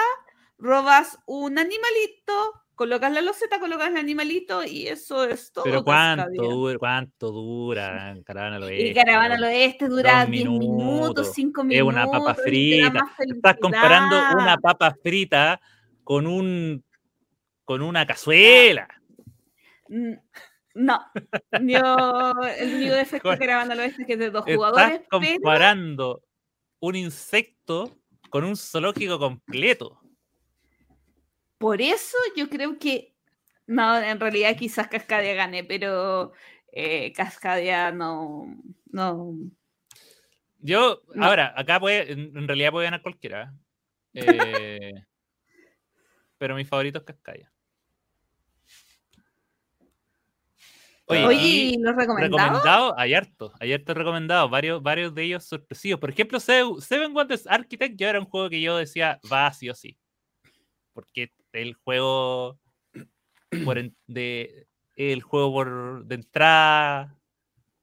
robas 0.57 1.17
un 1.25 1.57
animalito, 1.57 2.53
colocas 2.75 3.11
la 3.11 3.21
loseta, 3.21 3.59
colocas 3.59 3.89
el 3.89 3.97
animalito 3.97 4.63
y 4.63 4.87
eso 4.87 5.23
es 5.25 5.51
todo. 5.51 5.63
Pero 5.65 5.83
¿cuánto 5.83 6.31
dura, 6.31 6.77
cuánto 6.79 7.31
dura 7.31 8.15
Caravana 8.25 8.55
al 8.57 8.63
Y 8.63 8.65
Oeste, 8.65 8.93
Caravana 8.93 9.35
al 9.35 9.43
oeste 9.43 9.87
dura 9.87 10.21
Dos 10.21 10.31
10 10.31 10.45
minutos, 10.45 10.67
minutos. 10.67 11.31
5 11.33 11.61
Es 11.61 11.67
minutos. 11.67 11.93
una 11.93 12.05
papa 12.07 12.35
y 12.39 12.41
frita. 12.43 13.05
Estás 13.19 13.55
comparando 13.61 14.15
una 14.33 14.57
papa 14.57 14.95
frita 15.01 15.59
con 16.03 16.25
un 16.27 16.83
con 17.65 17.81
una 17.81 18.05
cazuela. 18.05 18.87
Mm, 19.87 20.13
No, 20.73 20.99
yo 21.61 22.33
el 22.57 22.73
único 22.75 22.93
defecto 22.95 23.29
de 23.29 23.37
Caravana 23.37 23.73
al 23.73 23.79
oeste 23.81 24.01
es 24.01 24.07
que 24.07 24.13
es 24.13 24.19
de 24.19 24.31
dos 24.31 24.43
jugadores, 24.45 25.01
Estás 25.01 25.07
pero 25.19 25.33
comparando 25.35 26.23
un 26.79 26.95
insecto 26.95 27.97
con 28.31 28.45
un 28.45 28.55
zoológico 28.55 29.19
completo. 29.19 29.99
Por 31.57 31.81
eso 31.81 32.17
yo 32.35 32.49
creo 32.49 32.79
que, 32.79 33.13
no, 33.67 33.97
en 33.99 34.19
realidad 34.19 34.55
quizás 34.57 34.87
Cascadia 34.87 35.33
gane, 35.33 35.65
pero 35.65 36.31
eh, 36.71 37.11
Cascadia 37.11 37.91
no, 37.91 38.57
no, 38.85 39.35
Yo, 40.59 41.01
No. 41.13 41.25
ahora, 41.25 41.53
acá 41.57 41.79
puede, 41.79 42.13
en 42.13 42.35
en 42.37 42.47
realidad 42.47 42.71
puede 42.71 42.85
ganar 42.85 43.01
cualquiera. 43.01 43.53
eh, 44.13 44.93
pero 46.37 46.55
mi 46.55 46.63
favorito 46.63 46.99
es 46.99 47.03
Cascadia. 47.03 47.51
Oye, 51.11 51.25
Oye, 51.25 51.37
y 51.41 51.73
¿y 51.75 51.77
los 51.79 51.95
recomendados? 51.95 52.41
recomendado, 52.41 52.93
hay 52.99 53.13
harto, 53.13 53.53
hay 53.59 53.73
harto 53.73 53.93
recomendado, 53.93 54.49
varios, 54.49 54.81
varios 54.81 55.13
de 55.13 55.23
ellos 55.23 55.43
sorpresivos. 55.45 55.99
Por 55.99 56.09
ejemplo, 56.09 56.39
Se- 56.39 56.63
Seven 56.79 57.13
Wonders 57.15 57.45
Architect 57.47 57.95
ya 57.97 58.09
era 58.09 58.19
un 58.19 58.25
juego 58.25 58.49
que 58.49 58.61
yo 58.61 58.77
decía 58.77 59.19
va 59.31 59.51
sí 59.53 59.69
o 59.69 59.75
sí. 59.75 59.97
Porque 60.93 61.31
el 61.53 61.73
juego 61.75 62.59
por 63.65 63.77
en- 63.77 63.95
de 64.07 64.67
el 64.95 65.21
juego 65.21 65.51
por 65.51 66.05
de 66.05 66.15
entrada 66.15 67.17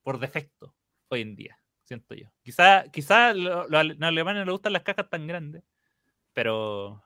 por 0.03 0.19
defecto 0.19 0.75
hoy 1.09 1.21
en 1.23 1.37
día, 1.37 1.59
siento 1.85 2.15
yo. 2.15 2.29
Quizá, 2.43 2.85
quizá 2.91 3.35
lo- 3.35 3.67
lo 3.69 3.79
ale- 3.79 3.95
los 3.95 4.03
alemanes 4.09 4.41
no 4.41 4.45
les 4.47 4.53
gustan 4.53 4.73
las 4.73 4.83
cajas 4.83 5.09
tan 5.11 5.27
grandes, 5.27 5.63
pero 6.33 7.03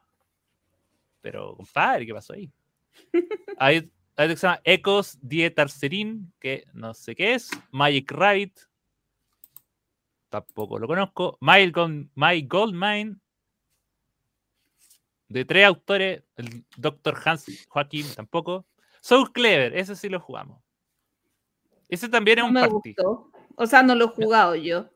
pero 1.20 1.54
compadre, 1.56 2.04
¿qué 2.06 2.12
pasó 2.14 2.32
ahí? 2.34 2.50
Hay, 3.58 3.90
hay 4.16 4.28
que 4.28 4.36
se 4.36 4.46
llama 4.46 4.60
Ecos 4.64 5.18
Die 5.22 5.50
Tarserin, 5.50 6.32
que 6.38 6.64
no 6.72 6.92
sé 6.94 7.14
qué 7.14 7.34
es. 7.34 7.50
Magic 7.70 8.10
Rabbit. 8.10 8.58
Tampoco 10.28 10.78
lo 10.78 10.86
conozco. 10.86 11.38
My, 11.40 11.70
Gold, 11.70 12.10
My 12.14 12.42
Gold 12.42 12.74
Mine. 12.74 13.16
De 15.28 15.44
tres 15.44 15.66
autores. 15.66 16.22
El 16.36 16.64
Dr. 16.76 17.18
Hans 17.24 17.66
Joaquín 17.68 18.06
tampoco. 18.14 18.66
So 19.00 19.24
Clever, 19.32 19.76
ese 19.76 19.96
sí 19.96 20.08
lo 20.08 20.20
jugamos. 20.20 20.62
Ese 21.88 22.08
también 22.08 22.38
es 22.38 22.44
No 22.44 22.48
un 22.48 22.54
me 22.54 22.66
gustó. 22.66 23.30
O 23.56 23.66
sea, 23.66 23.82
no 23.82 23.94
lo 23.94 24.06
he 24.06 24.08
jugado 24.08 24.54
yo, 24.54 24.90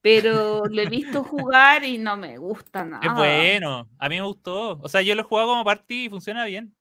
pero 0.00 0.64
lo 0.70 0.82
he 0.82 0.88
visto 0.88 1.22
jugar 1.22 1.84
y 1.84 1.98
no 1.98 2.16
me 2.16 2.38
gusta 2.38 2.84
nada. 2.84 3.06
Es 3.06 3.14
bueno, 3.14 3.88
a 3.98 4.08
mí 4.08 4.16
me 4.16 4.26
gustó. 4.26 4.78
O 4.80 4.88
sea, 4.88 5.02
yo 5.02 5.14
lo 5.14 5.20
he 5.20 5.24
jugado 5.24 5.48
como 5.48 5.64
party 5.64 6.06
y 6.06 6.08
funciona 6.08 6.44
bien. 6.44 6.74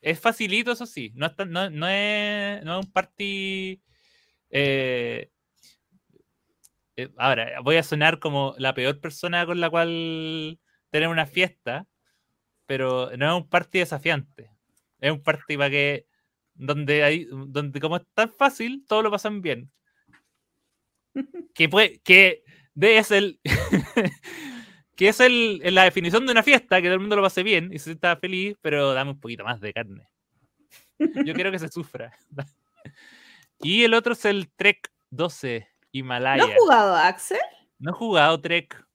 Es 0.00 0.18
facilito, 0.20 0.72
eso 0.72 0.86
sí. 0.86 1.12
No 1.14 1.26
es, 1.26 1.36
tan- 1.36 1.50
no, 1.50 1.68
no 1.70 1.86
es, 1.88 2.62
no 2.64 2.78
es 2.80 2.86
un 2.86 2.92
party. 2.92 3.82
eh, 4.50 5.30
eh, 6.96 7.08
ahora, 7.16 7.60
voy 7.62 7.76
a 7.76 7.82
sonar 7.82 8.18
como 8.18 8.54
la 8.58 8.74
peor 8.74 9.00
persona 9.00 9.46
con 9.46 9.60
la 9.60 9.70
cual 9.70 10.58
tener 10.90 11.08
una 11.08 11.26
fiesta, 11.26 11.86
pero 12.66 13.10
no 13.18 13.36
es 13.38 13.42
un 13.44 13.50
party 13.50 13.80
desafiante. 13.80 14.52
Es 15.00 15.12
un 15.12 15.22
party 15.22 15.56
para 15.56 15.70
que. 15.70 16.06
Donde, 16.54 17.04
hay, 17.04 17.26
donde 17.30 17.80
como 17.80 17.96
es 17.98 18.02
tan 18.14 18.30
fácil, 18.32 18.84
todos 18.88 19.04
lo 19.04 19.10
pasan 19.12 19.42
bien. 19.42 19.72
Que, 21.54 21.68
puede, 21.68 22.00
que 22.00 22.42
de 22.74 22.98
es 22.98 23.10
el. 23.10 23.40
que 25.00 25.08
es 25.08 25.18
el, 25.20 25.62
la 25.74 25.84
definición 25.84 26.26
de 26.26 26.32
una 26.32 26.42
fiesta, 26.42 26.76
que 26.76 26.88
todo 26.88 26.96
el 26.96 27.00
mundo 27.00 27.16
lo 27.16 27.22
pase 27.22 27.42
bien 27.42 27.70
y 27.72 27.78
se 27.78 27.92
está 27.92 28.16
feliz, 28.16 28.58
pero 28.60 28.92
dame 28.92 29.12
un 29.12 29.18
poquito 29.18 29.42
más 29.44 29.58
de 29.58 29.72
carne. 29.72 30.06
Yo 30.98 31.32
quiero 31.32 31.50
que 31.50 31.58
se 31.58 31.70
sufra. 31.70 32.12
y 33.60 33.82
el 33.82 33.94
otro 33.94 34.12
es 34.12 34.26
el 34.26 34.50
Trek 34.50 34.92
12 35.08 35.66
Himalaya. 35.92 36.44
¿Lo 36.44 36.50
has 36.50 36.58
jugado, 36.58 36.96
Axel? 36.96 37.38
No 37.78 37.92
he 37.92 37.94
jugado 37.94 38.38
Trek. 38.42 38.86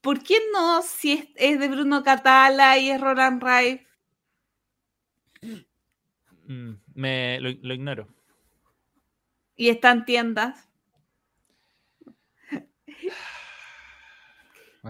¿Por 0.00 0.22
qué 0.22 0.38
no 0.52 0.80
si 0.82 1.14
es, 1.14 1.28
es 1.34 1.58
de 1.58 1.70
Bruno 1.70 2.04
Catala 2.04 2.78
y 2.78 2.90
es 2.90 3.00
Roland 3.00 3.42
Rife? 3.42 3.84
Mm, 6.46 6.74
me, 6.94 7.40
lo, 7.40 7.50
lo 7.50 7.74
ignoro. 7.74 8.06
y 9.56 9.70
está 9.70 9.90
en 9.90 10.04
tiendas? 10.04 10.68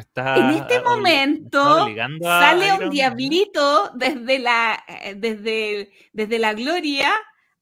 Está 0.01 0.37
En 0.37 0.51
este 0.51 0.81
momento 0.81 1.87
sale 2.21 2.73
un 2.73 2.91
diablito 2.91 3.91
desde 3.95 4.39
la, 4.39 4.85
eh, 4.89 5.15
desde, 5.17 5.93
desde 6.13 6.39
la 6.39 6.55
gloria 6.55 7.13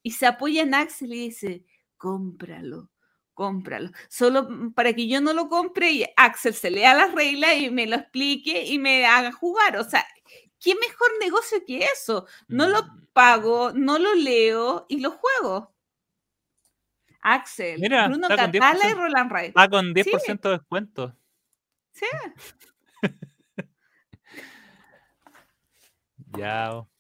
y 0.03 0.13
se 0.13 0.27
apoya 0.27 0.63
en 0.63 0.75
Axel 0.75 1.13
y 1.15 1.27
dice, 1.27 1.65
cómpralo, 1.97 2.91
cómpralo. 3.33 3.91
Solo 4.09 4.45
mm, 4.45 4.73
para 4.75 4.93
que 4.93 5.09
yo 5.09 5.21
no 5.21 5.33
lo 5.33 5.49
compre 5.49 5.91
y 5.91 6.05
Axel 6.17 6.55
se 6.55 6.71
lea 6.71 6.95
las 6.95 7.13
reglas 7.13 7.57
y 7.57 7.71
me 7.71 7.87
lo 7.87 7.97
explique 7.97 8.65
y 8.65 8.79
me 8.79 9.07
haga 9.07 9.33
jugar. 9.33 9.77
O 9.77 9.85
sea, 9.85 10.07
¿qué 10.61 10.75
mejor 10.75 11.09
negocio 11.21 11.59
que 11.67 11.85
eso? 11.85 12.27
No 12.49 12.69
lo 12.69 12.83
Mm, 12.83 13.07
pago, 13.15 13.73
no 13.73 13.99
lo 13.99 14.15
leo 14.15 14.87
y 14.89 15.01
lo 15.01 15.13
juego. 15.13 15.75
Axel, 17.23 17.81
Mira, 17.81 18.09
Bruno 18.09 18.29
Catala 18.29 18.51
y 18.51 18.93
10%. 18.93 18.97
Roland 18.97 19.33
Rife. 19.33 19.53
Ah, 19.55 19.69
con 19.69 19.95
10% 19.95 20.51
de 20.51 20.59
descuento. 20.59 21.17
Sí. 21.95 22.07
Ya. 26.37 26.73
oh. 26.73 26.91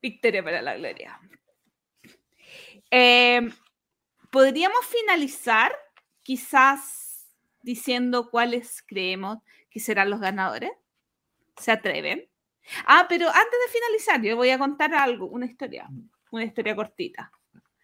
Victoria 0.00 0.44
para 0.44 0.62
la 0.62 0.76
gloria. 0.76 1.18
Eh, 2.88 3.50
Podríamos 4.34 4.84
finalizar 4.86 5.72
quizás 6.24 7.30
diciendo 7.62 8.30
cuáles 8.32 8.82
creemos 8.82 9.38
que 9.70 9.78
serán 9.78 10.10
los 10.10 10.18
ganadores. 10.18 10.72
¿Se 11.56 11.70
atreven? 11.70 12.28
Ah, 12.84 13.06
pero 13.08 13.28
antes 13.28 13.58
de 13.64 13.72
finalizar, 13.72 14.20
yo 14.22 14.34
voy 14.34 14.50
a 14.50 14.58
contar 14.58 14.92
algo, 14.92 15.28
una 15.28 15.46
historia, 15.46 15.88
una 16.32 16.42
historia 16.42 16.74
cortita. 16.74 17.30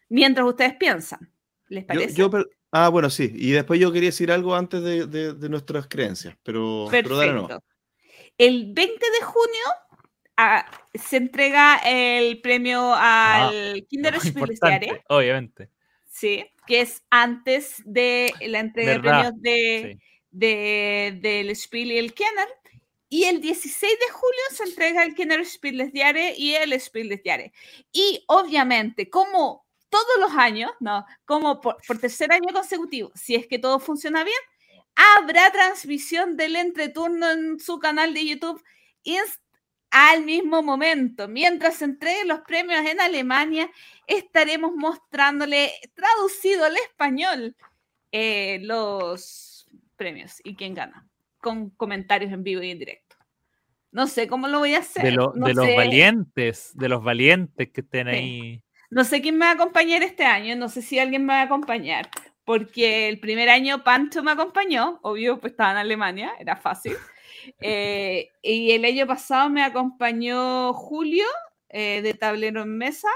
Mientras 0.09 0.45
ustedes 0.45 0.75
piensan, 0.75 1.33
¿les 1.69 1.85
parece? 1.85 2.15
Yo, 2.15 2.29
yo, 2.29 2.43
ah, 2.71 2.89
bueno, 2.89 3.09
sí. 3.09 3.31
Y 3.35 3.51
después 3.51 3.79
yo 3.79 3.91
quería 3.91 4.09
decir 4.09 4.31
algo 4.31 4.55
antes 4.55 4.81
de, 4.83 5.05
de, 5.07 5.33
de 5.33 5.49
nuestras 5.49 5.87
creencias, 5.87 6.35
pero, 6.43 6.87
pero 6.89 7.15
dale 7.17 7.33
no. 7.33 7.47
El 8.37 8.73
20 8.73 8.93
de 9.19 9.25
junio 9.25 9.63
ah, 10.37 10.65
se 10.93 11.17
entrega 11.17 11.77
el 11.85 12.41
premio 12.41 12.79
Ah, 12.95 13.49
al 13.49 13.85
Kinder 13.89 14.15
Importante, 14.23 15.03
obviamente. 15.09 15.69
Sí, 16.09 16.45
que 16.67 16.81
es 16.81 17.03
antes 17.09 17.81
de 17.85 18.33
la 18.47 18.59
entrega 18.59 18.91
de 18.93 18.97
¿Verdad? 18.99 19.11
premios 19.33 19.41
de, 19.41 19.91
Sí. 19.93 19.99
de- 20.31 21.19
del 21.21 21.55
Spiel 21.55 21.91
y 21.91 21.97
el 21.97 22.13
Kenner. 22.13 22.47
Y 23.09 23.25
el 23.25 23.41
16 23.41 23.91
de 23.99 24.09
julio 24.13 24.39
se 24.53 24.63
entrega 24.63 25.03
el 25.03 25.13
Kenner 25.15 25.45
Spiel 25.45 25.77
des 25.79 25.91
Jahres 25.93 26.39
y 26.39 26.53
el 26.55 26.71
Spiel 26.79 27.09
des 27.09 27.21
Jahres. 27.25 27.51
Y 27.91 28.23
obviamente, 28.27 29.09
como 29.09 29.65
todos 29.91 30.19
los 30.19 30.31
años, 30.33 30.71
no, 30.79 31.05
como 31.25 31.61
por, 31.61 31.77
por 31.87 31.99
tercer 31.99 32.31
año 32.31 32.51
consecutivo, 32.51 33.11
si 33.13 33.35
es 33.35 33.45
que 33.45 33.59
todo 33.59 33.79
funciona 33.79 34.23
bien, 34.23 34.39
habrá 34.95 35.51
transmisión 35.51 36.35
del 36.37 36.55
entreturno 36.55 37.29
en 37.29 37.59
su 37.59 37.77
canal 37.77 38.13
de 38.15 38.25
YouTube 38.25 38.63
inst- 39.03 39.39
al 39.91 40.23
mismo 40.23 40.63
momento. 40.63 41.27
Mientras 41.27 41.75
se 41.75 41.85
entreguen 41.85 42.29
los 42.29 42.39
premios 42.41 42.85
en 42.85 42.99
Alemania, 43.01 43.69
estaremos 44.07 44.71
mostrándole 44.75 45.71
traducido 45.93 46.65
al 46.65 46.77
español 46.77 47.55
eh, 48.13 48.59
los 48.63 49.67
premios 49.97 50.39
y 50.43 50.55
quién 50.55 50.73
gana, 50.73 51.07
con 51.39 51.69
comentarios 51.71 52.31
en 52.31 52.43
vivo 52.43 52.61
y 52.63 52.71
en 52.71 52.79
directo. 52.79 53.17
No 53.91 54.07
sé 54.07 54.27
cómo 54.29 54.47
lo 54.47 54.59
voy 54.59 54.75
a 54.75 54.79
hacer. 54.79 55.03
De, 55.03 55.11
lo- 55.11 55.33
no 55.35 55.45
de 55.47 55.53
los 55.53 55.67
valientes, 55.75 56.71
de 56.75 56.87
los 56.89 57.03
valientes 57.03 57.69
que 57.71 57.81
estén 57.81 58.07
Sí. 58.07 58.13
ahí. 58.15 58.63
No 58.91 59.05
sé 59.05 59.21
quién 59.21 59.37
me 59.37 59.45
va 59.45 59.51
a 59.51 59.55
acompañar 59.55 60.03
este 60.03 60.25
año, 60.25 60.53
no 60.57 60.67
sé 60.67 60.81
si 60.81 60.99
alguien 60.99 61.25
me 61.25 61.33
va 61.33 61.39
a 61.39 61.45
acompañar, 61.45 62.09
porque 62.43 63.07
el 63.07 63.21
primer 63.21 63.47
año 63.47 63.85
Pancho 63.85 64.21
me 64.21 64.31
acompañó, 64.31 64.99
obvio, 65.01 65.39
pues 65.39 65.53
estaba 65.53 65.71
en 65.71 65.77
Alemania, 65.77 66.33
era 66.39 66.55
fácil. 66.57 66.93
Eh, 67.59 68.29
y 68.43 68.69
el 68.69 68.85
año 68.85 69.07
pasado 69.07 69.49
me 69.49 69.63
acompañó 69.63 70.73
Julio, 70.73 71.25
eh, 71.69 72.03
de 72.03 72.13
Tablero 72.13 72.61
en 72.61 72.77
Mesa, 72.77 73.07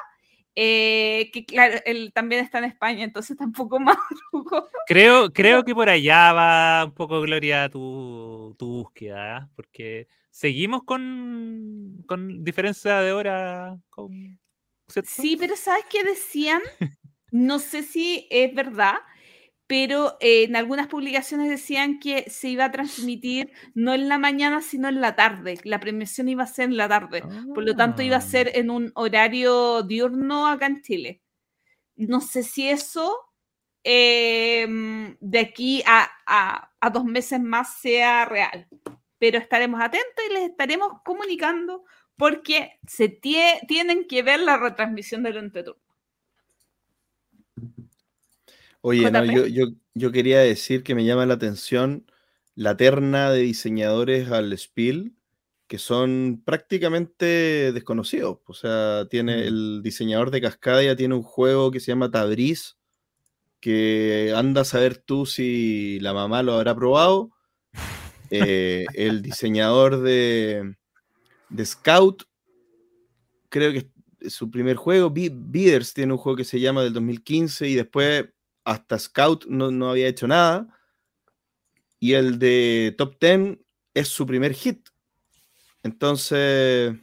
eh, 0.55 1.29
que 1.31 1.45
claro, 1.45 1.77
él 1.85 2.11
también 2.11 2.43
está 2.43 2.57
en 2.57 2.63
España, 2.63 3.03
entonces 3.03 3.37
tampoco 3.37 3.79
más. 3.79 3.97
Creo, 4.87 5.31
creo 5.31 5.63
que 5.63 5.75
por 5.75 5.89
allá 5.89 6.33
va 6.33 6.85
un 6.85 6.93
poco, 6.93 7.21
Gloria, 7.21 7.69
tu, 7.69 8.55
tu 8.57 8.65
búsqueda, 8.65 9.47
porque 9.55 10.07
seguimos 10.31 10.83
con, 10.85 12.03
con 12.07 12.43
diferencia 12.43 13.01
de 13.01 13.11
hora. 13.13 13.77
Con, 13.91 14.39
¿cierto? 14.87 15.09
Sí, 15.13 15.35
pero 15.37 15.55
¿sabes 15.55 15.85
qué 15.89 16.03
decían? 16.03 16.61
No 17.31 17.59
sé 17.59 17.83
si 17.83 18.27
es 18.29 18.53
verdad, 18.53 18.95
pero 19.67 20.15
eh, 20.19 20.43
en 20.43 20.55
algunas 20.55 20.87
publicaciones 20.87 21.49
decían 21.49 21.99
que 21.99 22.29
se 22.29 22.49
iba 22.49 22.65
a 22.65 22.71
transmitir 22.71 23.51
no 23.73 23.93
en 23.93 24.07
la 24.07 24.17
mañana, 24.19 24.61
sino 24.61 24.87
en 24.89 25.01
la 25.01 25.15
tarde. 25.15 25.59
La 25.63 25.79
premiación 25.79 26.29
iba 26.29 26.43
a 26.43 26.47
ser 26.47 26.65
en 26.65 26.77
la 26.77 26.87
tarde. 26.87 27.23
Por 27.53 27.63
lo 27.65 27.75
tanto, 27.75 28.01
iba 28.03 28.15
a 28.17 28.19
Ah. 28.19 28.21
ser 28.21 28.51
en 28.55 28.69
un 28.69 28.91
horario 28.95 29.81
diurno 29.83 30.47
acá 30.47 30.67
en 30.67 30.81
Chile. 30.81 31.21
No 31.95 32.21
sé 32.21 32.43
si 32.43 32.69
eso 32.69 33.17
eh, 33.83 34.67
de 35.19 35.39
aquí 35.39 35.83
a, 35.85 36.09
a- 36.25 36.71
a 36.79 36.89
dos 36.89 37.05
meses 37.05 37.39
más 37.39 37.79
sea 37.79 38.25
real, 38.25 38.67
pero 39.19 39.37
estaremos 39.37 39.79
atentos 39.81 40.23
y 40.29 40.33
les 40.33 40.49
estaremos 40.49 41.01
comunicando 41.03 41.83
porque 42.17 42.79
se 42.87 43.09
tie- 43.21 43.65
tienen 43.67 44.07
que 44.07 44.23
ver 44.23 44.39
la 44.39 44.57
retransmisión 44.57 45.23
del 45.23 45.37
entreturno. 45.37 45.81
Oye, 48.81 49.09
no, 49.09 49.25
yo, 49.25 49.47
yo, 49.47 49.65
yo 49.95 50.11
quería 50.11 50.39
decir 50.39 50.83
que 50.83 50.93
me 50.95 51.05
llama 51.05 51.25
la 51.25 51.33
atención 51.35 52.05
la 52.53 52.77
terna 52.77 53.31
de 53.31 53.41
diseñadores 53.41 54.29
al 54.29 54.55
Spiel, 54.57 55.13
que 55.67 55.79
son 55.79 56.41
prácticamente 56.45 57.71
desconocidos. 57.73 58.39
O 58.45 58.53
sea, 58.53 59.07
tiene 59.09 59.37
Mm. 59.37 59.47
el 59.47 59.81
diseñador 59.83 60.29
de 60.29 60.41
Cascadia 60.41 60.95
tiene 60.95 61.15
un 61.15 61.23
juego 61.23 61.71
que 61.71 61.79
se 61.79 61.87
llama 61.87 62.11
Tabriz, 62.11 62.77
que 63.59 64.31
anda 64.35 64.61
a 64.61 64.65
saber 64.65 64.97
tú 64.97 65.25
si 65.25 65.99
la 66.01 66.13
mamá 66.13 66.43
lo 66.43 66.53
habrá 66.53 66.75
probado. 66.75 67.31
Eh, 68.29 68.85
el 68.93 69.23
diseñador 69.23 70.01
de, 70.01 70.75
de 71.55 71.65
Scout, 71.65 72.23
creo 73.49 73.71
que 73.71 73.87
es 74.19 74.33
su 74.33 74.49
primer 74.49 74.75
juego. 74.75 75.09
Bidders 75.09 75.93
tiene 75.93 76.13
un 76.13 76.17
juego 76.19 76.35
que 76.37 76.43
se 76.43 76.59
llama 76.59 76.83
del 76.83 76.93
2015 76.93 77.67
y 77.67 77.75
después 77.75 78.25
hasta 78.63 78.97
Scout 78.99 79.45
no, 79.45 79.71
no 79.71 79.89
había 79.89 80.07
hecho 80.07 80.27
nada. 80.27 80.67
Y 81.99 82.13
el 82.13 82.37
de 82.39 82.93
Top 82.97 83.17
10 83.19 83.57
es 83.93 84.07
su 84.07 84.25
primer 84.25 84.53
hit. 84.53 84.89
Entonces, 85.83 86.95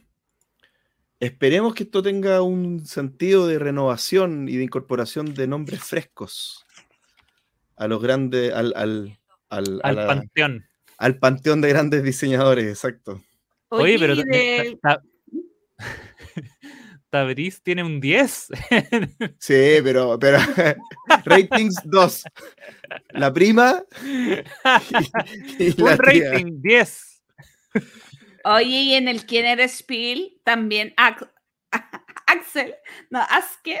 esperemos 1.19 1.73
que 1.73 1.83
esto 1.83 2.03
tenga 2.03 2.41
un 2.41 2.85
sentido 2.85 3.47
de 3.47 3.59
renovación 3.59 4.47
y 4.49 4.57
de 4.57 4.63
incorporación 4.63 5.33
de 5.33 5.47
nombres 5.47 5.81
frescos 5.83 6.65
a 7.77 7.87
los 7.87 8.01
grandes, 8.01 8.53
al, 8.53 8.73
al, 8.75 9.17
al, 9.49 9.79
Al 9.83 9.95
la- 9.95 10.07
panteón. 10.07 10.65
al 10.97 11.17
panteón 11.17 11.61
de 11.61 11.69
grandes 11.69 12.03
diseñadores, 12.03 12.65
exacto. 12.67 13.21
Oye, 13.81 13.97
pero 13.99 14.13
y 14.13 14.75
ta- 14.81 14.97
ta- 14.97 15.03
Tabriz 17.09 17.61
tiene 17.61 17.83
un 17.83 17.99
10. 18.01 18.47
Sí, 19.39 19.77
pero, 19.83 20.17
pero 20.19 20.39
ratings 21.25 21.75
2. 21.83 22.23
La 23.09 23.31
prima 23.31 23.83
y, 24.03 25.63
y 25.63 25.81
un 25.81 25.85
la 25.85 25.97
tía. 25.97 26.31
rating 26.31 26.61
10. 26.61 27.23
Oye, 28.45 28.65
y 28.67 28.93
en 28.95 29.07
el 29.07 29.25
Quién 29.25 29.45
eres 29.45 29.77
Spiel 29.79 30.39
también 30.43 30.93
Ax- 30.97 31.27
Axel, 32.27 32.75
no, 33.09 33.19
Aske, 33.21 33.79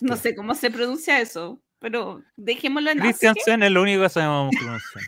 no 0.00 0.16
sé 0.16 0.34
cómo 0.34 0.54
se 0.54 0.70
pronuncia 0.70 1.20
eso, 1.20 1.60
pero 1.80 2.22
dejémoslo 2.36 2.90
en 2.90 3.00
Aske. 3.00 3.08
Christiansen 3.10 3.62
es 3.62 3.70
lo 3.70 3.82
único 3.82 4.02
que 4.02 4.08
sabemos 4.08 4.54
pronunciar. 4.56 5.04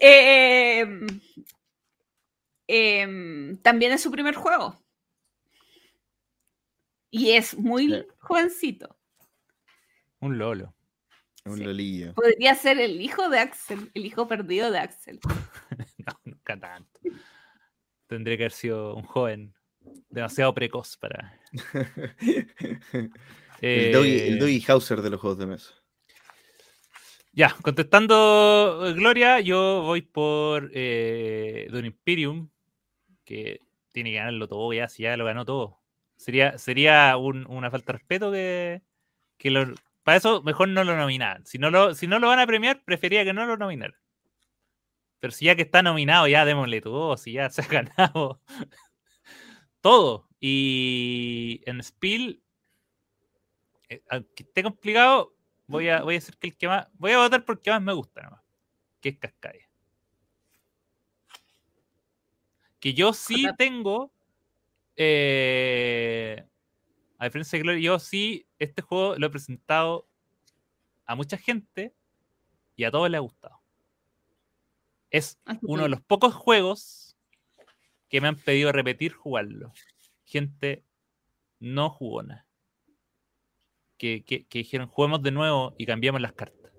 Eh, 0.00 0.86
em, 2.68 3.56
también 3.58 3.92
es 3.92 4.02
su 4.02 4.10
primer 4.10 4.34
juego. 4.34 4.76
Y 7.10 7.30
es 7.32 7.56
muy 7.56 7.88
Sí. 7.88 8.02
jovencito. 8.18 8.96
Un 10.20 10.38
lolo. 10.38 10.74
Un 11.44 11.58
Sí. 11.58 11.64
lolillo. 11.64 12.14
Podría 12.14 12.54
ser 12.54 12.78
el 12.80 13.00
hijo 13.00 13.28
de 13.28 13.38
Axel, 13.38 13.90
el 13.94 14.04
hijo 14.06 14.26
perdido 14.28 14.70
de 14.70 14.78
Axel. 14.78 15.20
No, 16.06 16.12
nunca 16.24 16.58
tanto. 16.60 17.00
Tendría 18.06 18.36
que 18.36 18.44
haber 18.44 18.52
sido 18.52 18.94
un 18.94 19.02
joven 19.02 19.52
demasiado 20.10 20.54
precoz 20.54 20.96
para. 20.96 21.40
El 23.60 23.92
Doggy, 23.92 24.10
el 24.20 24.34
Eh, 24.34 24.38
Doggy 24.38 24.64
Hauser 24.68 25.02
de 25.02 25.10
los 25.10 25.20
juegos 25.20 25.38
de 25.38 25.46
mesa. 25.46 25.74
Ya, 27.32 27.54
contestando 27.62 28.92
Gloria, 28.94 29.40
yo 29.40 29.82
voy 29.82 30.02
por 30.02 30.70
eh, 30.74 31.66
Don 31.70 31.84
Imperium, 31.86 32.48
que 33.26 33.60
tiene 33.92 34.12
que 34.12 34.18
ganarlo 34.18 34.48
todo 34.48 34.72
ya, 34.74 34.88
si 34.88 35.04
ya 35.04 35.16
lo 35.18 35.26
ganó 35.26 35.46
todo. 35.46 35.80
Sería, 36.16 36.58
sería 36.58 37.16
un- 37.18 37.46
una 37.48 37.70
falta 37.72 37.92
de 37.94 37.98
respeto 38.00 38.32
que, 38.32 38.82
que 39.38 39.50
lo, 39.52 39.74
para 40.04 40.18
eso 40.18 40.42
mejor 40.44 40.68
no 40.70 40.84
lo 40.84 40.96
nominaran. 40.96 41.46
Si 41.46 41.58
no 41.58 41.70
lo, 41.70 41.94
si 41.94 42.06
no 42.08 42.20
lo 42.20 42.28
van 42.28 42.40
a 42.40 42.48
premiar, 42.48 42.82
prefería 42.84 43.24
que 43.24 43.34
no 43.34 43.46
lo 43.46 43.56
nominaran. 43.58 43.96
Pero 45.20 45.32
si 45.32 45.46
ya 45.46 45.56
que 45.56 45.62
está 45.62 45.82
nominado, 45.82 46.26
ya 46.28 46.44
démosle 46.44 46.80
todo, 46.80 47.16
si 47.16 47.32
ya 47.32 47.50
se 47.50 47.62
ha 47.62 47.66
ganado 47.66 48.40
todo. 49.80 50.28
Y 50.40 51.62
en 51.66 51.82
Spiel, 51.82 52.42
eh, 53.88 54.02
aunque 54.10 54.42
esté 54.44 54.62
complicado, 54.62 55.34
voy 55.66 55.88
a, 55.88 56.02
voy 56.02 56.14
a 56.14 56.18
decir 56.18 56.36
que 56.38 56.48
el 56.48 56.56
que 56.56 56.68
más. 56.68 56.88
Voy 56.94 57.12
a 57.12 57.18
votar 57.18 57.44
por 57.44 57.56
el 57.56 57.62
que 57.62 57.70
más 57.70 57.82
me 57.82 57.92
gusta, 57.92 58.22
nomás, 58.22 58.42
que 59.00 59.10
es 59.10 59.18
Cascadia. 59.18 59.65
Que 62.80 62.94
yo 62.94 63.12
sí 63.12 63.46
tengo. 63.56 64.12
eh, 64.96 66.44
a 67.18 67.24
diferencia 67.24 67.56
de 67.58 67.62
Gloria, 67.62 67.80
yo 67.82 67.98
sí 67.98 68.46
este 68.58 68.82
juego 68.82 69.16
lo 69.16 69.26
he 69.26 69.30
presentado 69.30 70.06
a 71.06 71.14
mucha 71.14 71.36
gente 71.38 71.94
y 72.76 72.84
a 72.84 72.90
todos 72.90 73.08
les 73.10 73.18
ha 73.18 73.22
gustado. 73.22 73.60
Es 75.10 75.38
Ah, 75.46 75.58
uno 75.62 75.84
de 75.84 75.88
los 75.88 76.00
pocos 76.02 76.34
juegos 76.34 77.16
que 78.08 78.20
me 78.20 78.28
han 78.28 78.36
pedido 78.36 78.70
repetir 78.72 79.12
jugarlo. 79.12 79.72
Gente 80.24 80.84
no 81.58 81.88
jugona. 81.90 82.46
Que, 83.98 84.24
que, 84.24 84.44
que 84.46 84.58
dijeron, 84.58 84.88
juguemos 84.88 85.22
de 85.22 85.30
nuevo 85.30 85.74
y 85.78 85.86
cambiamos 85.86 86.20
las 86.20 86.32
cartas. 86.34 86.70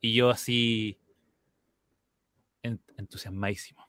Y 0.00 0.14
yo 0.14 0.30
así, 0.30 0.98
en- 2.62 2.82
entusiasmadísimo. 2.96 3.87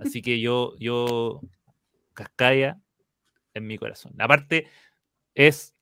Así 0.00 0.22
que 0.22 0.40
yo, 0.40 0.74
yo, 0.78 1.40
Cascadia 2.14 2.80
en 3.54 3.66
mi 3.66 3.78
corazón. 3.78 4.14
Aparte, 4.18 4.68
es 5.34 5.74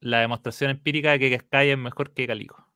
la 0.00 0.20
demostración 0.20 0.70
empírica 0.70 1.12
de 1.12 1.18
que 1.18 1.36
Cascadia 1.36 1.72
es 1.72 1.78
mejor 1.78 2.12
que 2.12 2.26
Calico. 2.26 2.66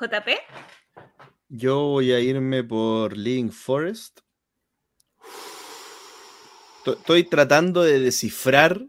JP. 0.00 0.28
Yo 1.48 1.80
voy 1.84 2.12
a 2.12 2.20
irme 2.20 2.64
por 2.64 3.16
Living 3.16 3.50
Forest. 3.50 4.20
To- 6.84 6.94
Estoy 6.94 7.24
tratando 7.24 7.82
de 7.82 7.98
descifrar 8.00 8.86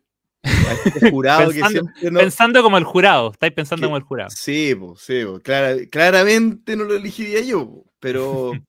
este 0.85 1.09
jurado 1.11 1.51
que 1.51 1.59
Pensando- 1.59 1.71
siempre 1.91 2.11
no. 2.11 2.19
Pensando 2.19 2.61
como 2.63 2.77
el 2.77 2.83
jurado, 2.83 3.31
estáis 3.31 3.53
pensando 3.53 3.81
que- 3.81 3.87
como 3.87 3.97
el 3.97 4.03
jurado. 4.03 4.29
Sí, 4.31 4.75
po, 4.75 4.95
sí, 4.97 5.23
po, 5.25 5.39
clara- 5.39 5.85
claramente 5.89 6.75
no 6.75 6.83
lo 6.85 6.95
elegiría 6.95 7.41
yo, 7.41 7.65
po, 7.67 7.85
pero, 7.99 8.51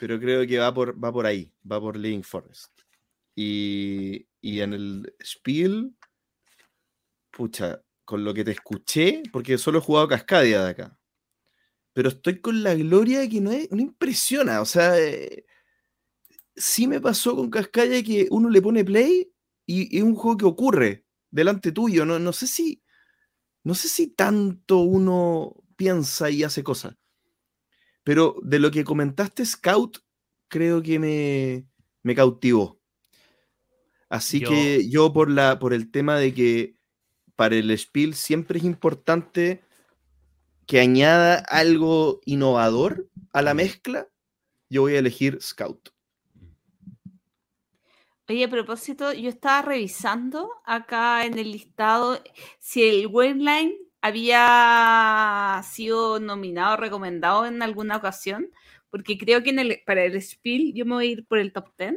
pero 0.00 0.18
creo 0.20 0.46
que 0.46 0.58
va 0.58 0.72
por, 0.72 1.02
va 1.02 1.12
por 1.12 1.26
ahí, 1.26 1.52
va 1.70 1.80
por 1.80 1.96
Living 1.96 2.22
Forest. 2.22 2.70
Y, 3.36 4.26
y 4.40 4.60
en 4.60 4.72
el 4.74 5.14
Spiel, 5.24 5.94
pucha, 7.30 7.80
con 8.04 8.24
lo 8.24 8.34
que 8.34 8.44
te 8.44 8.50
escuché, 8.52 9.22
porque 9.32 9.56
solo 9.56 9.78
he 9.78 9.82
jugado 9.82 10.08
Cascadia 10.08 10.64
de 10.64 10.70
acá, 10.70 10.98
pero 11.92 12.08
estoy 12.08 12.40
con 12.40 12.62
la 12.62 12.74
gloria 12.74 13.28
que 13.28 13.40
no, 13.40 13.50
es, 13.52 13.70
no 13.70 13.80
impresiona, 13.80 14.60
o 14.60 14.64
sea, 14.64 14.98
eh, 14.98 15.44
sí 16.56 16.86
me 16.86 17.00
pasó 17.00 17.36
con 17.36 17.50
Cascadia 17.50 18.02
que 18.02 18.26
uno 18.30 18.50
le 18.50 18.60
pone 18.60 18.84
play 18.84 19.30
y 19.70 19.96
es 19.98 20.02
un 20.02 20.14
juego 20.16 20.36
que 20.36 20.44
ocurre 20.46 21.04
delante 21.30 21.72
tuyo, 21.72 22.04
no, 22.04 22.18
no 22.18 22.32
sé 22.32 22.46
si... 22.46 22.82
No 23.62 23.74
sé 23.74 23.88
si 23.88 24.06
tanto 24.06 24.78
uno 24.78 25.54
piensa 25.76 26.30
y 26.30 26.44
hace 26.44 26.64
cosas, 26.64 26.96
pero 28.02 28.36
de 28.42 28.58
lo 28.58 28.70
que 28.70 28.84
comentaste, 28.84 29.44
Scout, 29.44 29.98
creo 30.48 30.82
que 30.82 30.98
me, 30.98 31.66
me 32.02 32.14
cautivó. 32.14 32.80
Así 34.08 34.40
Yo- 34.40 34.48
que 34.48 34.88
yo 34.88 35.12
por, 35.12 35.30
la, 35.30 35.58
por 35.58 35.74
el 35.74 35.90
tema 35.90 36.16
de 36.18 36.32
que 36.32 36.74
para 37.36 37.54
el 37.56 37.70
Spiel 37.78 38.14
siempre 38.14 38.58
es 38.58 38.64
importante 38.64 39.62
que 40.66 40.80
añada 40.80 41.34
algo 41.34 42.20
innovador 42.24 43.10
a 43.34 43.42
la 43.42 43.52
mezcla, 43.52 44.08
yo 44.70 44.82
voy 44.82 44.94
a 44.94 45.00
elegir 45.00 45.38
Scout. 45.42 45.90
Oye, 48.30 48.44
a 48.44 48.48
propósito, 48.48 49.12
yo 49.12 49.28
estaba 49.28 49.60
revisando 49.60 50.52
acá 50.64 51.26
en 51.26 51.36
el 51.36 51.50
listado 51.50 52.22
si 52.60 52.84
el 52.84 53.08
Wayline 53.08 53.74
había 54.00 55.60
sido 55.68 56.20
nominado 56.20 56.76
recomendado 56.76 57.44
en 57.44 57.60
alguna 57.60 57.96
ocasión, 57.96 58.48
porque 58.88 59.18
creo 59.18 59.42
que 59.42 59.82
para 59.84 60.04
el 60.04 60.22
Spiel 60.22 60.72
yo 60.74 60.86
me 60.86 60.94
voy 60.94 61.08
a 61.08 61.10
ir 61.10 61.26
por 61.26 61.38
el 61.38 61.52
top 61.52 61.72
10. 61.76 61.96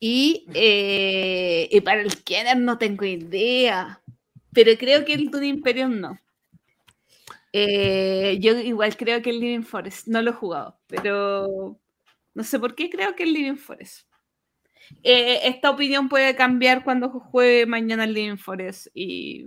Y, 0.00 0.44
eh, 0.54 1.68
y 1.70 1.80
para 1.82 2.00
el 2.00 2.24
Kenner 2.24 2.56
no 2.56 2.78
tengo 2.78 3.04
idea, 3.04 4.02
pero 4.52 4.72
creo 4.76 5.04
que 5.04 5.14
el 5.14 5.30
Dune 5.30 5.46
Imperium 5.46 6.00
no. 6.00 6.18
Eh, 7.52 8.38
yo 8.40 8.58
igual 8.58 8.96
creo 8.96 9.22
que 9.22 9.30
el 9.30 9.38
Living 9.38 9.62
Forest, 9.62 10.08
no 10.08 10.20
lo 10.20 10.30
he 10.30 10.34
jugado, 10.34 10.80
pero 10.88 11.78
no 12.34 12.42
sé 12.42 12.58
por 12.58 12.74
qué 12.74 12.90
creo 12.90 13.14
que 13.14 13.22
el 13.22 13.34
Living 13.34 13.56
Forest. 13.56 14.11
Eh, 15.02 15.40
esta 15.48 15.70
opinión 15.70 16.08
puede 16.08 16.34
cambiar 16.36 16.84
cuando 16.84 17.08
juegue 17.10 17.66
mañana 17.66 18.04
el 18.04 18.12
Living 18.14 18.36
Forest 18.36 18.88
y, 18.94 19.46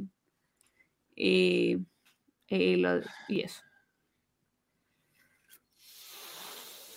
y, 1.16 1.78
y 2.48 2.76
lo- 2.78 3.02
y 3.28 3.42
eso. 3.42 3.62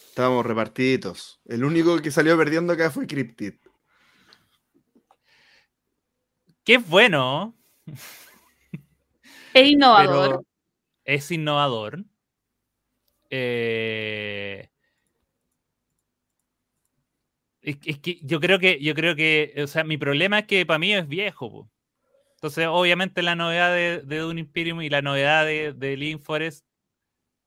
Estábamos 0.08 0.44
repartiditos. 0.44 1.40
El 1.44 1.64
único 1.64 1.96
que 2.02 2.10
salió 2.10 2.36
perdiendo 2.36 2.72
acá 2.72 2.90
fue 2.90 3.06
Cryptid. 3.06 3.54
Es 6.66 6.86
bueno, 6.86 7.56
Es 9.54 9.66
innovador. 9.70 10.28
pero 10.28 10.46
es 11.04 11.30
innovador. 11.30 12.04
Eh, 13.30 14.68
es, 17.70 17.78
es 17.84 17.98
que 17.98 18.18
yo 18.22 18.40
creo 18.40 18.58
que, 18.58 18.80
yo 18.80 18.94
creo 18.94 19.14
que, 19.14 19.54
o 19.62 19.66
sea, 19.66 19.84
mi 19.84 19.98
problema 19.98 20.40
es 20.40 20.46
que 20.46 20.64
para 20.66 20.78
mí 20.78 20.92
es 20.92 21.06
viejo. 21.06 21.50
po. 21.50 21.70
Entonces, 22.36 22.66
obviamente, 22.68 23.20
la 23.22 23.34
novedad 23.34 23.72
de, 23.74 24.02
de 24.04 24.18
Dune 24.18 24.40
Imperium 24.40 24.80
y 24.82 24.88
la 24.88 25.02
novedad 25.02 25.44
de, 25.44 25.72
de 25.72 25.96
Living 25.96 26.20
Forest 26.20 26.64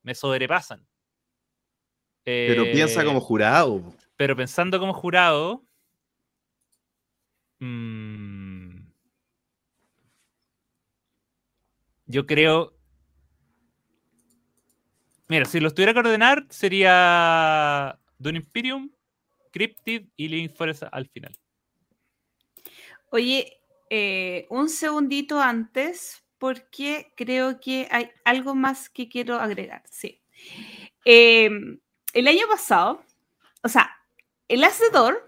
me 0.04 0.14
sobrepasan. 0.16 0.86
Pero 2.24 2.64
piensa 2.66 3.02
Eh, 3.02 3.06
como 3.06 3.20
jurado. 3.22 3.82
po. 3.82 3.96
pero 4.16 4.36
pensando 4.36 4.80
como 4.80 4.94
jurado. 4.94 5.64
mm, 7.60 8.80
yo 12.06 12.26
creo. 12.26 12.74
Mira, 15.28 15.46
si 15.46 15.60
los 15.62 15.74
tuviera 15.74 15.94
que 15.94 16.00
ordenar, 16.00 16.46
sería 16.50 17.98
Dune 18.18 18.40
Imperium, 18.40 18.92
Cryptid 19.52 20.08
y 20.16 20.28
Living 20.28 20.50
Forest 20.50 20.84
al 20.92 21.08
final. 21.10 21.36
Oye, 23.10 23.62
eh, 23.90 24.48
un 24.50 24.70
segundito 24.70 25.42
antes, 25.42 26.24
porque 26.38 27.14
creo 27.16 27.60
que 27.60 27.88
hay 27.92 28.10
algo 28.24 28.56
más 28.56 28.90
que 28.90 29.10
quiero 29.10 29.36
agregar. 29.36 29.84
Sí. 29.90 30.22
Eh, 31.06 31.50
el 32.14 32.28
año 32.28 32.48
pasado, 32.48 33.04
o 33.64 33.70
sea, 33.70 33.96
el 34.48 34.64
hacedor 34.64 35.26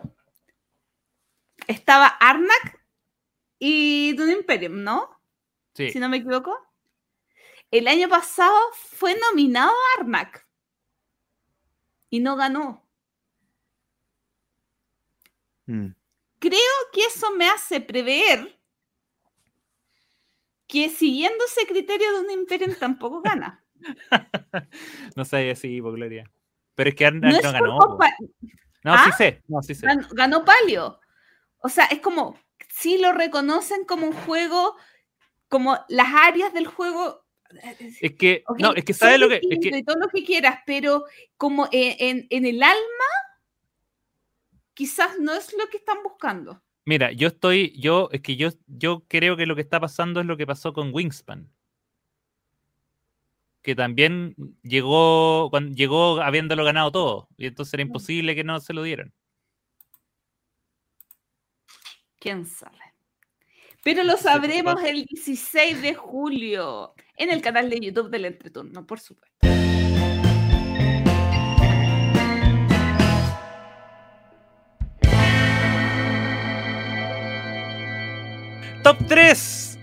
estaba 1.67 2.07
Arnak 2.07 2.81
y 3.59 4.13
Dune 4.13 4.33
Imperium, 4.33 4.83
¿no? 4.83 5.09
Sí. 5.73 5.91
Si 5.91 5.99
no 5.99 6.09
me 6.09 6.17
equivoco. 6.17 6.57
El 7.71 7.87
año 7.87 8.07
pasado 8.07 8.57
fue 8.73 9.15
nominado 9.17 9.71
a 9.71 10.01
Arnak 10.01 10.47
y 12.09 12.19
no 12.19 12.35
ganó. 12.35 12.82
Mm. 15.65 15.87
creo 16.39 16.59
que 16.91 17.05
eso 17.05 17.31
me 17.35 17.47
hace 17.49 17.79
prever 17.79 18.59
que 20.67 20.89
siguiendo 20.89 21.43
ese 21.45 21.65
criterio 21.67 22.11
de 22.13 22.19
un 22.19 22.31
Imperium 22.31 22.73
tampoco 22.75 23.21
gana. 23.21 23.63
no 25.15 25.25
sé 25.25 25.55
si, 25.55 25.81
por 25.81 25.95
gloria. 25.95 26.29
Pero 26.75 26.89
es 26.89 26.95
que 26.95 27.11
No 27.11 27.29
no, 27.29 27.35
es 27.37 27.41
ganó. 27.41 27.77
No, 28.83 28.93
¿Ah? 28.93 29.03
sí 29.05 29.11
sé. 29.17 29.41
No, 29.47 29.61
sí 29.61 29.75
sé. 29.75 29.85
Gan- 29.87 30.07
ganó 30.13 30.43
Palio. 30.43 30.99
O 31.59 31.69
sea, 31.69 31.85
es 31.85 31.99
como, 31.99 32.37
si 32.69 32.97
lo 32.97 33.13
reconocen 33.13 33.85
como 33.85 34.07
un 34.07 34.13
juego, 34.13 34.75
como 35.47 35.77
las 35.89 36.07
áreas 36.13 36.53
del 36.53 36.65
juego. 36.67 37.23
Es 38.01 38.13
que, 38.15 38.43
ok, 38.47 38.59
no, 38.59 38.73
es 38.73 38.83
que 38.83 38.93
sabes 38.93 39.19
lo 39.19 39.29
que. 39.29 39.39
Es 39.47 39.59
que 39.61 39.83
todo 39.83 39.97
lo 39.99 40.07
que 40.07 40.25
quieras, 40.25 40.59
pero 40.65 41.05
como 41.37 41.69
en, 41.71 41.95
en- 41.99 42.27
en 42.31 42.45
el 42.45 42.63
alma, 42.63 43.09
quizás 44.73 45.19
no 45.19 45.33
es 45.33 45.53
lo 45.57 45.67
que 45.69 45.77
están 45.77 46.03
buscando. 46.03 46.61
Mira, 46.85 47.11
yo 47.11 47.29
estoy, 47.29 47.73
yo, 47.79 48.09
es 48.11 48.21
que 48.21 48.35
yo, 48.35 48.49
yo 48.67 49.03
creo 49.07 49.37
que 49.37 49.45
lo 49.45 49.55
que 49.55 49.61
está 49.61 49.79
pasando 49.79 50.19
es 50.19 50.25
lo 50.25 50.35
que 50.35 50.45
pasó 50.45 50.73
con 50.73 50.93
Wingspan. 50.93 51.49
Que 53.61 53.75
también 53.75 54.35
llegó, 54.63 55.49
cuando, 55.49 55.73
llegó 55.73 56.21
habiéndolo 56.21 56.65
ganado 56.65 56.91
todo. 56.91 57.29
Y 57.37 57.47
entonces 57.47 57.73
era 57.73 57.83
imposible 57.83 58.35
que 58.35 58.43
no 58.43 58.59
se 58.59 58.73
lo 58.73 58.83
dieran. 58.83 59.13
¿Quién 62.19 62.45
sabe? 62.45 62.77
Pero 63.83 64.03
lo 64.03 64.17
sabremos 64.17 64.81
el 64.83 65.05
16 65.05 65.81
de 65.81 65.93
julio 65.93 66.93
en 67.15 67.31
el 67.31 67.41
canal 67.41 67.69
de 67.69 67.79
YouTube 67.79 68.09
del 68.09 68.25
Entreturno, 68.25 68.85
por 68.85 68.99
supuesto. 68.99 69.52
Top 78.83 78.97
3 79.07 79.79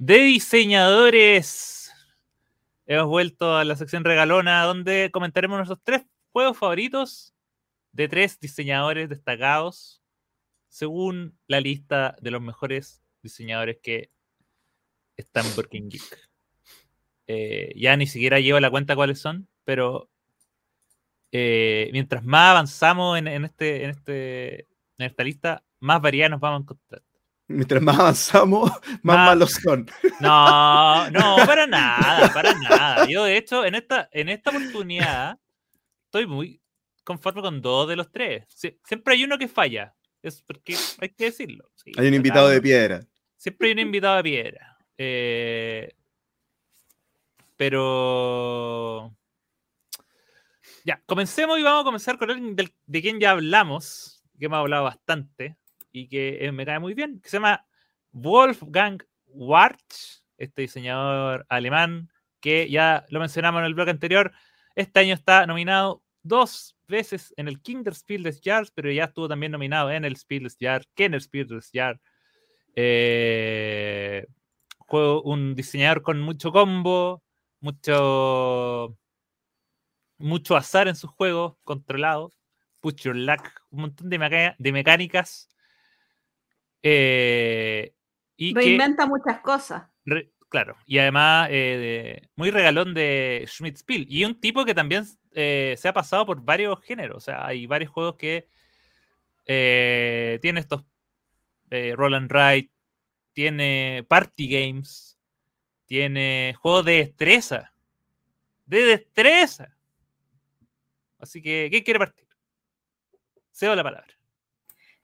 de 0.00 0.18
diseñadores. 0.18 1.92
Hemos 2.84 3.06
vuelto 3.06 3.56
a 3.56 3.64
la 3.64 3.76
sección 3.76 4.02
regalona 4.02 4.64
donde 4.64 5.10
comentaremos 5.12 5.56
nuestros 5.58 5.78
tres 5.84 6.02
juegos 6.32 6.58
favoritos 6.58 7.36
de 7.92 8.08
tres 8.08 8.40
diseñadores 8.40 9.08
destacados 9.08 10.02
según 10.68 11.38
la 11.46 11.60
lista 11.60 12.16
de 12.20 12.32
los 12.32 12.42
mejores 12.42 13.00
diseñadores 13.22 13.78
que 13.80 14.10
están 15.16 15.46
en 15.46 15.52
Working 15.56 15.88
Geek. 15.88 16.30
Eh, 17.28 17.74
ya 17.76 17.96
ni 17.96 18.08
siquiera 18.08 18.40
llevo 18.40 18.58
la 18.58 18.70
cuenta 18.72 18.96
cuáles 18.96 19.20
son, 19.20 19.48
pero 19.62 20.10
eh, 21.30 21.90
mientras 21.92 22.24
más 22.24 22.50
avanzamos 22.50 23.18
en, 23.18 23.28
en 23.28 23.44
este, 23.44 23.84
en, 23.84 23.90
este, 23.90 24.60
en 24.98 25.06
esta 25.06 25.22
lista, 25.22 25.64
más 25.78 26.02
variedad 26.02 26.28
nos 26.28 26.40
vamos 26.40 26.58
a 26.58 26.62
encontrar. 26.62 27.02
Mientras 27.48 27.80
más 27.80 27.98
avanzamos, 27.98 28.70
más 29.02 29.16
malos 29.18 29.52
son. 29.52 29.88
No, 30.20 31.08
no, 31.10 31.36
para 31.46 31.66
nada, 31.66 32.32
para 32.32 32.54
nada. 32.54 33.06
Yo, 33.08 33.24
de 33.24 33.36
hecho, 33.36 33.64
en 33.64 33.74
esta, 33.76 34.08
en 34.12 34.28
esta 34.28 34.50
oportunidad, 34.50 35.38
estoy 36.06 36.26
muy 36.26 36.60
conforme 37.04 37.42
con 37.42 37.62
dos 37.62 37.88
de 37.88 37.94
los 37.96 38.10
tres. 38.10 38.44
Sie- 38.48 38.78
siempre 38.84 39.14
hay 39.14 39.24
uno 39.24 39.38
que 39.38 39.46
falla. 39.48 39.94
Es 40.22 40.42
porque 40.42 40.76
hay 41.00 41.10
que 41.10 41.24
decirlo. 41.26 41.70
sí, 41.76 41.92
Hay 41.96 42.08
un 42.08 42.14
invitado 42.14 42.48
de 42.48 42.60
piedra. 42.60 43.06
Siempre 43.36 43.68
hay 43.68 43.74
un 43.74 43.78
invitado 43.80 44.16
de 44.16 44.22
piedra. 44.24 44.76
Eh, 44.98 45.94
pero. 47.56 49.14
Ya, 50.84 51.02
comencemos 51.06 51.58
y 51.58 51.62
vamos 51.62 51.82
a 51.82 51.84
comenzar 51.84 52.18
con 52.18 52.30
alguien 52.30 52.54
de 52.56 53.02
quien 53.02 53.18
ya 53.20 53.32
hablamos, 53.32 54.22
que 54.38 54.46
hemos 54.46 54.58
hablado 54.58 54.84
bastante 54.84 55.56
y 55.96 56.08
que 56.08 56.44
eh, 56.44 56.52
me 56.52 56.66
cae 56.66 56.78
muy 56.78 56.92
bien, 56.92 57.20
que 57.20 57.28
se 57.28 57.38
llama 57.38 57.66
Wolfgang 58.12 59.02
Warch, 59.26 60.22
este 60.36 60.62
diseñador 60.62 61.46
alemán 61.48 62.10
que 62.40 62.68
ya 62.68 63.06
lo 63.08 63.18
mencionamos 63.18 63.60
en 63.60 63.64
el 63.64 63.74
blog 63.74 63.88
anterior. 63.88 64.32
Este 64.74 65.00
año 65.00 65.14
está 65.14 65.46
nominado 65.46 66.02
dos 66.22 66.76
veces 66.86 67.32
en 67.38 67.48
el 67.48 67.62
Kinderspiel 67.62 68.22
des 68.22 68.40
Jahres, 68.44 68.70
pero 68.70 68.92
ya 68.92 69.04
estuvo 69.04 69.26
también 69.26 69.52
nominado 69.52 69.90
en 69.90 70.04
el 70.04 70.16
Spiel 70.16 70.44
des 70.44 70.56
Jahres, 70.60 70.86
Kennerspiel 70.94 71.48
des 71.48 71.70
Jahres. 71.72 72.00
Eh, 72.74 74.26
juego, 74.78 75.22
un 75.22 75.54
diseñador 75.54 76.02
con 76.02 76.20
mucho 76.20 76.52
combo, 76.52 77.22
mucho, 77.60 78.98
mucho 80.18 80.56
azar 80.56 80.88
en 80.88 80.94
sus 80.94 81.10
juegos, 81.10 81.56
controlado, 81.64 82.32
push 82.80 83.04
your 83.04 83.16
luck, 83.16 83.48
un 83.70 83.80
montón 83.80 84.10
de 84.10 84.72
mecánicas. 84.72 85.48
Eh, 86.82 87.94
y 88.36 88.52
que, 88.54 88.60
Reinventa 88.60 89.06
muchas 89.06 89.40
cosas. 89.40 89.84
re- 90.04 90.30
claro, 90.48 90.76
y 90.86 90.98
además 90.98 91.48
eh, 91.50 91.52
de- 92.22 92.30
muy 92.36 92.50
regalón 92.50 92.94
de 92.94 93.44
Schmidt 93.48 93.76
Spiel. 93.78 94.06
Y 94.08 94.24
un 94.24 94.40
tipo 94.40 94.64
que 94.64 94.74
también 94.74 95.04
eh, 95.32 95.74
se 95.78 95.88
ha 95.88 95.92
pasado 95.92 96.26
por 96.26 96.42
varios 96.42 96.80
géneros. 96.82 97.16
O 97.16 97.20
sea, 97.20 97.46
hay 97.46 97.66
varios 97.66 97.90
juegos 97.90 98.16
que 98.16 98.48
eh, 99.46 100.38
tiene 100.42 100.60
estos 100.60 100.84
roll 101.96 102.14
and 102.14 102.30
ride, 102.30 102.70
tiene 103.32 104.04
party 104.08 104.48
games, 104.48 105.18
tiene 105.86 106.54
juegos 106.60 106.84
de 106.84 106.92
destreza. 106.98 107.72
De 108.64 108.82
destreza. 108.84 109.76
Así 111.18 111.40
que, 111.42 111.68
¿quién 111.70 111.82
quiere 111.84 111.98
partir? 111.98 112.26
Cedo 113.52 113.74
la 113.74 113.82
palabra. 113.82 114.15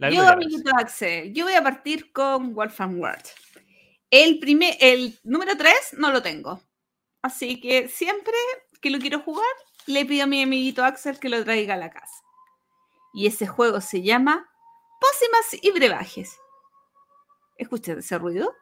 La 0.02 0.10
yo, 0.10 0.26
amiguito 0.26 0.70
Axel, 0.76 1.32
yo 1.32 1.44
voy 1.44 1.54
a 1.54 1.62
partir 1.62 2.12
con 2.12 2.54
Wolfgang 2.54 2.98
Ward. 3.00 3.22
El, 4.10 4.38
primer, 4.40 4.76
el 4.80 5.18
número 5.22 5.56
3 5.56 5.74
no 5.98 6.10
lo 6.12 6.22
tengo. 6.22 6.60
Así 7.22 7.60
que 7.60 7.88
siempre 7.88 8.34
que 8.80 8.90
lo 8.90 8.98
quiero 8.98 9.20
jugar, 9.20 9.46
le 9.86 10.04
pido 10.04 10.24
a 10.24 10.26
mi 10.26 10.42
amiguito 10.42 10.84
Axel 10.84 11.18
que 11.20 11.28
lo 11.28 11.42
traiga 11.44 11.74
a 11.74 11.78
la 11.78 11.90
casa. 11.90 12.12
Y 13.14 13.26
ese 13.26 13.46
juego 13.46 13.80
se 13.80 14.02
llama 14.02 14.48
Pócimas 15.00 15.62
y 15.62 15.70
Brebajes. 15.70 16.36
¿Escuchas 17.56 17.98
ese 17.98 18.18
ruido? 18.18 18.54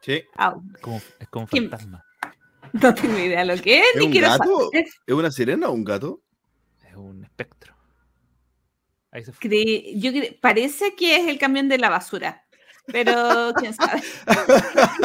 Sí. 0.00 0.24
Como- 0.80 0.96
Au, 0.96 1.02
es 1.20 1.28
como 1.28 1.44
un 1.44 1.48
¿Quién- 1.48 1.70
fantasma. 1.70 2.04
no 2.72 2.94
tengo 2.94 3.18
idea 3.18 3.44
lo 3.44 3.56
que 3.60 3.80
es, 3.80 3.86
¿Es 3.94 4.00
ni 4.00 4.06
un 4.06 4.12
quiero 4.12 4.28
gato? 4.28 4.70
saber. 4.70 4.86
¿Es 5.06 5.14
una 5.14 5.30
sirena 5.30 5.68
o 5.68 5.72
un 5.72 5.84
gato? 5.84 6.22
Es 6.88 6.96
un 6.96 7.24
espectro. 7.24 7.76
Ahí 9.10 9.24
se 9.24 9.32
fue. 9.32 9.48
Cre- 9.48 9.92
yo 10.00 10.10
cre- 10.12 10.38
parece 10.40 10.94
que 10.94 11.16
es 11.16 11.28
el 11.28 11.38
camión 11.38 11.68
de 11.68 11.78
la 11.78 11.88
basura, 11.88 12.44
pero 12.86 13.52
quién 13.58 13.74
sabe. 13.74 14.02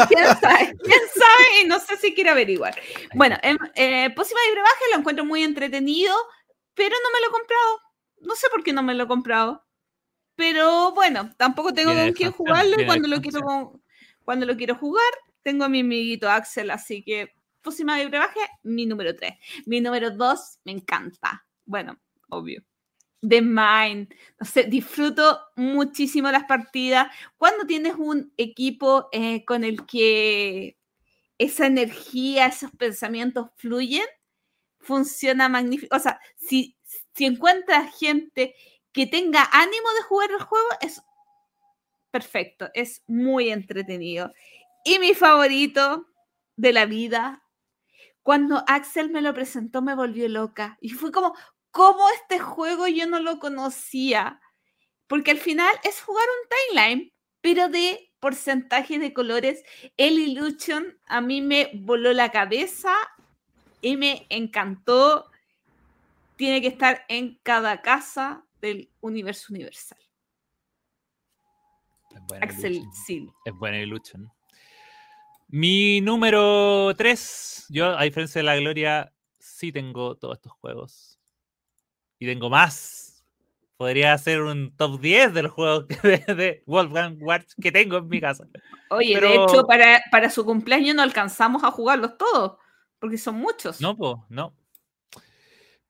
¿Quién 0.08 0.26
sabe? 0.42 0.76
¿Quién 0.84 1.00
sabe? 1.14 1.62
Y 1.62 1.68
no 1.68 1.80
sé 1.80 1.98
si 1.98 2.14
quiero 2.14 2.32
averiguar. 2.32 2.76
Bueno, 3.16 3.38
em, 3.42 3.58
eh, 3.76 4.10
Pócima 4.16 4.40
y 4.48 4.52
Brebaje 4.52 4.84
lo 4.92 5.00
encuentro 5.00 5.26
muy 5.26 5.44
entretenido, 5.44 6.16
pero 6.74 6.96
no 7.04 7.12
me 7.14 7.22
lo 7.22 7.28
he 7.28 7.32
comprado. 7.32 7.80
No 8.22 8.36
sé 8.36 8.48
por 8.50 8.64
qué 8.64 8.74
no 8.74 8.84
me 8.84 8.94
lo 8.94 9.04
he 9.04 9.08
comprado. 9.08 9.66
Pero 10.36 10.94
bueno, 10.94 11.30
tampoco 11.38 11.74
tengo 11.74 11.92
de 11.94 12.06
con 12.08 12.14
quién 12.14 12.32
jugarlo 12.32 12.76
y 12.76 12.78
de 12.80 12.86
cuando 12.88 13.08
lo, 13.08 13.22
quiero, 13.22 13.82
cuando 14.26 14.46
lo 14.48 14.58
quiero 14.58 14.76
jugar, 14.76 15.14
tengo 15.44 15.64
a 15.66 15.70
mi 15.70 15.82
amiguito 15.82 16.30
Axel, 16.30 16.72
así 16.72 17.04
que 17.04 17.34
Pócima 17.62 18.02
y 18.02 18.08
Brebaje, 18.08 18.40
mi 18.64 18.86
número 18.86 19.16
3. 19.16 19.34
Mi 19.68 19.80
número 19.80 20.10
2 20.12 20.60
me 20.66 20.72
encanta. 20.72 21.46
Bueno, 21.66 22.00
obvio. 22.30 22.64
The 23.28 23.42
Mind. 23.42 24.14
No 24.40 24.46
sé, 24.46 24.66
disfruto 24.66 25.40
muchísimo 25.56 26.30
las 26.32 26.44
partidas. 26.46 27.08
Cuando 27.38 27.66
tienes 27.66 27.96
un 27.98 28.34
equipo 28.38 29.10
eh, 29.12 29.46
con 29.46 29.64
el 29.64 29.86
que 29.86 30.78
esa 31.38 31.68
energía, 31.68 32.48
esos 32.48 32.72
pensamientos 32.72 33.50
fluyen, 33.56 34.06
funciona 34.80 35.50
magnífico. 35.50 35.96
O 35.96 36.00
sea, 36.00 36.20
si, 36.36 36.78
si 37.14 37.26
encuentras 37.26 37.98
gente 37.98 38.56
que 38.92 39.08
tenga 39.08 39.50
ánimo 39.52 39.90
de 39.96 40.04
jugar 40.04 40.32
el 40.32 40.44
juego, 40.44 40.68
es 40.82 41.02
perfecto, 42.12 42.70
es 42.74 43.02
muy 43.08 43.50
entretenido. 43.50 44.34
Y 44.86 45.00
mi 45.00 45.14
favorito 45.16 46.08
de 46.56 46.74
la 46.74 46.86
vida, 46.86 47.44
cuando 48.22 48.64
Axel 48.68 49.10
me 49.10 49.22
lo 49.22 49.34
presentó, 49.34 49.82
me 49.82 49.96
volvió 49.96 50.30
loca. 50.30 50.78
Y 50.80 50.90
fue 50.90 51.12
como, 51.12 51.34
¿cómo 51.74 52.08
este 52.22 52.40
juego 52.40 52.88
yo 52.88 53.08
no 53.08 53.20
lo 53.20 53.40
conocía? 53.40 54.40
Porque 55.08 55.32
al 55.32 55.40
final 55.40 55.76
es 55.84 56.02
jugar 56.02 56.24
un 56.24 56.50
timeline, 56.50 57.14
pero 57.42 57.68
de 57.68 58.12
porcentaje 58.22 59.00
de 59.00 59.12
colores. 59.12 59.64
El 59.98 60.18
Illusion 60.18 60.98
a 61.08 61.20
mí 61.20 61.42
me 61.42 61.72
voló 61.74 62.14
la 62.14 62.32
cabeza 62.32 62.96
y 63.82 63.98
me 63.98 64.26
encantó. 64.30 65.30
Tiene 66.38 66.62
que 66.62 66.68
estar 66.68 67.04
en 67.10 67.40
cada 67.44 67.82
casa 67.82 68.46
del 68.62 68.90
universo 69.02 69.48
universal. 69.52 70.00
Es 72.12 72.22
buena 72.28 72.46
Axel 72.46 72.76
Illusion. 72.76 73.34
Es 73.44 73.54
buena 73.56 73.80
Illusion. 73.82 74.32
Mi 75.48 76.02
número 76.02 76.94
3. 76.96 77.66
Yo, 77.70 77.98
a 77.98 78.04
diferencia 78.04 78.40
de 78.40 78.44
la 78.44 78.56
Gloria, 78.56 79.14
sí 79.40 79.72
tengo 79.72 80.16
todos 80.16 80.38
estos 80.38 80.54
juegos. 80.54 81.13
Y 82.24 82.26
tengo 82.26 82.50
más. 82.50 83.22
Podría 83.76 84.14
hacer 84.14 84.44
un 84.44 84.74
top 84.78 85.02
10 85.02 85.34
de 85.34 85.44
los 85.44 85.52
juegos 85.52 85.88
de, 86.04 86.20
de 86.34 86.64
Wolfgang 86.66 87.18
Warch 87.20 87.54
que 87.62 87.70
tengo 87.70 87.98
en 87.98 88.08
mi 88.08 88.22
casa. 88.22 88.48
Oye, 88.92 89.20
de 89.20 89.36
hecho, 89.36 89.68
para, 89.68 90.02
para 90.10 90.30
su 90.30 90.46
cumpleaños 90.46 90.96
no 90.96 91.02
alcanzamos 91.02 91.66
a 91.66 91.72
jugarlos 91.72 92.18
todos, 92.18 92.58
porque 92.98 93.18
son 93.18 93.36
muchos. 93.36 93.82
No, 93.82 93.98
pues, 93.98 94.16
no. 94.30 94.56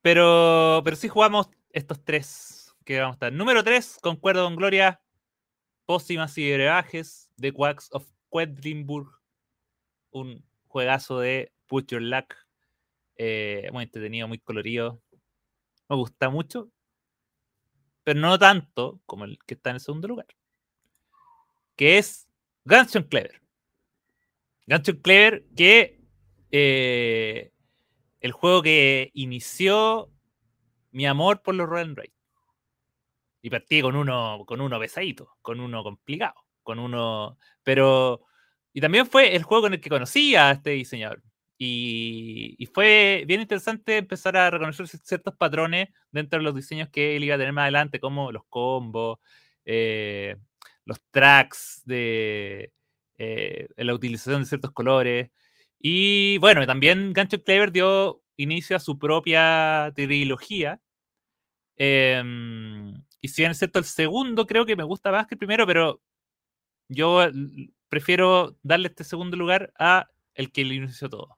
Pero, 0.01 0.81
pero 0.84 0.95
sí 0.95 1.07
jugamos 1.07 1.51
estos 1.69 2.03
tres 2.03 2.73
que 2.84 2.99
vamos 2.99 3.14
a 3.14 3.18
estar. 3.18 3.34
Número 3.34 3.64
3, 3.64 3.99
concuerdo 4.01 4.45
con 4.45 4.55
Gloria. 4.55 5.01
Pócimas 5.85 6.35
y 6.39 6.51
brebajes 6.51 7.30
de 7.38 7.51
Quacks 7.53 7.89
of 7.91 8.10
Quedlinburg. 8.31 9.07
Un 10.10 10.43
juegazo 10.68 11.19
de 11.19 11.53
Put 11.68 11.91
Your 11.91 12.01
Luck. 12.01 12.34
eh, 13.18 13.69
muy 13.72 13.84
entretenido, 13.84 14.27
muy 14.27 14.39
colorido. 14.39 14.99
Me 15.89 15.95
gusta 15.95 16.30
mucho. 16.30 16.69
Pero 18.03 18.19
no 18.19 18.38
tanto 18.38 19.01
como 19.05 19.26
el 19.26 19.38
que 19.45 19.53
está 19.55 19.69
en 19.69 19.76
el 19.76 19.80
segundo 19.80 20.07
lugar. 20.07 20.27
Que 21.76 21.97
es 21.97 22.27
Gunson 22.65 23.03
Clever. 23.03 23.41
Gunson 24.68 24.97
Clever 24.97 25.45
que 25.55 26.01
eh, 26.51 27.51
el 28.19 28.31
juego 28.31 28.61
que 28.61 29.10
inició 29.14 30.11
mi 30.91 31.05
amor 31.05 31.41
por 31.41 31.55
los 31.55 31.69
Ride. 31.69 32.14
Y 33.41 33.49
partí 33.49 33.81
con 33.81 33.95
uno, 33.95 34.43
con 34.45 34.61
uno 34.61 34.80
pesadito, 34.80 35.35
con 35.41 35.60
uno 35.60 35.84
complicado, 35.84 36.35
con 36.61 36.80
uno. 36.80 37.38
Pero. 37.64 38.22
Y 38.72 38.80
también 38.80 39.05
fue 39.05 39.35
el 39.35 39.43
juego 39.43 39.64
con 39.64 39.73
el 39.73 39.81
que 39.81 39.89
conocí 39.89 40.35
a 40.35 40.51
este 40.51 40.72
diseñador. 40.72 41.22
Y, 41.65 42.65
fue 42.73 43.23
bien 43.27 43.41
interesante 43.41 43.98
empezar 43.98 44.35
a 44.38 44.49
reconocer 44.49 44.85
ci- 44.88 44.99
ciertos 45.03 45.35
patrones 45.35 45.90
dentro 46.11 46.40
de 46.40 46.44
los 46.45 46.56
diseños 46.56 46.90
que 46.90 47.15
él 47.15 47.23
iba 47.23 47.35
a 47.35 47.38
tener 47.38 47.53
más 47.53 47.64
adelante, 47.64 47.99
como 47.99 48.31
los 48.31 48.44
combos, 48.49 49.19
eh, 49.65 50.35
los 50.85 50.99
tracks 51.11 51.81
de 51.85 52.73
eh, 53.18 53.68
la 53.77 53.94
utilización 53.94 54.41
de 54.41 54.48
ciertos 54.48 54.72
colores. 54.72 55.31
Y 55.80 56.38
bueno, 56.40 56.65
también 56.65 57.14
Gancho 57.14 57.41
Clever 57.44 57.72
dio 57.72 58.22
inicio 58.38 58.76
a 58.76 58.80
su 58.80 58.98
propia 58.99 59.91
trilogía. 59.95 60.81
Em, 61.77 62.94
y 63.22 63.27
si 63.30 63.41
bien 63.41 63.52
es 63.52 63.57
cierto, 63.60 63.80
el 63.80 63.85
segundo 63.85 64.45
creo 64.48 64.65
que 64.65 64.76
me 64.76 64.84
gusta 64.84 65.11
más 65.11 65.27
que 65.27 65.35
el 65.35 65.40
primero, 65.40 65.65
pero 65.68 66.02
yo 66.90 67.22
prefiero 67.90 68.57
darle 68.64 68.90
este 68.90 69.03
segundo 69.03 69.38
lugar 69.38 69.73
a 69.80 70.10
el 70.35 70.52
que 70.52 70.65
lo 70.65 70.73
inició 70.73 71.10
todo. 71.10 71.38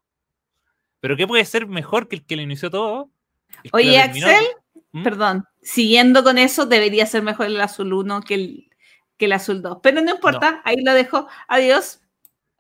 Pero 1.06 1.18
¿qué 1.18 1.28
puede 1.28 1.46
ser 1.46 1.68
mejor 1.68 2.08
que 2.08 2.16
el 2.16 2.26
que 2.26 2.36
lo 2.36 2.42
inició 2.42 2.72
todo? 2.72 3.12
Oye, 3.74 4.00
Axel, 4.00 4.44
¿Mm? 4.92 5.04
perdón, 5.04 5.46
siguiendo 5.62 6.24
con 6.24 6.40
eso, 6.40 6.66
debería 6.66 7.06
ser 7.06 7.22
mejor 7.22 7.46
el 7.46 7.62
azul 7.62 7.94
1 7.94 8.22
que 8.22 8.34
el, 8.34 8.70
que 9.16 9.26
el 9.26 9.34
azul 9.34 9.62
2. 9.62 9.82
Pero 9.84 10.02
no 10.02 10.10
importa, 10.10 10.64
ahí 10.66 10.78
lo 10.84 10.96
dejo. 10.96 11.28
Adiós. 11.48 12.02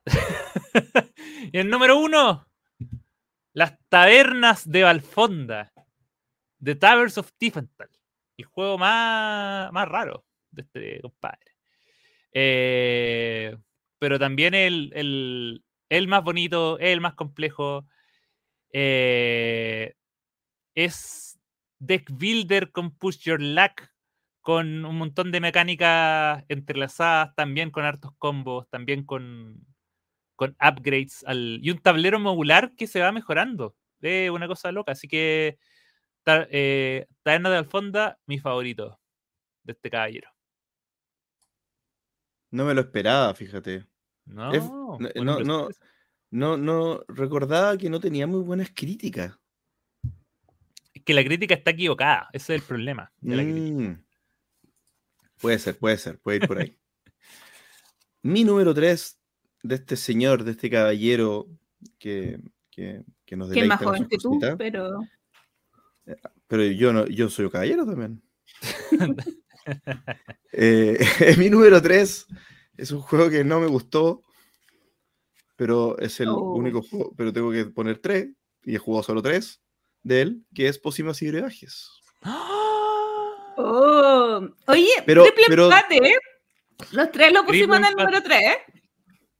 y 1.51 1.57
el 1.57 1.71
número 1.71 1.97
uno, 1.97 2.47
las 3.53 3.79
tabernas 3.89 4.69
de 4.69 4.83
Valfonda. 4.83 5.73
The 6.63 6.75
Taverns 6.75 7.17
of 7.17 7.31
Tiefenthal. 7.39 7.89
El 8.37 8.45
juego 8.45 8.77
más, 8.77 9.71
más 9.71 9.87
raro 9.87 10.23
de 10.51 10.61
este 10.61 11.01
compadre. 11.01 11.55
Eh, 12.31 13.57
pero 13.97 14.19
también 14.19 14.53
el, 14.53 14.91
el, 14.93 15.63
el, 15.89 16.07
más 16.07 16.23
bonito, 16.23 16.77
el 16.77 17.01
más 17.01 17.15
complejo. 17.15 17.87
Eh, 18.77 19.95
es 20.75 21.39
Deck 21.79 22.11
Builder 22.11 22.73
con 22.73 22.91
Push 22.91 23.19
Your 23.19 23.41
Luck, 23.41 23.89
con 24.41 24.83
un 24.83 24.97
montón 24.97 25.31
de 25.31 25.39
mecánicas 25.39 26.43
entrelazadas, 26.49 27.33
también 27.35 27.71
con 27.71 27.85
hartos 27.85 28.11
combos, 28.17 28.69
también 28.69 29.05
con, 29.05 29.65
con 30.35 30.57
upgrades 30.59 31.23
al, 31.25 31.59
y 31.63 31.71
un 31.71 31.77
tablero 31.77 32.19
modular 32.19 32.75
que 32.75 32.85
se 32.85 32.99
va 32.99 33.13
mejorando. 33.13 33.77
Es 34.01 34.29
una 34.29 34.45
cosa 34.45 34.73
loca. 34.73 34.91
Así 34.91 35.07
que 35.07 35.57
eh, 36.25 37.07
Taberna 37.23 37.51
de 37.51 37.57
Alfonda, 37.57 38.19
mi 38.25 38.39
favorito 38.39 38.99
de 39.63 39.71
este 39.71 39.89
caballero. 39.89 40.29
No 42.51 42.65
me 42.65 42.73
lo 42.73 42.81
esperaba, 42.81 43.33
fíjate. 43.33 43.85
No, 44.25 44.51
no, 44.99 45.39
no, 45.39 45.69
no, 46.35 46.57
no, 46.57 47.05
recordaba 47.07 47.77
que 47.77 47.89
no 47.89 48.01
tenía 48.01 48.27
muy 48.27 48.41
buenas 48.41 48.69
críticas. 48.75 49.39
Es 50.93 51.01
que 51.01 51.13
la 51.13 51.23
crítica 51.23 51.55
está 51.55 51.71
equivocada, 51.71 52.27
ese 52.33 52.53
es 52.55 52.61
el 52.61 52.67
problema. 52.67 53.09
Mm. 53.21 53.93
Puede 55.39 55.59
ser, 55.59 55.77
puede 55.77 55.97
ser, 55.97 56.19
puede 56.19 56.37
ir 56.39 56.47
por 56.47 56.57
ahí. 56.57 56.77
Mi 58.21 58.43
número 58.43 58.73
3 58.73 59.17
de 59.63 59.75
este 59.75 59.95
señor, 59.95 60.43
de 60.43 60.51
este 60.51 60.69
caballero 60.69 61.47
que, 61.97 62.37
que, 62.69 63.03
que 63.25 63.37
nos 63.37 63.49
Que 63.49 63.61
es 63.61 63.67
más 63.67 63.81
joven 63.81 64.05
que 64.05 64.17
tú, 64.17 64.37
pero. 64.57 64.99
Pero 66.47 66.63
yo 66.63 66.91
no, 66.91 67.07
yo 67.07 67.29
soy 67.29 67.45
un 67.45 67.51
caballero 67.51 67.85
también. 67.85 68.21
eh, 70.51 70.99
mi 71.37 71.49
número 71.49 71.81
3 71.81 72.27
es 72.75 72.91
un 72.91 72.99
juego 72.99 73.29
que 73.29 73.45
no 73.45 73.61
me 73.61 73.67
gustó, 73.67 74.24
pero 75.55 75.97
es 75.99 76.19
el 76.19 76.29
Oh. 76.29 76.53
único 76.55 76.81
juego, 76.81 77.13
pero 77.17 77.31
tengo 77.33 77.51
que 77.51 77.65
poner 77.65 77.99
3, 77.99 78.27
y 78.63 78.75
he 78.75 78.77
jugado 78.79 79.03
solo 79.03 79.21
3 79.21 79.61
de 80.03 80.21
él, 80.21 80.45
que 80.53 80.67
es 80.67 80.77
Pócimas 80.79 81.21
y 81.21 81.29
Brebajes. 81.29 81.89
Oh. 83.57 84.47
Oye, 84.67 84.89
Pero- 85.05 85.23
triple 85.23 85.45
pero- 85.47 85.65
empate, 85.65 85.97
¿eh? 85.97 86.15
Los 86.91 87.09
tres 87.11 87.31
lo 87.31 87.45
pusimos 87.45 87.77
en 87.77 87.85
el 87.85 87.95
número 87.95 88.21
3, 88.21 88.41
¿eh? 88.41 88.57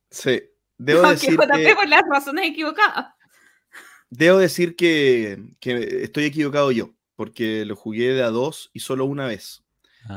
Sí, 0.10 0.42
debo 0.78 1.02
decir 1.10 1.32
JP 1.36 1.66
que, 1.66 1.76
por 1.76 1.88
las 1.90 2.02
razones 2.10 2.48
equivocadas. 2.48 3.08
debo 4.10 4.38
decir 4.38 4.78
que, 4.78 5.44
que 5.60 6.04
estoy 6.04 6.24
equivocado 6.26 6.72
yo, 6.72 6.92
porque 7.18 7.66
lo 7.66 7.76
jugué 7.76 8.14
de 8.14 8.24
a 8.24 8.30
dos 8.30 8.70
y 8.74 8.80
solo 8.80 9.04
una 9.06 9.28
vez. 9.28 9.62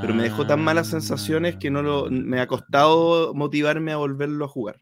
Pero 0.03 0.15
me 0.15 0.23
dejó 0.23 0.47
tan 0.47 0.62
malas 0.62 0.89
sensaciones 0.91 1.57
que 1.57 1.70
no 1.70 1.83
lo, 1.83 2.11
me 2.11 2.41
ha 2.41 2.47
costado 2.47 3.33
motivarme 3.35 3.91
a 3.93 3.97
volverlo 3.97 4.45
a 4.45 4.49
jugar. 4.49 4.81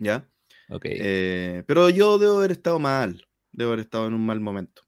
¿Ya? 0.00 0.28
Ok. 0.70 0.86
Eh, 0.86 1.62
pero 1.66 1.88
yo 1.90 2.18
debo 2.18 2.38
haber 2.38 2.50
estado 2.52 2.78
mal. 2.80 3.24
Debo 3.52 3.70
haber 3.72 3.84
estado 3.84 4.06
en 4.08 4.14
un 4.14 4.24
mal 4.26 4.40
momento. 4.40 4.82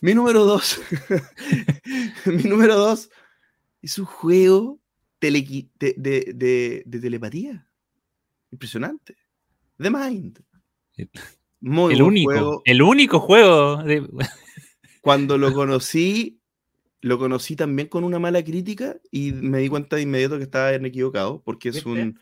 Mi 0.00 0.14
número 0.14 0.44
dos. 0.44 0.80
mi 2.26 2.42
número 2.44 2.74
dos 2.76 3.10
es 3.82 3.98
un 3.98 4.04
juego 4.06 4.80
de, 5.20 5.30
de- 5.96 6.32
de- 6.34 6.82
de 6.86 7.00
telepatía. 7.00 7.68
Impresionante. 8.50 9.16
The 9.78 9.90
Mind. 9.90 10.40
El- 10.96 11.10
Muy 11.60 11.92
el 11.94 11.98
buen 12.00 12.08
único, 12.12 12.30
juego. 12.32 12.62
el 12.64 12.82
único 12.82 13.20
juego. 13.20 13.82
Cuando 15.02 15.36
lo 15.38 15.52
conocí, 15.52 16.40
lo 17.00 17.18
conocí 17.18 17.56
también 17.56 17.88
con 17.88 18.04
una 18.04 18.18
mala 18.18 18.42
crítica 18.42 18.96
y 19.10 19.32
me 19.32 19.58
di 19.58 19.68
cuenta 19.68 19.96
de 19.96 20.02
inmediato 20.02 20.38
que 20.38 20.44
estaba 20.44 20.72
en 20.72 20.86
equivocado 20.86 21.42
porque 21.44 21.68
es 21.70 21.84
un 21.84 22.18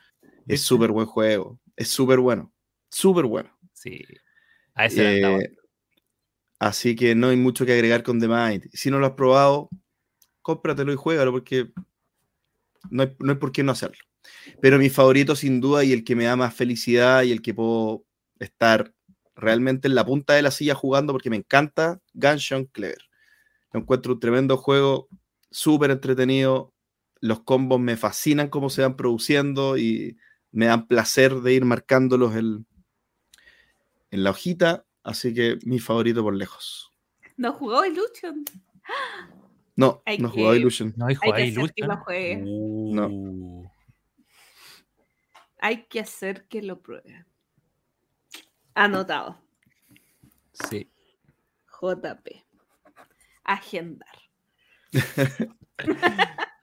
es 0.46 0.62
súper 0.62 0.90
buen 0.92 1.06
juego. 1.06 1.58
Es 1.76 1.88
súper 1.88 2.18
bueno. 2.18 2.52
Súper 2.90 3.26
bueno. 3.26 3.56
Sí. 3.72 4.02
A 4.74 4.86
ese. 4.86 5.20
Eh, 5.20 5.56
así 6.58 6.96
que 6.96 7.14
no 7.14 7.28
hay 7.28 7.36
mucho 7.36 7.66
que 7.66 7.72
agregar 7.72 8.02
con 8.02 8.18
The 8.18 8.28
Mind. 8.28 8.70
Si 8.72 8.90
no 8.90 8.98
lo 8.98 9.06
has 9.06 9.12
probado, 9.12 9.68
cómpratelo 10.42 10.92
y 10.92 10.96
juégalo 10.96 11.32
porque 11.32 11.70
no 12.90 13.02
hay, 13.02 13.14
no 13.18 13.32
hay 13.32 13.38
por 13.38 13.52
qué 13.52 13.62
no 13.62 13.72
hacerlo. 13.72 13.98
Pero 14.60 14.78
mi 14.78 14.90
favorito 14.90 15.36
sin 15.36 15.60
duda 15.60 15.84
y 15.84 15.92
el 15.92 16.04
que 16.04 16.16
me 16.16 16.24
da 16.24 16.36
más 16.36 16.54
felicidad 16.54 17.22
y 17.22 17.32
el 17.32 17.42
que 17.42 17.54
puedo 17.54 18.04
estar 18.38 18.92
realmente 19.34 19.88
en 19.88 19.94
la 19.94 20.04
punta 20.04 20.34
de 20.34 20.42
la 20.42 20.50
silla 20.50 20.74
jugando 20.74 21.12
porque 21.12 21.30
me 21.30 21.36
encanta, 21.36 22.00
Gunshot 22.14 22.70
Clever. 22.72 23.02
Lo 23.72 23.80
encuentro 23.80 24.14
un 24.14 24.20
tremendo 24.20 24.56
juego, 24.56 25.08
súper 25.50 25.90
entretenido. 25.90 26.72
Los 27.20 27.42
combos 27.42 27.80
me 27.80 27.96
fascinan 27.96 28.48
cómo 28.48 28.70
se 28.70 28.82
van 28.82 28.96
produciendo 28.96 29.76
y 29.76 30.16
me 30.52 30.66
dan 30.66 30.86
placer 30.86 31.34
de 31.40 31.52
ir 31.52 31.64
marcándolos 31.64 32.34
en, 32.36 32.66
en 34.10 34.24
la 34.24 34.30
hojita. 34.30 34.84
Así 35.02 35.32
que 35.34 35.58
mi 35.64 35.78
favorito 35.78 36.22
por 36.22 36.34
lejos. 36.34 36.92
No 37.36 37.52
jugó 37.52 37.84
Illusion. 37.84 38.44
No, 39.76 40.02
Hay 40.06 40.18
no 40.18 40.30
jugado 40.30 40.52
que- 40.52 40.58
Illusion. 40.58 40.94
No 40.96 41.06
hay 41.06 41.16
que 41.16 41.28
hacer 41.30 41.34
que 41.44 41.48
Illusion. 41.48 41.88
lo 41.88 41.96
juegue. 41.98 42.42
Uh, 42.46 43.68
Hay 45.60 45.84
que 45.86 46.00
hacer 46.00 46.46
que 46.48 46.62
lo 46.62 46.80
pruebe. 46.80 47.24
Anotado. 48.74 49.38
Sí. 50.52 50.90
JP. 51.80 52.44
Agendar. 53.44 54.18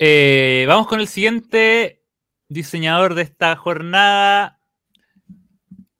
Eh, 0.00 0.64
vamos 0.68 0.86
con 0.86 1.00
el 1.00 1.08
siguiente 1.08 2.04
diseñador 2.48 3.14
de 3.14 3.22
esta 3.22 3.56
jornada. 3.56 4.60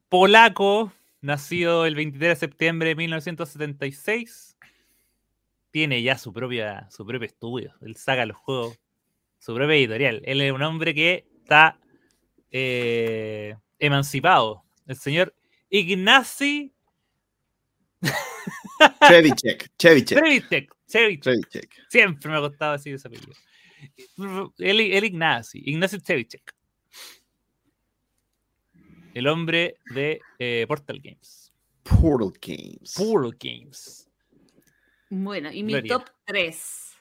Polaco, 0.08 0.92
nacido 1.20 1.84
el 1.84 1.96
23 1.96 2.30
de 2.30 2.36
septiembre 2.36 2.88
de 2.90 2.94
1976. 2.94 4.56
Tiene 5.72 6.00
ya 6.02 6.16
su, 6.16 6.32
propia, 6.32 6.88
su 6.90 7.04
propio 7.04 7.26
estudio. 7.26 7.74
Él 7.82 7.96
saca 7.96 8.24
los 8.24 8.36
juegos, 8.36 8.78
su 9.38 9.52
propia 9.52 9.74
editorial. 9.74 10.22
Él 10.24 10.40
es 10.42 10.52
un 10.52 10.62
hombre 10.62 10.94
que 10.94 11.26
está 11.40 11.80
eh, 12.52 13.56
emancipado. 13.80 14.62
El 14.86 14.96
señor 14.96 15.34
Ignacy 15.70 16.72
Chevichek. 20.86 21.40
Siempre 21.88 22.30
me 22.30 22.38
ha 22.38 22.40
costado 22.40 22.72
decir 22.72 22.94
ese 22.94 23.08
apellido. 23.08 23.34
El, 24.58 24.80
el 24.80 25.04
Ignacy, 25.04 25.62
Ignacy 25.64 25.98
Trevicek. 26.00 26.54
El 29.14 29.26
hombre 29.26 29.78
de 29.94 30.20
eh, 30.38 30.64
Portal 30.68 31.00
Games. 31.02 31.52
Portal 31.82 32.32
Games. 32.40 32.94
Portal 32.96 33.36
Games. 33.40 34.10
Bueno, 35.10 35.50
y 35.50 35.62
mi 35.62 35.72
Gloria. 35.72 35.98
top 35.98 36.10
3. 36.26 36.92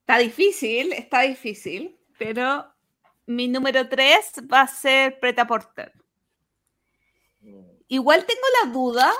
Está 0.00 0.18
difícil, 0.18 0.92
está 0.92 1.22
difícil, 1.22 1.96
pero 2.18 2.66
mi 3.26 3.48
número 3.48 3.88
3 3.88 4.32
va 4.52 4.62
a 4.62 4.66
ser 4.66 5.20
Preta 5.20 5.46
Porter. 5.46 5.92
Igual 7.88 8.24
tengo 8.24 8.42
la 8.64 8.72
duda 8.72 9.12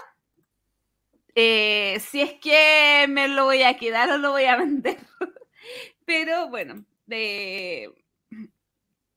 eh, 1.35 1.99
si 2.01 2.21
es 2.21 2.35
que 2.35 3.07
me 3.09 3.29
lo 3.29 3.45
voy 3.45 3.63
a 3.63 3.77
quedar 3.77 4.11
o 4.11 4.19
lo 4.19 4.31
voy 4.33 4.45
a 4.45 4.57
vender. 4.59 4.99
Pero 6.05 6.49
bueno, 6.49 6.85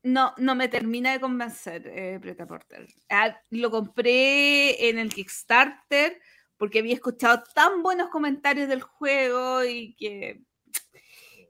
no, 0.03 0.33
no 0.37 0.55
me 0.55 0.67
termina 0.67 1.11
de 1.11 1.19
convencer 1.19 1.87
eh, 1.87 2.19
Preta 2.21 2.45
Porter. 2.45 2.87
Ah, 3.09 3.39
lo 3.49 3.71
compré 3.71 4.89
en 4.89 4.99
el 4.99 5.13
Kickstarter 5.13 6.21
porque 6.57 6.79
había 6.79 6.93
escuchado 6.93 7.43
tan 7.53 7.83
buenos 7.83 8.09
comentarios 8.09 8.69
del 8.69 8.81
juego 8.81 9.63
y 9.63 9.95
que 9.95 10.41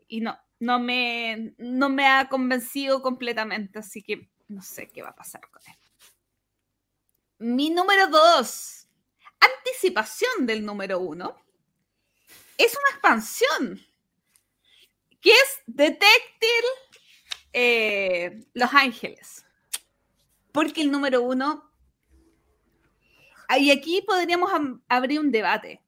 y 0.08 0.22
no 0.22 0.38
no 0.60 0.80
me 0.80 1.54
no 1.58 1.90
me 1.90 2.08
ha 2.08 2.30
convencido 2.30 3.02
completamente 3.02 3.80
así 3.80 4.02
que 4.02 4.30
no 4.48 4.62
sé 4.62 4.90
qué 4.90 5.02
va 5.02 5.10
a 5.10 5.16
pasar 5.16 5.42
con 5.50 5.62
él 5.68 5.76
mi 7.40 7.70
número 7.70 8.08
dos 8.08 8.88
anticipación 9.40 10.46
del 10.46 10.66
número 10.66 11.00
uno 11.00 11.36
es 12.58 12.74
una 12.74 12.90
expansión 12.92 13.86
que 15.26 15.32
es 15.32 15.64
Detective 15.66 16.68
eh, 17.52 18.46
Los 18.54 18.72
Ángeles 18.74 19.44
porque 20.52 20.82
el 20.84 20.92
número 20.92 21.24
uno 21.24 21.70
y 23.60 23.72
aquí 23.72 24.04
podríamos 24.06 24.54
am- 24.54 24.82
abrir 24.88 25.20
un 25.20 25.32
debate. 25.32 25.82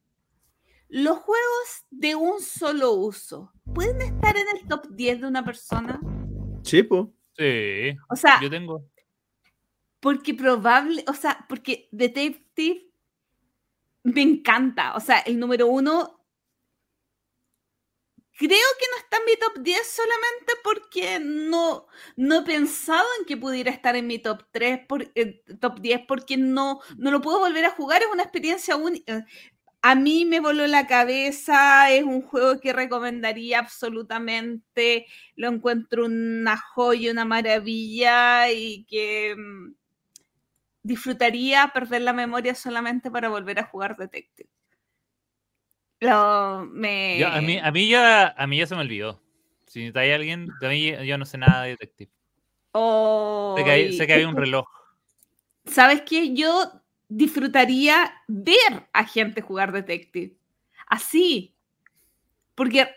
los 0.89 1.17
juegos 1.17 1.85
de 1.91 2.15
un 2.15 2.39
solo 2.41 2.93
uso, 2.93 3.51
¿pueden 3.75 4.01
estar 4.01 4.35
en 4.37 4.45
el 4.55 4.67
top 4.67 4.87
10 4.89 5.21
de 5.21 5.27
una 5.27 5.43
persona? 5.43 5.99
Sí, 6.63 6.83
po. 6.83 7.13
Sí. 7.37 7.95
O 8.09 8.15
sea, 8.15 8.39
Yo 8.41 8.49
tengo. 8.49 8.85
porque 9.99 10.33
probable, 10.33 11.03
o 11.07 11.13
sea, 11.13 11.45
porque 11.49 11.89
Detective 11.91 12.89
me 14.03 14.21
encanta. 14.21 14.95
O 14.95 14.99
sea, 14.99 15.19
el 15.19 15.37
número 15.39 15.67
uno 15.67 16.16
creo 18.37 18.49
que 18.79 18.85
no 18.91 18.97
está 18.99 19.17
en 19.17 19.25
mi 19.25 19.35
top 19.35 19.63
10 19.63 19.87
solamente 19.87 20.53
porque 20.63 21.19
no, 21.19 21.87
no 22.15 22.39
he 22.39 22.43
pensado 22.43 23.07
en 23.19 23.25
que 23.25 23.35
pudiera 23.35 23.71
estar 23.71 23.95
en 23.95 24.07
mi 24.07 24.19
top 24.19 24.43
3, 24.51 24.81
por, 24.87 25.11
eh, 25.15 25.43
top 25.59 25.79
10, 25.79 26.01
porque 26.07 26.37
no, 26.37 26.79
no 26.97 27.11
lo 27.11 27.21
puedo 27.21 27.39
volver 27.39 27.65
a 27.65 27.71
jugar, 27.71 28.01
es 28.03 28.09
una 28.11 28.23
experiencia 28.23 28.75
única. 28.75 29.25
A 29.81 29.95
mí 29.95 30.25
me 30.25 30.39
voló 30.39 30.67
la 30.67 30.87
cabeza, 30.87 31.91
es 31.91 32.03
un 32.03 32.21
juego 32.21 32.59
que 32.59 32.73
recomendaría 32.73 33.59
absolutamente, 33.59 35.07
lo 35.35 35.49
encuentro 35.49 36.05
una 36.05 36.57
joya, 36.57 37.11
una 37.11 37.25
maravilla 37.25 38.51
y 38.51 38.85
que 38.85 39.35
mm, 39.37 39.73
disfrutaría 40.83 41.71
perder 41.73 42.01
la 42.03 42.13
memoria 42.13 42.55
solamente 42.55 43.11
para 43.11 43.29
volver 43.29 43.59
a 43.59 43.65
jugar 43.65 43.97
Detective. 43.97 44.49
Lo, 45.99 46.65
me... 46.71 47.17
Yo- 47.19 47.27
a, 47.27 47.41
mí, 47.41 47.57
a, 47.57 47.71
mí 47.71 47.87
ya, 47.87 48.27
a 48.37 48.47
mí 48.47 48.57
ya 48.57 48.67
se 48.67 48.75
me 48.75 48.81
olvidó. 48.81 49.21
Si 49.65 49.91
hay 49.95 50.11
alguien, 50.11 50.47
de 50.61 50.69
mí 50.69 51.05
yo 51.05 51.17
no 51.17 51.25
sé 51.25 51.37
nada 51.37 51.63
de 51.63 51.69
Detective. 51.71 52.11
Sé 52.73 53.63
que, 53.63 53.71
hay- 53.71 53.93
sé 53.97 54.07
que 54.07 54.13
había 54.13 54.27
un 54.29 54.35
reloj. 54.37 54.65
¿Sabes 55.65 56.01
qué? 56.03 56.33
Yo 56.33 56.71
disfrutaría 57.09 58.13
ver 58.27 58.87
a 58.93 59.03
gente 59.05 59.41
jugar 59.41 59.71
Detective. 59.71 60.35
Así. 60.87 61.55
Porque 62.55 62.87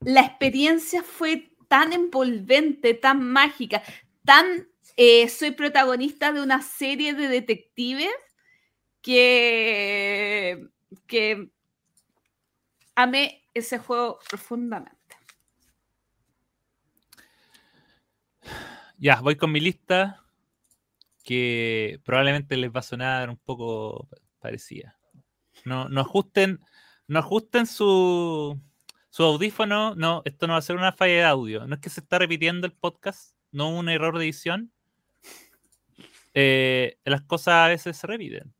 la 0.00 0.22
experiencia 0.22 1.02
fue 1.02 1.52
tan 1.68 1.92
envolvente, 1.92 2.94
tan 2.94 3.22
mágica, 3.22 3.82
tan... 4.24 4.68
eh, 4.96 5.28
soy 5.28 5.52
protagonista 5.52 6.32
de 6.32 6.42
una 6.42 6.62
serie 6.62 7.14
de 7.14 7.28
detectives 7.28 8.10
que, 9.02 10.66
que 11.06 11.50
amé 13.02 13.44
ese 13.54 13.78
juego 13.78 14.18
profundamente. 14.28 14.98
Ya, 18.98 19.20
voy 19.20 19.36
con 19.36 19.50
mi 19.50 19.60
lista 19.60 20.22
que 21.24 22.00
probablemente 22.04 22.56
les 22.56 22.70
va 22.70 22.80
a 22.80 22.82
sonar 22.82 23.30
un 23.30 23.36
poco 23.36 24.08
parecida. 24.40 24.98
No, 25.64 25.88
no 25.88 26.02
ajusten, 26.02 26.60
no 27.06 27.18
ajusten 27.18 27.66
su, 27.66 28.60
su 29.08 29.22
audífono. 29.22 29.94
No, 29.94 30.22
esto 30.24 30.46
no 30.46 30.54
va 30.54 30.58
a 30.58 30.62
ser 30.62 30.76
una 30.76 30.92
falla 30.92 31.14
de 31.14 31.24
audio. 31.24 31.66
No 31.66 31.76
es 31.76 31.80
que 31.80 31.90
se 31.90 32.00
está 32.00 32.18
repitiendo 32.18 32.66
el 32.66 32.72
podcast, 32.72 33.34
no 33.52 33.70
un 33.70 33.88
error 33.88 34.18
de 34.18 34.24
edición. 34.24 34.72
Eh, 36.34 36.98
las 37.04 37.22
cosas 37.22 37.54
a 37.54 37.68
veces 37.68 37.96
se 37.96 38.06
repiten. 38.06 38.54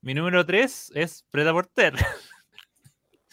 Mi 0.00 0.14
número 0.14 0.46
3 0.46 0.92
es 0.94 1.24
Preda 1.30 1.52
Porter. 1.52 1.94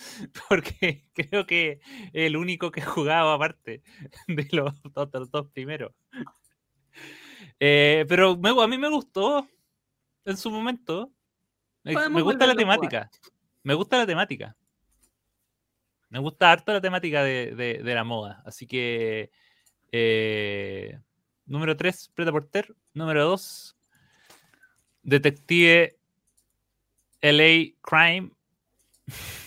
Porque 0.50 1.06
creo 1.14 1.46
que 1.46 1.80
el 2.14 2.38
único 2.38 2.72
que 2.72 2.80
he 2.82 2.86
jugado 2.86 3.32
aparte 3.32 3.82
de 4.28 4.48
los 4.52 4.74
otros 4.94 5.30
dos 5.32 5.48
primeros. 5.52 5.94
Eh, 7.60 8.06
pero 8.08 8.38
me- 8.38 8.50
a 8.62 8.68
mí 8.68 8.78
me 8.78 8.90
gustó 8.90 9.48
en 10.26 10.38
su 10.38 10.50
momento. 10.52 11.12
Me, 11.84 11.94
Podemos 11.94 12.16
me 12.16 12.22
gusta 12.22 12.48
la 12.48 12.56
temática. 12.56 13.10
Me 13.64 13.74
gusta 13.74 13.98
la 13.98 14.06
temática. 14.06 14.56
Me 16.10 16.20
gusta 16.20 16.52
harto 16.52 16.72
la 16.74 16.82
temática 16.82 17.24
de, 17.24 17.56
de- 17.56 17.82
de 17.84 17.96
la 17.96 18.04
moda. 18.04 18.42
Así 18.46 18.66
que. 18.68 19.32
eh, 19.92 21.00
número 21.46 21.76
3, 21.78 22.12
Preta 22.14 22.32
Porter. 22.32 22.76
Número 22.94 23.24
2, 23.26 23.76
Detective 25.04 25.98
LA 27.22 27.74
Crime. 27.82 28.32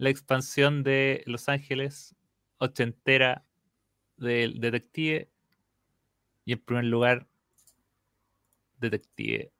la 0.00 0.08
expansión 0.08 0.82
de 0.82 1.22
Los 1.26 1.50
Ángeles 1.50 2.16
ochentera 2.56 3.44
del 4.16 4.58
Detective. 4.58 5.28
Y 6.46 6.54
en 6.54 6.58
primer 6.60 6.84
lugar, 6.86 7.28
Detective 8.78 9.52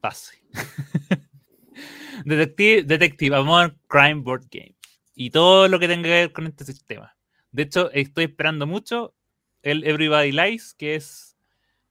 Base. 0.00 0.40
Detective, 2.24 2.84
Detective, 2.84 3.34
a 3.34 3.42
Modern 3.42 3.76
Crime 3.88 4.22
Board 4.22 4.46
Game. 4.48 4.76
Y 5.16 5.30
todo 5.30 5.66
lo 5.66 5.80
que 5.80 5.88
tenga 5.88 6.04
que 6.04 6.10
ver 6.10 6.32
con 6.32 6.46
este 6.46 6.64
sistema. 6.64 7.16
De 7.50 7.64
hecho, 7.64 7.90
estoy 7.90 8.26
esperando 8.26 8.64
mucho 8.64 9.16
el 9.62 9.82
Everybody 9.82 10.30
Lies, 10.30 10.72
que 10.72 10.94
es 10.94 11.36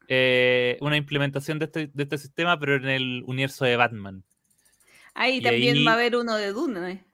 eh, 0.07 0.77
una 0.79 0.95
implementación 0.95 1.59
de 1.59 1.65
este, 1.65 1.87
de 1.87 2.03
este 2.03 2.17
sistema, 2.17 2.57
pero 2.57 2.75
en 2.75 2.87
el 2.87 3.23
universo 3.27 3.65
de 3.65 3.75
Batman. 3.75 4.23
Ahí 5.15 5.37
Y 5.37 5.41
también 5.41 5.77
ahí- 5.77 5.85
va 5.85 5.91
a 5.91 5.95
haber 5.95 6.15
uno 6.15 6.35
de 6.35 6.51
Dune. 6.51 6.91
¿eh? 6.91 7.05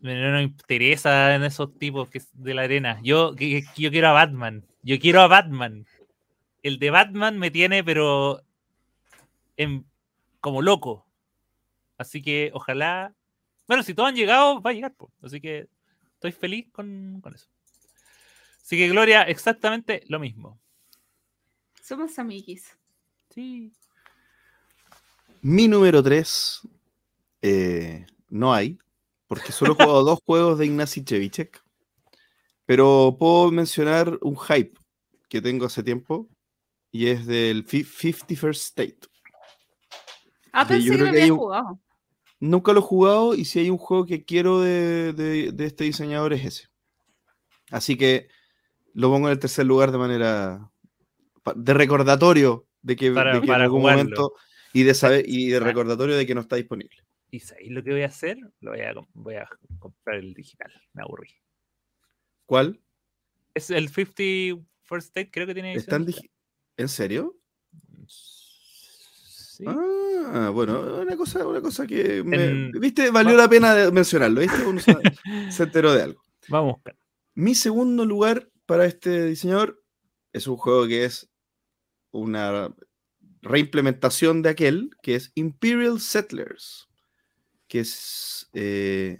No 0.00 0.10
me 0.32 0.42
interesa 0.42 1.34
en 1.34 1.42
esos 1.44 1.76
tipos 1.78 2.08
que 2.08 2.22
de 2.32 2.54
la 2.54 2.62
arena. 2.62 2.98
Yo, 3.02 3.34
yo 3.36 3.90
quiero 3.90 4.08
a 4.08 4.12
Batman. 4.12 4.64
Yo 4.82 4.98
quiero 4.98 5.20
a 5.20 5.26
Batman. 5.28 5.86
El 6.62 6.78
de 6.78 6.90
Batman 6.90 7.38
me 7.38 7.50
tiene, 7.50 7.84
pero 7.84 8.40
en- 9.58 9.84
como 10.40 10.62
loco. 10.62 11.06
Así 11.98 12.22
que 12.22 12.50
ojalá. 12.54 13.14
Bueno, 13.66 13.82
si 13.82 13.92
todos 13.92 14.08
han 14.08 14.16
llegado, 14.16 14.62
va 14.62 14.70
a 14.70 14.72
llegar. 14.72 14.94
po. 14.94 15.12
Así 15.22 15.38
que 15.40 15.68
estoy 16.14 16.32
feliz 16.32 16.66
con, 16.72 17.20
con 17.20 17.34
eso. 17.34 17.48
Así 18.62 18.78
que 18.78 18.88
Gloria, 18.88 19.22
exactamente 19.22 20.02
lo 20.08 20.18
mismo. 20.18 20.58
Somos 21.82 22.18
amiguis. 22.18 22.78
Sí. 23.34 23.72
Mi 25.42 25.68
número 25.68 26.02
3 26.02 26.60
no 28.28 28.52
hay, 28.54 28.78
porque 29.26 29.52
solo 29.52 29.72
he 29.72 29.74
jugado 29.76 30.04
dos 30.04 30.18
juegos 30.24 30.58
de 30.58 30.66
Ignacy 30.66 31.04
Chevicek. 31.04 31.62
Pero 32.66 33.16
puedo 33.18 33.50
mencionar 33.50 34.18
un 34.22 34.36
hype 34.38 34.78
que 35.28 35.40
tengo 35.42 35.66
hace 35.66 35.82
tiempo 35.82 36.28
y 36.92 37.06
es 37.08 37.26
del 37.26 37.64
fi- 37.64 37.84
51st 37.84 38.50
State. 38.50 38.98
Ah, 40.52 40.62
yo 40.64 40.68
pensé 40.68 40.90
que 40.90 40.96
creo 40.96 41.04
que 41.12 41.20
había 41.20 41.32
un- 41.32 41.38
jugado. 41.38 41.80
Nunca 42.42 42.72
lo 42.72 42.78
he 42.78 42.82
jugado 42.82 43.34
y 43.34 43.44
si 43.44 43.58
hay 43.58 43.70
un 43.70 43.76
juego 43.76 44.06
que 44.06 44.24
quiero 44.24 44.60
de, 44.60 45.12
de- 45.12 45.52
de 45.52 45.66
este 45.66 45.84
diseñador 45.84 46.32
es 46.32 46.44
ese. 46.44 46.68
Así 47.70 47.96
que 47.96 48.28
lo 48.94 49.10
pongo 49.10 49.26
en 49.28 49.32
el 49.32 49.38
tercer 49.38 49.66
lugar 49.66 49.92
de 49.92 49.98
manera 49.98 50.70
de 51.54 51.74
recordatorio 51.74 52.66
de 52.82 52.96
que, 52.96 53.10
Para- 53.10 53.34
de 53.34 53.40
que 53.40 53.46
en 53.46 53.52
algún 53.60 53.80
jugarlo. 53.80 54.02
momento 54.02 54.32
y 54.72 54.82
de 54.84 54.94
saber 54.94 55.24
y 55.28 55.48
de 55.50 55.60
recordatorio 55.60 56.16
de 56.16 56.26
que 56.26 56.34
no 56.34 56.40
está 56.40 56.56
disponible. 56.56 56.96
¿Y 57.30 57.40
sabéis 57.40 57.70
lo 57.70 57.82
que 57.84 57.92
voy 57.92 58.02
a 58.02 58.06
hacer? 58.06 58.38
Lo 58.60 58.72
voy 58.72 58.80
a, 58.80 58.92
voy 59.14 59.34
a 59.36 59.48
comprar 59.78 60.16
el 60.16 60.34
digital. 60.34 60.72
Me 60.92 61.02
aburrí. 61.02 61.30
¿Cuál? 62.46 62.80
Es 63.54 63.70
el 63.70 63.88
50 63.88 64.62
First 64.82 65.08
State, 65.08 65.30
creo 65.30 65.46
que 65.46 65.54
tiene 65.54 65.74
¿Está 65.74 65.96
en, 65.96 66.02
edición 66.02 66.24
digi- 66.24 66.30
¿En 66.76 66.88
serio? 66.88 67.36
Sí. 68.06 69.64
Ah, 69.66 70.50
bueno, 70.52 71.00
una 71.02 71.16
cosa, 71.16 71.46
una 71.46 71.60
cosa 71.60 71.86
que 71.86 72.22
me- 72.24 72.44
En- 72.46 72.72
viste, 72.72 73.10
valió 73.10 73.36
la 73.36 73.48
pena 73.48 73.90
mencionarlo, 73.90 74.40
¿viste? 74.40 74.64
Uno 74.64 74.80
se, 74.80 74.92
se 75.50 75.62
enteró 75.64 75.92
de 75.92 76.02
algo. 76.02 76.22
Vamos. 76.48 76.80
Mi 77.34 77.54
segundo 77.54 78.04
lugar 78.04 78.48
para 78.66 78.86
este 78.86 79.26
diseñador 79.26 79.82
es 80.32 80.46
un 80.46 80.56
juego 80.56 80.86
que 80.86 81.04
es 81.04 81.28
una 82.10 82.74
reimplementación 83.42 84.42
de 84.42 84.50
aquel, 84.50 84.90
que 85.02 85.14
es 85.16 85.32
Imperial 85.34 86.00
Settlers, 86.00 86.88
que 87.68 87.80
es... 87.80 88.48
eh, 88.52 89.18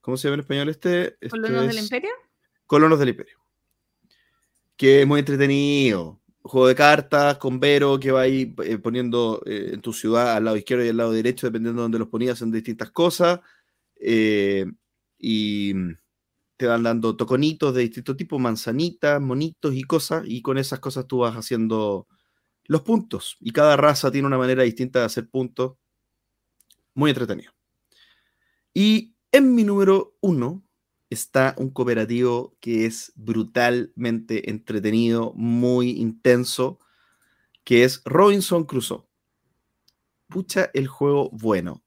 ¿Cómo 0.00 0.16
se 0.16 0.28
llama 0.28 0.34
en 0.34 0.40
español 0.40 0.68
este? 0.70 1.16
Esto 1.20 1.36
¿Colonos 1.36 1.66
del 1.66 1.78
Imperio? 1.78 2.10
Colonos 2.66 2.98
del 2.98 3.08
Imperio. 3.10 3.36
Que 4.76 5.02
es 5.02 5.06
muy 5.06 5.18
entretenido. 5.20 6.20
Juego 6.40 6.68
de 6.68 6.74
cartas 6.74 7.36
con 7.36 7.60
Vero 7.60 8.00
que 8.00 8.10
va 8.10 8.22
ahí 8.22 8.54
eh, 8.64 8.78
poniendo 8.78 9.42
eh, 9.44 9.72
en 9.74 9.82
tu 9.82 9.92
ciudad 9.92 10.34
al 10.34 10.44
lado 10.44 10.56
izquierdo 10.56 10.84
y 10.84 10.88
al 10.88 10.96
lado 10.96 11.12
derecho, 11.12 11.46
dependiendo 11.46 11.82
de 11.82 11.84
dónde 11.84 11.98
los 11.98 12.08
ponías 12.08 12.40
en 12.40 12.50
distintas 12.50 12.90
cosas. 12.90 13.40
eh, 13.96 14.64
y 15.18 15.74
te 16.56 16.66
van 16.66 16.82
dando 16.84 17.16
toconitos 17.16 17.74
de 17.74 17.82
distinto 17.82 18.16
tipo, 18.16 18.38
manzanitas, 18.38 19.20
monitos 19.20 19.74
y 19.74 19.82
cosas. 19.82 20.24
Y 20.26 20.42
con 20.42 20.58
esas 20.58 20.80
cosas 20.80 21.06
tú 21.06 21.18
vas 21.18 21.34
haciendo 21.36 22.06
los 22.68 22.82
puntos. 22.82 23.36
Y 23.40 23.50
cada 23.50 23.76
raza 23.76 24.12
tiene 24.12 24.28
una 24.28 24.38
manera 24.38 24.62
distinta 24.62 25.00
de 25.00 25.06
hacer 25.06 25.28
puntos. 25.28 25.76
Muy 26.94 27.10
entretenido. 27.10 27.52
Y 28.72 29.16
en 29.32 29.54
mi 29.54 29.64
número 29.64 30.16
uno 30.20 30.62
está 31.10 31.54
un 31.58 31.70
cooperativo 31.70 32.56
que 32.60 32.86
es 32.86 33.12
brutalmente 33.16 34.50
entretenido, 34.50 35.32
muy 35.34 35.90
intenso, 35.90 36.78
que 37.64 37.84
es 37.84 38.02
Robinson 38.04 38.64
Crusoe. 38.64 39.04
Pucha, 40.28 40.70
el 40.74 40.86
juego 40.86 41.30
bueno. 41.30 41.82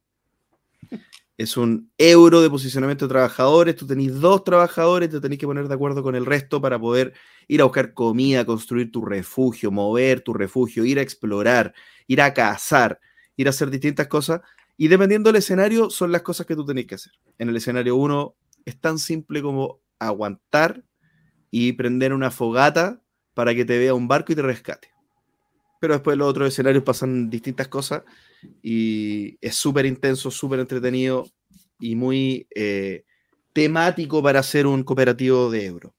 Es 1.41 1.57
un 1.57 1.91
euro 1.97 2.39
de 2.39 2.51
posicionamiento 2.51 3.07
de 3.07 3.13
trabajadores, 3.13 3.76
tú 3.76 3.88
tenés 3.88 4.13
dos 4.19 4.43
trabajadores, 4.43 5.09
te 5.09 5.19
tenés 5.19 5.39
que 5.39 5.47
poner 5.47 5.68
de 5.68 5.73
acuerdo 5.73 6.03
con 6.03 6.15
el 6.15 6.23
resto 6.23 6.61
para 6.61 6.77
poder 6.77 7.13
ir 7.47 7.61
a 7.61 7.63
buscar 7.63 7.95
comida, 7.95 8.45
construir 8.45 8.91
tu 8.91 9.03
refugio, 9.03 9.72
mover 9.72 10.22
tu 10.22 10.35
refugio, 10.35 10.85
ir 10.85 10.99
a 10.99 11.01
explorar, 11.01 11.73
ir 12.05 12.22
a 12.22 12.31
cazar, 12.35 12.99
ir 13.38 13.47
a 13.47 13.49
hacer 13.49 13.72
distintas 13.72 14.05
cosas. 14.05 14.41
Y 14.77 14.88
dependiendo 14.88 15.30
del 15.30 15.38
escenario, 15.38 15.89
son 15.89 16.11
las 16.11 16.22
cosas 16.22 16.45
que 16.45 16.55
tú 16.55 16.63
tenés 16.63 16.85
que 16.85 16.93
hacer. 16.93 17.13
En 17.39 17.49
el 17.49 17.57
escenario 17.57 17.95
1 17.95 18.35
es 18.65 18.80
tan 18.80 18.99
simple 18.99 19.41
como 19.41 19.81
aguantar 19.97 20.84
y 21.49 21.73
prender 21.73 22.13
una 22.13 22.30
fogata 22.30 23.01
para 23.34 23.55
que 23.55 23.65
te 23.65 23.80
vea 23.80 23.95
un 23.95 24.07
barco 24.07 24.31
y 24.31 24.35
te 24.35 24.43
rescate. 24.43 24.90
Pero 25.82 25.95
después 25.95 26.16
los 26.16 26.30
otros 26.30 26.48
escenarios 26.48 26.84
pasan 26.84 27.28
distintas 27.28 27.68
cosas 27.68 28.03
y 28.62 29.36
es 29.41 29.56
súper 29.56 29.88
intenso, 29.88 30.30
súper 30.30 30.60
entretenido 30.60 31.26
y 31.80 31.95
muy 31.95 32.48
eh, 32.53 33.03
temático 33.52 34.22
para 34.22 34.41
hacer 34.41 34.68
un 34.68 34.84
cooperativo 34.84 35.49
de 35.49 35.66
euro. 35.66 35.95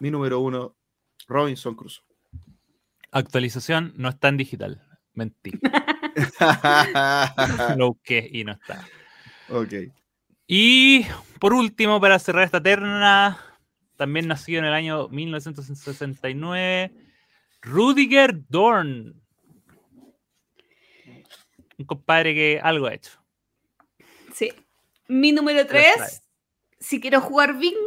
Mi 0.00 0.10
número 0.10 0.40
uno, 0.40 0.74
Robinson 1.28 1.76
Crusoe. 1.76 2.06
Actualización 3.10 3.92
no 3.96 4.08
está 4.08 4.28
en 4.28 4.38
digital. 4.38 4.82
Mentí. 5.12 5.52
Lo 7.76 7.88
busqué 7.88 8.26
y 8.32 8.44
no 8.44 8.52
está. 8.52 8.88
ok. 9.50 9.74
Y 10.46 11.04
por 11.38 11.52
último, 11.52 12.00
para 12.00 12.18
cerrar 12.18 12.44
esta 12.44 12.62
terna, 12.62 13.36
también 13.96 14.26
nacido 14.26 14.60
en 14.60 14.64
el 14.64 14.72
año 14.72 15.08
1969, 15.08 16.92
Rudiger 17.62 18.34
Dorn. 18.48 19.22
Un 21.78 21.86
compadre 21.86 22.34
que 22.34 22.60
algo 22.62 22.86
ha 22.86 22.94
hecho. 22.94 23.12
Sí. 24.34 24.52
Mi 25.08 25.32
número 25.32 25.66
trae. 25.66 25.94
3, 25.96 26.22
si 26.80 27.00
quiero 27.00 27.20
jugar 27.20 27.56
bingo, 27.58 27.78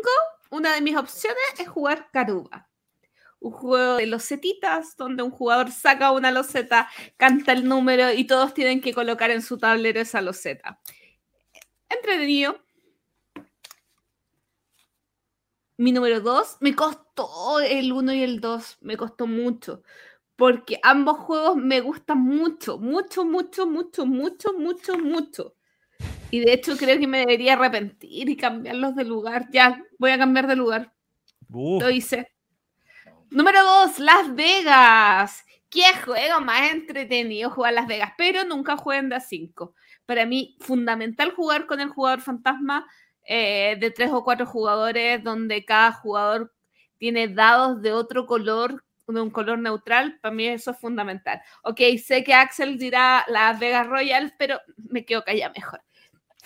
una 0.49 0.73
de 0.73 0.81
mis 0.81 0.95
opciones 0.95 1.43
es 1.59 1.67
jugar 1.67 2.09
Caruba. 2.11 2.69
Un 3.39 3.51
juego 3.51 3.97
de 3.97 4.07
losetitas 4.07 4.95
donde 4.95 5.21
un 5.21 5.31
jugador 5.31 5.71
saca 5.71 6.11
una 6.11 6.31
loseta, 6.31 6.89
canta 7.17 7.51
el 7.51 7.67
número 7.67 8.11
y 8.11 8.25
todos 8.25 8.53
tienen 8.53 8.81
que 8.81 8.93
colocar 8.93 9.29
en 9.31 9.41
su 9.41 9.57
tablero 9.57 9.99
esa 9.99 10.21
loseta. 10.21 10.79
Entretenido. 11.89 12.63
Mi 15.77 15.91
número 15.91 16.21
2, 16.21 16.57
me 16.61 16.73
costó 16.73 17.04
el 17.67 17.91
1 17.91 18.13
y 18.13 18.23
el 18.23 18.39
2, 18.39 18.77
me 18.81 18.97
costó 18.97 19.27
mucho. 19.27 19.83
Porque 20.35 20.79
ambos 20.83 21.17
juegos 21.19 21.55
me 21.55 21.79
gustan 21.81 22.19
mucho, 22.19 22.77
mucho, 22.77 23.23
mucho, 23.23 23.65
mucho, 23.65 24.05
mucho, 24.05 24.53
mucho, 24.53 24.97
mucho. 24.97 25.55
Y 26.29 26.39
de 26.39 26.53
hecho 26.53 26.75
creo 26.75 26.99
que 26.99 27.07
me 27.07 27.19
debería 27.19 27.53
arrepentir 27.53 28.29
y 28.29 28.35
cambiarlos 28.35 28.95
de 28.95 29.05
lugar. 29.05 29.47
Ya, 29.51 29.81
voy 29.97 30.11
a 30.11 30.17
cambiar 30.17 30.47
de 30.47 30.55
lugar. 30.55 30.93
Lo 31.49 31.89
hice. 31.89 32.31
Número 33.29 33.63
2, 33.63 33.99
Las 33.99 34.35
Vegas. 34.35 35.45
¿Qué 35.69 35.83
juego 36.03 36.41
más 36.41 36.71
entretenido 36.71 37.49
jugar 37.49 37.73
Las 37.73 37.87
Vegas? 37.87 38.11
Pero 38.17 38.43
nunca 38.43 38.77
jueguen 38.77 39.09
de 39.09 39.15
a 39.15 39.19
5. 39.19 39.73
Para 40.05 40.25
mí, 40.25 40.57
fundamental 40.59 41.31
jugar 41.31 41.65
con 41.65 41.79
el 41.79 41.89
jugador 41.89 42.21
fantasma 42.21 42.87
eh, 43.27 43.77
de 43.79 43.91
tres 43.91 44.11
o 44.11 44.23
cuatro 44.23 44.45
jugadores, 44.45 45.23
donde 45.23 45.65
cada 45.65 45.91
jugador 45.91 46.54
tiene 46.97 47.27
dados 47.27 47.81
de 47.81 47.91
otro 47.93 48.25
color, 48.25 48.83
de 49.07 49.21
un 49.21 49.29
color 49.29 49.59
neutral. 49.59 50.19
Para 50.21 50.33
mí 50.33 50.47
eso 50.47 50.71
es 50.71 50.79
fundamental. 50.79 51.41
Ok, 51.63 51.79
sé 52.03 52.23
que 52.23 52.33
Axel 52.33 52.77
dirá 52.77 53.23
Las 53.27 53.59
Vegas 53.59 53.87
Royal, 53.87 54.33
pero 54.37 54.59
me 54.77 55.05
quedo 55.05 55.23
callada 55.23 55.53
mejor. 55.55 55.81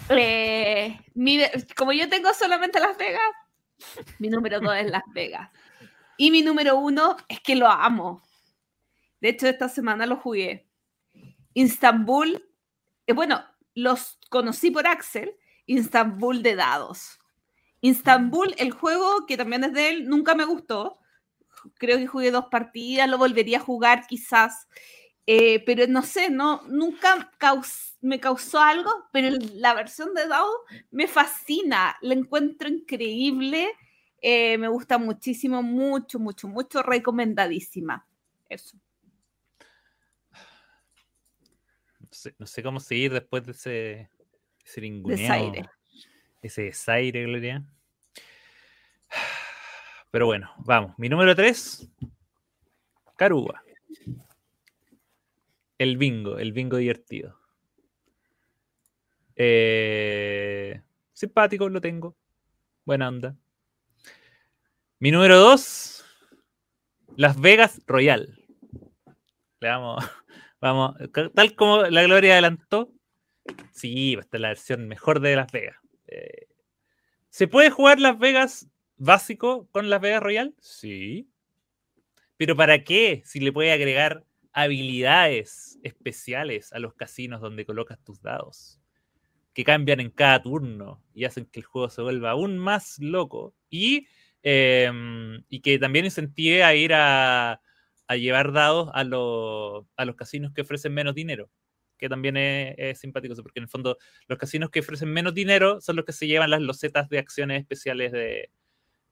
Eh, 0.10 0.98
mi- 1.14 1.42
como 1.76 1.92
yo 1.92 2.08
tengo 2.10 2.34
solamente 2.34 2.80
Las 2.80 2.98
Vegas, 2.98 3.22
mi 4.18 4.30
número 4.30 4.60
2 4.60 4.76
es 4.78 4.90
Las 4.90 5.04
Vegas. 5.14 5.50
Y 6.18 6.32
mi 6.32 6.42
número 6.42 6.78
uno 6.78 7.16
es 7.28 7.40
que 7.42 7.56
lo 7.56 7.68
amo. 7.68 8.22
De 9.22 9.30
hecho, 9.30 9.48
esta 9.48 9.70
semana 9.70 10.06
lo 10.06 10.18
jugué. 10.18 10.68
Istanbul, 11.54 12.44
eh, 13.08 13.14
bueno, 13.14 13.44
los 13.74 14.18
conocí 14.30 14.72
por 14.72 14.88
Axel, 14.88 15.36
Istanbul 15.66 16.42
de 16.44 16.56
dados. 16.56 17.19
Istanbul, 17.82 18.54
el 18.58 18.72
juego 18.72 19.26
que 19.26 19.38
también 19.38 19.64
es 19.64 19.74
de 19.74 19.90
él, 19.90 20.08
nunca 20.10 20.36
me 20.36 20.46
gustó. 20.46 21.00
Creo 21.76 21.98
que 21.98 22.08
jugué 22.08 22.32
dos 22.32 22.46
partidas, 22.46 23.10
lo 23.10 23.18
volvería 23.18 23.58
a 23.58 23.62
jugar 23.62 24.06
quizás. 24.08 24.68
Eh, 25.26 25.64
pero 25.66 25.86
no 25.88 26.02
sé, 26.02 26.30
no, 26.30 26.64
nunca 26.68 27.32
caus- 27.38 27.98
me 28.02 28.20
causó 28.20 28.60
algo, 28.62 28.92
pero 29.12 29.38
la 29.54 29.74
versión 29.76 30.14
de 30.14 30.28
dados 30.28 30.56
me 30.92 31.08
fascina, 31.08 31.96
la 32.02 32.16
encuentro 32.16 32.68
increíble. 32.68 33.70
Eh, 34.22 34.58
me 34.58 34.68
gusta 34.68 34.98
muchísimo, 34.98 35.62
mucho, 35.62 36.20
mucho, 36.20 36.48
mucho, 36.48 36.82
recomendadísima. 36.82 38.06
Eso. 38.50 38.78
no, 42.00 42.08
sé, 42.12 42.36
no 42.40 42.46
sé 42.48 42.64
cómo 42.64 42.80
seguir 42.80 43.14
después 43.14 43.46
de 43.46 43.52
ese, 43.52 44.10
ese 44.66 44.82
Desaire. 44.82 45.70
Ese 46.41 46.64
desaire, 46.64 47.24
Gloria. 47.24 47.64
Pero 50.11 50.26
bueno, 50.26 50.52
vamos. 50.60 50.98
Mi 50.98 51.10
número 51.10 51.36
3, 51.36 51.88
Caruba. 53.16 53.61
El 55.78 55.98
bingo, 55.98 56.40
el 56.40 56.52
bingo 56.52 56.78
divertido. 56.78 57.40
Eh, 59.36 60.82
simpático, 61.14 61.70
lo 61.70 61.80
tengo. 61.80 62.16
Buena 62.86 63.07
onda. 63.07 63.36
Mi 64.99 65.11
número 65.11 65.38
2, 65.38 66.06
Las 67.16 67.40
Vegas 67.40 67.82
Royal. 67.88 68.38
Le 69.61 69.68
vamos, 69.68 70.03
vamos, 70.61 70.95
tal 71.34 71.56
como 71.56 71.84
la 71.84 72.03
Gloria 72.03 72.34
adelantó, 72.34 72.91
sí, 73.72 74.16
va 74.16 74.22
a 74.22 74.24
estar 74.24 74.40
la 74.41 74.49
versión 74.49 74.88
mejor 74.88 75.20
de 75.22 75.36
Las 75.36 75.52
Vegas. 75.52 75.79
Eh, 76.10 76.48
¿Se 77.30 77.48
puede 77.48 77.69
jugar 77.69 77.99
Las 77.99 78.18
Vegas 78.18 78.68
básico 78.98 79.68
con 79.72 79.90
Las 79.90 80.02
Vegas 80.02 80.23
Royal? 80.23 80.56
Sí. 80.60 81.30
Pero 82.38 82.56
¿para 82.56 82.84
qué? 82.84 83.22
Si 83.26 83.40
le 83.40 83.52
puede 83.52 83.72
agregar 83.72 84.26
habilidades 84.53 85.77
especiales 85.84 86.73
a 86.73 86.80
los 86.80 86.94
casinos 86.95 87.41
donde 87.41 87.65
colocas 87.65 87.99
tus 88.03 88.22
dados, 88.22 88.80
que 89.53 89.64
cambian 89.64 89.99
en 89.99 90.10
cada 90.10 90.41
turno 90.41 91.03
y 91.14 91.26
hacen 91.26 91.45
que 91.45 91.60
el 91.60 91.65
juego 91.65 91.90
se 91.90 92.02
vuelva 92.02 92.31
aún 92.31 92.57
más 92.57 92.98
loco 92.99 93.53
y, 93.69 94.07
em, 94.41 95.44
y 95.49 95.61
que 95.61 95.77
también 95.80 96.06
incentive 96.06 96.64
a 96.64 96.73
ir 96.76 96.94
a, 96.94 97.61
a 98.07 98.15
llevar 98.15 98.52
dados 98.52 98.90
a, 98.94 99.02
a 99.02 100.06
los 100.06 100.15
casinos 100.15 100.52
que 100.53 100.61
ofrecen 100.61 100.94
menos 100.94 101.14
dinero, 101.15 101.49
que 102.00 102.10
también 102.10 102.38
es, 102.38 102.98
simpático, 103.00 103.36
porque 103.44 103.60
en 103.60 103.64
el 103.64 103.70
fondo 103.70 103.98
los 104.28 104.40
casinos 104.40 104.70
que 104.72 104.80
ofrecen 104.80 105.10
menos 105.10 105.34
dinero 105.34 105.82
son 105.82 105.98
los 105.98 106.06
que 106.06 106.14
se 106.14 106.26
llevan 106.26 106.50
las 106.50 106.62
losetas 106.62 107.10
de 107.10 107.20
acciones 107.20 107.60
especiales 107.60 108.12
de, 108.12 108.50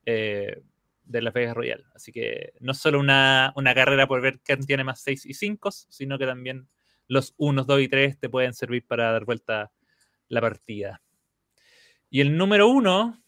eh, 0.06 0.62
de 1.04 1.22
Las 1.22 1.34
Vegas 1.34 1.56
Royal. 1.56 1.86
Así 1.94 2.12
que 2.12 2.54
no 2.62 2.74
solo 2.74 3.00
una, 3.00 3.52
una 3.56 3.76
carrera 3.76 4.08
por 4.08 4.22
ver 4.22 4.40
quién 4.40 4.66
tiene 4.66 4.84
más 4.84 5.02
6 5.02 5.26
y 5.26 5.34
5, 5.34 5.70
sino 5.72 6.18
que 6.18 6.26
también 6.26 6.68
los 7.08 7.34
1, 7.38 7.66
2 7.66 7.82
y 7.82 7.88
3 7.88 8.20
te 8.20 8.30
pueden 8.30 8.54
servir 8.54 8.86
para 8.86 9.12
dar 9.12 9.26
vuelta 9.26 9.72
la 10.30 10.42
partida. 10.42 11.02
Y 12.10 12.22
el 12.22 12.38
número 12.38 12.70
1, 12.70 13.22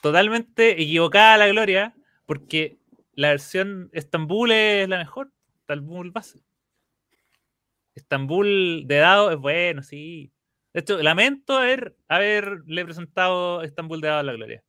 totalmente 0.00 0.80
equivocada 0.82 1.36
la 1.36 1.48
gloria, 1.48 1.94
porque 2.24 2.78
la 3.12 3.28
versión 3.28 3.90
Estambul 3.92 4.52
es 4.52 4.88
la 4.88 4.98
mejor, 4.98 5.30
Estambul 5.60 6.10
base. 6.10 6.42
Estambul 7.94 8.84
de 8.86 8.96
dado 8.96 9.30
es 9.30 9.38
bueno, 9.38 9.82
sí. 9.82 10.32
De 10.72 10.80
hecho, 10.80 11.00
lamento 11.02 11.56
haber, 11.56 11.96
haberle 12.08 12.84
presentado 12.84 13.62
Estambul 13.62 14.00
de 14.00 14.08
dado 14.08 14.20
a 14.20 14.24
la 14.24 14.32
gloria. 14.32 14.64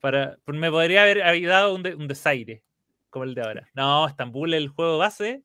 Para, 0.00 0.36
me 0.46 0.70
podría 0.70 1.02
haber 1.02 1.46
dado 1.46 1.74
un, 1.74 1.82
de- 1.82 1.94
un 1.94 2.08
desaire 2.08 2.62
como 3.10 3.24
el 3.24 3.34
de 3.34 3.42
ahora. 3.42 3.68
No, 3.74 4.08
Estambul, 4.08 4.54
el 4.54 4.68
juego 4.68 4.98
base, 4.98 5.42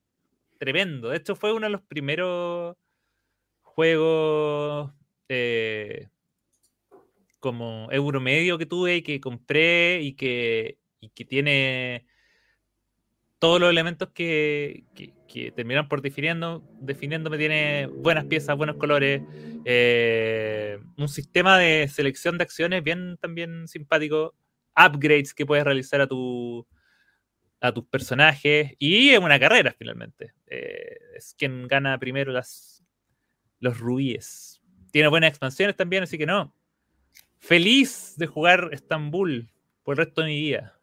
tremendo. 0.57 1.09
De 1.09 1.17
hecho, 1.17 1.35
fue 1.35 1.53
uno 1.53 1.67
de 1.67 1.71
los 1.71 1.81
primeros 1.83 2.75
juegos 3.61 4.91
eh, 5.29 6.07
como 7.39 7.87
Euromedio 7.91 8.57
que 8.57 8.65
tuve 8.65 8.97
y 8.97 9.01
que 9.03 9.19
compré 9.21 10.01
y 10.01 10.13
que, 10.15 10.79
y 10.99 11.09
que 11.09 11.25
tiene 11.25 12.07
todos 13.39 13.59
los 13.59 13.69
elementos 13.69 14.09
que, 14.13 14.83
que, 14.95 15.51
terminan 15.51 15.87
por 15.87 16.01
definiendo, 16.01 16.63
definiéndome. 16.79 17.37
Tiene 17.37 17.87
buenas 17.87 18.25
piezas, 18.25 18.57
buenos 18.57 18.77
colores, 18.77 19.21
eh, 19.65 20.79
un 20.97 21.07
sistema 21.07 21.57
de 21.57 21.87
selección 21.87 22.37
de 22.37 22.43
acciones 22.43 22.83
bien 22.83 23.17
también 23.17 23.67
simpático, 23.67 24.33
upgrades 24.75 25.33
que 25.33 25.45
puedes 25.45 25.63
realizar 25.63 26.01
a 26.01 26.07
tu 26.07 26.65
a 27.59 27.71
tus 27.71 27.85
personajes 27.85 28.73
y 28.77 29.09
es 29.09 29.19
una 29.19 29.39
carrera 29.39 29.75
finalmente. 29.77 30.33
Eh, 30.47 30.97
es 31.15 31.33
quien 31.37 31.67
gana 31.67 31.97
primero 31.97 32.31
las, 32.31 32.83
los 33.59 33.79
rubíes. 33.79 34.61
Tiene 34.91 35.09
buenas 35.09 35.29
expansiones 35.29 35.75
también, 35.75 36.03
así 36.03 36.17
que 36.17 36.25
no. 36.25 36.53
Feliz 37.39 38.15
de 38.17 38.27
jugar 38.27 38.69
Estambul 38.71 39.49
por 39.83 39.93
el 39.93 40.05
resto 40.05 40.21
de 40.21 40.27
mi 40.27 40.39
vida. 40.39 40.76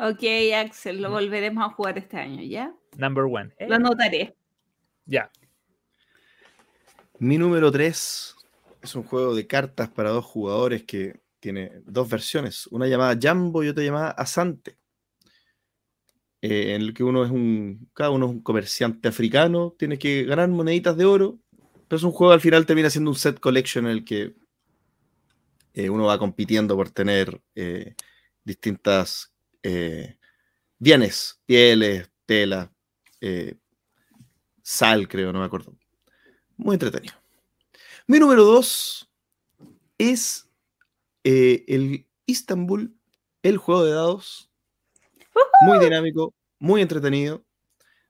Ok, 0.00 0.22
Axel, 0.54 1.02
lo 1.02 1.10
volveremos 1.10 1.64
a 1.64 1.70
jugar 1.70 1.98
este 1.98 2.18
año, 2.18 2.40
¿ya? 2.42 2.72
Number 2.96 3.24
one. 3.24 3.52
Lo 3.66 3.74
anotaré. 3.74 4.36
Ya. 5.06 5.28
Mi 7.18 7.36
número 7.36 7.72
3 7.72 8.36
es 8.80 8.94
un 8.94 9.02
juego 9.02 9.34
de 9.34 9.48
cartas 9.48 9.88
para 9.88 10.10
dos 10.10 10.24
jugadores 10.24 10.84
que 10.84 11.20
tiene 11.40 11.82
dos 11.84 12.08
versiones, 12.08 12.68
una 12.68 12.86
llamada 12.86 13.18
Jambo 13.20 13.64
y 13.64 13.68
otra 13.68 13.82
llamada 13.82 14.10
Asante. 14.10 14.76
Eh, 16.42 16.76
en 16.76 16.82
el 16.82 16.94
que 16.94 17.02
uno 17.02 17.24
es 17.24 17.32
un, 17.32 17.90
cada 17.92 18.10
uno 18.10 18.26
es 18.26 18.32
un 18.32 18.42
comerciante 18.42 19.08
africano, 19.08 19.74
tiene 19.76 19.98
que 19.98 20.22
ganar 20.22 20.48
moneditas 20.48 20.96
de 20.96 21.06
oro, 21.06 21.40
pero 21.88 21.96
es 21.96 22.04
un 22.04 22.12
juego 22.12 22.32
al 22.32 22.40
final 22.40 22.66
termina 22.66 22.88
siendo 22.88 23.10
un 23.10 23.16
set 23.16 23.40
collection 23.40 23.86
en 23.86 23.90
el 23.90 24.04
que 24.04 24.36
eh, 25.74 25.90
uno 25.90 26.04
va 26.04 26.18
compitiendo 26.20 26.76
por 26.76 26.90
tener 26.90 27.40
eh, 27.56 27.96
distintas 28.44 29.32
bienes, 30.78 31.40
pieles, 31.46 32.10
tela, 32.26 32.72
sal, 34.62 35.08
creo, 35.08 35.32
no 35.32 35.40
me 35.40 35.46
acuerdo. 35.46 35.76
Muy 36.56 36.74
entretenido. 36.74 37.14
Mi 38.06 38.18
número 38.18 38.44
dos 38.44 39.10
es 39.98 40.48
el 41.24 42.06
Istanbul, 42.26 42.94
el 43.42 43.56
juego 43.58 43.84
de 43.84 43.92
dados. 43.92 44.50
Muy 45.66 45.78
dinámico, 45.78 46.34
muy 46.58 46.82
entretenido. 46.82 47.44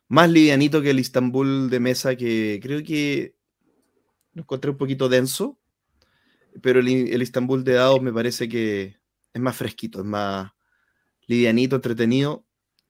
Más 0.08 0.30
livianito 0.30 0.80
que 0.80 0.90
el 0.90 1.00
Istanbul 1.00 1.68
de 1.70 1.80
mesa, 1.80 2.16
que 2.16 2.60
creo 2.62 2.82
que 2.82 3.34
lo 4.32 4.42
encontré 4.42 4.70
un 4.70 4.78
poquito 4.78 5.08
denso. 5.08 5.58
Pero 6.62 6.80
el, 6.80 6.88
el 6.88 7.22
Istanbul 7.22 7.64
de 7.64 7.74
dados 7.74 8.00
me 8.02 8.12
parece 8.12 8.48
que 8.48 8.98
es 9.32 9.40
más 9.40 9.56
fresquito, 9.56 10.00
es 10.00 10.06
más 10.06 10.52
livianito, 11.28 11.76
entretenido. 11.76 12.44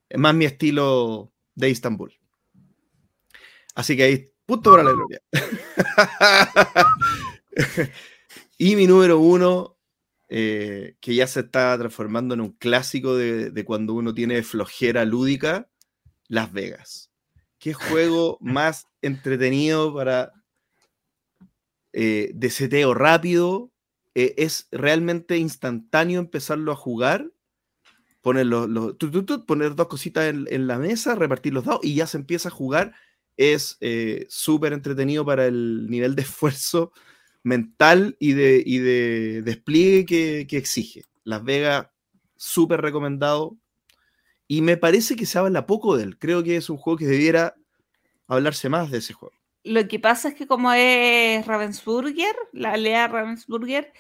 Es 0.09 0.19
más 0.19 0.35
mi 0.35 0.47
estilo 0.47 1.33
de 1.55 1.69
Istanbul. 1.69 2.15
Así 3.75 3.97
que 3.97 4.03
ahí, 4.05 4.33
punto 4.47 4.71
para 4.71 4.83
la 4.83 4.93
gloria. 4.93 5.21
y 8.59 8.75
mi 8.75 8.87
número 8.87 9.19
uno, 9.19 9.77
eh, 10.29 10.97
que 11.01 11.15
ya 11.15 11.27
se 11.27 11.41
está 11.41 11.77
transformando 11.77 12.35
en 12.35 12.41
un 12.41 12.53
clásico 12.53 13.15
de, 13.15 13.51
de, 13.51 13.65
cuando 13.65 13.95
uno 13.95 14.15
tiene 14.15 14.43
flojera 14.43 15.05
lúdica, 15.05 15.69
Las 16.27 16.53
Vegas. 16.53 17.11
¿Qué 17.59 17.75
juego 17.75 18.39
más 18.41 18.87
entretenido 19.03 19.95
para 19.95 20.33
eh, 21.93 22.31
de 22.35 22.51
seteo 22.51 22.95
rápido? 22.95 23.71
Eh, 24.15 24.35
es 24.39 24.69
realmente 24.73 25.37
instantáneo 25.37 26.21
empezarlo 26.21 26.73
a 26.73 26.77
jugar. 26.77 27.31
Poner, 28.21 28.47
los, 28.47 28.69
poner 29.47 29.75
dos 29.75 29.87
cositas 29.87 30.27
en, 30.27 30.67
la 30.67 30.79
mesa, 30.79 31.15
repartir 31.15 31.53
los 31.53 31.65
dados 31.65 31.81
y 31.85 31.95
ya 31.95 32.07
se 32.07 32.19
empieza 32.19 32.49
a 32.49 32.53
jugar. 32.53 32.95
Es 33.37 33.77
eh, 33.81 34.27
súper 34.29 34.73
entretenido 34.73 35.25
para 35.25 35.47
el 35.47 35.87
nivel 35.89 36.15
de 36.15 36.23
esfuerzo 36.23 36.93
mental 37.43 38.17
y 38.19 38.33
de, 38.33 38.63
y 38.65 38.79
de 38.79 39.43
despliegue 39.43 40.05
que, 40.05 40.47
que, 40.49 40.57
exige. 40.57 41.05
Las 41.25 41.45
Vegas, 41.45 41.89
súper 42.37 42.81
recomendado. 42.81 43.57
Y 44.47 44.63
me 44.63 44.77
parece 44.77 45.15
que 45.15 45.27
se 45.27 45.39
habla 45.39 45.67
poco 45.67 45.97
de 45.97 46.05
él. 46.05 46.19
Creo 46.19 46.43
que 46.43 46.57
es 46.57 46.71
un 46.71 46.79
juego 46.79 46.97
que 46.97 47.07
debiera 47.07 47.55
hablarse 48.27 48.69
más 48.69 48.91
de 48.91 48.99
ese 48.99 49.15
juego. 49.15 49.35
Lo 49.65 49.87
que 49.89 49.99
pasa 49.99 50.29
es 50.29 50.35
que 50.35 50.47
como 50.47 50.73
es 50.73 51.45
Ravensburger, 51.47 52.35
la 52.53 52.77
Lea 52.77 53.09
Ravensburger, 53.09 53.93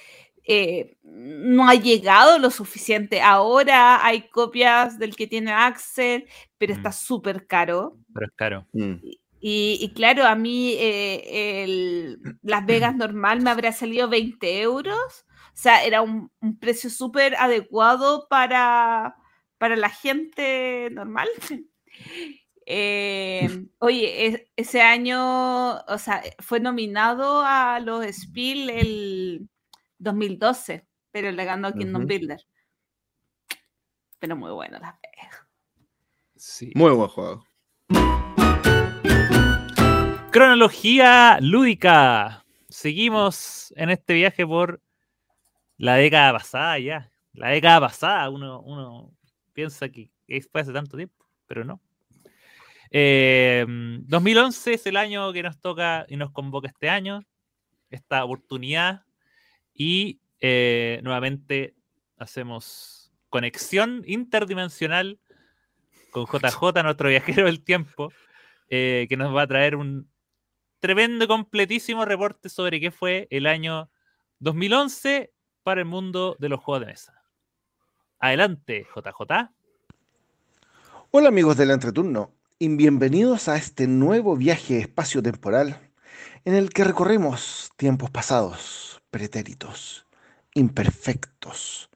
eh, 0.50 0.96
no 1.02 1.68
ha 1.68 1.74
llegado 1.74 2.38
lo 2.38 2.50
suficiente. 2.50 3.20
Ahora 3.20 4.04
hay 4.04 4.30
copias 4.30 4.98
del 4.98 5.14
que 5.14 5.26
tiene 5.26 5.52
Axel, 5.52 6.26
pero 6.56 6.72
mm. 6.72 6.76
está 6.78 6.90
súper 6.90 7.46
caro. 7.46 7.98
Pero 8.14 8.26
es 8.26 8.32
caro. 8.34 8.66
Mm. 8.72 8.94
Y, 9.40 9.78
y, 9.80 9.92
claro, 9.92 10.24
a 10.24 10.34
mí 10.34 10.72
eh, 10.78 11.62
el 11.62 12.18
Las 12.42 12.64
Vegas 12.64 12.96
normal 12.96 13.42
me 13.42 13.50
habría 13.50 13.72
salido 13.72 14.08
20 14.08 14.62
euros. 14.62 15.26
O 15.48 15.60
sea, 15.60 15.84
era 15.84 16.00
un, 16.00 16.30
un 16.40 16.58
precio 16.58 16.88
súper 16.88 17.36
adecuado 17.36 18.26
para, 18.30 19.16
para 19.58 19.76
la 19.76 19.90
gente 19.90 20.88
normal. 20.92 21.28
Eh, 22.70 23.48
oye, 23.78 24.26
es, 24.26 24.42
ese 24.56 24.82
año, 24.82 25.78
o 25.78 25.98
sea, 25.98 26.22
fue 26.38 26.60
nominado 26.60 27.40
a 27.42 27.80
los 27.80 28.04
Spiel 28.04 28.68
el 28.68 29.48
2012, 29.98 30.86
pero 31.10 31.30
le 31.30 31.44
ganó 31.44 31.68
a 31.68 31.72
Kingdom 31.72 32.02
uh 32.02 32.04
-huh. 32.04 32.08
Builder. 32.08 32.46
Pero 34.18 34.36
muy 34.36 34.50
bueno 34.50 34.78
Las 34.78 34.94
Vegas. 35.00 35.46
Sí. 36.36 36.72
Muy 36.74 36.92
buen 36.92 37.08
juego. 37.08 37.44
Cronología 40.30 41.38
lúdica. 41.40 42.44
Seguimos 42.68 43.72
en 43.76 43.90
este 43.90 44.14
viaje 44.14 44.46
por 44.46 44.80
la 45.78 45.96
década 45.96 46.32
pasada 46.32 46.78
ya. 46.78 47.10
La 47.32 47.48
década 47.48 47.80
pasada, 47.80 48.28
uno, 48.30 48.60
uno 48.60 49.12
piensa 49.52 49.88
que 49.88 50.10
fue 50.50 50.60
hace 50.60 50.72
tanto 50.72 50.96
tiempo, 50.96 51.26
pero 51.46 51.64
no. 51.64 51.80
Eh, 52.90 53.64
2011 53.68 54.74
es 54.74 54.86
el 54.86 54.96
año 54.96 55.32
que 55.32 55.42
nos 55.42 55.58
toca 55.60 56.06
y 56.08 56.16
nos 56.16 56.30
convoca 56.30 56.68
este 56.68 56.88
año, 56.88 57.20
esta 57.90 58.24
oportunidad, 58.24 59.04
y 59.78 60.20
eh, 60.40 61.00
nuevamente 61.02 61.74
hacemos 62.18 63.10
conexión 63.30 64.02
interdimensional 64.06 65.18
con 66.10 66.26
JJ, 66.26 66.82
nuestro 66.82 67.09
viajero 67.09 67.46
del 67.46 67.62
tiempo, 67.62 68.12
eh, 68.68 69.06
que 69.09 69.16
nos 69.16 69.34
va 69.34 69.42
a 69.42 69.46
traer 69.46 69.76
un 69.76 70.10
tremendo, 70.80 71.26
completísimo 71.28 72.05
reporte 72.05 72.48
sobre 72.48 72.80
qué 72.80 72.90
fue 72.90 73.28
el 73.30 73.46
año 73.46 73.90
2011 74.40 75.32
para 75.62 75.80
el 75.80 75.86
mundo 75.86 76.36
de 76.38 76.48
los 76.48 76.60
juegos 76.60 76.80
de 76.80 76.92
mesa. 76.92 77.22
Adelante, 78.18 78.86
JJ. 78.94 79.50
Hola 81.10 81.28
amigos 81.28 81.56
del 81.56 81.70
entreturno 81.70 82.32
y 82.59 82.68
bienvenidos 82.68 83.48
a 83.48 83.56
este 83.56 83.86
nuevo 83.86 84.36
viaje 84.36 84.78
espacio-temporal 84.78 85.80
en 86.44 86.55
el 86.55 86.70
que 86.70 86.84
recorremos 86.84 87.70
tiempos 87.76 88.10
pasados, 88.10 88.88
pretéritos, 89.10 90.06
imperfectos. 90.55 91.90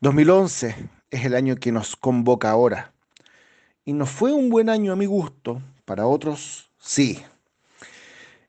2011 0.00 0.90
es 1.10 1.24
el 1.24 1.34
año 1.34 1.56
que 1.56 1.72
nos 1.72 1.96
convoca 1.96 2.50
ahora. 2.50 2.92
Y 3.84 3.92
no 3.92 4.06
fue 4.06 4.32
un 4.32 4.50
buen 4.50 4.68
año 4.68 4.92
a 4.92 4.96
mi 4.96 5.06
gusto, 5.06 5.60
para 5.84 6.06
otros 6.06 6.70
sí. 6.78 7.22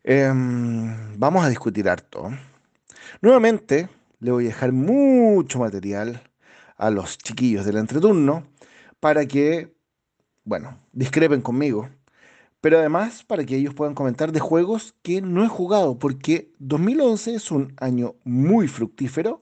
Eh, 0.03 0.31
vamos 0.33 1.45
a 1.45 1.49
discutir 1.49 1.87
harto. 1.87 2.31
Nuevamente, 3.21 3.89
le 4.19 4.31
voy 4.31 4.45
a 4.45 4.47
dejar 4.47 4.71
mucho 4.71 5.59
material 5.59 6.21
a 6.77 6.89
los 6.89 7.17
chiquillos 7.17 7.65
del 7.65 7.77
entreturno 7.77 8.47
para 8.99 9.25
que, 9.25 9.75
bueno, 10.43 10.79
discrepen 10.91 11.41
conmigo, 11.41 11.89
pero 12.63 12.79
además 12.79 13.25
para 13.25 13.43
que 13.43 13.57
ellos 13.57 13.73
puedan 13.73 13.93
comentar 13.93 14.31
de 14.31 14.39
juegos 14.39 14.95
que 15.01 15.21
no 15.21 15.43
he 15.43 15.49
jugado, 15.49 15.99
porque 15.99 16.53
2011 16.59 17.35
es 17.35 17.51
un 17.51 17.73
año 17.75 18.15
muy 18.23 18.69
fructífero, 18.69 19.41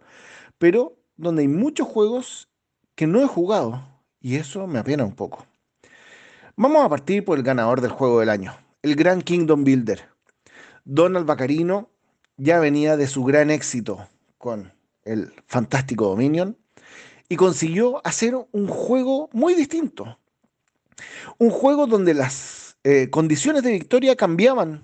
pero 0.58 0.98
donde 1.18 1.44
hay 1.44 1.48
muchos 1.48 1.88
juegos 1.88 2.50
que 2.96 3.06
no 3.06 3.22
he 3.22 3.28
jugado, 3.28 3.88
y 4.20 4.38
eso 4.38 4.66
me 4.66 4.80
apena 4.80 5.06
un 5.06 5.14
poco. 5.14 5.46
Vamos 6.56 6.84
a 6.84 6.90
partir 6.90 7.24
por 7.24 7.38
el 7.38 7.44
ganador 7.44 7.80
del 7.80 7.92
juego 7.92 8.22
del 8.22 8.30
año, 8.30 8.58
el 8.82 8.96
Gran 8.96 9.22
Kingdom 9.22 9.64
Builder. 9.64 10.10
Donald 10.84 11.28
Bacarino 11.28 11.92
ya 12.38 12.60
venía 12.60 12.98
de 12.98 13.06
su 13.06 13.24
gran 13.24 13.52
éxito 13.52 14.08
con 14.40 14.74
el 15.04 15.32
fantástico 15.46 16.08
Dominion 16.08 16.58
y 17.30 17.36
consiguió 17.36 18.02
hacer 18.04 18.34
un 18.52 18.68
juego 18.68 19.30
muy 19.32 19.54
distinto. 19.54 20.18
Un 21.38 21.52
juego 21.52 21.86
donde 21.86 22.16
las 22.16 22.71
eh, 22.84 23.10
condiciones 23.10 23.64
de 23.64 23.72
victoria 23.72 24.16
cambiaban 24.16 24.84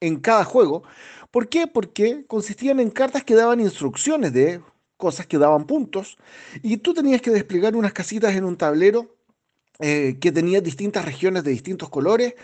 en 0.00 0.16
cada 0.16 0.44
juego. 0.44 0.82
¿Por 1.30 1.48
qué? 1.48 1.66
Porque 1.66 2.24
consistían 2.26 2.80
en 2.80 2.90
cartas 2.90 3.24
que 3.24 3.34
daban 3.34 3.60
instrucciones 3.60 4.32
de 4.32 4.60
cosas 4.96 5.26
que 5.26 5.38
daban 5.38 5.66
puntos 5.66 6.18
y 6.62 6.78
tú 6.78 6.94
tenías 6.94 7.22
que 7.22 7.30
desplegar 7.30 7.76
unas 7.76 7.92
casitas 7.92 8.34
en 8.34 8.44
un 8.44 8.56
tablero 8.56 9.16
eh, 9.78 10.18
que 10.20 10.32
tenía 10.32 10.60
distintas 10.60 11.04
regiones 11.04 11.44
de 11.44 11.52
distintos 11.52 11.88
colores 11.88 12.34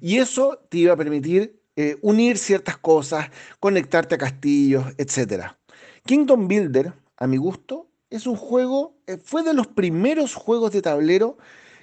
y 0.00 0.18
eso 0.18 0.58
te 0.68 0.78
iba 0.78 0.94
a 0.94 0.96
permitir 0.96 1.62
eh, 1.76 1.98
unir 2.02 2.36
ciertas 2.36 2.76
cosas, 2.78 3.30
conectarte 3.60 4.16
a 4.16 4.18
castillos, 4.18 4.84
etc. 4.98 5.52
Kingdom 6.04 6.48
Builder, 6.48 6.92
a 7.16 7.26
mi 7.28 7.36
gusto, 7.36 7.88
es 8.10 8.26
un 8.26 8.34
juego, 8.34 8.96
fue 9.22 9.44
de 9.44 9.54
los 9.54 9.68
primeros 9.68 10.34
juegos 10.34 10.72
de 10.72 10.82
tablero 10.82 11.38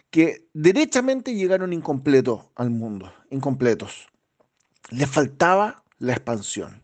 que 0.09 0.47
derechamente 0.53 1.35
llegaron 1.35 1.73
incompletos 1.73 2.45
al 2.55 2.69
mundo, 2.69 3.11
incompletos. 3.29 4.07
Le 4.89 5.05
faltaba 5.05 5.83
la 5.99 6.13
expansión. 6.13 6.81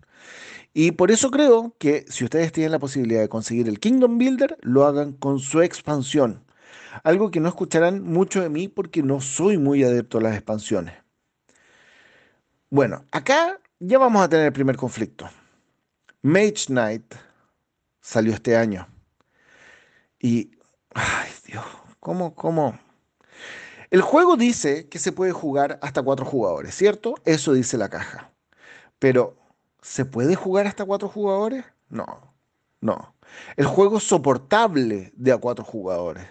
Y 0.73 0.91
por 0.91 1.11
eso 1.11 1.29
creo 1.29 1.75
que 1.77 2.05
si 2.09 2.23
ustedes 2.23 2.51
tienen 2.51 2.71
la 2.71 2.79
posibilidad 2.79 3.21
de 3.21 3.29
conseguir 3.29 3.67
el 3.67 3.79
Kingdom 3.79 4.17
Builder, 4.17 4.57
lo 4.61 4.85
hagan 4.85 5.13
con 5.13 5.39
su 5.39 5.61
expansión. 5.61 6.43
Algo 7.03 7.31
que 7.31 7.39
no 7.39 7.47
escucharán 7.47 8.03
mucho 8.03 8.41
de 8.41 8.49
mí 8.49 8.67
porque 8.67 9.03
no 9.03 9.21
soy 9.21 9.57
muy 9.57 9.83
adepto 9.83 10.17
a 10.17 10.21
las 10.21 10.33
expansiones. 10.33 10.95
Bueno, 12.69 13.05
acá 13.11 13.59
ya 13.79 13.99
vamos 13.99 14.23
a 14.23 14.29
tener 14.29 14.47
el 14.47 14.53
primer 14.53 14.75
conflicto. 14.75 15.29
Mage 16.23 16.65
Knight 16.67 17.13
salió 18.01 18.33
este 18.33 18.57
año. 18.57 18.87
Y, 20.19 20.51
ay 20.95 21.29
Dios, 21.45 21.65
¿cómo, 21.99 22.33
cómo? 22.33 22.79
El 23.93 24.01
juego 24.01 24.37
dice 24.37 24.89
que 24.89 24.97
se 24.97 25.11
puede 25.11 25.33
jugar 25.33 25.77
hasta 25.83 26.01
cuatro 26.01 26.25
jugadores, 26.25 26.73
¿cierto? 26.73 27.13
Eso 27.25 27.53
dice 27.53 27.77
la 27.77 27.89
caja. 27.89 28.33
Pero, 28.97 29.37
¿se 29.83 30.03
puede 30.03 30.33
jugar 30.33 30.65
hasta 30.65 30.83
cuatro 30.83 31.09
jugadores? 31.09 31.63
No, 31.89 32.33
no. 32.81 33.13
El 33.55 33.67
juego 33.67 33.97
es 33.97 34.03
soportable 34.03 35.13
de 35.15 35.31
a 35.31 35.37
cuatro 35.37 35.63
jugadores. 35.63 36.25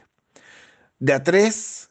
De 0.98 1.12
a 1.12 1.22
tres, 1.22 1.90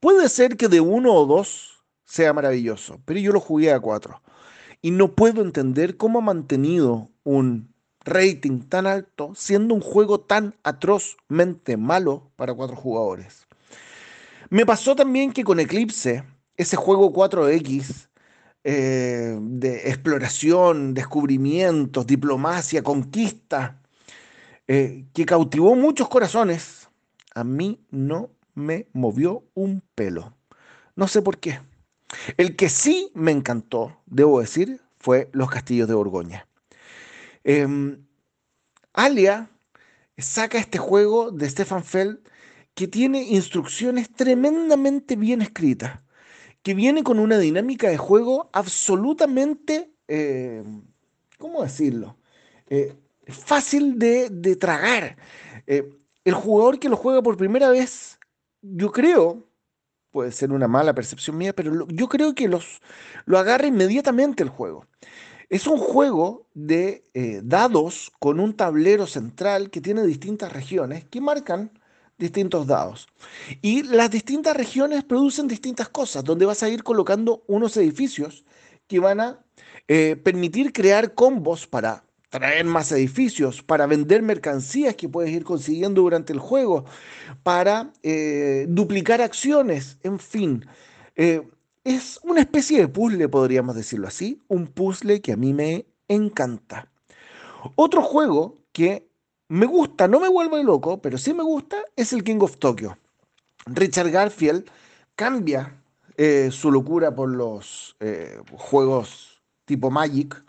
puede 0.00 0.30
ser 0.30 0.56
que 0.56 0.68
de 0.68 0.80
uno 0.80 1.12
o 1.12 1.26
dos 1.26 1.84
sea 2.06 2.32
maravilloso, 2.32 3.02
pero 3.04 3.20
yo 3.20 3.32
lo 3.32 3.40
jugué 3.40 3.70
a 3.70 3.80
cuatro. 3.80 4.22
Y 4.80 4.92
no 4.92 5.14
puedo 5.14 5.42
entender 5.42 5.98
cómo 5.98 6.20
ha 6.20 6.22
mantenido 6.22 7.10
un 7.22 7.74
rating 8.02 8.62
tan 8.62 8.86
alto 8.86 9.32
siendo 9.34 9.74
un 9.74 9.82
juego 9.82 10.20
tan 10.20 10.54
atrozmente 10.62 11.76
malo 11.76 12.30
para 12.36 12.54
cuatro 12.54 12.76
jugadores. 12.76 13.47
Me 14.50 14.64
pasó 14.64 14.96
también 14.96 15.32
que 15.32 15.44
con 15.44 15.60
Eclipse, 15.60 16.24
ese 16.56 16.76
juego 16.76 17.12
4X 17.12 18.08
eh, 18.64 19.38
de 19.40 19.88
exploración, 19.88 20.94
descubrimientos, 20.94 22.06
diplomacia, 22.06 22.82
conquista, 22.82 23.82
eh, 24.66 25.04
que 25.12 25.26
cautivó 25.26 25.74
muchos 25.74 26.08
corazones, 26.08 26.88
a 27.34 27.44
mí 27.44 27.80
no 27.90 28.30
me 28.54 28.88
movió 28.92 29.44
un 29.54 29.82
pelo. 29.94 30.34
No 30.96 31.08
sé 31.08 31.22
por 31.22 31.38
qué. 31.38 31.60
El 32.36 32.56
que 32.56 32.68
sí 32.68 33.10
me 33.14 33.32
encantó, 33.32 34.00
debo 34.06 34.40
decir, 34.40 34.80
fue 34.98 35.28
Los 35.32 35.50
Castillos 35.50 35.88
de 35.88 35.94
Borgoña. 35.94 36.48
Em, 37.44 38.04
Alia 38.94 39.50
saca 40.16 40.58
este 40.58 40.78
juego 40.78 41.30
de 41.30 41.48
Stefan 41.48 41.84
Feld 41.84 42.18
que 42.78 42.86
tiene 42.86 43.24
instrucciones 43.24 44.08
tremendamente 44.08 45.16
bien 45.16 45.42
escritas, 45.42 45.98
que 46.62 46.74
viene 46.74 47.02
con 47.02 47.18
una 47.18 47.36
dinámica 47.36 47.88
de 47.88 47.96
juego 47.98 48.50
absolutamente, 48.52 49.90
em, 50.06 50.84
¿cómo 51.38 51.64
decirlo? 51.64 52.16
Eh, 52.68 52.94
fácil 53.26 53.98
de, 53.98 54.54
tragar. 54.60 55.16
Eh, 55.66 55.90
el 56.24 56.34
jugador 56.34 56.78
que 56.78 56.88
lo 56.88 56.96
juega 56.96 57.20
por 57.20 57.36
primera 57.36 57.68
vez, 57.68 58.20
yo 58.62 58.92
creo, 58.92 59.50
puede 60.12 60.30
ser 60.30 60.52
una 60.52 60.68
mala 60.68 60.94
percepción 60.94 61.36
mía, 61.36 61.52
pero 61.52 61.84
yo 61.88 62.08
creo 62.08 62.32
que 62.32 62.46
los, 62.46 62.80
lo 63.24 63.40
agarra 63.40 63.66
inmediatamente 63.66 64.44
el 64.44 64.50
juego. 64.50 64.86
Es 65.48 65.66
un 65.66 65.78
juego 65.78 66.46
de 66.54 67.02
eh, 67.14 67.40
dados 67.42 68.12
con 68.20 68.38
un 68.38 68.54
tablero 68.54 69.08
central 69.08 69.68
que 69.70 69.80
tiene 69.80 70.06
distintas 70.06 70.52
regiones 70.52 71.04
que 71.06 71.20
marcan 71.20 71.72
distintos 72.18 72.66
dados. 72.66 73.08
Y 73.62 73.82
las 73.84 74.10
distintas 74.10 74.56
regiones 74.56 75.04
producen 75.04 75.48
distintas 75.48 75.88
cosas, 75.88 76.24
donde 76.24 76.46
vas 76.46 76.62
a 76.62 76.68
ir 76.68 76.82
colocando 76.82 77.44
unos 77.46 77.76
edificios 77.76 78.44
que 78.86 78.98
van 78.98 79.20
a 79.20 79.44
eh, 79.86 80.16
permitir 80.16 80.72
crear 80.72 81.14
combos 81.14 81.66
para 81.66 82.04
traer 82.30 82.64
más 82.64 82.92
edificios, 82.92 83.62
para 83.62 83.86
vender 83.86 84.22
mercancías 84.22 84.94
que 84.96 85.08
puedes 85.08 85.30
ir 85.30 85.44
consiguiendo 85.44 86.02
durante 86.02 86.32
el 86.32 86.38
juego, 86.38 86.84
para 87.42 87.92
eh, 88.02 88.66
duplicar 88.68 89.22
acciones, 89.22 89.98
en 90.02 90.18
fin. 90.18 90.66
Eh, 91.16 91.42
es 91.84 92.20
una 92.22 92.40
especie 92.40 92.80
de 92.80 92.88
puzzle, 92.88 93.28
podríamos 93.28 93.74
decirlo 93.74 94.08
así, 94.08 94.42
un 94.48 94.66
puzzle 94.66 95.22
que 95.22 95.32
a 95.32 95.36
mí 95.36 95.54
me 95.54 95.86
encanta. 96.06 96.90
Otro 97.76 98.02
juego 98.02 98.58
que 98.72 99.07
me 99.48 99.66
gusta, 99.66 100.08
no 100.08 100.20
me 100.20 100.28
vuelve 100.28 100.62
loco, 100.62 101.00
pero 101.00 101.18
sí 101.18 101.34
me 101.34 101.42
gusta, 101.42 101.78
es 101.96 102.12
el 102.12 102.24
King 102.24 102.38
of 102.40 102.58
Tokyo. 102.58 102.96
Richard 103.66 104.10
Garfield 104.10 104.70
cambia 105.14 105.82
eh, 106.16 106.50
su 106.50 106.70
locura 106.70 107.14
por 107.14 107.30
los 107.30 107.96
juegos 108.52 109.42
tipo 109.64 109.90
Magic 109.90 110.42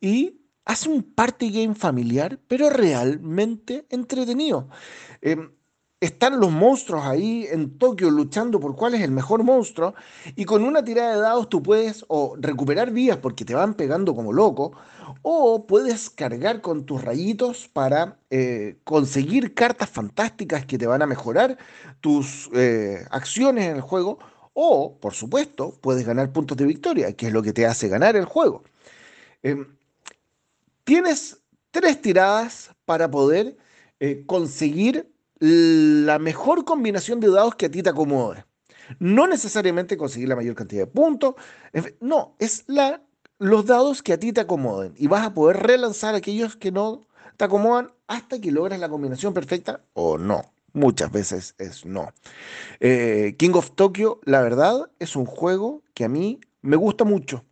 y 0.00 0.40
hace 0.64 0.88
un 0.88 1.02
party 1.02 1.50
game 1.50 1.74
familiar, 1.74 2.38
pero 2.46 2.70
realmente 2.70 3.86
entretenido. 3.88 4.68
Em, 5.22 5.50
están 6.00 6.38
los 6.38 6.50
monstruos 6.50 7.04
ahí 7.04 7.46
en 7.50 7.78
Tokio 7.78 8.10
luchando 8.10 8.60
por 8.60 8.76
cuál 8.76 8.94
es 8.94 9.02
el 9.02 9.10
mejor 9.10 9.42
monstruo 9.42 9.94
y 10.36 10.44
con 10.44 10.64
una 10.64 10.84
tirada 10.84 11.16
de 11.16 11.20
dados 11.20 11.48
tú 11.48 11.62
puedes 11.62 12.04
o 12.08 12.36
recuperar 12.38 12.92
vías 12.92 13.16
porque 13.16 13.44
te 13.44 13.54
van 13.54 13.74
pegando 13.74 14.14
como 14.14 14.32
loco 14.32 14.72
o 15.22 15.66
puedes 15.66 16.10
cargar 16.10 16.60
con 16.60 16.86
tus 16.86 17.02
rayitos 17.02 17.68
para 17.68 18.18
eh, 18.30 18.78
conseguir 18.84 19.54
cartas 19.54 19.90
fantásticas 19.90 20.66
que 20.66 20.78
te 20.78 20.86
van 20.86 21.02
a 21.02 21.06
mejorar 21.06 21.58
tus 22.00 22.48
eh, 22.54 23.04
acciones 23.10 23.66
en 23.66 23.76
el 23.76 23.82
juego 23.82 24.18
o, 24.52 24.98
por 24.98 25.14
supuesto, 25.14 25.78
puedes 25.80 26.04
ganar 26.04 26.32
puntos 26.32 26.56
de 26.56 26.64
victoria, 26.66 27.12
que 27.12 27.28
es 27.28 27.32
lo 27.32 27.42
que 27.42 27.52
te 27.52 27.66
hace 27.66 27.88
ganar 27.88 28.16
el 28.16 28.24
juego. 28.24 28.64
Em, 29.42 29.66
Tienes 30.88 31.42
tres 31.70 32.00
tiradas 32.00 32.70
para 32.86 33.10
poder 33.10 33.58
eh, 34.00 34.24
conseguir 34.24 35.12
la 35.40 36.18
mejor 36.18 36.64
combinación 36.64 37.20
de 37.20 37.30
dados 37.30 37.54
que 37.54 37.66
a 37.66 37.70
ti 37.70 37.82
te 37.82 37.90
acomode. 37.90 38.44
No 38.98 39.26
necesariamente 39.26 39.96
conseguir 39.96 40.28
la 40.28 40.36
mayor 40.36 40.54
cantidad 40.54 40.82
de 40.82 40.86
puntos. 40.86 41.34
no, 42.00 42.34
es 42.38 42.64
la, 42.66 43.02
los 43.38 43.66
dados 43.66 44.02
que 44.02 44.12
a 44.12 44.18
ti 44.18 44.32
te 44.32 44.40
acomoden. 44.40 44.94
Y 44.96 45.06
vas 45.06 45.26
a 45.26 45.34
poder 45.34 45.58
relanzar 45.58 46.14
aquellos 46.14 46.56
que 46.56 46.72
no 46.72 47.06
te 47.36 47.44
acomodan 47.44 47.92
hasta 48.06 48.40
que 48.40 48.50
logres 48.50 48.80
la 48.80 48.88
combinación 48.88 49.34
perfecta 49.34 49.82
o 49.92 50.18
no. 50.18 50.52
Muchas 50.72 51.10
veces 51.10 51.54
es 51.58 51.84
no. 51.84 52.12
Eh, 52.80 53.34
King 53.38 53.52
of 53.54 53.72
Tokyo, 53.72 54.20
la 54.24 54.42
verdad, 54.42 54.90
es 54.98 55.16
un 55.16 55.26
juego 55.26 55.82
que 55.94 56.04
a 56.04 56.08
mí 56.08 56.40
me 56.62 56.76
gusta 56.76 57.04
mucho. 57.04 57.44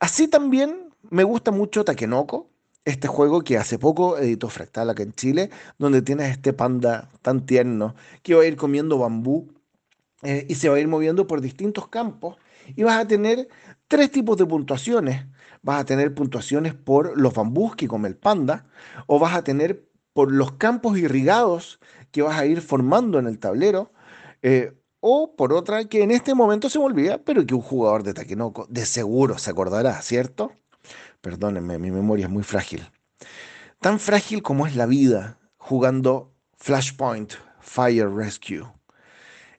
Así 0.00 0.28
también 0.28 0.90
me 1.10 1.24
gusta 1.24 1.50
mucho 1.50 1.84
Takenoko, 1.84 2.50
este 2.84 3.08
juego 3.08 3.42
que 3.42 3.58
hace 3.58 3.78
poco 3.78 4.18
editó 4.18 4.48
Fractal 4.48 4.90
acá 4.90 5.02
en 5.02 5.12
Chile, 5.12 5.50
donde 5.78 6.02
tienes 6.02 6.30
este 6.30 6.52
panda 6.52 7.10
tan 7.22 7.46
tierno 7.46 7.94
que 8.22 8.34
va 8.34 8.42
a 8.42 8.46
ir 8.46 8.56
comiendo 8.56 8.98
bambú 8.98 9.48
eh, 10.22 10.46
y 10.48 10.54
se 10.56 10.68
va 10.68 10.76
a 10.76 10.80
ir 10.80 10.88
moviendo 10.88 11.26
por 11.26 11.40
distintos 11.40 11.88
campos 11.88 12.36
y 12.76 12.82
vas 12.82 12.98
a 12.98 13.06
tener 13.06 13.48
tres 13.88 14.10
tipos 14.10 14.36
de 14.36 14.46
puntuaciones. 14.46 15.26
Vas 15.62 15.80
a 15.80 15.84
tener 15.84 16.14
puntuaciones 16.14 16.74
por 16.74 17.18
los 17.18 17.34
bambús 17.34 17.76
que 17.76 17.88
come 17.88 18.08
el 18.08 18.16
panda 18.16 18.66
o 19.06 19.18
vas 19.18 19.34
a 19.34 19.44
tener 19.44 19.88
por 20.12 20.32
los 20.32 20.52
campos 20.52 20.98
irrigados 20.98 21.80
que 22.10 22.22
vas 22.22 22.38
a 22.38 22.46
ir 22.46 22.60
formando 22.62 23.18
en 23.18 23.26
el 23.26 23.38
tablero. 23.38 23.92
Eh, 24.42 24.74
o 25.00 25.36
por 25.36 25.52
otra 25.52 25.84
que 25.86 26.02
en 26.02 26.10
este 26.10 26.34
momento 26.34 26.70
se 26.70 26.78
me 26.78 26.86
olvida, 26.86 27.18
pero 27.22 27.46
que 27.46 27.54
un 27.54 27.60
jugador 27.60 28.02
de 28.04 28.14
Takenoko 28.14 28.66
de 28.70 28.86
seguro 28.86 29.38
se 29.38 29.50
acordará, 29.50 30.00
¿cierto? 30.00 30.52
Perdónenme, 31.24 31.78
mi 31.78 31.90
memoria 31.90 32.26
es 32.26 32.30
muy 32.30 32.42
frágil. 32.42 32.86
Tan 33.80 33.98
frágil 33.98 34.42
como 34.42 34.66
es 34.66 34.76
la 34.76 34.84
vida 34.84 35.38
jugando 35.56 36.34
Flashpoint 36.58 37.32
Fire 37.60 38.14
Rescue. 38.14 38.70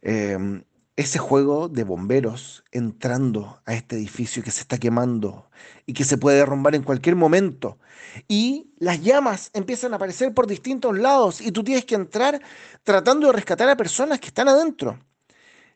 Em, 0.03 0.63
ese 0.95 1.17
juego 1.17 1.67
de 1.67 1.83
bomberos 1.83 2.63
entrando 2.71 3.63
a 3.65 3.73
este 3.73 3.95
edificio 3.95 4.43
que 4.43 4.51
se 4.51 4.61
está 4.61 4.77
quemando 4.77 5.49
y 5.87 5.93
que 5.93 6.03
se 6.03 6.19
puede 6.19 6.37
derrumbar 6.37 6.75
en 6.75 6.83
cualquier 6.83 7.15
momento. 7.15 7.79
Y 8.27 8.71
las 8.77 9.01
llamas 9.01 9.49
empiezan 9.53 9.93
a 9.93 9.95
aparecer 9.95 10.35
por 10.35 10.45
distintos 10.45 10.95
lados 10.95 11.41
y 11.41 11.51
tú 11.51 11.63
tienes 11.63 11.85
que 11.85 11.95
entrar 11.95 12.39
tratando 12.83 13.25
de 13.25 13.33
rescatar 13.33 13.67
a 13.69 13.75
personas 13.75 14.19
que 14.19 14.27
están 14.27 14.49
adentro. 14.49 14.99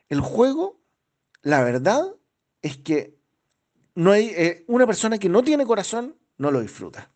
El 0.07 0.22
juego, 0.22 0.80
la 1.41 1.64
verdad, 1.64 2.14
es 2.61 2.78
que 2.78 3.19
no 3.95 4.11
hay 4.11 4.28
eh, 4.36 4.64
una 4.68 4.86
persona 4.86 5.18
que 5.18 5.30
no 5.30 5.44
tiene 5.44 5.66
corazón 5.66 6.16
no 6.38 6.52
lo 6.52 6.61
disfruta, 6.61 7.11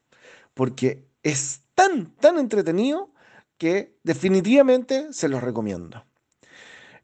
porque 0.53 1.05
es 1.23 1.61
tan, 1.75 2.13
tan 2.17 2.37
entretenido 2.37 3.11
que 3.57 3.95
definitivamente 4.03 5.13
se 5.13 5.29
los 5.29 5.41
recomiendo. 5.41 6.03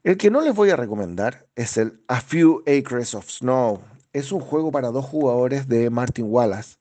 El 0.02 0.16
que 0.16 0.30
no 0.30 0.40
les 0.40 0.54
voy 0.54 0.70
a 0.70 0.76
recomendar 0.76 1.46
es 1.56 1.76
el 1.76 2.00
A 2.08 2.20
Few 2.20 2.62
Acres 2.66 3.14
of 3.14 3.28
Snow. 3.28 3.80
Es 4.12 4.32
un 4.32 4.40
juego 4.40 4.72
para 4.72 4.90
dos 4.90 5.04
jugadores 5.04 5.68
de 5.68 5.90
Martin 5.90 6.26
Wallace. 6.28 6.76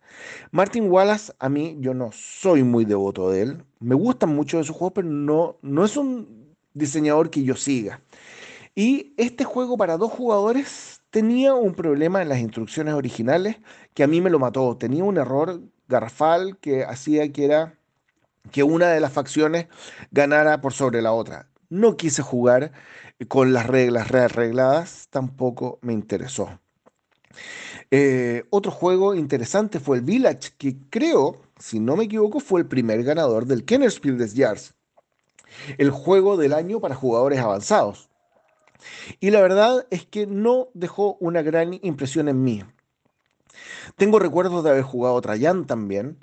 Martin 0.51 0.89
Wallace, 0.89 1.33
a 1.37 1.49
mí, 1.49 1.77
yo 1.79 1.93
no 1.93 2.11
soy 2.11 2.63
muy 2.63 2.85
devoto 2.85 3.29
de 3.29 3.41
él. 3.41 3.63
Me 3.79 3.95
gustan 3.95 4.33
mucho 4.33 4.57
de 4.57 4.63
sus 4.63 4.75
juegos, 4.75 4.93
pero 4.95 5.09
no, 5.09 5.57
no 5.61 5.85
es 5.85 5.97
un 5.97 6.55
diseñador 6.73 7.29
que 7.29 7.43
yo 7.43 7.55
siga. 7.55 8.01
Y 8.73 9.13
este 9.17 9.43
juego 9.43 9.77
para 9.77 9.97
dos 9.97 10.11
jugadores 10.11 10.98
tenía 11.09 11.53
un 11.53 11.73
problema 11.73 12.21
en 12.21 12.29
las 12.29 12.39
instrucciones 12.39 12.93
originales 12.93 13.57
que 13.93 14.03
a 14.03 14.07
mí 14.07 14.21
me 14.21 14.29
lo 14.29 14.39
mató. 14.39 14.77
Tenía 14.77 15.03
un 15.03 15.17
error 15.17 15.61
garrafal 15.87 16.57
que 16.59 16.83
hacía 16.83 17.31
que 17.31 17.45
era 17.45 17.75
que 18.51 18.63
una 18.63 18.89
de 18.89 18.99
las 18.99 19.13
facciones 19.13 19.67
ganara 20.11 20.61
por 20.61 20.73
sobre 20.73 21.01
la 21.01 21.13
otra. 21.13 21.49
No 21.69 21.97
quise 21.97 22.21
jugar 22.21 22.71
con 23.27 23.53
las 23.53 23.67
reglas 23.67 24.09
rearregladas, 24.09 25.07
tampoco 25.09 25.79
me 25.81 25.93
interesó. 25.93 26.59
Eh, 27.91 28.45
otro 28.49 28.71
juego 28.71 29.15
interesante 29.15 29.79
fue 29.79 29.97
el 29.97 30.03
Village, 30.03 30.51
que 30.57 30.77
creo, 30.89 31.41
si 31.59 31.79
no 31.79 31.95
me 31.95 32.05
equivoco, 32.05 32.39
fue 32.39 32.61
el 32.61 32.67
primer 32.67 33.03
ganador 33.03 33.45
del 33.45 33.65
Kennerspiel 33.65 34.17
des 34.17 34.35
Jahres, 34.35 34.73
el 35.77 35.91
juego 35.91 36.37
del 36.37 36.53
año 36.53 36.79
para 36.79 36.95
jugadores 36.95 37.39
avanzados. 37.39 38.08
Y 39.19 39.31
la 39.31 39.41
verdad 39.41 39.85
es 39.89 40.05
que 40.05 40.27
no 40.27 40.69
dejó 40.73 41.17
una 41.19 41.41
gran 41.41 41.73
impresión 41.81 42.29
en 42.29 42.43
mí. 42.43 42.63
Tengo 43.97 44.19
recuerdos 44.19 44.63
de 44.63 44.71
haber 44.71 44.83
jugado 44.83 45.19
Trajan 45.21 45.65
también, 45.65 46.19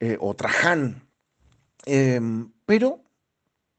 eh, 0.00 0.16
o 0.20 0.34
Trajan, 0.34 1.06
em, 1.86 2.52
pero 2.66 3.02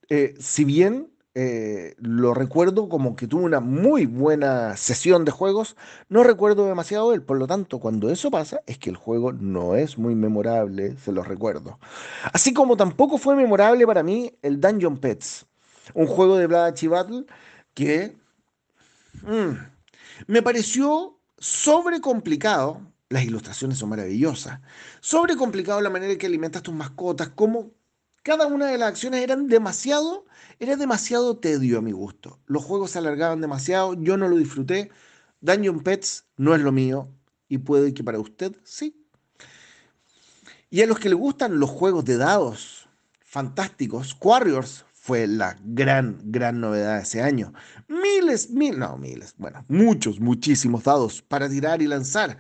eh, 0.09 0.35
si 0.39 0.65
bien 0.65 1.11
eh, 1.33 1.95
lo 1.97 2.33
recuerdo 2.33 2.89
como 2.89 3.15
que 3.15 3.25
tuvo 3.25 3.43
una 3.43 3.61
muy 3.61 4.05
buena 4.05 4.75
sesión 4.75 5.23
de 5.23 5.31
juegos, 5.31 5.77
no 6.09 6.23
recuerdo 6.23 6.65
demasiado 6.65 7.13
él, 7.13 7.23
por 7.23 7.37
lo 7.37 7.47
tanto, 7.47 7.79
cuando 7.79 8.09
eso 8.09 8.29
pasa, 8.29 8.61
es 8.67 8.77
que 8.77 8.89
el 8.89 8.97
juego 8.97 9.31
no 9.31 9.75
es 9.75 9.97
muy 9.97 10.13
memorable, 10.13 10.97
se 10.97 11.13
lo 11.13 11.23
recuerdo. 11.23 11.79
Así 12.33 12.53
como 12.53 12.75
tampoco 12.75 13.17
fue 13.17 13.35
memorable 13.35 13.87
para 13.87 14.03
mí 14.03 14.33
el 14.41 14.59
Dungeon 14.59 14.97
Pets, 14.97 15.45
un 15.93 16.07
juego 16.07 16.37
de 16.37 16.47
Blood 16.47 16.75
Battle 16.89 17.25
que 17.73 18.15
mm, 19.23 19.57
me 20.27 20.41
pareció 20.41 21.19
sobrecomplicado. 21.37 22.81
Las 23.09 23.23
ilustraciones 23.23 23.77
son 23.77 23.89
maravillosas. 23.89 24.61
Sobrecomplicado 25.01 25.81
la 25.81 25.89
manera 25.89 26.13
en 26.13 26.17
que 26.17 26.27
alimentas 26.27 26.63
tus 26.63 26.73
mascotas, 26.73 27.29
como 27.29 27.71
cada 28.23 28.47
una 28.47 28.67
de 28.67 28.77
las 28.77 28.89
acciones 28.89 29.21
eran 29.21 29.47
demasiado 29.47 30.25
era 30.61 30.75
demasiado 30.75 31.37
tedio 31.37 31.79
a 31.79 31.81
mi 31.81 31.91
gusto. 31.91 32.39
Los 32.45 32.63
juegos 32.63 32.91
se 32.91 32.99
alargaban 32.99 33.41
demasiado, 33.41 33.95
yo 33.95 34.15
no 34.15 34.27
lo 34.27 34.37
disfruté. 34.37 34.91
Dungeon 35.39 35.81
Pets 35.81 36.25
no 36.37 36.53
es 36.53 36.61
lo 36.61 36.71
mío 36.71 37.09
y 37.47 37.57
puede 37.57 37.95
que 37.95 38.03
para 38.03 38.19
usted 38.19 38.55
sí. 38.63 39.03
Y 40.69 40.83
a 40.83 40.85
los 40.85 40.99
que 40.99 41.09
le 41.09 41.15
gustan 41.15 41.59
los 41.59 41.71
juegos 41.71 42.05
de 42.05 42.17
dados 42.17 42.87
fantásticos, 43.21 44.15
Warriors 44.21 44.85
fue 45.03 45.25
la 45.25 45.57
gran, 45.63 46.19
gran 46.25 46.61
novedad 46.61 46.97
de 46.97 47.01
ese 47.01 47.23
año. 47.23 47.51
Miles, 47.87 48.51
mil, 48.51 48.77
no, 48.77 48.97
miles, 48.97 49.33
bueno, 49.35 49.65
muchos, 49.67 50.19
muchísimos 50.19 50.83
dados 50.83 51.23
para 51.23 51.49
tirar 51.49 51.81
y 51.81 51.87
lanzar. 51.87 52.37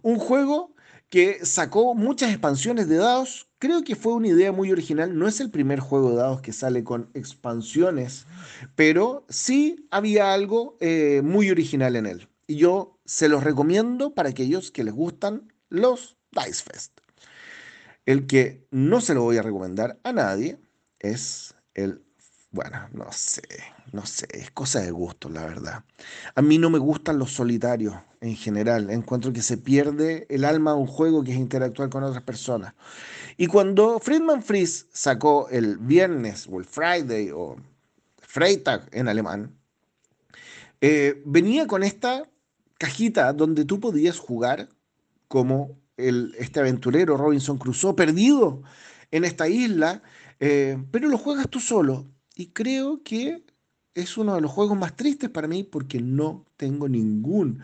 Un 0.00 0.20
juego 0.20 0.76
que 1.10 1.44
sacó 1.44 1.92
muchas 1.96 2.30
expansiones 2.30 2.88
de 2.88 2.98
dados 2.98 3.48
creo 3.58 3.82
que 3.82 3.96
fue 3.96 4.12
una 4.12 4.28
idea 4.28 4.52
muy 4.52 4.70
original. 4.70 5.18
No 5.18 5.26
es 5.26 5.40
el 5.40 5.50
primer 5.50 5.80
juego 5.80 6.10
de 6.10 6.16
dados 6.18 6.40
que 6.40 6.52
sale 6.52 6.84
con 6.84 7.10
expansiones, 7.14 8.28
pero 8.76 9.26
sí 9.28 9.88
había 9.90 10.32
algo 10.32 10.76
eh, 10.80 11.20
muy 11.24 11.50
original 11.50 11.96
en 11.96 12.06
él. 12.06 12.28
Y 12.46 12.56
yo 12.56 13.00
se 13.04 13.28
los 13.28 13.42
recomiendo 13.42 14.14
para 14.14 14.28
aquellos 14.28 14.70
que 14.70 14.84
les 14.84 14.94
gustan 14.94 15.52
los 15.68 16.16
Dice 16.30 16.62
Fest. 16.62 17.00
El 18.06 18.28
que 18.28 18.68
no 18.70 19.00
se 19.00 19.14
lo 19.14 19.22
voy 19.22 19.36
a 19.36 19.42
recomendar 19.42 19.98
a 20.04 20.12
nadie 20.12 20.58
es 21.00 21.56
el, 21.74 22.03
bueno, 22.54 22.88
no 22.92 23.10
sé, 23.10 23.42
no 23.90 24.06
sé, 24.06 24.28
es 24.30 24.52
cosa 24.52 24.80
de 24.80 24.92
gusto, 24.92 25.28
la 25.28 25.44
verdad. 25.44 25.84
A 26.36 26.40
mí 26.40 26.56
no 26.56 26.70
me 26.70 26.78
gustan 26.78 27.18
los 27.18 27.32
solitarios 27.32 27.96
en 28.20 28.36
general. 28.36 28.90
Encuentro 28.90 29.32
que 29.32 29.42
se 29.42 29.58
pierde 29.58 30.24
el 30.30 30.44
alma 30.44 30.70
de 30.70 30.78
un 30.78 30.86
juego 30.86 31.24
que 31.24 31.32
es 31.32 31.36
interactuar 31.36 31.88
con 31.90 32.04
otras 32.04 32.22
personas. 32.22 32.74
Y 33.36 33.48
cuando 33.48 33.98
Friedman 33.98 34.44
Fries 34.44 34.86
sacó 34.92 35.48
el 35.48 35.78
viernes 35.78 36.46
o 36.48 36.60
el 36.60 36.64
Friday 36.64 37.32
o 37.34 37.56
Freitag 38.18 38.88
en 38.92 39.08
alemán, 39.08 39.58
eh, 40.80 41.22
venía 41.26 41.66
con 41.66 41.82
esta 41.82 42.30
cajita 42.78 43.32
donde 43.32 43.64
tú 43.64 43.80
podías 43.80 44.20
jugar 44.20 44.68
como 45.26 45.76
el, 45.96 46.36
este 46.38 46.60
aventurero 46.60 47.16
Robinson 47.16 47.58
Crusoe 47.58 47.94
perdido 47.94 48.62
en 49.10 49.24
esta 49.24 49.48
isla, 49.48 50.04
eh, 50.38 50.78
pero 50.92 51.08
lo 51.08 51.18
juegas 51.18 51.48
tú 51.50 51.58
solo. 51.58 52.13
Y 52.34 52.48
creo 52.48 53.02
que 53.02 53.44
es 53.94 54.16
uno 54.18 54.34
de 54.34 54.40
los 54.40 54.50
juegos 54.50 54.76
más 54.76 54.96
tristes 54.96 55.30
para 55.30 55.48
mí 55.48 55.62
porque 55.62 56.00
no 56.00 56.44
tengo 56.56 56.88
ningún 56.88 57.60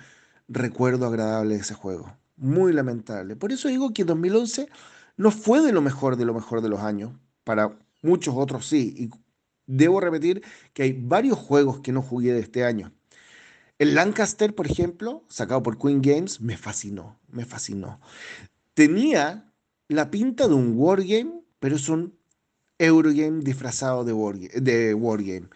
recuerdo 0.48 1.06
agradable 1.06 1.54
de 1.54 1.60
ese 1.60 1.74
juego. 1.74 2.16
Muy 2.36 2.72
lamentable. 2.72 3.36
Por 3.36 3.52
eso 3.52 3.68
digo 3.68 3.92
que 3.92 4.04
2011 4.04 4.68
no 5.16 5.30
fue 5.30 5.60
de 5.60 5.72
lo 5.72 5.82
mejor 5.82 6.16
de 6.16 6.24
lo 6.24 6.34
mejor 6.34 6.62
de 6.62 6.68
los 6.68 6.80
años. 6.80 7.12
Para 7.44 7.76
muchos 8.02 8.34
otros 8.36 8.66
sí. 8.66 8.94
Y 8.96 9.10
debo 9.66 10.00
repetir 10.00 10.42
que 10.72 10.84
hay 10.84 10.92
varios 10.92 11.38
juegos 11.38 11.80
que 11.80 11.92
no 11.92 12.02
jugué 12.02 12.32
de 12.32 12.40
este 12.40 12.64
año. 12.64 12.92
El 13.78 13.94
Lancaster, 13.94 14.54
por 14.54 14.66
ejemplo, 14.66 15.24
sacado 15.28 15.62
por 15.62 15.78
Queen 15.78 16.02
Games, 16.02 16.40
me 16.40 16.56
fascinó, 16.56 17.18
me 17.28 17.46
fascinó. 17.46 17.98
Tenía 18.74 19.50
la 19.88 20.10
pinta 20.10 20.46
de 20.48 20.54
un 20.54 20.74
wargame, 20.76 21.42
pero 21.58 21.76
es 21.76 21.88
un 21.88 22.19
Eurogame 22.80 23.44
disfrazado 23.44 24.04
de, 24.04 24.94
wargame. 24.94 25.48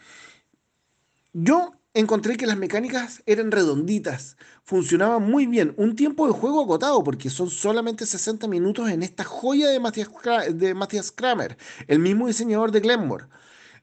Yo 1.33 1.73
encontré 1.95 2.37
que 2.37 2.47
las 2.47 2.59
mecánicas 2.59 3.23
eran 3.25 3.51
redonditas, 3.51 4.37
funcionaban 4.63 5.23
muy 5.23 5.47
bien. 5.47 5.75
Un 5.79 5.97
tiempo 5.97 6.27
de 6.27 6.35
juego 6.35 6.61
agotado, 6.63 7.03
porque 7.03 7.31
son 7.31 7.49
solamente 7.49 8.05
60 8.05 8.47
minutos 8.47 8.91
en 8.91 9.03
esta 9.03 9.25
joya 9.25 9.69
de 9.71 9.81
Matthias, 9.81 10.11
de 10.53 11.03
Kramer, 11.15 11.57
el 11.89 11.99
mismo 11.99 12.27
diseñador 12.27 12.71
de 12.73 12.81
Glenmore. 12.81 13.27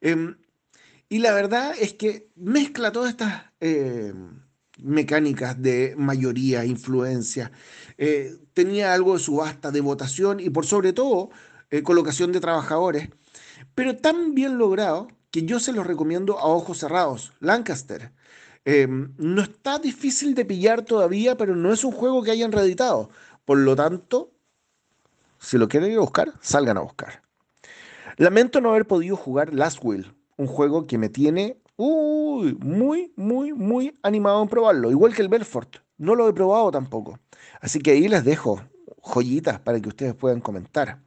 Em, 0.01 0.37
y 1.09 1.19
la 1.19 1.33
verdad 1.33 1.73
es 1.79 1.93
que 1.93 2.29
mezcla 2.35 2.91
todas 2.91 3.09
estas 3.09 3.43
em, 3.59 4.41
mecánicas 4.83 5.59
de 5.61 5.95
mayoría, 5.97 6.63
influencia. 6.65 7.51
Eh, 7.97 8.37
tenía 8.53 8.93
algo 8.93 9.13
de 9.13 9.19
subasta, 9.19 9.71
de 9.71 9.81
votación 9.81 10.39
y 10.39 10.49
por 10.51 10.65
sobre 10.65 10.93
todo 10.93 11.31
eh, 11.71 11.83
colocación 11.83 12.31
de 12.31 12.39
trabajadores, 12.39 13.09
pero 13.75 13.97
tan 13.97 14.33
bien 14.35 14.57
logrado 14.57 15.07
que 15.31 15.43
yo 15.43 15.59
se 15.59 15.73
los 15.73 15.87
recomiendo 15.87 16.37
a 16.37 16.45
ojos 16.45 16.79
cerrados. 16.79 17.33
Lancaster. 17.39 18.11
Em, 18.65 19.13
no 19.17 19.41
está 19.41 19.79
difícil 19.79 20.35
de 20.35 20.45
pillar 20.45 20.83
todavía, 20.83 21.35
pero 21.35 21.55
no 21.55 21.73
es 21.73 21.83
un 21.83 21.91
juego 21.91 22.21
que 22.21 22.31
hayan 22.31 22.51
reeditado. 22.51 23.09
Por 23.45 23.57
lo 23.57 23.75
tanto, 23.75 24.31
si 25.39 25.57
lo 25.57 25.67
quieren 25.67 25.91
ir 25.91 25.97
a 25.97 26.01
buscar, 26.01 26.33
salgan 26.41 26.77
a 26.77 26.81
buscar. 26.81 27.23
Lamento 28.17 28.61
no 28.61 28.69
haber 28.69 28.85
podido 28.85 29.15
jugar 29.15 29.53
Last 29.53 29.79
Will, 29.81 30.13
un 30.37 30.47
juego 30.47 30.85
que 30.85 30.97
me 30.97 31.09
tiene 31.09 31.57
muy, 31.77 33.11
muy, 33.15 33.53
muy 33.53 33.97
animado 34.03 34.43
en 34.43 34.49
probarlo. 34.49 34.91
Igual 34.91 35.15
que 35.15 35.21
el 35.21 35.29
Belfort. 35.29 35.77
No 35.97 36.15
lo 36.15 36.27
he 36.27 36.33
probado 36.33 36.71
tampoco. 36.71 37.19
Así 37.59 37.79
que 37.79 37.91
ahí 37.91 38.07
les 38.07 38.23
dejo 38.23 38.61
joyitas 39.01 39.59
para 39.59 39.79
que 39.79 39.89
ustedes 39.89 40.13
puedan 40.13 40.41
comentar. 40.41 40.99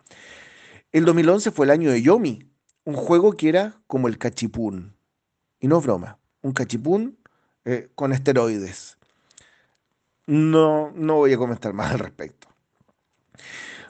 El 0.93 1.05
2011 1.05 1.51
fue 1.51 1.67
el 1.67 1.71
año 1.71 1.91
de 1.91 2.03
Yomi, 2.03 2.49
un 2.85 2.95
juego 2.95 3.33
que 3.37 3.49
era 3.49 3.81
como 3.87 4.09
el 4.09 4.19
cachipún. 4.19 4.97
Y 5.61 5.69
no 5.69 5.81
broma, 5.81 6.19
un 6.43 6.53
cachipún 6.53 7.19
eh, 7.65 7.91
con 7.95 8.13
esteroides. 8.13 8.99
No, 10.27 10.91
no 10.93 11.17
voy 11.17 11.33
a 11.33 11.39
comentar 11.39 11.73
más 11.73 11.93
al 11.93 11.99
respecto. 11.99 12.49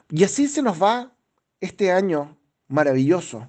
Y 0.09 0.23
así 0.23 0.47
se 0.47 0.61
nos 0.61 0.81
va 0.81 1.11
este 1.59 1.91
año 1.91 2.37
maravilloso 2.67 3.47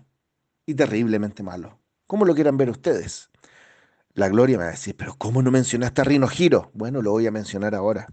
y 0.64 0.74
terriblemente 0.74 1.42
malo. 1.42 1.78
¿Cómo 2.06 2.24
lo 2.24 2.34
quieran 2.34 2.56
ver 2.56 2.70
ustedes? 2.70 3.30
La 4.14 4.28
Gloria 4.28 4.56
me 4.56 4.64
va 4.64 4.70
a 4.70 4.72
decir, 4.72 4.96
pero 4.96 5.14
¿cómo 5.18 5.42
no 5.42 5.50
mencionaste 5.50 6.00
a 6.00 6.04
Rino 6.04 6.26
Giro? 6.26 6.70
Bueno, 6.72 7.02
lo 7.02 7.10
voy 7.10 7.26
a 7.26 7.30
mencionar 7.30 7.74
ahora 7.74 8.08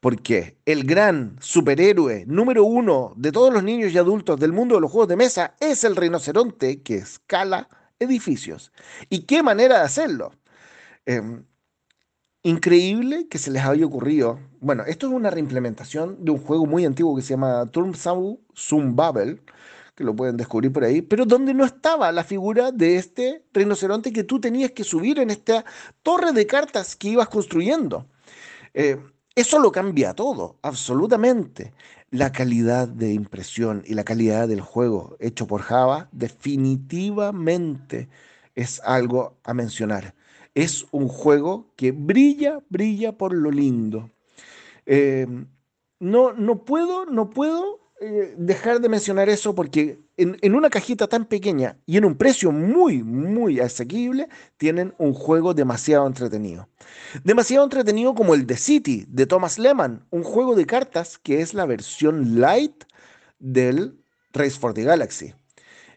porque 0.00 0.58
el 0.64 0.84
gran 0.84 1.36
superhéroe 1.40 2.24
número 2.26 2.64
uno 2.64 3.12
de 3.16 3.32
todos 3.32 3.52
los 3.52 3.62
niños 3.62 3.92
y 3.92 3.98
adultos 3.98 4.38
del 4.38 4.52
mundo 4.52 4.76
de 4.76 4.80
los 4.80 4.90
juegos 4.90 5.08
de 5.08 5.16
mesa 5.16 5.54
es 5.60 5.84
el 5.84 5.96
rinoceronte 5.96 6.82
que 6.82 6.96
escala 6.96 7.68
edificios. 7.98 8.72
¿Y 9.10 9.20
qué 9.20 9.42
manera 9.42 9.78
de 9.78 9.84
hacerlo? 9.84 10.32
Em, 11.06 11.44
increíble 12.42 13.28
que 13.28 13.38
se 13.38 13.50
les 13.50 13.64
haya 13.64 13.84
ocurrido. 13.86 14.38
Bueno, 14.60 14.84
esto 14.86 15.08
es 15.08 15.12
una 15.12 15.30
reimplementación 15.30 16.24
de 16.24 16.30
un 16.30 16.38
juego 16.38 16.66
muy 16.66 16.84
antiguo 16.84 17.16
que 17.16 17.22
se 17.22 17.30
llama 17.30 17.66
Turm 17.66 17.94
Zoom 17.94 18.94
Bubble, 18.94 19.40
que 19.96 20.04
lo 20.04 20.14
pueden 20.14 20.36
descubrir 20.36 20.72
por 20.72 20.84
ahí, 20.84 21.02
pero 21.02 21.24
donde 21.26 21.52
no 21.54 21.64
estaba 21.64 22.12
la 22.12 22.22
figura 22.22 22.70
de 22.70 22.96
este 22.96 23.44
rinoceronte 23.52 24.12
que 24.12 24.22
tú 24.22 24.40
tenías 24.40 24.70
que 24.70 24.84
subir 24.84 25.18
en 25.18 25.30
esta 25.30 25.64
torre 26.02 26.32
de 26.32 26.46
cartas 26.46 26.94
que 26.94 27.08
ibas 27.08 27.28
construyendo. 27.28 28.06
Eh, 28.74 28.96
eso 29.40 29.58
lo 29.60 29.70
cambia 29.72 30.14
todo, 30.14 30.56
absolutamente. 30.62 31.72
La 32.10 32.32
calidad 32.32 32.88
de 32.88 33.12
impresión 33.12 33.82
y 33.86 33.94
la 33.94 34.04
calidad 34.04 34.48
del 34.48 34.60
juego 34.60 35.16
hecho 35.20 35.46
por 35.46 35.62
Java 35.62 36.08
definitivamente 36.12 38.08
es 38.54 38.80
algo 38.84 39.36
a 39.44 39.54
mencionar. 39.54 40.14
es 40.54 40.86
un 40.90 41.08
juego 41.08 41.72
que 41.76 41.92
brilla, 41.92 42.60
brilla 42.68 43.16
por 43.16 43.32
lo 43.32 43.50
lindo. 43.52 44.10
Eh, 44.86 45.26
no, 46.00 46.32
no 46.32 46.64
puedo, 46.64 47.06
no 47.06 47.30
puedo 47.30 47.80
eh, 48.00 48.34
dejar 48.36 48.80
de 48.80 48.88
mencionar 48.88 49.28
eso 49.28 49.56
porque 49.56 49.98
en, 50.16 50.54
una 50.54 50.70
cajita 50.70 51.08
tan 51.08 51.24
pequeña 51.24 51.78
y 51.84 51.96
en 51.96 52.04
un 52.04 52.16
precio 52.16 52.52
muy, 52.52 53.02
muy 53.02 53.58
asequible, 53.58 54.28
tienen 54.56 54.94
un 54.98 55.14
juego 55.14 55.52
demasiado 55.52 56.06
entretenido. 56.06 56.68
Demasiado 57.24 57.64
entretenido 57.64 58.14
como 58.14 58.34
el 58.34 58.46
The 58.46 58.56
City 58.56 59.04
de 59.08 59.26
Thomas 59.26 59.58
Lehman, 59.58 60.06
un 60.10 60.22
juego 60.22 60.54
de 60.54 60.66
cartas 60.66 61.18
que 61.18 61.40
es 61.40 61.54
la 61.54 61.66
versión 61.66 62.40
light 62.40 62.84
del 63.40 63.98
Race 64.32 64.58
for 64.58 64.74
the 64.74 64.84
Galaxy. 64.84 65.34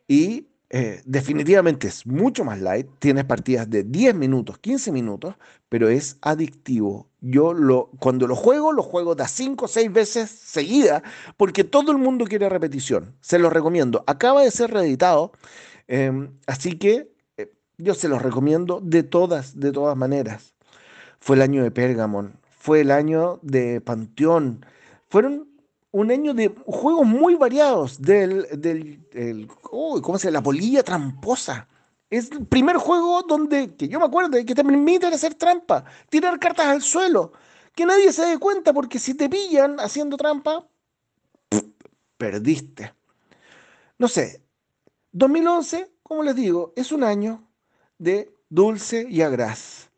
Y 0.07 0.47
eh, 0.73 1.01
definitivamente 1.03 1.89
es 1.89 2.07
mucho 2.07 2.45
más 2.45 2.61
light, 2.61 2.87
tienes 2.99 3.25
partidas 3.25 3.69
de 3.69 3.83
10 3.83 4.15
minutos, 4.15 4.57
15 4.59 4.93
minutos, 4.93 5.35
pero 5.67 5.89
es 5.89 6.17
adictivo. 6.21 7.09
Yo 7.19 7.53
lo, 7.53 7.89
cuando 7.99 8.25
lo 8.25 8.37
juego, 8.37 8.71
lo 8.71 8.81
juego 8.81 9.13
de 9.13 9.27
5 9.27 9.65
o 9.65 9.67
6 9.67 9.91
veces 9.91 10.29
seguida, 10.29 11.03
porque 11.35 11.65
todo 11.65 11.91
el 11.91 11.97
mundo 11.97 12.23
quiere 12.23 12.47
repetición. 12.47 13.13
Se 13.19 13.37
los 13.37 13.51
recomiendo. 13.51 14.05
Acaba 14.07 14.43
de 14.43 14.51
ser 14.51 14.71
reeditado, 14.71 15.33
em, 15.89 16.29
así 16.47 16.77
que 16.77 17.11
eh, 17.35 17.51
yo 17.77 17.93
se 17.93 18.07
los 18.07 18.21
recomiendo 18.21 18.79
de 18.81 19.03
todas, 19.03 19.59
de 19.59 19.73
todas 19.73 19.97
maneras. 19.97 20.53
Fue 21.19 21.35
el 21.35 21.41
año 21.41 21.63
de 21.63 21.71
Pergamon, 21.71 22.39
fue 22.49 22.79
el 22.81 22.91
año 22.91 23.39
de 23.41 23.81
Panteón, 23.81 24.65
fueron 25.09 25.50
un 25.91 26.09
año 26.09 26.33
de 26.33 26.53
juegos 26.65 27.05
muy 27.05 27.35
variados 27.35 28.01
del, 28.01 28.47
del 28.61 29.47
¿cómo 29.61 30.17
se 30.17 30.27
llama? 30.27 30.39
La 30.39 30.43
polilla 30.43 30.83
tramposa. 30.83 31.67
Es 32.09 32.31
el 32.31 32.45
primer 32.45 32.77
juego 32.77 33.23
donde, 33.23 33.75
que 33.75 33.87
yo 33.87 33.99
me 33.99 34.05
acuerdo, 34.05 34.31
que 34.31 34.55
te 34.55 34.63
permiten 34.63 35.13
hacer 35.13 35.33
trampa, 35.35 35.85
tirar 36.09 36.39
cartas 36.39 36.67
al 36.67 36.81
suelo, 36.81 37.31
que 37.73 37.85
nadie 37.85 38.11
se 38.11 38.25
dé 38.25 38.37
cuenta, 38.37 38.73
porque 38.73 38.99
si 38.99 39.13
te 39.13 39.29
pillan 39.29 39.79
haciendo 39.79 40.17
trampa, 40.17 40.67
perdiste. 42.17 42.93
No 43.97 44.07
sé, 44.07 44.41
2011, 45.13 45.89
como 46.03 46.23
les 46.23 46.35
digo, 46.35 46.73
es 46.75 46.91
un 46.91 47.03
año 47.03 47.47
de 47.97 48.33
dulce 48.49 49.07
y 49.09 49.21
agraz. 49.21 49.89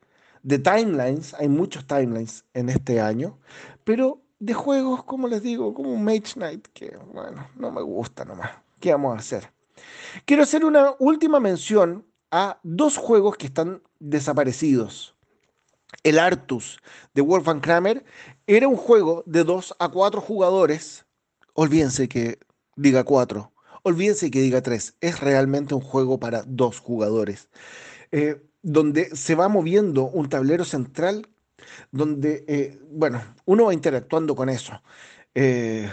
De 0.44 0.60
timelines, 0.60 1.34
hay 1.34 1.48
muchos 1.48 1.88
timelines 1.88 2.45
en 2.53 2.70
este 2.70 2.99
año, 2.99 3.40
pero 3.84 4.23
de 4.45 4.53
juegos, 4.53 5.06
como 5.06 5.30
les 5.30 5.41
digo, 5.41 5.74
como 5.74 5.94
un 5.94 6.03
Mage 6.03 6.34
Knight, 6.34 6.68
que 6.74 6.98
bueno, 7.14 7.48
no 7.56 7.72
me 7.72 7.82
gusta 7.82 8.26
nomás. 8.26 8.52
¿Qué 8.82 8.91
vamos 8.91 9.15
a 9.15 9.20
hacer? 9.20 9.53
Quiero 10.26 10.44
hacer 10.44 10.65
una 10.65 10.95
última 10.99 11.40
mención 11.40 12.06
a 12.30 12.60
dos 12.61 12.98
juegos 12.98 13.38
que 13.38 13.45
están 13.45 13.82
desaparecidos. 13.99 15.15
El 16.03 16.20
Artus 16.20 16.80
de 17.14 17.22
Wolfgang 17.22 17.61
Kramer 17.61 18.03
era 18.45 18.68
un 18.68 18.76
juego 18.76 19.24
de 19.26 19.45
2 19.45 19.76
a 19.80 19.88
4 19.88 20.20
jugadores. 20.20 21.06
Olvídense 21.53 22.10
que 22.10 22.40
diga 22.76 23.06
4. 23.06 23.49
Olvídense 23.84 24.30
que 24.30 24.41
diga 24.41 24.61
3. 24.61 24.98
Es 24.99 25.22
realmente 25.22 25.74
un 25.74 25.82
juego 25.82 26.20
para 26.20 26.44
dos 26.45 26.80
jugadores. 26.80 27.48
Eh, 28.11 28.45
donde 28.61 29.15
se 29.15 29.36
va 29.36 29.48
moviendo 29.48 30.03
un 30.03 30.28
tablero 30.28 30.65
central 30.65 31.30
donde, 31.91 32.44
eh, 32.48 32.80
bueno, 32.91 33.22
uno 33.45 33.65
va 33.65 33.73
interactuando 33.73 34.35
con 34.35 34.49
eso. 34.49 34.81
Eh, 35.35 35.90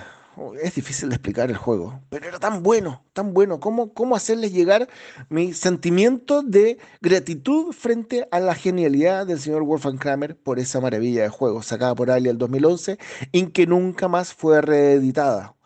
es 0.63 0.75
difícil 0.75 1.09
de 1.09 1.17
explicar 1.17 1.51
el 1.51 1.57
juego, 1.57 2.01
pero 2.09 2.29
era 2.29 2.39
tan 2.39 2.63
bueno, 2.63 3.05
tan 3.13 3.35
bueno. 3.35 3.61
¿Cómo, 3.61 3.93
cómo 3.93 4.17
hacerles 4.17 4.53
llegar 4.53 4.89
mi 5.29 5.53
sentimiento 5.53 6.43
de 6.43 6.79
gratitud 7.01 7.73
frente 7.73 8.27
a 8.31 8.41
la 8.41 8.55
genialidad 8.55 9.27
del 9.27 9.41
señor 9.41 9.65
Wolfgang 9.65 9.99
Kramer 9.99 10.37
por 10.37 10.59
esa 10.59 10.81
maravilla 10.81 11.23
de 11.23 11.29
juego 11.29 11.63
sacada 11.63 11.95
por 11.95 12.11
Ali 12.11 12.29
el 12.29 12.39
2011, 12.39 12.99
en 13.33 13.51
que 13.51 13.67
nunca 13.67 14.09
más 14.09 14.33
fue 14.33 14.63
reeditada? 14.63 15.57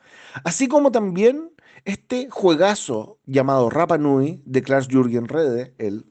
Así 0.44 0.66
como 0.66 0.90
también 0.90 1.50
este 1.84 2.28
juegazo 2.30 3.18
llamado 3.26 3.70
Rapa 3.70 3.98
Nui 3.98 4.42
de 4.46 4.62
Klaus 4.62 4.88
Jürgen 4.88 5.28
Rede, 5.28 5.74
el 5.78 6.06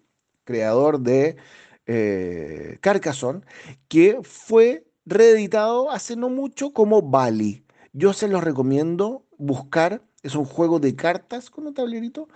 creador 0.46 1.00
de 1.00 1.38
eh, 1.86 2.78
Carcassonne, 2.82 3.42
que 3.88 4.20
fue 4.24 4.86
reeditado 5.06 5.92
hace 5.92 6.16
no 6.16 6.30
mucho 6.30 6.72
como 6.74 7.02
Bali. 7.02 7.66
Yo 7.94 8.14
se 8.14 8.28
los 8.28 8.44
recomiendo 8.44 9.26
buscar. 9.38 10.02
Es 10.22 10.36
un 10.36 10.46
juego 10.46 10.80
de 10.80 10.96
cartas 10.96 11.50
con 11.50 11.68
un 11.68 11.74
tablerito, 11.74 12.30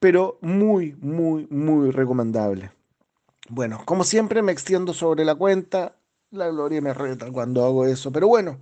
pero 0.00 0.38
muy, 0.40 0.96
muy, 1.00 1.46
muy 1.50 1.90
recomendable. 1.90 2.72
Bueno, 3.50 3.82
como 3.84 4.04
siempre 4.04 4.40
me 4.40 4.52
extiendo 4.52 4.94
sobre 4.94 5.24
la 5.24 5.34
cuenta. 5.34 5.96
La 6.30 6.48
gloria 6.48 6.80
me 6.80 6.94
reta 6.94 7.30
cuando 7.30 7.64
hago 7.64 7.84
eso, 7.84 8.10
pero 8.10 8.26
bueno, 8.26 8.58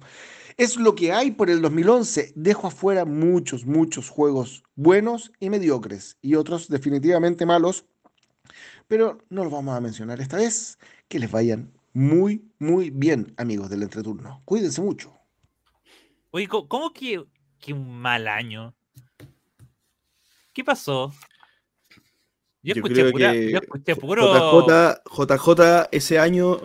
es 0.57 0.77
lo 0.77 0.95
que 0.95 1.13
hay 1.13 1.31
por 1.31 1.49
el 1.49 1.63
2011. 1.63 2.33
Dejo 2.35 2.67
afuera 2.67 3.05
muchos, 3.05 3.65
muchos 3.65 4.11
juegos 4.11 4.65
buenos 4.75 5.33
y 5.39 5.49
mediocres 5.49 6.19
y 6.21 6.35
otros 6.35 6.69
definitivamente 6.69 7.47
malos 7.47 7.87
pero 8.93 9.17
no 9.31 9.43
lo 9.43 9.49
vamos 9.49 9.75
a 9.75 9.81
mencionar 9.81 10.21
esta 10.21 10.37
vez. 10.37 10.79
Que 11.09 11.19
les 11.19 11.31
vayan 11.31 11.73
muy, 11.95 12.45
muy 12.59 12.91
bien, 12.91 13.33
amigos 13.39 13.71
del 13.71 13.85
entreturno. 13.85 14.43
Cuídense 14.45 14.83
mucho. 14.83 15.19
Oye, 16.31 16.47
¿cómo 16.47 16.93
que, 16.93 17.25
un 17.73 17.99
mal 17.99 18.29
año? 18.29 18.75
¿Qué 20.53 20.63
pasó? 20.63 21.11
Yo, 22.63 22.75
escuché, 22.75 23.11
puro... 23.97 24.67
JJ, 25.07 25.89
ese 25.91 26.19
año, 26.19 26.61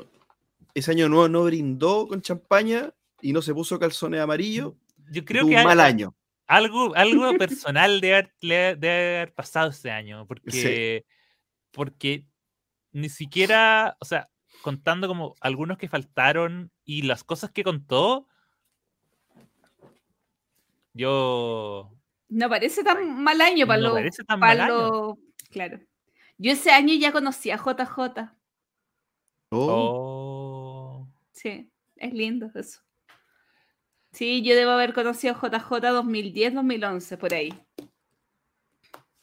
ese 0.74 0.92
año 0.92 1.08
no, 1.08 1.30
no 1.30 1.46
brindó 1.46 2.10
con 2.10 2.22
champaña 2.22 2.94
y 3.22 3.32
no 3.32 3.42
se 3.42 3.54
puso 3.54 3.80
calzones 3.80 4.20
amarillos. 4.20 4.74
Yo 5.10 5.24
creo 5.24 5.48
que 5.48 5.56
un 5.56 5.64
mal 5.64 5.80
año. 5.80 6.14
Algo, 6.46 6.94
algo 6.94 7.32
personal 7.38 8.02
debe 8.02 8.32
haber, 8.42 9.34
pasado 9.34 9.70
ese 9.70 9.92
año, 9.92 10.28
porque 10.28 11.06
porque 11.78 12.26
ni 12.92 13.08
siquiera, 13.08 13.96
o 14.00 14.06
sea, 14.06 14.30
contando 14.64 15.08
como 15.08 15.36
algunos 15.40 15.78
que 15.78 15.88
faltaron 15.88 16.72
y 16.84 17.04
las 17.04 17.24
cosas 17.24 17.52
que 17.52 17.64
contó, 17.64 18.28
yo... 20.94 21.94
No 22.30 22.50
parece 22.50 22.84
tan 22.84 23.24
mal 23.24 23.40
año 23.40 23.68
para 23.68 23.82
no 23.82 23.94
Parece 23.94 24.24
tan 24.24 24.40
mal 24.40 24.60
año. 24.60 25.18
Claro. 25.52 25.80
Yo 26.40 26.52
ese 26.52 26.72
año 26.72 26.96
ya 26.96 27.12
conocí 27.12 27.52
a 27.52 27.58
JJ. 27.58 28.34
Oh. 29.50 31.08
Sí, 31.32 31.72
es 31.96 32.14
lindo 32.14 32.50
eso. 32.56 32.82
Sí, 34.12 34.42
yo 34.42 34.56
debo 34.56 34.72
haber 34.72 34.94
conocido 34.94 35.36
a 35.36 35.38
JJ 35.38 35.70
2010-2011, 35.70 37.18
por 37.18 37.34
ahí. 37.36 37.54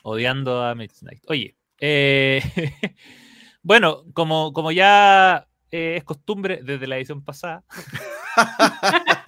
Odiando 0.05 0.63
a 0.63 0.75
Midnight. 0.77 1.25
Oye, 1.27 1.57
eh, 1.79 2.43
bueno, 3.63 4.05
como, 4.13 4.53
como 4.53 4.73
ya 4.73 5.49
eh, 5.71 5.97
es 5.97 6.05
costumbre 6.05 6.61
desde 6.63 6.87
la 6.87 6.97
edición 6.97 7.25
pasada, 7.25 7.65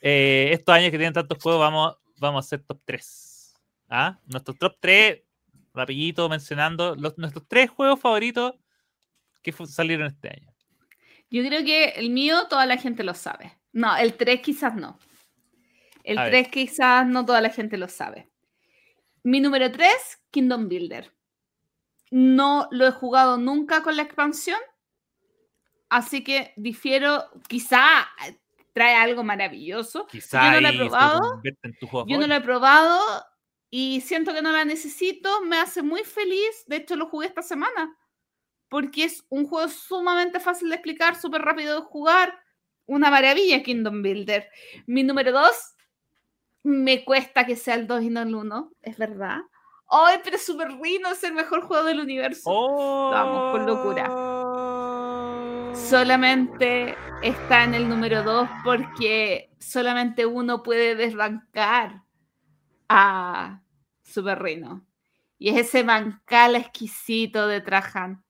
eh, 0.00 0.50
estos 0.52 0.74
años 0.74 0.90
que 0.90 0.98
tienen 0.98 1.14
tantos 1.14 1.42
juegos, 1.42 1.60
vamos, 1.60 1.96
vamos 2.18 2.44
a 2.44 2.46
hacer 2.46 2.62
top 2.64 2.80
3. 2.84 3.54
¿Ah? 3.90 4.18
Nuestros 4.26 4.58
top 4.58 4.76
3, 4.80 5.22
rapidito 5.72 6.28
mencionando 6.28 6.94
nuestros 6.96 7.46
tres 7.48 7.70
juegos 7.70 8.00
favoritos 8.00 8.54
que 9.42 9.52
salieron 9.52 10.08
este 10.08 10.28
año. 10.28 10.52
Yo 11.30 11.44
creo 11.46 11.64
que 11.64 11.90
el 11.90 12.10
mío 12.10 12.46
toda 12.48 12.66
la 12.66 12.76
gente 12.76 13.04
lo 13.04 13.14
sabe. 13.14 13.58
No, 13.72 13.96
el 13.96 14.14
3 14.14 14.40
quizás 14.40 14.74
no. 14.74 14.98
El 16.04 16.16
3 16.16 16.48
quizás 16.48 17.06
no 17.06 17.24
toda 17.24 17.40
la 17.40 17.50
gente 17.50 17.76
lo 17.76 17.88
sabe. 17.88 18.28
Mi 19.22 19.40
número 19.40 19.70
3, 19.70 19.90
Kingdom 20.30 20.68
Builder. 20.68 21.12
No 22.10 22.68
lo 22.70 22.86
he 22.86 22.90
jugado 22.90 23.36
nunca 23.36 23.82
con 23.82 23.96
la 23.96 24.02
expansión, 24.02 24.58
así 25.88 26.24
que 26.24 26.54
difiero, 26.56 27.30
quizá 27.48 28.08
trae 28.72 28.94
algo 28.94 29.24
maravilloso. 29.24 30.06
Quizá 30.06 30.54
yo 30.54 30.60
no 30.60 30.60
lo 30.60 30.68
he 30.68 30.78
probado. 30.78 31.42
Yo 32.06 32.18
no 32.18 32.26
lo 32.26 32.34
he 32.34 32.40
probado 32.40 33.00
y 33.70 34.00
siento 34.02 34.32
que 34.32 34.42
no 34.42 34.52
la 34.52 34.64
necesito. 34.64 35.42
Me 35.42 35.58
hace 35.58 35.82
muy 35.82 36.04
feliz. 36.04 36.64
De 36.66 36.76
hecho, 36.76 36.96
lo 36.96 37.08
jugué 37.08 37.26
esta 37.26 37.42
semana. 37.42 37.96
Porque 38.68 39.04
es 39.04 39.24
un 39.30 39.46
juego 39.46 39.68
sumamente 39.68 40.40
fácil 40.40 40.68
de 40.68 40.76
explicar, 40.76 41.16
súper 41.16 41.42
rápido 41.42 41.80
de 41.80 41.86
jugar. 41.86 42.38
Una 42.86 43.10
maravilla, 43.10 43.62
Kingdom 43.62 44.02
Builder. 44.02 44.48
Mi 44.86 45.02
número 45.02 45.32
dos, 45.32 45.74
me 46.62 47.04
cuesta 47.04 47.46
que 47.46 47.56
sea 47.56 47.74
el 47.74 47.86
2 47.86 48.02
y 48.02 48.10
no 48.10 48.22
el 48.22 48.34
1, 48.34 48.72
es 48.82 48.96
verdad. 48.96 49.40
¡Ay, 49.90 50.18
pero 50.22 50.36
Super 50.38 50.68
Rino 50.80 51.10
es 51.10 51.24
el 51.24 51.32
mejor 51.32 51.62
juego 51.62 51.84
del 51.84 52.00
universo! 52.00 52.50
Vamos, 53.10 53.52
con 53.52 53.66
locura. 53.66 54.06
Solamente 55.74 56.94
está 57.22 57.64
en 57.64 57.74
el 57.74 57.88
número 57.88 58.22
2 58.22 58.48
porque 58.64 59.50
solamente 59.58 60.26
uno 60.26 60.62
puede 60.62 60.94
desbancar 60.94 62.02
a 62.88 63.62
Super 64.02 64.42
Rino. 64.42 64.84
Y 65.38 65.50
es 65.50 65.68
ese 65.68 65.84
bancal 65.84 66.56
exquisito 66.56 67.46
de 67.46 67.60
Trajan. 67.60 68.22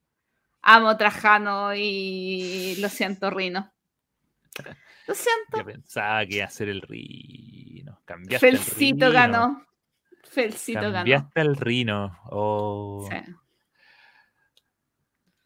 Amo 0.63 0.97
Trajano 0.97 1.75
y 1.75 2.77
lo 2.81 2.89
siento, 2.89 3.31
Rino. 3.31 3.73
Lo 5.07 5.15
siento. 5.15 5.57
Yo 5.57 5.65
pensaba 5.65 6.27
que 6.27 6.37
iba 6.37 6.45
a 6.45 6.51
ser 6.51 6.69
el 6.69 6.83
Rino. 6.83 8.01
Cambiaste 8.05 8.47
Felcito 8.47 9.07
el 9.07 9.13
Rino. 9.13 9.23
ganó. 9.23 9.68
Felcito 10.31 10.81
ganó. 10.81 10.93
Cambiaste 10.95 11.41
el 11.41 11.57
Rino. 11.57 12.19
Oh. 12.31 13.09
Sí. 13.11 13.35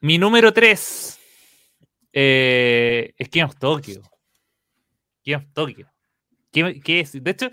Mi 0.01 0.19
número 0.19 0.53
3 0.53 1.21
es 2.13 3.29
King 3.31 3.45
of 3.45 3.57
Tokyo. 3.57 4.03
King 5.23 5.37
of 5.37 5.45
Tokyo. 5.53 5.87
¿Qué, 6.51 6.81
qué 6.81 7.01
es? 7.01 7.13
De 7.13 7.31
hecho, 7.31 7.51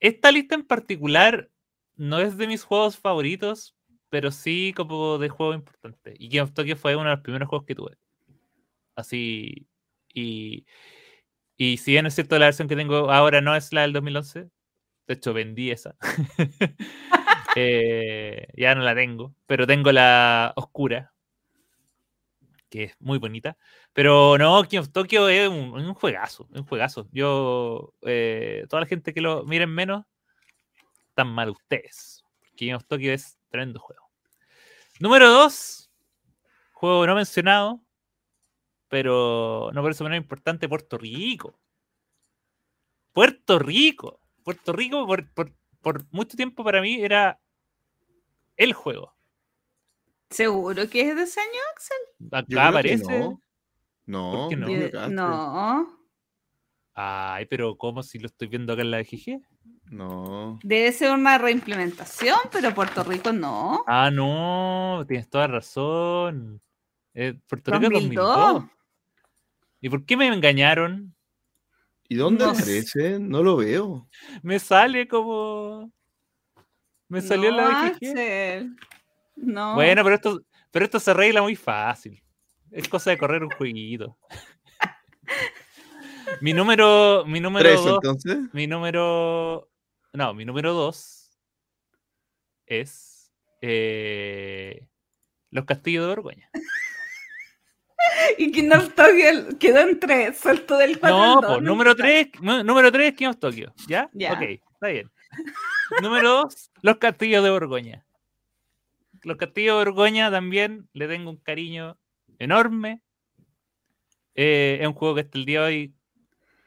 esta 0.00 0.32
lista 0.32 0.54
en 0.54 0.66
particular 0.66 1.50
no 1.96 2.20
es 2.20 2.36
de 2.36 2.46
mis 2.46 2.64
juegos 2.64 2.96
favoritos, 2.96 3.76
pero 4.08 4.30
sí 4.30 4.72
como 4.74 5.18
de 5.18 5.28
juego 5.28 5.54
importante. 5.54 6.14
Y 6.18 6.28
King 6.30 6.40
of 6.40 6.54
Tokyo 6.54 6.76
fue 6.76 6.96
uno 6.96 7.10
de 7.10 7.16
los 7.16 7.22
primeros 7.22 7.48
juegos 7.48 7.66
que 7.66 7.74
tuve. 7.74 7.98
Así. 8.96 9.68
Y, 10.12 10.66
y 11.56 11.76
si 11.76 11.92
bien 11.92 12.06
es 12.06 12.14
cierto, 12.14 12.38
la 12.38 12.46
versión 12.46 12.68
que 12.68 12.76
tengo 12.76 13.10
ahora 13.10 13.40
no 13.40 13.54
es 13.54 13.72
la 13.72 13.82
del 13.82 13.92
2011. 13.92 14.48
De 15.08 15.14
hecho, 15.14 15.32
vendí 15.32 15.70
esa. 15.70 15.96
Eh, 17.60 18.46
ya 18.54 18.74
no 18.76 18.82
la 18.82 18.94
tengo, 18.94 19.34
pero 19.46 19.66
tengo 19.66 19.90
la 19.90 20.52
oscura, 20.54 21.12
que 22.68 22.84
es 22.84 22.96
muy 23.00 23.18
bonita. 23.18 23.56
Pero 23.92 24.38
no, 24.38 24.62
King 24.64 24.80
of 24.80 24.92
Tokyo 24.92 25.28
es 25.28 25.48
un, 25.48 25.92
juegazo, 25.94 26.46
un 26.52 26.64
juegazo. 26.64 27.08
Yo, 27.10 27.94
eh, 28.02 28.64
toda 28.68 28.82
la 28.82 28.86
gente 28.86 29.12
que 29.12 29.22
lo 29.22 29.44
miren 29.44 29.70
menos, 29.70 30.04
están 31.08 31.28
mal 31.28 31.50
ustedes. 31.50 32.22
King 32.54 32.74
of 32.74 32.84
Tokyo 32.84 33.12
es 33.12 33.38
tremendo 33.48 33.80
juego. 33.80 34.08
Número 35.00 35.28
2, 35.28 35.90
juego 36.74 37.06
no 37.08 37.16
mencionado, 37.16 37.80
pero 38.88 39.70
no 39.72 39.82
por 39.82 39.90
eso 39.90 40.04
menos 40.04 40.18
importante, 40.18 40.68
Puerto 40.68 40.96
Rico. 40.96 41.58
Puerto 43.12 43.58
Rico. 43.58 44.20
Puerto 44.48 44.72
Rico 44.72 45.06
por, 45.06 45.30
por, 45.34 45.52
por 45.82 46.04
mucho 46.10 46.34
tiempo 46.34 46.64
para 46.64 46.80
mí 46.80 47.02
era 47.02 47.38
el 48.56 48.72
juego. 48.72 49.12
¿Seguro 50.30 50.88
que 50.88 51.02
es 51.10 51.14
de 51.16 51.24
ese 51.24 51.38
año, 51.38 51.60
Axel? 51.74 52.32
Acá 52.32 52.68
aparece. 52.68 53.18
No, 53.20 53.42
no, 54.06 54.32
¿Por 54.32 54.48
qué 54.48 54.56
no? 54.56 54.66
me 54.68 54.72
Yo- 54.72 54.78
equivocaste. 54.86 55.14
no. 55.14 55.98
Ay, 56.94 57.44
pero 57.44 57.76
¿cómo 57.76 58.02
si 58.02 58.18
lo 58.18 58.26
estoy 58.26 58.48
viendo 58.48 58.72
acá 58.72 58.80
en 58.80 58.90
la 58.90 59.02
GG? 59.02 59.42
No. 59.90 60.58
Debe 60.62 60.92
ser 60.92 61.12
una 61.12 61.36
reimplementación, 61.36 62.38
pero 62.50 62.74
Puerto 62.74 63.04
Rico 63.04 63.30
no. 63.34 63.84
Ah, 63.86 64.10
no, 64.10 65.04
tienes 65.06 65.28
toda 65.28 65.46
razón. 65.46 66.62
Eh, 67.12 67.38
Puerto 67.46 67.70
Rico 67.72 67.90
2002. 67.92 68.26
2002. 68.54 68.70
¿Y 69.82 69.90
por 69.90 70.06
qué 70.06 70.16
me 70.16 70.26
engañaron? 70.28 71.14
¿Y 72.08 72.16
dónde 72.16 72.44
No 72.44 72.54
sé. 72.54 73.18
No 73.18 73.42
lo 73.42 73.56
veo. 73.56 74.08
Me 74.42 74.58
sale 74.58 75.06
como. 75.06 75.92
Me 77.08 77.20
salió 77.20 77.50
no, 77.50 77.56
la. 77.56 77.86
Axel. 77.86 78.76
No. 79.36 79.74
Bueno, 79.74 80.02
pero 80.02 80.14
esto, 80.16 80.40
pero 80.70 80.84
esto 80.84 81.00
se 81.00 81.10
arregla 81.10 81.42
muy 81.42 81.56
fácil. 81.56 82.22
Es 82.70 82.88
cosa 82.88 83.10
de 83.10 83.18
correr 83.18 83.42
un 83.44 83.50
jueguito. 83.50 84.18
mi 86.40 86.52
número. 86.52 87.24
Mi 87.26 87.40
número 87.40 87.68
Tres, 87.68 87.84
dos- 87.84 87.94
entonces. 88.02 88.38
Mi 88.52 88.66
número. 88.66 89.68
No, 90.12 90.34
mi 90.34 90.44
número 90.44 90.72
dos 90.74 91.30
es. 92.66 93.32
eh, 93.60 94.86
Los 95.50 95.64
Castillos 95.64 96.04
de 96.04 96.08
Borgoña. 96.14 96.50
Y 98.38 98.52
King 98.52 98.70
of 98.70 98.94
Tokyo 98.94 99.58
quedó 99.58 99.80
en 99.80 99.98
tres, 99.98 100.38
saltó 100.38 100.76
del 100.76 100.98
cuatro 100.98 101.18
No, 101.18 101.24
al 101.24 101.40
dos, 101.40 101.50
pues, 101.54 101.62
número 101.62 101.96
3, 101.96 102.28
número 102.40 102.92
3, 102.92 103.14
King 103.14 103.28
of 103.28 103.38
Tokyo. 103.38 103.72
¿Ya? 103.86 104.10
Ya. 104.12 104.32
Ok, 104.32 104.42
está 104.42 104.88
bien. 104.88 105.10
número 106.02 106.42
2, 106.42 106.70
Los 106.82 106.96
Castillos 106.98 107.44
de 107.44 107.50
Borgoña. 107.50 108.04
Los 109.22 109.36
Castillos 109.36 109.78
de 109.78 109.84
Borgoña 109.84 110.30
también 110.30 110.88
le 110.92 111.08
tengo 111.08 111.30
un 111.30 111.36
cariño 111.36 111.98
enorme. 112.38 113.02
Eh, 114.34 114.78
es 114.80 114.86
un 114.86 114.94
juego 114.94 115.16
que 115.16 115.22
hasta 115.22 115.38
el 115.38 115.44
día 115.44 115.62
de 115.62 115.66
hoy 115.66 115.94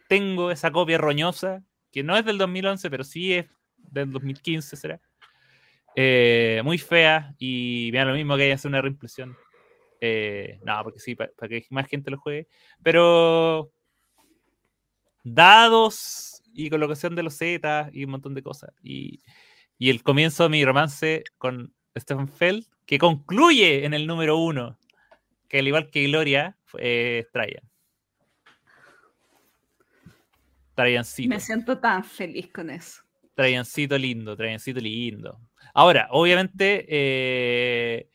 tengo 0.10 0.52
esa 0.52 0.72
copia 0.72 0.98
roñosa, 0.98 1.64
que 1.92 2.04
no 2.04 2.18
es 2.18 2.26
del 2.26 2.38
2011, 2.38 2.90
pero 2.90 3.04
sí 3.04 3.34
es 3.34 3.46
del 3.78 4.12
2015, 4.12 4.76
será. 4.76 5.00
Eh, 5.96 6.62
muy 6.64 6.78
fea 6.78 7.34
y 7.38 7.92
da 7.92 8.06
lo 8.06 8.14
mismo 8.14 8.36
que 8.38 8.44
haya 8.44 8.58
sido 8.58 8.70
una 8.70 8.82
reimpresión. 8.82 9.38
Eh, 10.02 10.60
no, 10.64 10.84
porque 10.84 11.00
sí, 11.00 11.16
para 11.16 11.30
que 11.48 11.66
más 11.70 11.88
gente 11.88 12.10
lo 12.12 12.18
juegue. 12.18 12.48
Pero 12.84 13.72
dados 15.24 16.42
y 16.54 16.70
colocación 16.70 17.16
de 17.16 17.24
los 17.24 17.36
Z 17.38 17.90
y 17.94 18.04
un 18.04 18.12
montón 18.12 18.34
de 18.34 18.42
cosas. 18.44 18.72
Y, 18.82 19.22
y 19.78 19.90
el 19.90 20.04
comienzo 20.04 20.44
de 20.44 20.50
mi 20.50 20.66
romance 20.66 21.24
con 21.38 21.74
Stefan 21.98 22.28
Feld, 22.28 22.66
que 22.86 22.98
concluye 22.98 23.86
en 23.86 23.94
el 23.94 24.08
número 24.08 24.38
uno, 24.38 24.78
que 25.48 25.60
al 25.60 25.68
igual 25.68 25.90
que 25.90 26.04
Gloria, 26.08 26.58
fue- 26.66 27.20
es 27.20 27.32
Trajan. 27.32 27.70
Trajancito. 30.76 31.30
Me 31.30 31.40
siento 31.40 31.78
tan 31.80 32.04
feliz 32.04 32.52
con 32.52 32.70
eso. 32.70 33.02
Trajancito 33.36 33.98
lindo, 33.98 34.36
Trajancito 34.36 34.80
lindo. 34.80 35.40
Ahora, 35.74 36.08
obviamente, 36.12 36.86
eh, 36.88 38.10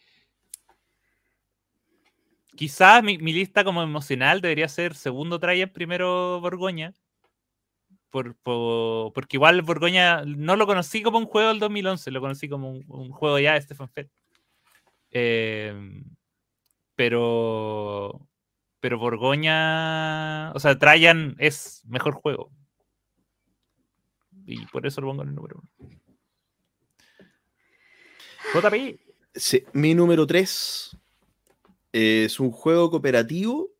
quizás 2.56 3.02
mi, 3.02 3.18
lista 3.18 3.64
como 3.64 3.82
emocional 3.82 4.40
debería 4.40 4.68
ser 4.68 4.94
segundo 4.94 5.38
Trajan, 5.38 5.70
primero 5.70 6.40
Borgoña. 6.40 6.94
Por, 8.10 8.34
por- 8.36 9.12
porque 9.12 9.36
igual 9.36 9.62
Borgoña 9.62 10.24
no 10.24 10.56
lo 10.56 10.66
conocí 10.66 11.02
como 11.02 11.18
un 11.18 11.26
juego 11.26 11.48
del 11.50 11.58
2011, 11.58 12.10
lo 12.10 12.20
conocí 12.20 12.48
como 12.48 12.70
un, 12.70 13.10
juego 13.10 13.38
ya 13.38 13.54
de 13.54 13.62
Stefan 13.62 13.88
Feld. 13.90 14.10
Eh, 15.10 16.02
pero, 16.94 18.26
pero 18.80 18.98
Borgoña, 18.98 20.52
o 20.52 20.58
sea, 20.58 20.78
Trajan 20.78 21.36
es 21.38 21.82
mejor 21.86 22.14
juego. 22.14 22.50
Y 24.46 24.64
por 24.66 24.86
eso 24.86 25.00
lo 25.00 25.08
pongo 25.08 25.22
en 25.22 25.28
el 25.30 25.34
número 25.34 25.60
uno. 25.78 25.90
JP. 28.54 28.98
Mi 29.74 29.94
número 29.94 30.26
3 30.26 30.96
es 31.96 32.38
un 32.40 32.50
juego 32.50 32.90
cooperativo 32.90 33.70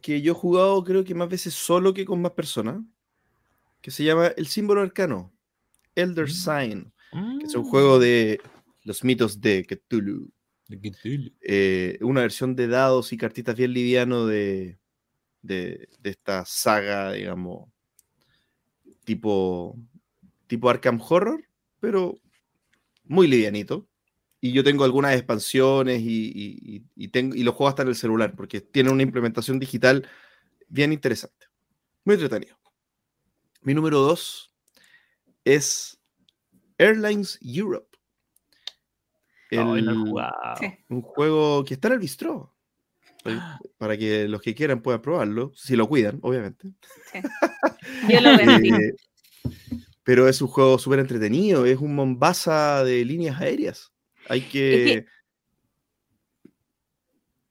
que 0.00 0.22
yo 0.22 0.32
he 0.32 0.34
jugado 0.34 0.84
creo 0.84 1.02
que 1.02 1.14
más 1.14 1.28
veces 1.28 1.54
solo 1.54 1.92
que 1.92 2.04
con 2.04 2.22
más 2.22 2.32
personas, 2.32 2.82
que 3.80 3.90
se 3.90 4.04
llama 4.04 4.28
El 4.28 4.46
símbolo 4.46 4.80
arcano, 4.80 5.32
Elder 5.94 6.26
Mm. 6.26 6.30
Sign, 6.30 6.92
que 7.40 7.46
es 7.46 7.54
un 7.54 7.64
juego 7.64 7.98
de 7.98 8.40
los 8.84 9.02
mitos 9.02 9.40
de 9.40 9.64
Cthulhu. 9.64 10.30
eh, 11.40 11.98
una 12.02 12.20
versión 12.20 12.54
de 12.54 12.68
dados 12.68 13.12
y 13.12 13.16
cartitas 13.16 13.56
bien 13.56 13.72
liviano 13.72 14.26
de, 14.26 14.78
de, 15.42 15.88
de 16.00 16.10
esta 16.10 16.44
saga, 16.44 17.12
digamos, 17.12 17.68
tipo, 19.04 19.76
tipo 20.46 20.68
Arkham 20.68 21.00
Horror, 21.00 21.42
pero 21.80 22.20
muy 23.04 23.26
livianito. 23.26 23.87
Y 24.40 24.52
yo 24.52 24.62
tengo 24.62 24.84
algunas 24.84 25.14
expansiones 25.16 26.00
y, 26.00 26.30
y, 26.34 26.84
y- 26.94 27.08
tengo, 27.08 27.34
y 27.34 27.42
lo 27.42 27.52
juego 27.52 27.68
hasta 27.68 27.82
en 27.82 27.88
el 27.88 27.96
celular, 27.96 28.34
porque 28.36 28.60
tiene 28.60 28.90
una 28.90 29.02
implementación 29.02 29.58
digital 29.58 30.06
bien 30.68 30.92
interesante. 30.92 31.46
Muy 32.04 32.14
entretenido. 32.14 32.56
Mi 33.62 33.74
número 33.74 33.98
2 33.98 34.54
es 35.44 35.98
Airlines 36.78 37.38
Europe. 37.42 37.88
El- 39.50 39.96
jugado. 39.96 40.56
Sí. 40.60 40.66
un 40.88 41.02
juego 41.02 41.64
que 41.64 41.74
está 41.74 41.88
en 41.88 41.94
el 41.94 42.00
bistro. 42.00 42.54
Para, 43.24 43.58
para 43.78 43.98
que 43.98 44.28
los 44.28 44.40
que 44.40 44.54
quieran 44.54 44.80
puedan 44.80 45.02
probarlo, 45.02 45.52
si 45.56 45.74
lo 45.74 45.88
cuidan, 45.88 46.20
obviamente. 46.22 46.68
Yo 48.08 48.20
lo 48.20 48.36
vendí. 48.36 48.68
Eh, 48.70 48.94
pero 50.04 50.28
es 50.28 50.40
un 50.40 50.46
juego 50.48 50.78
súper 50.78 51.00
entretenido, 51.00 51.66
es 51.66 51.78
un 51.78 51.96
Mombasa 51.96 52.84
de 52.84 53.04
líneas 53.04 53.40
aéreas. 53.40 53.92
Hay 54.28 54.42
que... 54.42 55.06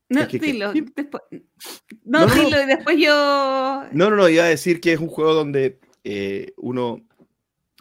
no, 0.08 0.20
es 0.22 0.28
que- 0.28 0.40
que- 0.40 0.46
dilo. 0.46 0.72
después- 0.72 1.22
no, 2.04 2.20
No, 2.20 2.26
no, 2.26 2.34
no. 2.34 2.44
dilo 2.44 2.62
y 2.62 2.66
después 2.66 2.96
yo. 2.98 3.84
No, 3.92 4.10
no, 4.10 4.16
no, 4.16 4.28
iba 4.28 4.44
a 4.44 4.48
decir 4.48 4.80
que 4.80 4.92
es 4.92 5.00
un 5.00 5.08
juego 5.08 5.34
donde 5.34 5.78
eh, 6.04 6.52
uno 6.56 7.04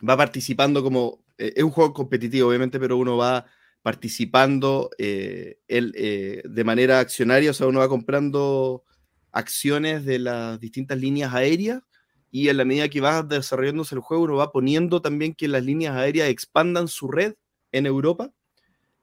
va 0.07 0.18
participando 0.18 0.84
como... 0.84 1.24
eh, 1.38 1.53
es 1.56 1.64
un 1.64 1.72
juego 1.72 1.94
competitivo, 1.94 2.49
obviamente, 2.49 2.80
pero 2.80 2.98
uno 2.98 3.15
va 3.18 3.45
participando 3.82 4.90
eh, 4.98 5.60
el, 5.69 5.94
eh, 5.95 6.41
de 6.44 6.64
manera 6.65 6.99
accionaria, 6.99 7.52
o 7.52 7.53
sea, 7.53 7.68
uno 7.68 7.80
va 7.80 7.88
comprando 7.88 8.84
acciones 9.32 10.03
de 10.03 10.19
las 10.19 10.60
distintas 10.60 10.98
líneas 10.99 11.34
aéreas 11.34 11.82
y 12.30 12.49
en 12.49 12.57
la 12.57 12.65
medida 12.65 12.90
que 12.90 12.99
va 12.99 13.24
desarrollándose 13.24 13.95
el 13.95 14.02
juego, 14.02 14.24
uno 14.24 14.36
va 14.36 14.52
poniendo 14.52 15.02
también 15.02 15.34
que 15.34 15.48
las 15.48 15.64
líneas 15.64 15.95
aéreas 15.95 16.28
expandan 16.28 16.90
su 16.90 17.07
red 17.10 17.36
en 17.72 17.86
Europa 17.86 18.34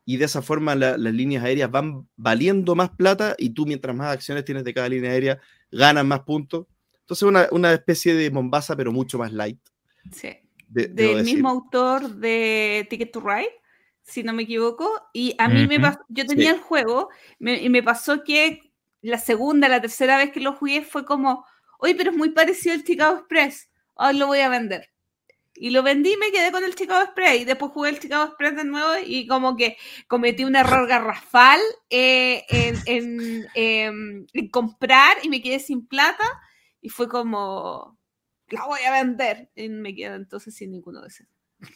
y 0.05 0.17
de 0.19 0.25
esa 0.27 0.43
forma 0.43 0.75
la- 0.75 0.97
las 0.99 1.13
líneas 1.15 1.45
aéreas 1.45 1.71
van 1.71 2.07
valiendo 2.17 2.75
más 2.75 2.91
plata 2.91 3.35
y 3.39 3.51
tú 3.51 3.67
mientras 3.67 3.95
más 3.97 4.13
acciones 4.13 4.45
tienes 4.45 4.65
de 4.65 4.75
cada 4.75 4.89
línea 4.89 5.11
aérea, 5.11 5.39
ganas 5.71 6.05
más 6.05 6.21
puntos. 6.21 6.67
Entonces 7.01 7.23
una, 7.23 7.49
una 7.51 7.73
especie 7.73 8.15
de 8.15 8.31
Mombasa, 8.31 8.77
pero 8.77 8.93
mucho 8.93 9.19
más 9.19 9.33
light. 9.33 9.59
Sí. 10.13 10.29
de- 10.67 10.89
del 10.89 11.19
decir. 11.19 11.35
mismo 11.35 11.51
autor 11.51 12.09
de 12.17 12.87
Ticket 12.91 13.13
to 13.13 13.21
Ride, 13.21 13.51
si 14.03 14.23
no 14.25 14.33
me 14.33 14.43
equivoco. 14.43 14.91
Y 15.13 15.35
a 15.39 15.47
mí 15.49 15.67
me 15.69 15.77
Ujú. 15.77 15.83
pasó, 15.83 15.99
yo 16.09 16.27
tenía 16.27 16.51
Sí. 16.51 16.57
el 16.57 16.61
juego 16.63 17.11
me- 17.39 17.63
y 17.63 17.69
me 17.69 17.83
pasó 17.83 18.25
que 18.25 18.61
la 19.01 19.19
segunda, 19.19 19.69
la 19.69 19.81
tercera 19.81 20.17
vez 20.17 20.33
que 20.33 20.41
lo 20.41 20.55
jugué 20.55 20.83
fue 20.83 21.05
como, 21.05 21.45
oye, 21.79 21.95
pero 21.95 22.11
es 22.11 22.17
muy 22.17 22.31
parecido 22.31 22.75
al 22.75 22.83
Chicago 22.83 23.19
Express, 23.19 23.69
hoy 23.95 24.17
lo 24.19 24.27
voy 24.27 24.41
a 24.41 24.49
vender. 24.49 24.89
Y 25.57 25.71
lo 25.71 25.83
vendí 25.83 26.13
y 26.13 26.17
me 26.17 26.33
quedé 26.33 26.51
con 26.51 26.65
el 26.65 26.75
Chicago 26.75 27.05
Express. 27.05 27.41
Y 27.41 27.45
después 27.45 27.71
jugué 27.73 27.91
el 27.91 28.01
Chicago 28.01 28.25
Express 28.25 28.57
de 28.57 28.65
nuevo 28.65 28.91
y 29.07 29.27
como 29.27 29.57
que 29.57 29.77
cometí 30.09 30.45
un 30.45 30.57
error 30.57 30.87
garrafal 30.89 31.61
eh, 31.91 32.45
en, 32.49 32.77
en, 32.87 33.47
em, 33.55 34.27
en 34.33 34.49
comprar 34.49 35.17
y 35.23 35.29
me 35.29 35.41
quedé 35.41 35.61
sin 35.61 35.87
plata. 35.87 36.25
Y 36.81 36.89
fue 36.89 37.09
como, 37.09 37.97
la 38.49 38.67
voy 38.67 38.81
a 38.81 38.93
vender. 38.93 39.49
Y 39.55 39.69
me 39.69 39.95
quedo 39.95 40.17
entonces 40.17 40.55
sin 40.57 40.73
ninguno 40.73 41.01
de 41.03 41.09
esos. 41.09 41.27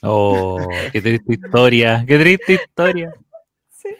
Oh, 0.03 0.59
qué 0.93 1.01
triste 1.01 1.35
historia, 1.35 2.05
qué 2.07 2.19
triste 2.19 2.55
historia. 2.55 3.15
Sí. 3.71 3.91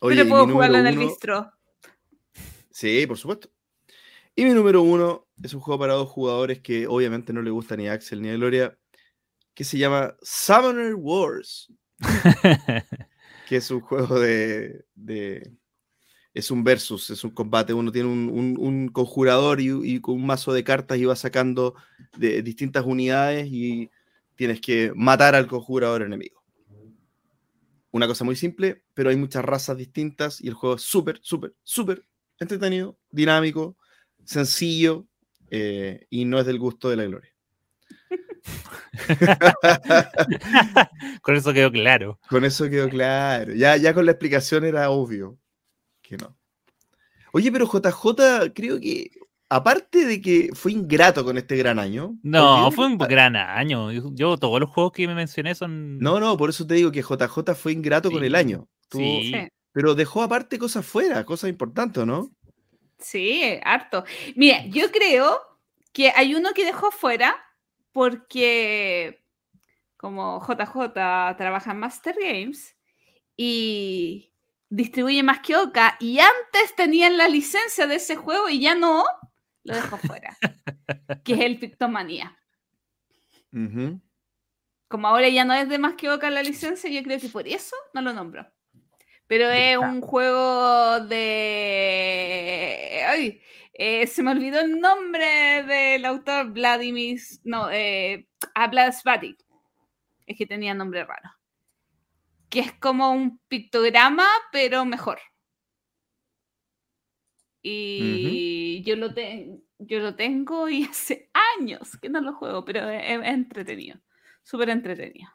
Oye, 0.00 0.16
pero 0.16 0.28
puedo 0.28 0.48
jugarlo 0.48 0.78
en 0.78 0.86
el 0.88 0.98
uno- 0.98 1.06
bistro. 1.06 1.52
Sí, 2.70 3.06
por 3.06 3.16
supuesto. 3.16 3.50
Y 4.36 4.44
mi 4.44 4.52
número 4.52 4.82
uno 4.82 5.26
es 5.42 5.54
un 5.54 5.60
juego 5.60 5.78
para 5.80 5.94
dos 5.94 6.08
jugadores 6.08 6.60
que 6.60 6.86
obviamente 6.86 7.32
no 7.32 7.42
le 7.42 7.50
gusta 7.50 7.76
ni 7.76 7.88
a 7.88 7.92
Axel 7.92 8.20
ni 8.22 8.30
a 8.30 8.34
Gloria, 8.34 8.76
que 9.54 9.64
se 9.64 9.78
llama 9.78 10.16
Summoner 10.22 10.94
Wars, 10.96 11.72
que 13.44 13.56
es 13.56 13.70
un 13.70 13.80
juego 13.80 14.18
de, 14.20 14.84
de- 14.94 15.52
Es 16.34 16.50
un 16.50 16.64
versus, 16.64 17.10
es 17.10 17.24
un 17.24 17.30
combate. 17.32 17.74
Uno 17.74 17.92
tiene 17.92 18.08
un, 18.10 18.30
un- 18.30 18.56
un 18.60 18.88
conjurador 18.88 19.60
y, 19.60 19.70
y 19.96 20.00
con 20.00 20.16
un 20.16 20.26
mazo 20.26 20.52
de 20.52 20.64
cartas 20.64 20.98
y 20.98 21.04
va 21.06 21.16
sacando 21.16 21.74
de 22.18 22.42
distintas 22.42 22.84
unidades 22.86 23.48
y 23.50 23.90
tienes 24.36 24.60
que 24.60 24.92
matar 24.96 25.34
al 25.36 25.46
conjurador 25.48 26.02
enemigo. 26.02 26.42
Una 27.92 28.06
cosa 28.08 28.24
muy 28.24 28.34
simple, 28.34 28.82
pero 28.92 29.10
hay 29.10 29.16
muchas 29.16 29.44
razas 29.44 29.76
distintas 29.76 30.40
y 30.40 30.48
el 30.48 30.54
juego 30.54 30.76
es 30.76 30.82
súper, 30.82 31.20
súper, 31.22 31.54
súper 31.62 32.04
entretenido, 32.40 32.98
dinámico, 33.10 33.76
sencillo 34.24 35.06
eh, 35.50 36.06
y 36.10 36.24
no 36.24 36.38
es 36.38 36.46
del 36.46 36.58
gusto 36.58 36.88
de 36.88 36.96
la 36.96 37.04
gloria. 37.04 37.34
Con 41.22 41.36
eso 41.36 41.52
quedó 41.52 41.72
claro. 41.72 42.18
Con 42.28 42.44
eso 42.44 42.68
quedó 42.68 42.88
claro. 42.88 43.54
Ya, 43.54 43.76
ya 43.76 43.94
con 43.94 44.06
la 44.06 44.12
explicación 44.12 44.64
era 44.64 44.90
obvio 44.90 45.38
que 46.02 46.16
no. 46.16 46.36
Oye, 47.32 47.50
pero 47.50 47.66
JJ 47.66 48.52
creo 48.54 48.78
que, 48.78 49.10
aparte 49.48 50.06
de 50.06 50.20
que 50.20 50.50
fue 50.54 50.72
ingrato 50.72 51.24
con 51.24 51.38
este 51.38 51.56
gran 51.56 51.78
año. 51.78 52.16
No, 52.22 52.70
fue 52.70 52.86
un 52.86 52.98
gran 52.98 53.34
año. 53.34 53.90
Yo, 53.92 54.36
todos 54.36 54.60
los 54.60 54.70
juegos 54.70 54.92
que 54.92 55.08
me 55.08 55.14
mencioné 55.14 55.54
son. 55.54 55.98
No, 55.98 56.20
no, 56.20 56.36
por 56.36 56.50
eso 56.50 56.66
te 56.66 56.74
digo 56.74 56.92
que 56.92 57.02
JJ 57.02 57.54
fue 57.54 57.72
ingrato 57.72 58.10
con 58.10 58.22
el 58.22 58.34
año. 58.34 58.68
Sí. 58.90 59.32
Sí. 59.32 59.48
Pero 59.72 59.94
dejó 59.96 60.22
aparte 60.22 60.58
cosas 60.58 60.86
fuera, 60.86 61.24
cosas 61.24 61.50
importantes, 61.50 62.06
¿no? 62.06 62.30
Sí, 62.98 63.60
harto. 63.64 64.04
Mira, 64.36 64.64
yo 64.66 64.90
creo 64.90 65.40
que 65.92 66.12
hay 66.14 66.34
uno 66.34 66.52
que 66.52 66.64
dejó 66.64 66.90
fuera 66.90 67.36
porque 67.92 69.24
como 69.96 70.40
JJ 70.40 70.92
trabaja 71.36 71.70
en 71.70 71.78
Master 71.78 72.16
Games 72.20 72.76
y 73.36 74.32
distribuye 74.68 75.22
más 75.22 75.40
que 75.40 75.56
Oca 75.56 75.96
y 76.00 76.18
antes 76.18 76.74
tenían 76.76 77.16
la 77.16 77.28
licencia 77.28 77.86
de 77.86 77.96
ese 77.96 78.16
juego 78.16 78.48
y 78.48 78.60
ya 78.60 78.74
no, 78.74 79.04
lo 79.62 79.74
dejó 79.74 79.96
fuera. 79.96 80.36
que 81.24 81.34
es 81.34 81.40
el 81.40 81.58
Pictomanía. 81.58 82.36
Como 84.88 85.08
ahora 85.08 85.28
ya 85.28 85.44
no 85.44 85.54
es 85.54 85.68
de 85.68 85.78
más 85.78 85.94
que 85.94 86.08
la 86.08 86.42
licencia, 86.42 86.90
yo 86.90 87.02
creo 87.02 87.20
que 87.20 87.28
por 87.28 87.46
eso 87.48 87.76
no 87.94 88.02
lo 88.02 88.12
nombro. 88.12 88.46
Pero 89.36 89.50
es 89.50 89.76
un 89.78 90.00
juego 90.00 91.00
de. 91.00 91.18
Ay, 93.08 93.40
eh, 93.72 94.06
se 94.06 94.22
me 94.22 94.30
olvidó 94.30 94.60
el 94.60 94.78
nombre 94.78 95.64
del 95.64 96.04
autor 96.04 96.52
Vladimir. 96.52 97.18
No, 97.42 97.68
eh, 97.68 98.28
ah, 98.54 98.68
Vlad 98.68 98.92
Svatic. 98.92 99.44
Es 100.24 100.38
que 100.38 100.46
tenía 100.46 100.72
nombre 100.72 101.04
raro. 101.04 101.30
Que 102.48 102.60
es 102.60 102.72
como 102.74 103.10
un 103.10 103.40
pictograma, 103.48 104.28
pero 104.52 104.84
mejor. 104.84 105.18
Y 107.60 108.84
yo, 108.84 108.94
lo 108.94 109.12
te- 109.14 109.50
yo 109.78 109.98
lo 109.98 110.14
tengo 110.14 110.68
y 110.68 110.84
hace 110.90 111.28
años 111.58 111.98
que 112.00 112.08
no 112.08 112.20
lo 112.20 112.34
juego, 112.34 112.64
pero 112.64 112.88
es, 112.88 113.02
es 113.04 113.26
entretenido. 113.26 113.98
Súper 114.44 114.70
entretenido. 114.70 115.28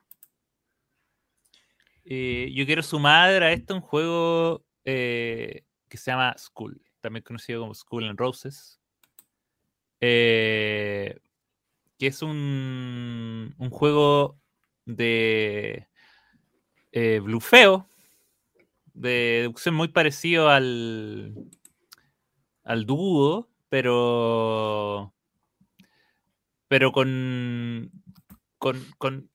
Eh, 2.11 2.51
yo 2.55 2.65
quiero 2.65 2.81
sumar 2.81 3.43
a 3.43 3.51
esto 3.51 3.75
un 3.75 3.81
juego 3.81 4.65
eh, 4.83 5.63
que 5.87 5.95
se 5.95 6.09
llama 6.09 6.35
School, 6.39 6.81
también 7.01 7.23
conocido 7.23 7.61
como 7.61 7.75
School 7.75 8.05
and 8.05 8.17
Roses. 8.17 8.81
eh, 10.01 11.19
que 11.99 12.07
es 12.07 12.23
un, 12.23 13.53
un 13.59 13.69
juego 13.69 14.39
de 14.85 15.87
blufeo, 17.21 17.87
de 18.95 19.41
deducción 19.41 19.75
muy 19.75 19.89
parecido 19.89 20.49
al, 20.49 21.35
al 22.63 22.85
dúo, 22.87 23.49
pero, 23.69 25.13
pero 26.67 26.91
con, 26.91 27.91
con, 28.57 29.29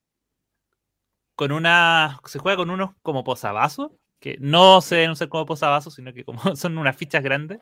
con 1.34 1.52
una. 1.52 2.20
Se 2.26 2.38
juega 2.38 2.56
con 2.56 2.70
unos 2.70 2.90
como 3.02 3.24
posavasos, 3.24 3.92
que 4.20 4.36
no 4.40 4.80
se 4.80 4.96
deben 4.96 5.10
usar 5.12 5.28
como 5.28 5.46
posavasos, 5.46 5.94
sino 5.94 6.12
que 6.12 6.24
como 6.24 6.40
son 6.56 6.78
unas 6.78 6.96
fichas 6.96 7.22
grandes, 7.22 7.58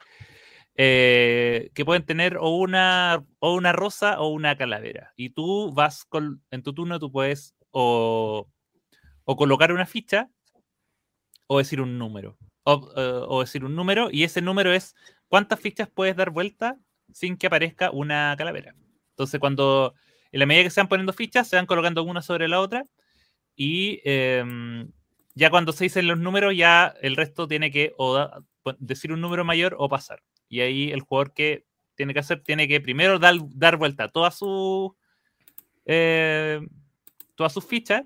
eh, 0.77 1.71
que 1.75 1.85
pueden 1.85 2.05
tener 2.05 2.37
o 2.39 2.51
una, 2.51 3.25
o 3.39 3.55
una 3.55 3.73
rosa 3.73 4.21
o 4.21 4.29
una 4.29 4.57
calavera. 4.57 5.13
Y 5.17 5.31
tú 5.31 5.73
vas 5.73 6.05
con. 6.05 6.43
En 6.51 6.63
tu 6.63 6.75
turno, 6.75 6.99
tú 6.99 7.11
puedes 7.11 7.55
o, 7.71 8.49
o 9.25 9.37
colocar 9.37 9.73
una 9.73 9.87
ficha 9.87 10.31
o 11.47 11.59
decir 11.59 11.81
un 11.81 11.99
número. 11.99 12.39
O, 12.65 12.93
eh, 12.97 13.25
o 13.29 13.41
decir 13.41 13.65
un 13.65 13.75
número, 13.75 14.09
y 14.13 14.23
ese 14.23 14.41
número 14.41 14.73
es 14.73 14.95
cuántas 15.27 15.59
fichas 15.59 15.89
puedes 15.93 16.15
dar 16.15 16.31
vuelta 16.31 16.79
sin 17.13 17.37
que 17.37 17.49
aparezca 17.49 17.91
una 17.91 18.35
calavera. 18.39 18.75
Entonces, 19.11 19.41
cuando 19.41 19.95
en 20.31 20.41
la 20.41 20.47
medida 20.47 20.65
que 20.65 20.71
se 20.71 20.81
van 20.81 20.89
poniendo 20.89 21.13
fichas, 21.13 21.49
se 21.49 21.57
van 21.57 21.67
colocando 21.67 22.05
una 22.05 22.23
sobre 22.23 22.47
la 22.49 22.61
otra 22.61 22.87
y 23.57 24.01
em, 24.05 24.91
ya 25.35 25.51
cuando 25.51 25.73
se 25.73 25.85
dicen 25.85 26.07
los 26.07 26.19
números, 26.19 26.55
ya 26.57 26.95
el 27.01 27.17
resto 27.17 27.49
tiene 27.49 27.71
que 27.71 27.95
o 27.99 28.29
decir 28.79 29.13
un 29.13 29.21
número 29.21 29.45
mayor 29.45 29.75
o 29.79 29.89
pasar. 29.89 30.23
Y 30.49 30.61
ahí 30.61 30.91
el 30.91 31.01
jugador 31.01 31.33
que 31.33 31.67
tiene 31.95 32.15
que 32.15 32.21
hacer, 32.21 32.43
tiene 32.43 32.69
que 32.69 32.81
primero 32.81 33.19
dar, 33.19 33.37
dar 33.55 33.77
vuelta 33.77 34.09
todas 34.09 34.37
sus 34.37 34.93
eh, 35.87 36.61
todas 37.35 37.53
sus 37.53 37.65
fichas, 37.65 38.05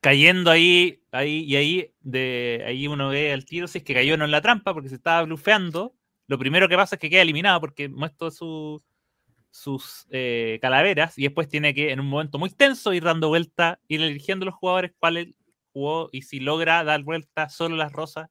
cayendo 0.00 0.50
ahí, 0.50 1.02
ahí 1.12 1.44
y 1.44 1.56
ahí, 1.56 1.94
de 2.00 2.64
ahí 2.66 2.88
uno 2.88 3.08
ve 3.10 3.32
al 3.32 3.44
tiro 3.44 3.68
si 3.68 3.78
es 3.78 3.84
que 3.84 3.94
cayó 3.94 4.14
o 4.14 4.16
no 4.16 4.24
en 4.24 4.30
la 4.30 4.42
trampa, 4.42 4.74
porque 4.74 4.88
se 4.88 4.96
estaba 4.96 5.22
blufeando. 5.22 5.94
Lo 6.26 6.38
primero 6.38 6.68
que 6.68 6.76
pasa 6.76 6.96
es 6.96 7.00
que 7.00 7.10
queda 7.10 7.22
eliminado 7.22 7.60
porque 7.60 7.88
muestra 7.88 8.30
su, 8.30 8.82
sus 9.52 10.06
eh, 10.10 10.58
calaveras 10.62 11.18
y 11.18 11.24
después 11.24 11.46
tiene 11.46 11.74
que, 11.74 11.92
en 11.92 12.00
un 12.00 12.06
momento 12.06 12.38
muy 12.38 12.50
tenso, 12.50 12.92
ir 12.94 13.04
dando 13.04 13.28
vuelta, 13.28 13.78
ir 13.86 14.00
eligiendo 14.00 14.46
los 14.46 14.54
jugadores 14.54 14.92
cuáles 14.98 15.36
jugó 15.72 16.08
y 16.10 16.22
si 16.22 16.40
logra 16.40 16.82
dar 16.84 17.02
vuelta 17.02 17.50
solo 17.50 17.76
las 17.76 17.92
rosas, 17.92 18.30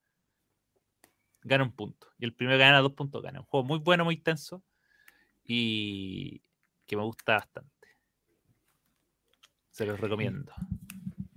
gana 1.43 1.64
un 1.64 1.73
punto. 1.73 2.07
Y 2.18 2.26
el 2.26 2.34
primero 2.34 2.57
gana 2.57 2.80
dos 2.80 2.93
puntos 2.93 3.22
gana. 3.22 3.39
Un 3.39 3.45
juego 3.45 3.65
muy 3.65 3.80
bueno, 3.80 4.03
muy 4.03 4.18
tenso 4.18 4.64
y 5.45 6.41
que 6.88 6.98
me 6.98 7.03
gusta 7.03 7.34
bastante. 7.34 7.69
Se 9.69 9.85
los 9.85 9.99
recomiendo. 9.99 10.52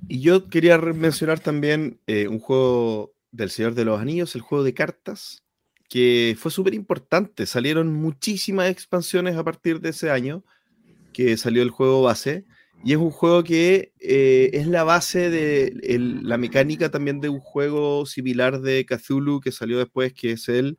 Y 0.09 0.21
yo 0.21 0.49
quería 0.49 0.79
mencionar 0.79 1.41
también 1.41 2.01
eh, 2.07 2.27
un 2.27 2.39
juego 2.39 3.15
del 3.31 3.51
Señor 3.51 3.75
de 3.75 3.85
los 3.85 4.01
Anillos, 4.01 4.35
el 4.35 4.41
juego 4.41 4.65
de 4.65 4.73
cartas, 4.73 5.44
que 5.95 6.35
fue 6.37 6.51
súper 6.51 6.75
importante. 6.75 7.47
Salieron 7.47 7.93
muchísimas 7.93 8.69
expansiones 8.69 9.37
a 9.37 9.45
partir 9.45 9.79
de 9.81 9.91
ese 9.91 10.11
año 10.11 10.43
que 11.13 11.37
salió 11.37 11.63
el 11.63 11.71
juego 11.71 12.03
base. 12.03 12.45
Y 12.83 12.95
es 12.95 12.99
un 12.99 13.13
juego 13.13 13.45
que 13.45 13.93
eh, 14.01 14.51
es 14.55 14.67
la 14.67 14.83
base 14.83 15.31
de 15.31 15.73
el- 15.85 16.27
la 16.29 16.37
mecánica 16.37 16.91
también 16.91 17.21
de 17.21 17.29
un 17.29 17.39
juego 17.39 18.07
similar 18.07 18.61
de 18.61 18.85
Cthulhu 18.85 19.41
que 19.41 19.53
salió 19.53 19.79
después, 19.79 20.13
que 20.13 20.33
es 20.33 20.49
el, 20.49 20.79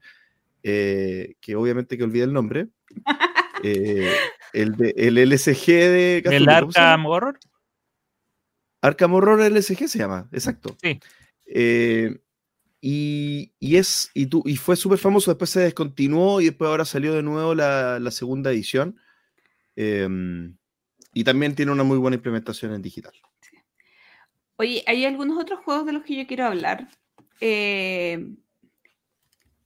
eh, 0.63 1.35
que 1.39 1.55
obviamente 1.55 1.97
que 1.97 2.03
olvidé 2.03 2.25
el 2.25 2.33
nombre, 2.33 2.67
eh, 3.63 4.11
el, 4.51 4.75
de, 4.75 4.93
el 4.97 5.17
LSG 5.17 5.65
de 5.65 6.21
Cthulhu. 6.25 6.35
¿El 6.35 6.45
¿cómo 6.59 6.71
se 6.73 6.79
llama? 6.81 6.91
Arkham 6.91 7.05
Horror? 7.05 7.39
Arkham 8.81 9.13
Horror 9.13 9.41
LSG 9.49 9.87
se 9.87 9.97
llama, 9.97 10.27
exacto. 10.33 10.75
Sí. 10.83 10.99
Eh, 11.45 12.17
y, 12.87 13.51
y 13.59 13.77
es, 13.77 14.11
y, 14.13 14.29
y 14.47 14.57
fue 14.57 14.75
súper 14.75 14.99
famoso, 14.99 15.31
después 15.31 15.49
se 15.49 15.61
descontinuó 15.61 16.39
y 16.39 16.45
después 16.45 16.67
ahora 16.69 16.85
salió 16.85 17.15
de 17.15 17.23
nuevo 17.23 17.55
la, 17.55 17.99
la 17.99 18.11
segunda 18.11 18.51
edición. 18.51 18.99
Em, 19.75 20.55
y 21.11 21.23
también 21.23 21.55
tiene 21.55 21.71
una 21.71 21.81
muy 21.81 21.97
buena 21.97 22.13
implementación 22.13 22.75
en 22.75 22.83
digital. 22.83 23.13
Oye, 24.57 24.83
hay 24.85 25.03
algunos 25.03 25.39
otros 25.39 25.61
juegos 25.61 25.87
de 25.87 25.93
los 25.93 26.03
que 26.03 26.15
yo 26.15 26.27
quiero 26.27 26.45
hablar. 26.45 26.87
eh, 27.41 28.23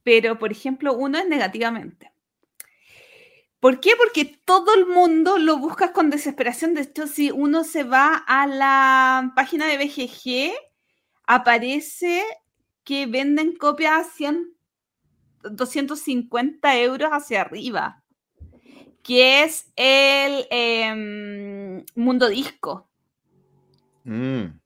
pero, 0.02 0.38
por 0.38 0.50
ejemplo, 0.50 0.94
uno 0.94 1.18
es 1.18 1.28
negativamente. 1.28 2.10
¿Por 3.60 3.80
qué? 3.80 3.90
Porque 3.98 4.40
todo 4.46 4.74
el 4.74 4.86
mundo 4.86 5.36
lo 5.36 5.58
busca 5.58 5.92
con 5.92 6.08
desesperación. 6.08 6.72
De 6.72 6.80
hecho, 6.80 7.06
si 7.06 7.30
uno 7.30 7.64
se 7.64 7.82
va 7.82 8.14
a 8.14 8.46
la 8.46 9.34
página 9.36 9.66
de 9.66 9.76
BGG, 9.76 10.54
aparece 11.26 12.24
que 12.90 13.06
venden 13.06 13.54
copias 13.54 13.92
a 13.92 14.02
100, 14.02 14.52
250 15.44 16.76
euros 16.80 17.10
hacia 17.12 17.42
arriba, 17.42 18.02
que 19.04 19.44
es 19.44 19.70
el 19.76 20.44
em, 20.50 21.84
Mundo 21.94 22.28
Disco. 22.28 22.90
Mm, 24.02 24.58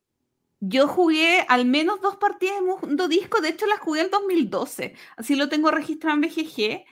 Yo 0.60 0.88
jugué 0.88 1.44
al 1.50 1.66
menos 1.66 2.00
dos 2.00 2.16
partidas 2.16 2.54
de 2.54 2.62
Mundo 2.62 3.08
Disco, 3.08 3.42
de 3.42 3.50
hecho 3.50 3.66
las 3.66 3.80
jugué 3.80 4.00
en 4.00 4.10
2012, 4.10 4.94
así 5.18 5.34
lo 5.34 5.50
tengo 5.50 5.70
registrado 5.70 6.14
en 6.16 6.22
BGG, 6.22 6.82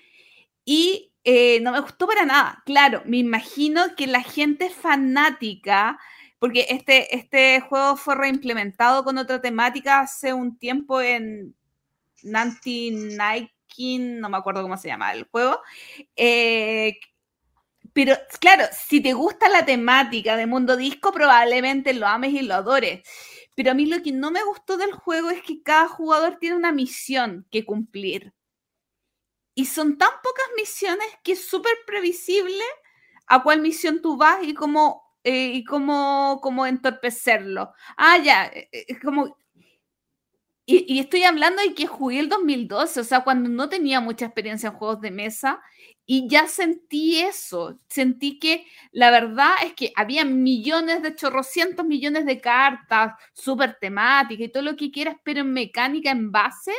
y 0.67 1.15
eh, 1.25 1.61
no 1.63 1.73
me 1.73 1.81
gustó 1.81 2.07
para 2.07 2.27
nada. 2.27 2.63
Claro, 2.67 3.05
me 3.07 3.17
imagino 3.17 3.97
que 3.97 4.07
la 4.07 4.23
gente 4.23 4.69
fanática, 4.69 5.99
porque 6.43 6.67
este, 6.71 7.15
este 7.15 7.61
juego 7.61 7.97
fue 7.97 8.17
reimplementado 8.17 9.05
con 9.05 9.17
otra 9.17 9.41
temática 9.41 10.01
hace 10.01 10.33
un 10.33 10.59
tiempo 10.59 11.01
en 11.01 11.55
Nanti 12.25 12.91
Nike, 12.91 14.01
no 14.01 14.29
me 14.29 14.39
acuerdo 14.39 14.63
cómo 14.63 14.77
se 14.77 14.89
llama 14.89 15.13
el 15.13 15.23
juego, 15.31 15.61
eh, 16.17 16.99
pero 17.93 18.17
claro, 18.41 18.65
si 18.73 19.01
te 19.01 19.13
gusta 19.13 19.49
la 19.49 19.65
temática 19.65 20.37
de 20.37 20.49
Mundo 20.49 20.77
Disco, 20.77 21.13
probablemente 21.13 21.95
lo 21.95 22.09
ames 22.09 22.33
y 22.33 22.43
lo 22.43 22.55
adores. 22.55 23.09
Pero 23.55 23.71
a 23.71 23.75
mí 23.75 23.87
lo 23.87 24.03
que 24.03 24.11
no 24.11 24.33
me 24.33 24.43
gustó 24.43 24.77
del 24.77 24.91
juego 24.91 25.31
es 25.31 25.45
que 25.45 25.63
cada 25.63 25.87
jugador 25.87 26.39
tiene 26.41 26.57
una 26.57 26.73
misión 26.73 27.47
que 27.53 27.65
cumplir. 27.65 28.35
Y 29.55 29.67
son 29.67 29.97
tan 29.97 30.11
pocas 30.21 30.47
misiones 30.57 31.07
que 31.23 31.35
es 31.35 31.47
súper 31.49 31.75
previsible 31.87 32.65
a 33.29 33.45
cuál 33.45 33.61
misión 33.61 34.03
tú 34.03 34.17
vas 34.17 34.39
y 34.43 34.55
cómo, 34.55 35.12
eh, 35.25 35.53
y 35.55 35.65
cómo, 35.65 36.41
cómo 36.43 36.67
entorpecerlo. 36.67 37.73
Ah, 37.97 38.19
ya, 38.19 38.47
eh, 38.47 38.69
eh, 38.73 38.99
como... 39.01 39.37
Y, 40.65 40.85
y 40.95 41.01
estoy 41.01 41.25
hablando 41.25 41.61
de 41.61 41.75
que 41.75 41.87
jugué 41.89 42.21
el 42.21 42.29
2012, 42.29 43.01
o 43.01 43.05
sea, 43.05 43.25
cuando 43.25 43.49
no 43.49 43.69
tenía 43.69 44.01
mucha 44.01 44.27
experiencia 44.27 44.69
en 44.69 44.77
juegos 44.77 45.01
de 45.01 45.11
mesa, 45.11 45.61
y 46.07 46.29
ya 46.29 46.49
sentí 46.49 47.21
eso, 47.21 47.79
sentí 47.89 48.39
que 48.39 48.67
la 48.91 49.11
verdad 49.11 49.53
es 49.65 49.75
que 49.75 49.93
había 49.97 50.25
millones 50.25 51.03
de 51.03 51.15
chorrocientos 51.15 51.87
millones 51.87 52.27
de 52.27 52.41
cartas, 52.41 53.15
súper 53.33 53.79
temáticas 53.81 54.47
y 54.47 54.53
todo 54.53 54.63
lo 54.63 54.77
que 54.77 54.91
quieras, 54.91 55.17
pero 55.25 55.41
en 55.41 55.53
mecánica, 55.53 56.11
en 56.11 56.33
base, 56.33 56.73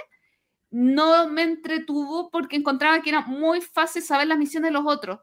no 0.72 1.30
me 1.30 1.44
entretuvo 1.44 2.30
porque 2.32 2.58
encontraba 2.58 3.02
que 3.02 3.12
era 3.12 3.22
muy 3.22 3.62
fácil 3.62 4.02
saber 4.04 4.28
las 4.28 4.38
misiones 4.38 4.70
de 4.70 4.74
los 4.74 4.86
otros. 4.86 5.20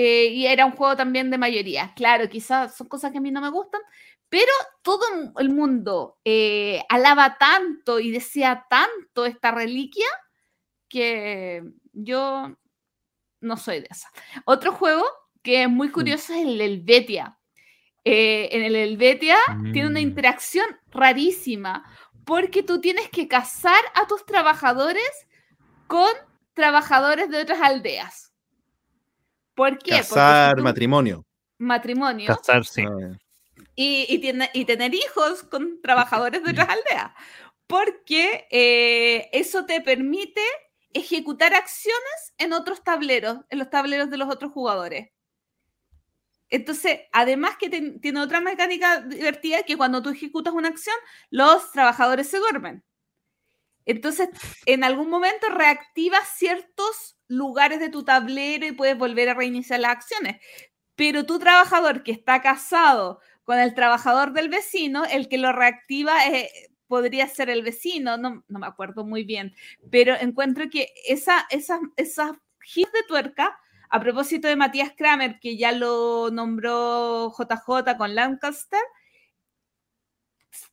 Eh, 0.00 0.26
y 0.26 0.46
era 0.46 0.64
un 0.64 0.76
juego 0.76 0.94
también 0.94 1.28
de 1.28 1.38
mayoría. 1.38 1.92
Claro, 1.96 2.28
quizás 2.28 2.76
son 2.76 2.86
cosas 2.86 3.10
que 3.10 3.18
a 3.18 3.20
mí 3.20 3.32
no 3.32 3.40
me 3.40 3.50
gustan, 3.50 3.80
pero 4.28 4.52
todo 4.82 5.04
el 5.38 5.48
mundo 5.50 6.18
eh, 6.24 6.84
alaba 6.88 7.36
tanto 7.36 7.98
y 7.98 8.12
desea 8.12 8.64
tanto 8.70 9.26
esta 9.26 9.50
reliquia 9.50 10.06
que 10.88 11.64
yo 11.92 12.56
no 13.40 13.56
soy 13.56 13.80
de 13.80 13.88
esa. 13.90 14.08
Otro 14.44 14.70
juego 14.70 15.04
que 15.42 15.62
es 15.64 15.68
muy 15.68 15.90
curioso 15.90 16.32
es 16.32 16.42
el 16.46 16.60
Helvetia. 16.60 17.36
Eh, 18.04 18.50
en 18.52 18.62
el 18.62 18.76
Helvetia 18.76 19.36
tiene 19.72 19.88
una 19.88 19.98
Mm. 20.00 20.10
interacción 20.10 20.66
rarísima 20.92 21.84
porque 22.24 22.62
tú 22.62 22.80
tienes 22.80 23.08
que 23.08 23.26
casar 23.26 23.82
a 23.94 24.06
tus 24.06 24.24
trabajadores 24.24 25.10
con 25.88 26.12
trabajadores 26.54 27.30
de 27.30 27.40
otras 27.40 27.60
aldeas. 27.60 28.27
¿Por 29.58 29.70
qué? 29.78 29.90
Porque 29.90 30.02
si 30.04 30.08
Casar, 30.14 30.56
tú- 30.56 30.62
matrimonio. 30.62 31.26
matrimonio 31.58 32.26
Casarse. 32.28 32.84
Ah, 32.86 33.18
y, 33.74 34.06
y 34.08 34.18
tiene- 34.20 34.50
y 34.54 34.64
tener 34.64 34.94
hijos 34.94 35.42
con 35.42 35.80
trabajadores 35.82 36.42
de 36.44 36.52
otras 36.52 36.68
aldeas. 36.76 37.12
Porque 37.66 38.46
eh, 38.50 39.28
eso 39.32 39.66
te 39.66 39.80
permite 39.80 40.40
ejecutar 40.94 41.54
acciones 41.54 42.32
en 42.38 42.52
otros 42.52 42.82
tableros, 42.84 43.38
en 43.50 43.58
los 43.58 43.68
tableros 43.68 44.08
de 44.10 44.16
los 44.16 44.28
otros 44.30 44.52
jugadores. 44.52 45.10
Entonces, 46.50 47.00
además 47.12 47.56
que 47.58 47.68
tiene 47.68 48.20
otra 48.20 48.40
mecánica 48.40 49.00
divertida 49.02 49.64
que 49.64 49.76
cuando 49.76 50.00
tú 50.02 50.08
ejecutas 50.10 50.54
una 50.54 50.68
acción, 50.68 50.96
los 51.30 51.72
trabajadores 51.72 52.28
se 52.28 52.38
duermen. 52.38 52.82
Entonces, 53.84 54.28
en 54.64 54.82
algún 54.84 55.10
momento 55.10 55.48
reactivas 55.50 56.26
ciertos 56.36 57.17
lugares 57.28 57.80
de 57.80 57.90
tu 57.90 58.02
tablero 58.04 58.66
y 58.66 58.72
puedes 58.72 58.98
volver 58.98 59.28
a 59.28 59.34
reiniciar 59.34 59.80
las 59.80 59.92
acciones. 59.92 60.36
Pero 60.96 61.26
tu 61.26 61.38
trabajador 61.38 62.02
que 62.02 62.12
está 62.12 62.42
casado 62.42 63.20
con 63.44 63.58
el 63.58 63.74
trabajador 63.74 64.32
del 64.32 64.48
vecino, 64.48 65.04
el 65.04 65.28
que 65.28 65.38
lo 65.38 65.52
reactiva 65.52 66.26
eh, 66.26 66.50
podría 66.88 67.28
ser 67.28 67.50
el 67.50 67.62
vecino, 67.62 68.16
no, 68.16 68.44
no 68.48 68.58
me 68.58 68.66
acuerdo 68.66 69.04
muy 69.04 69.22
bien, 69.24 69.54
pero 69.90 70.14
encuentro 70.18 70.68
que 70.70 70.88
esa, 71.06 71.46
esa, 71.50 71.80
esa 71.96 72.40
gis 72.62 72.90
de 72.92 73.02
tuerca, 73.06 73.58
a 73.90 74.00
propósito 74.00 74.48
de 74.48 74.56
Matías 74.56 74.92
Kramer, 74.96 75.38
que 75.40 75.56
ya 75.56 75.72
lo 75.72 76.30
nombró 76.30 77.32
JJ 77.32 77.96
con 77.96 78.14
Lancaster, 78.14 78.82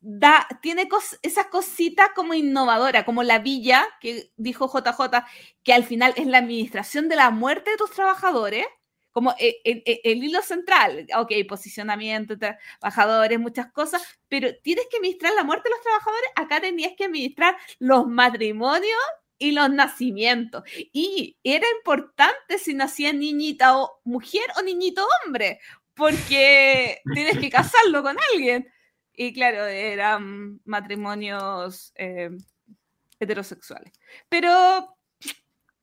da, 0.01 0.47
tiene 0.61 0.88
cos- 0.89 1.19
esas 1.22 1.47
cositas 1.47 2.09
como 2.15 2.33
innovadora, 2.33 3.05
como 3.05 3.23
la 3.23 3.39
villa 3.39 3.85
que 4.01 4.31
dijo 4.38 4.67
JJ, 4.67 5.23
que 5.64 5.73
al 5.73 5.83
final 5.83 6.14
es 6.17 6.27
la 6.27 6.39
administración 6.39 7.09
de 7.09 7.15
la 7.17 7.30
muerte 7.31 7.72
de 7.72 7.77
tus 7.77 7.91
trabajadores, 7.91 8.65
como 9.11 9.31
e- 9.39 9.61
e- 9.64 9.83
e- 9.85 10.01
el, 10.03 10.23
hilo 10.23 10.41
central, 10.41 11.07
ok, 11.17 11.31
posicionamiento, 11.47 12.35
trabajadores, 12.38 13.39
muchas 13.39 13.72
cosas, 13.72 14.01
pero 14.27 14.49
tienes 14.61 14.85
que 14.91 14.97
administrar 14.97 15.33
la 15.33 15.43
muerte 15.45 15.69
de 15.69 15.75
los 15.75 15.81
trabajadores, 15.83 16.30
acá 16.35 16.59
tenías 16.61 16.93
que 16.97 17.05
administrar 17.05 17.55
los 17.80 18.07
matrimonios 18.07 18.99
y 19.38 19.51
los 19.53 19.69
nacimientos. 19.69 20.64
Y 20.93 21.38
era 21.43 21.65
importante 21.77 22.57
si 22.57 22.73
nacía 22.73 23.14
niñita 23.14 23.77
o 23.77 24.01
mujer 24.03 24.43
o 24.57 24.61
niñito 24.61 25.05
hombre, 25.25 25.59
porque 25.93 27.01
tienes 27.14 27.38
que 27.39 27.49
casarlo 27.49 28.03
con 28.03 28.17
alguien. 28.33 28.69
Y 29.18 29.34
claro, 29.34 29.66
eran 29.66 30.60
matrimonios 30.66 31.94
eh, 31.95 32.30
heterosexuales. 33.19 33.94
Pero 34.30 34.98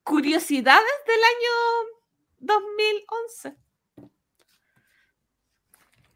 curiosidades 0.03 0.83
del 1.07 1.21
año 1.25 1.93
2011. 2.39 3.57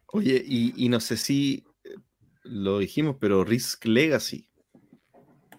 Oye, 0.07 0.43
y, 0.45 0.85
y 0.85 0.89
no 0.89 0.99
sé 0.99 1.17
si 1.17 1.65
eh, 1.83 1.95
lo 2.43 2.79
dijimos, 2.79 3.17
pero 3.19 3.43
Risk 3.43 3.85
Legacy 3.85 4.47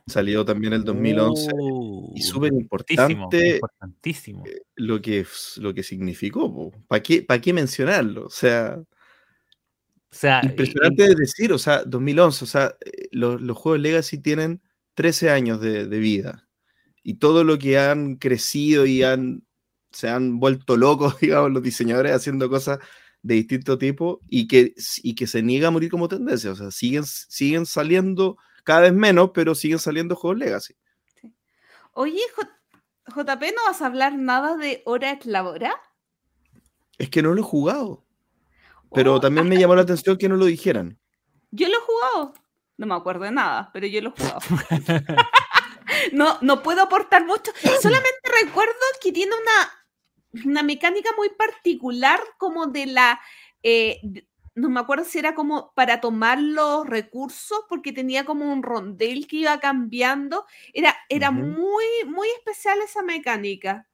salió 0.09 0.45
también 0.45 0.73
el 0.73 0.85
2011 0.85 1.51
Uh, 1.55 2.12
y 2.15 2.23
súper 2.23 2.53
importantísimo, 2.53 3.25
importante 3.25 3.55
importantísimo. 3.57 4.45
lo 4.77 5.01
que, 5.01 5.27
lo 5.57 5.75
que 5.75 5.83
significó. 5.83 6.73
¿Para 6.87 7.03
qué, 7.03 7.23
pa' 7.23 7.41
qué 7.41 7.53
mencionarlo? 7.53 8.27
O 8.27 8.31
sea, 8.31 8.81
O 10.11 10.15
sea, 10.17 10.41
impresionante 10.43 11.09
de 11.09 11.15
decir, 11.15 11.53
o 11.53 11.59
sea, 11.59 11.85
2011, 11.85 12.45
o 12.45 12.47
sea, 12.47 12.75
eh, 12.85 13.09
los, 13.12 13.41
los 13.41 13.57
juegos 13.57 13.81
Legacy 13.81 14.19
tienen 14.19 14.62
13 14.95 15.31
años 15.31 15.61
de, 15.61 15.87
de 15.87 15.99
vida 15.99 16.49
y 17.03 17.15
todo 17.15 17.45
lo 17.45 17.59
que 17.59 17.78
han 17.78 18.17
crecido 18.17 18.87
y 18.87 19.03
han, 19.03 19.45
se 19.93 20.09
han 20.09 20.41
vuelto 20.41 20.77
locos, 20.77 21.19
digamos, 21.20 21.51
los 21.53 21.62
diseñadores 21.62 22.12
haciendo 22.12 22.49
cosas 22.49 22.78
de 23.23 23.35
distinto 23.35 23.77
tipo 23.78 24.20
y 24.28 24.49
que, 24.49 24.75
y 25.03 25.15
que 25.15 25.27
se 25.27 25.43
niega 25.43 25.69
a 25.69 25.70
morir 25.73 25.91
como 25.91 26.09
tendencia, 26.09 26.53
o 26.53 26.57
sea, 26.57 26.70
siguen, 26.70 27.05
siguen 27.05 27.67
saliendo 27.67 28.39
cada 28.65 28.83
vez 28.83 28.93
menos, 28.95 29.31
pero 29.35 29.55
siguen 29.55 29.78
saliendo 29.78 30.17
juegos 30.17 30.39
Legacy. 30.39 30.75
Oye, 31.93 32.20
J- 32.35 32.61
JP, 33.15 33.43
¿no 33.55 33.65
vas 33.67 33.83
a 33.83 33.87
hablar 33.87 34.17
nada 34.19 34.57
de 34.57 34.83
Hora 34.85 35.19
Labora? 35.25 35.75
Es 36.99 37.11
que 37.11 37.23
no 37.23 37.33
lo 37.35 37.41
he 37.41 37.45
jugado, 37.45 38.05
pero 38.94 39.15
Oh, 39.15 39.20
también 39.20 39.49
me 39.49 39.58
llamó 39.58 39.75
la 39.75 39.83
atención 39.83 40.17
que 40.17 40.28
no 40.28 40.36
lo 40.36 40.47
dijeran. 40.47 40.99
Yo 41.50 41.68
lo 41.68 41.75
he 41.78 41.81
jugado. 41.81 42.34
No 42.76 42.86
me 42.86 42.94
acuerdo 42.94 43.25
de 43.25 43.33
nada, 43.33 43.70
pero 43.73 43.86
yo 43.86 44.00
lo 44.00 44.10
he 44.10 44.20
jugado. 44.20 44.41
no, 46.12 46.39
no 46.42 46.62
puedo 46.62 46.83
aportar 46.83 47.25
mucho. 47.26 47.50
Solamente 47.81 48.20
recuerdo 48.44 48.75
que 49.00 49.12
tiene 49.12 49.33
una, 49.34 50.44
una 50.44 50.62
mecánica 50.62 51.10
muy 51.17 51.31
particular 51.31 52.20
como 52.39 52.67
de 52.67 52.86
la... 52.86 53.20
eh, 53.62 54.00
no 54.55 54.68
me 54.70 54.81
acuerdo 54.81 55.05
si 55.05 55.18
era 55.18 55.34
como 55.34 55.73
para 55.75 56.00
tomar 56.00 56.41
los 56.41 56.84
recursos, 56.86 57.60
porque 57.68 57.92
tenía 57.92 58.25
como 58.25 58.52
un 58.52 58.62
rondel 58.62 59.26
que 59.28 59.36
iba 59.36 59.60
cambiando. 59.60 60.47
Era, 60.73 60.97
era 61.08 61.31
muy, 61.31 61.84
muy 62.07 62.28
especial 62.39 62.81
esa 62.81 63.02
mecánica. 63.02 63.89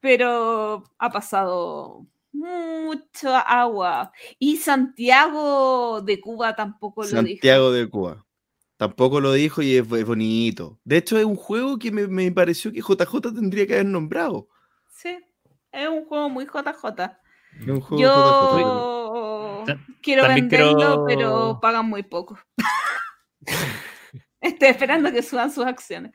Pero 0.00 0.84
ha 0.98 1.10
pasado 1.10 2.06
mucha 2.32 3.40
agua. 3.40 4.12
Y 4.38 4.56
Santiago 4.56 6.00
de 6.02 6.20
Cuba 6.20 6.54
tampoco 6.54 7.02
lo 7.02 7.08
dijo. 7.08 7.16
Santiago 7.16 7.72
de 7.72 7.88
Cuba. 7.88 8.26
Tampoco 8.76 9.20
lo 9.20 9.32
dijo 9.32 9.60
y 9.60 9.76
es, 9.76 9.92
es 9.92 10.06
bonito. 10.06 10.80
De 10.84 10.96
hecho, 10.96 11.18
es 11.18 11.24
un 11.24 11.36
juego 11.36 11.78
que 11.78 11.92
me, 11.92 12.06
me 12.06 12.32
pareció 12.32 12.72
que 12.72 12.80
JJ 12.80 13.20
tendría 13.34 13.66
que 13.66 13.74
haber 13.74 13.86
nombrado. 13.86 14.48
Sí, 14.88 15.18
es 15.70 15.88
un 15.88 16.06
juego 16.06 16.30
muy 16.30 16.46
JJ. 16.46 17.12
Es 17.60 17.68
un 17.68 17.80
juego. 17.80 18.02
Yo 18.02 19.64
quiero 20.02 20.22
también 20.22 20.48
venderlo, 20.48 21.04
pero 21.06 21.58
pagan 21.60 21.88
muy 21.88 22.02
poco. 22.02 22.38
Estoy 24.42 24.68
esperando 24.68 25.12
que 25.12 25.22
suban 25.22 25.52
sus 25.52 25.66
acciones. 25.66 26.12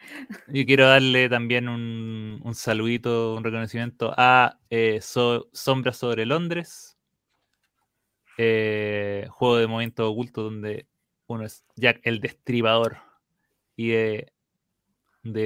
Yo 0.47 0.65
quiero 0.65 0.87
darle 0.87 1.29
también 1.29 1.69
un, 1.69 2.41
un 2.43 2.55
saludito, 2.55 3.35
un 3.35 3.43
reconocimiento 3.43 4.13
a 4.17 4.59
eh, 4.69 4.99
So- 5.01 5.47
Sombra 5.53 5.93
sobre 5.93 6.25
Londres, 6.25 6.97
eh, 8.37 9.27
juego 9.29 9.57
de 9.57 9.67
movimiento 9.67 10.09
oculto 10.09 10.43
donde 10.43 10.87
uno 11.27 11.45
es 11.45 11.65
Jack 11.75 12.01
el 12.03 12.19
Destripador 12.19 12.97
y 13.75 13.89
de, 13.89 14.31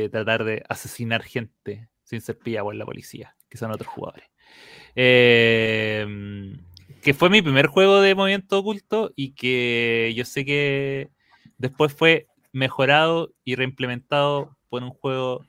tratar 0.10 0.44
de 0.44 0.64
asesinar 0.70 1.24
gente 1.24 1.90
sin 2.04 2.22
ser 2.22 2.38
pillado 2.38 2.66
por 2.68 2.76
la 2.76 2.86
policía, 2.86 3.36
que 3.50 3.58
son 3.58 3.72
otros 3.72 3.90
jugadores. 3.90 4.30
Eh, 4.96 6.06
que 7.02 7.14
fue 7.14 7.30
mi 7.30 7.42
primer 7.42 7.68
juego 7.68 8.02
de 8.02 8.16
movimiento 8.16 8.58
oculto 8.60 9.12
y 9.16 9.34
que 9.34 10.14
yo 10.16 10.26
sé 10.26 10.44
que 10.46 11.10
después 11.58 11.94
fue 11.94 12.28
mejorado 12.52 13.34
y 13.44 13.56
reimplementado 13.56 14.58
por 14.70 14.84
un 14.84 14.92
juego 14.92 15.46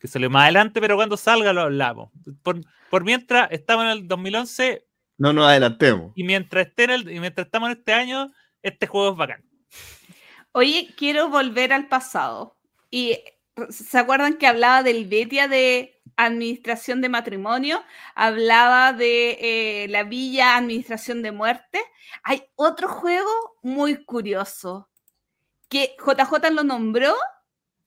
que 0.00 0.08
salió 0.08 0.28
más 0.30 0.44
adelante, 0.44 0.80
pero 0.80 0.96
cuando 0.96 1.16
salga 1.16 1.52
lo 1.52 1.62
hablamos. 1.62 2.10
Por, 2.42 2.60
por 2.90 3.04
mientras 3.04 3.48
estamos 3.50 3.84
en 3.84 3.90
el 3.90 4.08
2011 4.08 4.84
No 5.18 5.32
nos 5.32 5.46
adelantemos. 5.46 6.12
y 6.14 6.24
mientras, 6.24 6.66
esté 6.66 6.84
en 6.84 6.90
el, 6.90 7.10
y 7.10 7.20
mientras 7.20 7.46
estamos 7.46 7.70
en 7.70 7.78
este 7.78 7.92
año, 7.92 8.30
este 8.62 8.86
juego 8.86 9.12
es 9.12 9.16
bacán. 9.16 9.44
Oye, 10.52 10.94
quiero 10.96 11.28
volver 11.28 11.72
al 11.72 11.88
pasado. 11.88 12.56
Y 12.90 13.18
¿se 13.70 13.98
acuerdan 13.98 14.34
que 14.36 14.46
hablaba 14.46 14.82
del 14.82 15.06
Betia 15.06 15.48
de 15.48 16.00
administración 16.16 17.00
de 17.00 17.08
matrimonio? 17.08 17.82
Hablaba 18.14 18.92
de 18.92 19.38
eh, 19.40 19.88
la 19.88 20.04
Villa 20.04 20.56
Administración 20.56 21.22
de 21.22 21.32
Muerte. 21.32 21.80
Hay 22.22 22.44
otro 22.54 22.88
juego 22.88 23.30
muy 23.62 24.04
curioso 24.04 24.88
que 25.68 25.96
JJ 25.98 26.50
lo 26.52 26.64
nombró, 26.64 27.14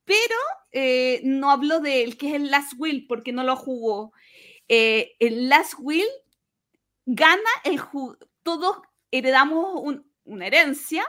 pero 0.06 0.36
eh, 0.72 1.22
no 1.24 1.52
habló 1.52 1.80
de 1.80 2.04
él, 2.04 2.18
que 2.18 2.30
es 2.30 2.36
el 2.36 2.52
Last 2.52 2.74
Will, 2.78 3.08
porque 3.08 3.32
no 3.34 3.44
lo 3.44 3.56
jugó. 3.56 4.14
Eh, 4.68 5.16
el 5.20 5.50
Last 5.50 5.74
Will 5.80 6.08
gana 7.06 7.50
el 7.64 7.80
todos 8.44 8.78
heredamos 9.12 9.66
un- 9.82 10.12
una 10.26 10.48
herencia 10.48 11.06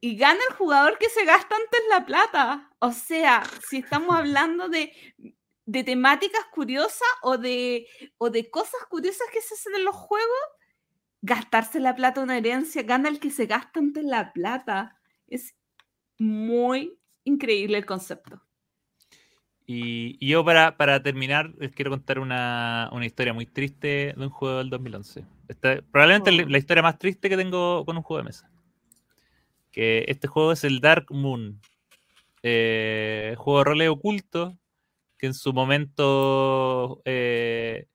y 0.00 0.16
gana 0.16 0.40
el 0.50 0.56
jugador 0.56 0.98
que 0.98 1.08
se 1.08 1.24
gasta 1.24 1.54
antes 1.54 1.80
la 1.88 2.04
plata. 2.04 2.70
O 2.80 2.92
sea, 2.92 3.42
si 3.68 3.78
estamos 3.78 4.16
hablando 4.16 4.68
de, 4.68 4.92
de 5.66 5.84
temáticas 5.84 6.44
curiosas 6.52 7.08
o 7.22 7.38
de, 7.38 7.86
o 8.18 8.30
de 8.30 8.50
cosas 8.50 8.80
curiosas 8.88 9.28
que 9.32 9.40
se 9.40 9.54
hacen 9.54 9.74
en 9.76 9.84
los 9.84 9.94
juegos, 9.94 10.38
gastarse 11.20 11.78
la 11.78 11.94
plata 11.94 12.20
una 12.20 12.36
herencia, 12.38 12.82
gana 12.82 13.08
el 13.08 13.20
que 13.20 13.30
se 13.30 13.46
gasta 13.46 13.78
antes 13.78 14.04
la 14.04 14.32
plata. 14.32 14.98
Es 15.34 15.54
muy 16.18 16.98
increíble 17.24 17.78
el 17.78 17.86
concepto. 17.86 18.42
Y, 19.66 20.16
y 20.20 20.28
yo 20.28 20.44
para, 20.44 20.76
para 20.76 21.02
terminar 21.02 21.54
les 21.58 21.72
quiero 21.72 21.90
contar 21.90 22.18
una, 22.18 22.90
una 22.92 23.06
historia 23.06 23.32
muy 23.32 23.46
triste 23.46 24.12
de 24.16 24.24
un 24.24 24.30
juego 24.30 24.58
del 24.58 24.70
2011. 24.70 25.24
Esta- 25.48 25.80
probablemente 25.90 26.32
la- 26.32 26.42
Oh. 26.44 26.48
la 26.48 26.58
historia 26.58 26.82
más 26.82 26.98
triste 26.98 27.28
que 27.28 27.36
tengo 27.36 27.84
con 27.84 27.96
un 27.96 28.02
juego 28.02 28.18
de 28.18 28.24
mesa. 28.26 28.50
Que 29.70 30.04
este 30.08 30.28
juego 30.28 30.52
es 30.52 30.64
el 30.64 30.80
Dark 30.80 31.06
Moon. 31.10 31.60
Eh, 32.42 33.34
juego 33.38 33.58
de 33.60 33.64
roles 33.64 33.88
oculto 33.88 34.58
que 35.16 35.26
en 35.28 35.34
su 35.34 35.52
momento 35.52 37.00
eh, 37.04 37.86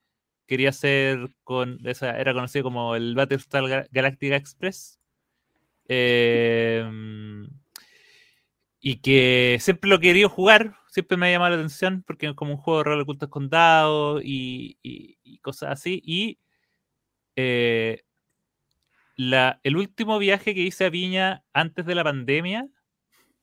quería 0.48 0.72
ser 0.72 1.30
con 1.44 1.86
o 1.86 1.94
sea, 1.94 2.18
era 2.18 2.34
conocido 2.34 2.64
como 2.64 2.96
el 2.96 3.14
Battlestar 3.14 3.64
Ga- 3.66 3.88
Galactica 3.92 4.38
Express. 4.38 4.97
Eh, 5.88 6.84
y 8.80 8.98
que 8.98 9.58
siempre 9.60 9.90
lo 9.90 10.00
querido 10.00 10.30
jugar, 10.30 10.76
siempre 10.90 11.18
me 11.18 11.28
ha 11.28 11.32
llamado 11.32 11.52
la 11.52 11.56
atención 11.58 12.04
porque 12.06 12.28
es 12.28 12.34
como 12.36 12.52
un 12.52 12.58
juego 12.58 12.80
de 12.80 12.84
rol 12.86 13.02
oculto 13.02 13.26
escondado 13.26 14.22
y, 14.22 14.78
y- 14.84 15.18
y 15.24 15.40
cosas 15.40 15.72
así. 15.72 16.02
Y 16.06 16.40
eh, 17.36 18.02
la, 19.16 19.60
el 19.64 19.78
último 19.78 20.20
viaje 20.20 20.54
que 20.54 20.62
hice 20.62 20.86
a 20.86 20.90
Viña 20.90 21.44
antes 21.54 21.86
de 21.86 21.96
la 21.96 22.04
pandemia, 22.04 22.68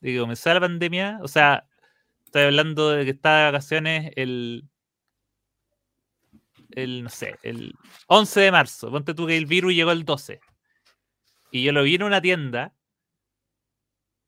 de 0.00 0.12
que 0.12 0.18
comenzara 0.20 0.55
la 0.56 0.66
pandemia, 0.68 1.18
o 1.23 1.28
sea, 1.28 1.66
estoy 2.26 2.42
hablando 2.44 2.90
de 2.90 3.05
que 3.05 3.12
estaba 3.12 3.39
de 3.40 3.44
vacaciones 3.47 4.12
el, 4.16 4.64
el, 6.70 7.05
no 7.05 7.10
sé, 7.10 7.34
el 7.42 7.74
11 8.08 8.40
de 8.40 8.52
marzo. 8.52 8.90
Ponte 8.90 9.14
tú 9.14 9.26
que 9.26 9.36
el 9.36 9.47
virus 9.47 9.74
llegó 9.74 9.92
el 9.92 10.05
12. 10.05 10.40
Y 11.55 11.62
yo 11.62 11.70
lo 11.70 11.84
vi 11.84 11.94
en 11.94 12.02
una 12.02 12.20
tienda 12.20 12.74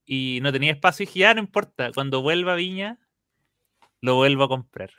y 0.04 0.38
no 0.42 0.52
tenía 0.52 0.70
espacio 0.70 1.02
y 1.02 1.06
dije, 1.06 1.18
ya 1.18 1.34
no 1.34 1.40
importa, 1.40 1.90
cuando 1.92 2.22
vuelva 2.22 2.52
a 2.52 2.54
Viña, 2.54 3.00
lo 4.00 4.14
vuelvo 4.14 4.44
a 4.44 4.48
comprar. 4.48 4.92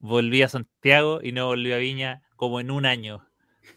Volví 0.00 0.42
a 0.42 0.48
Santiago 0.48 1.20
y 1.22 1.30
no 1.30 1.46
volví 1.46 1.70
a 1.70 1.76
Viña 1.76 2.24
como 2.34 2.58
en 2.58 2.72
un 2.72 2.84
año, 2.84 3.24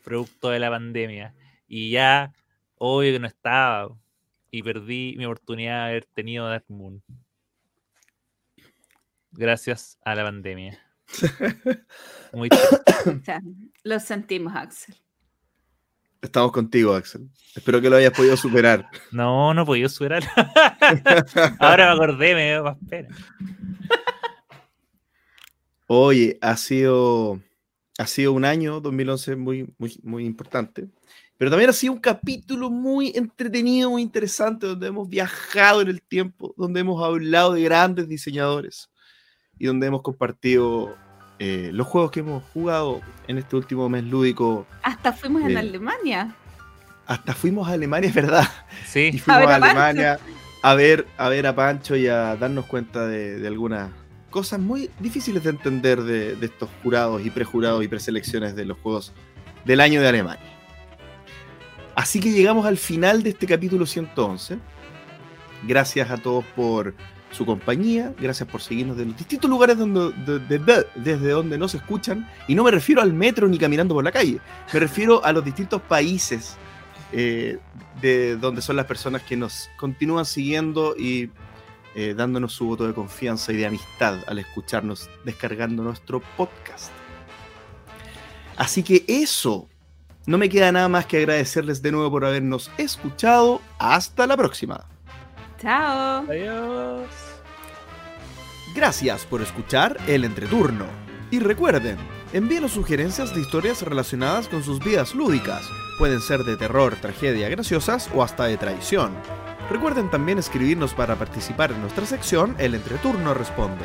producto 0.03 0.49
de 0.49 0.57
la 0.57 0.71
pandemia. 0.71 1.35
Y 1.67 1.91
ya, 1.91 2.33
obvio 2.79 3.13
que 3.13 3.19
no 3.19 3.27
estaba. 3.27 3.95
Y 4.49 4.63
perdí 4.63 5.13
mi 5.15 5.25
oportunidad 5.25 5.83
de 5.83 5.89
haber 5.91 6.05
tenido 6.05 6.49
Dark 6.49 6.65
Moon. 6.69 7.03
Gracias 9.29 9.99
a 10.03 10.15
la 10.15 10.23
pandemia. 10.23 10.79
Muy 12.33 12.49
triste. 12.49 13.09
O 13.11 13.23
sea, 13.23 13.41
lo 13.83 13.99
sentimos, 13.99 14.55
Axel. 14.55 14.95
Estamos 16.21 16.51
contigo, 16.51 16.93
Axel. 16.93 17.29
Espero 17.55 17.81
que 17.81 17.89
lo 17.89 17.95
hayas 17.95 18.13
podido 18.13 18.35
superar. 18.35 18.87
No, 19.11 19.53
no 19.53 19.65
podía 19.65 19.89
superar. 19.89 20.23
Ahora 21.59 21.87
me 21.87 21.93
acordé, 21.93 22.35
me 22.35 22.51
dio 22.51 22.63
más 22.63 22.77
pena. 22.89 23.09
Oye, 25.87 26.37
ha 26.41 26.55
sido, 26.57 27.41
ha 27.97 28.05
sido 28.05 28.33
un 28.33 28.45
año 28.45 28.79
2011 28.79 29.35
muy, 29.35 29.73
muy, 29.77 29.99
muy 30.03 30.25
importante. 30.25 30.87
Pero 31.37 31.49
también 31.49 31.69
ha 31.69 31.73
sido 31.73 31.93
un 31.93 31.99
capítulo 31.99 32.69
muy 32.69 33.13
entretenido, 33.15 33.89
muy 33.89 34.01
interesante, 34.01 34.67
donde 34.67 34.87
hemos 34.87 35.07
viajado 35.07 35.81
en 35.81 35.87
el 35.87 36.01
tiempo, 36.01 36.53
donde 36.57 36.81
hemos 36.81 37.01
hablado 37.01 37.53
de 37.53 37.63
grandes 37.63 38.09
diseñadores 38.09 38.91
y 39.57 39.65
donde 39.65 39.87
hemos 39.87 40.01
compartido 40.01 40.95
eh, 41.39 41.71
los 41.73 41.87
juegos 41.87 42.11
que 42.11 42.19
hemos 42.19 42.43
jugado 42.53 43.01
en 43.27 43.37
este 43.37 43.55
último 43.55 43.87
mes 43.89 44.03
lúdico. 44.03 44.65
Hasta 44.83 45.13
fuimos 45.13 45.43
en 45.43 45.51
Eh, 45.51 45.57
Alemania. 45.59 46.35
Hasta 47.07 47.33
fuimos 47.33 47.67
a 47.67 47.71
Alemania, 47.73 48.09
es 48.09 48.15
verdad. 48.23 48.47
Y 48.83 48.87
Sí, 48.87 49.19
fuimos 49.19 49.41
ver 49.41 49.49
a. 49.49 49.55
Alemania 49.55 50.19
a 50.61 50.75
ver, 50.75 51.07
a 51.17 51.29
ver 51.29 51.47
a 51.47 51.55
Pancho 51.55 51.95
y 51.95 52.07
a 52.07 52.35
darnos 52.35 52.65
cuenta 52.65 53.07
de, 53.07 53.39
de 53.39 53.47
algunas 53.47 53.89
cosas 54.29 54.59
muy 54.59 54.89
difíciles 54.99 55.43
de 55.43 55.51
entender 55.51 56.03
de, 56.03 56.35
de 56.35 56.45
estos 56.45 56.69
jurados 56.83 57.25
y 57.25 57.29
prejurados 57.29 57.81
y 57.83 57.87
preselecciones 57.87 58.55
de 58.57 58.65
los 58.65 58.77
juegos 58.79 59.13
del 59.63 59.79
año 59.79 60.01
de 60.01 60.09
Alemania. 60.09 60.43
Así 61.95 62.19
que 62.19 62.31
llegamos 62.31 62.65
al 62.65 62.77
final 62.77 63.23
de 63.23 63.29
este 63.31 63.47
capítulo 63.47 63.85
111. 63.85 64.57
Gracias 65.63 66.09
a 66.11 66.17
todos 66.17 66.45
por 66.55 66.93
su 67.31 67.45
compañía, 67.45 68.13
gracias 68.19 68.49
por 68.49 68.61
seguirnos 68.61 68.97
de 68.97 69.05
los 69.05 69.15
distintos 69.17 69.49
lugares 69.49 69.77
donde, 69.77 70.11
de- 70.25 70.39
de- 70.39 70.59
de- 70.59 70.85
desde 70.95 71.29
donde 71.29 71.57
nos 71.57 71.75
escuchan. 71.75 72.27
Y 72.47 72.55
no 72.55 72.63
me 72.63 72.71
refiero 72.71 73.01
al 73.01 73.13
metro 73.13 73.47
ni 73.47 73.57
caminando 73.57 73.93
por 73.93 74.03
la 74.03 74.11
calle, 74.11 74.39
me 74.73 74.79
refiero 74.79 75.23
a 75.23 75.31
los 75.31 75.45
distintos 75.45 75.81
países 75.81 76.57
eh, 77.11 77.57
de 78.01 78.35
donde 78.37 78.61
son 78.61 78.75
las 78.75 78.85
personas 78.85 79.21
que 79.23 79.35
nos 79.37 79.69
continúan 79.77 80.25
siguiendo 80.25 80.95
y 80.97 81.29
eh, 81.95 82.13
dándonos 82.15 82.53
su 82.53 82.65
voto 82.65 82.85
de 82.87 82.93
confianza 82.93 83.51
y 83.51 83.57
de 83.57 83.65
amistad 83.65 84.19
al 84.27 84.39
escucharnos, 84.39 85.09
descargando 85.25 85.83
nuestro 85.83 86.21
podcast. 86.37 86.91
Así 88.57 88.83
que 88.83 89.05
eso, 89.07 89.67
no 90.25 90.37
me 90.37 90.49
queda 90.49 90.71
nada 90.71 90.87
más 90.89 91.05
que 91.05 91.17
agradecerles 91.17 91.81
de 91.81 91.91
nuevo 91.91 92.11
por 92.11 92.25
habernos 92.25 92.69
escuchado. 92.77 93.61
Hasta 93.79 94.27
la 94.27 94.35
próxima. 94.37 94.85
Chao. 95.61 96.25
adiós. 96.29 97.09
Gracias 98.75 99.25
por 99.25 99.41
escuchar 99.41 99.97
el 100.07 100.23
entreturno. 100.23 100.85
Y 101.31 101.39
recuerden, 101.39 101.97
Envíenos 102.31 102.73
sugerencias 102.73 103.33
de 103.33 103.41
historias 103.41 103.81
relacionadas 103.81 104.47
con 104.47 104.63
sus 104.63 104.79
vidas 104.79 105.15
lúdicas. 105.15 105.67
Pueden 105.97 106.21
ser 106.21 106.43
de 106.43 106.57
terror, 106.57 106.95
tragedia, 107.01 107.49
graciosas 107.49 108.07
o 108.13 108.21
hasta 108.21 108.45
de 108.45 108.55
traición. 108.55 109.13
Recuerden 109.71 110.11
también 110.11 110.37
escribirnos 110.37 110.93
para 110.93 111.15
participar 111.15 111.71
en 111.71 111.81
nuestra 111.81 112.05
sección 112.05 112.55
El 112.59 112.75
Entreturno 112.75 113.33
Responde. 113.33 113.83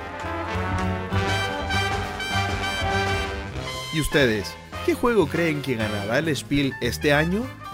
¿Y 3.94 4.00
ustedes? 4.02 4.54
¿Qué 4.84 4.92
juego 4.92 5.26
creen 5.26 5.62
que 5.62 5.76
ganará 5.76 6.18
el 6.18 6.36
Spiel 6.36 6.74
este 6.82 7.14
año? 7.14 7.46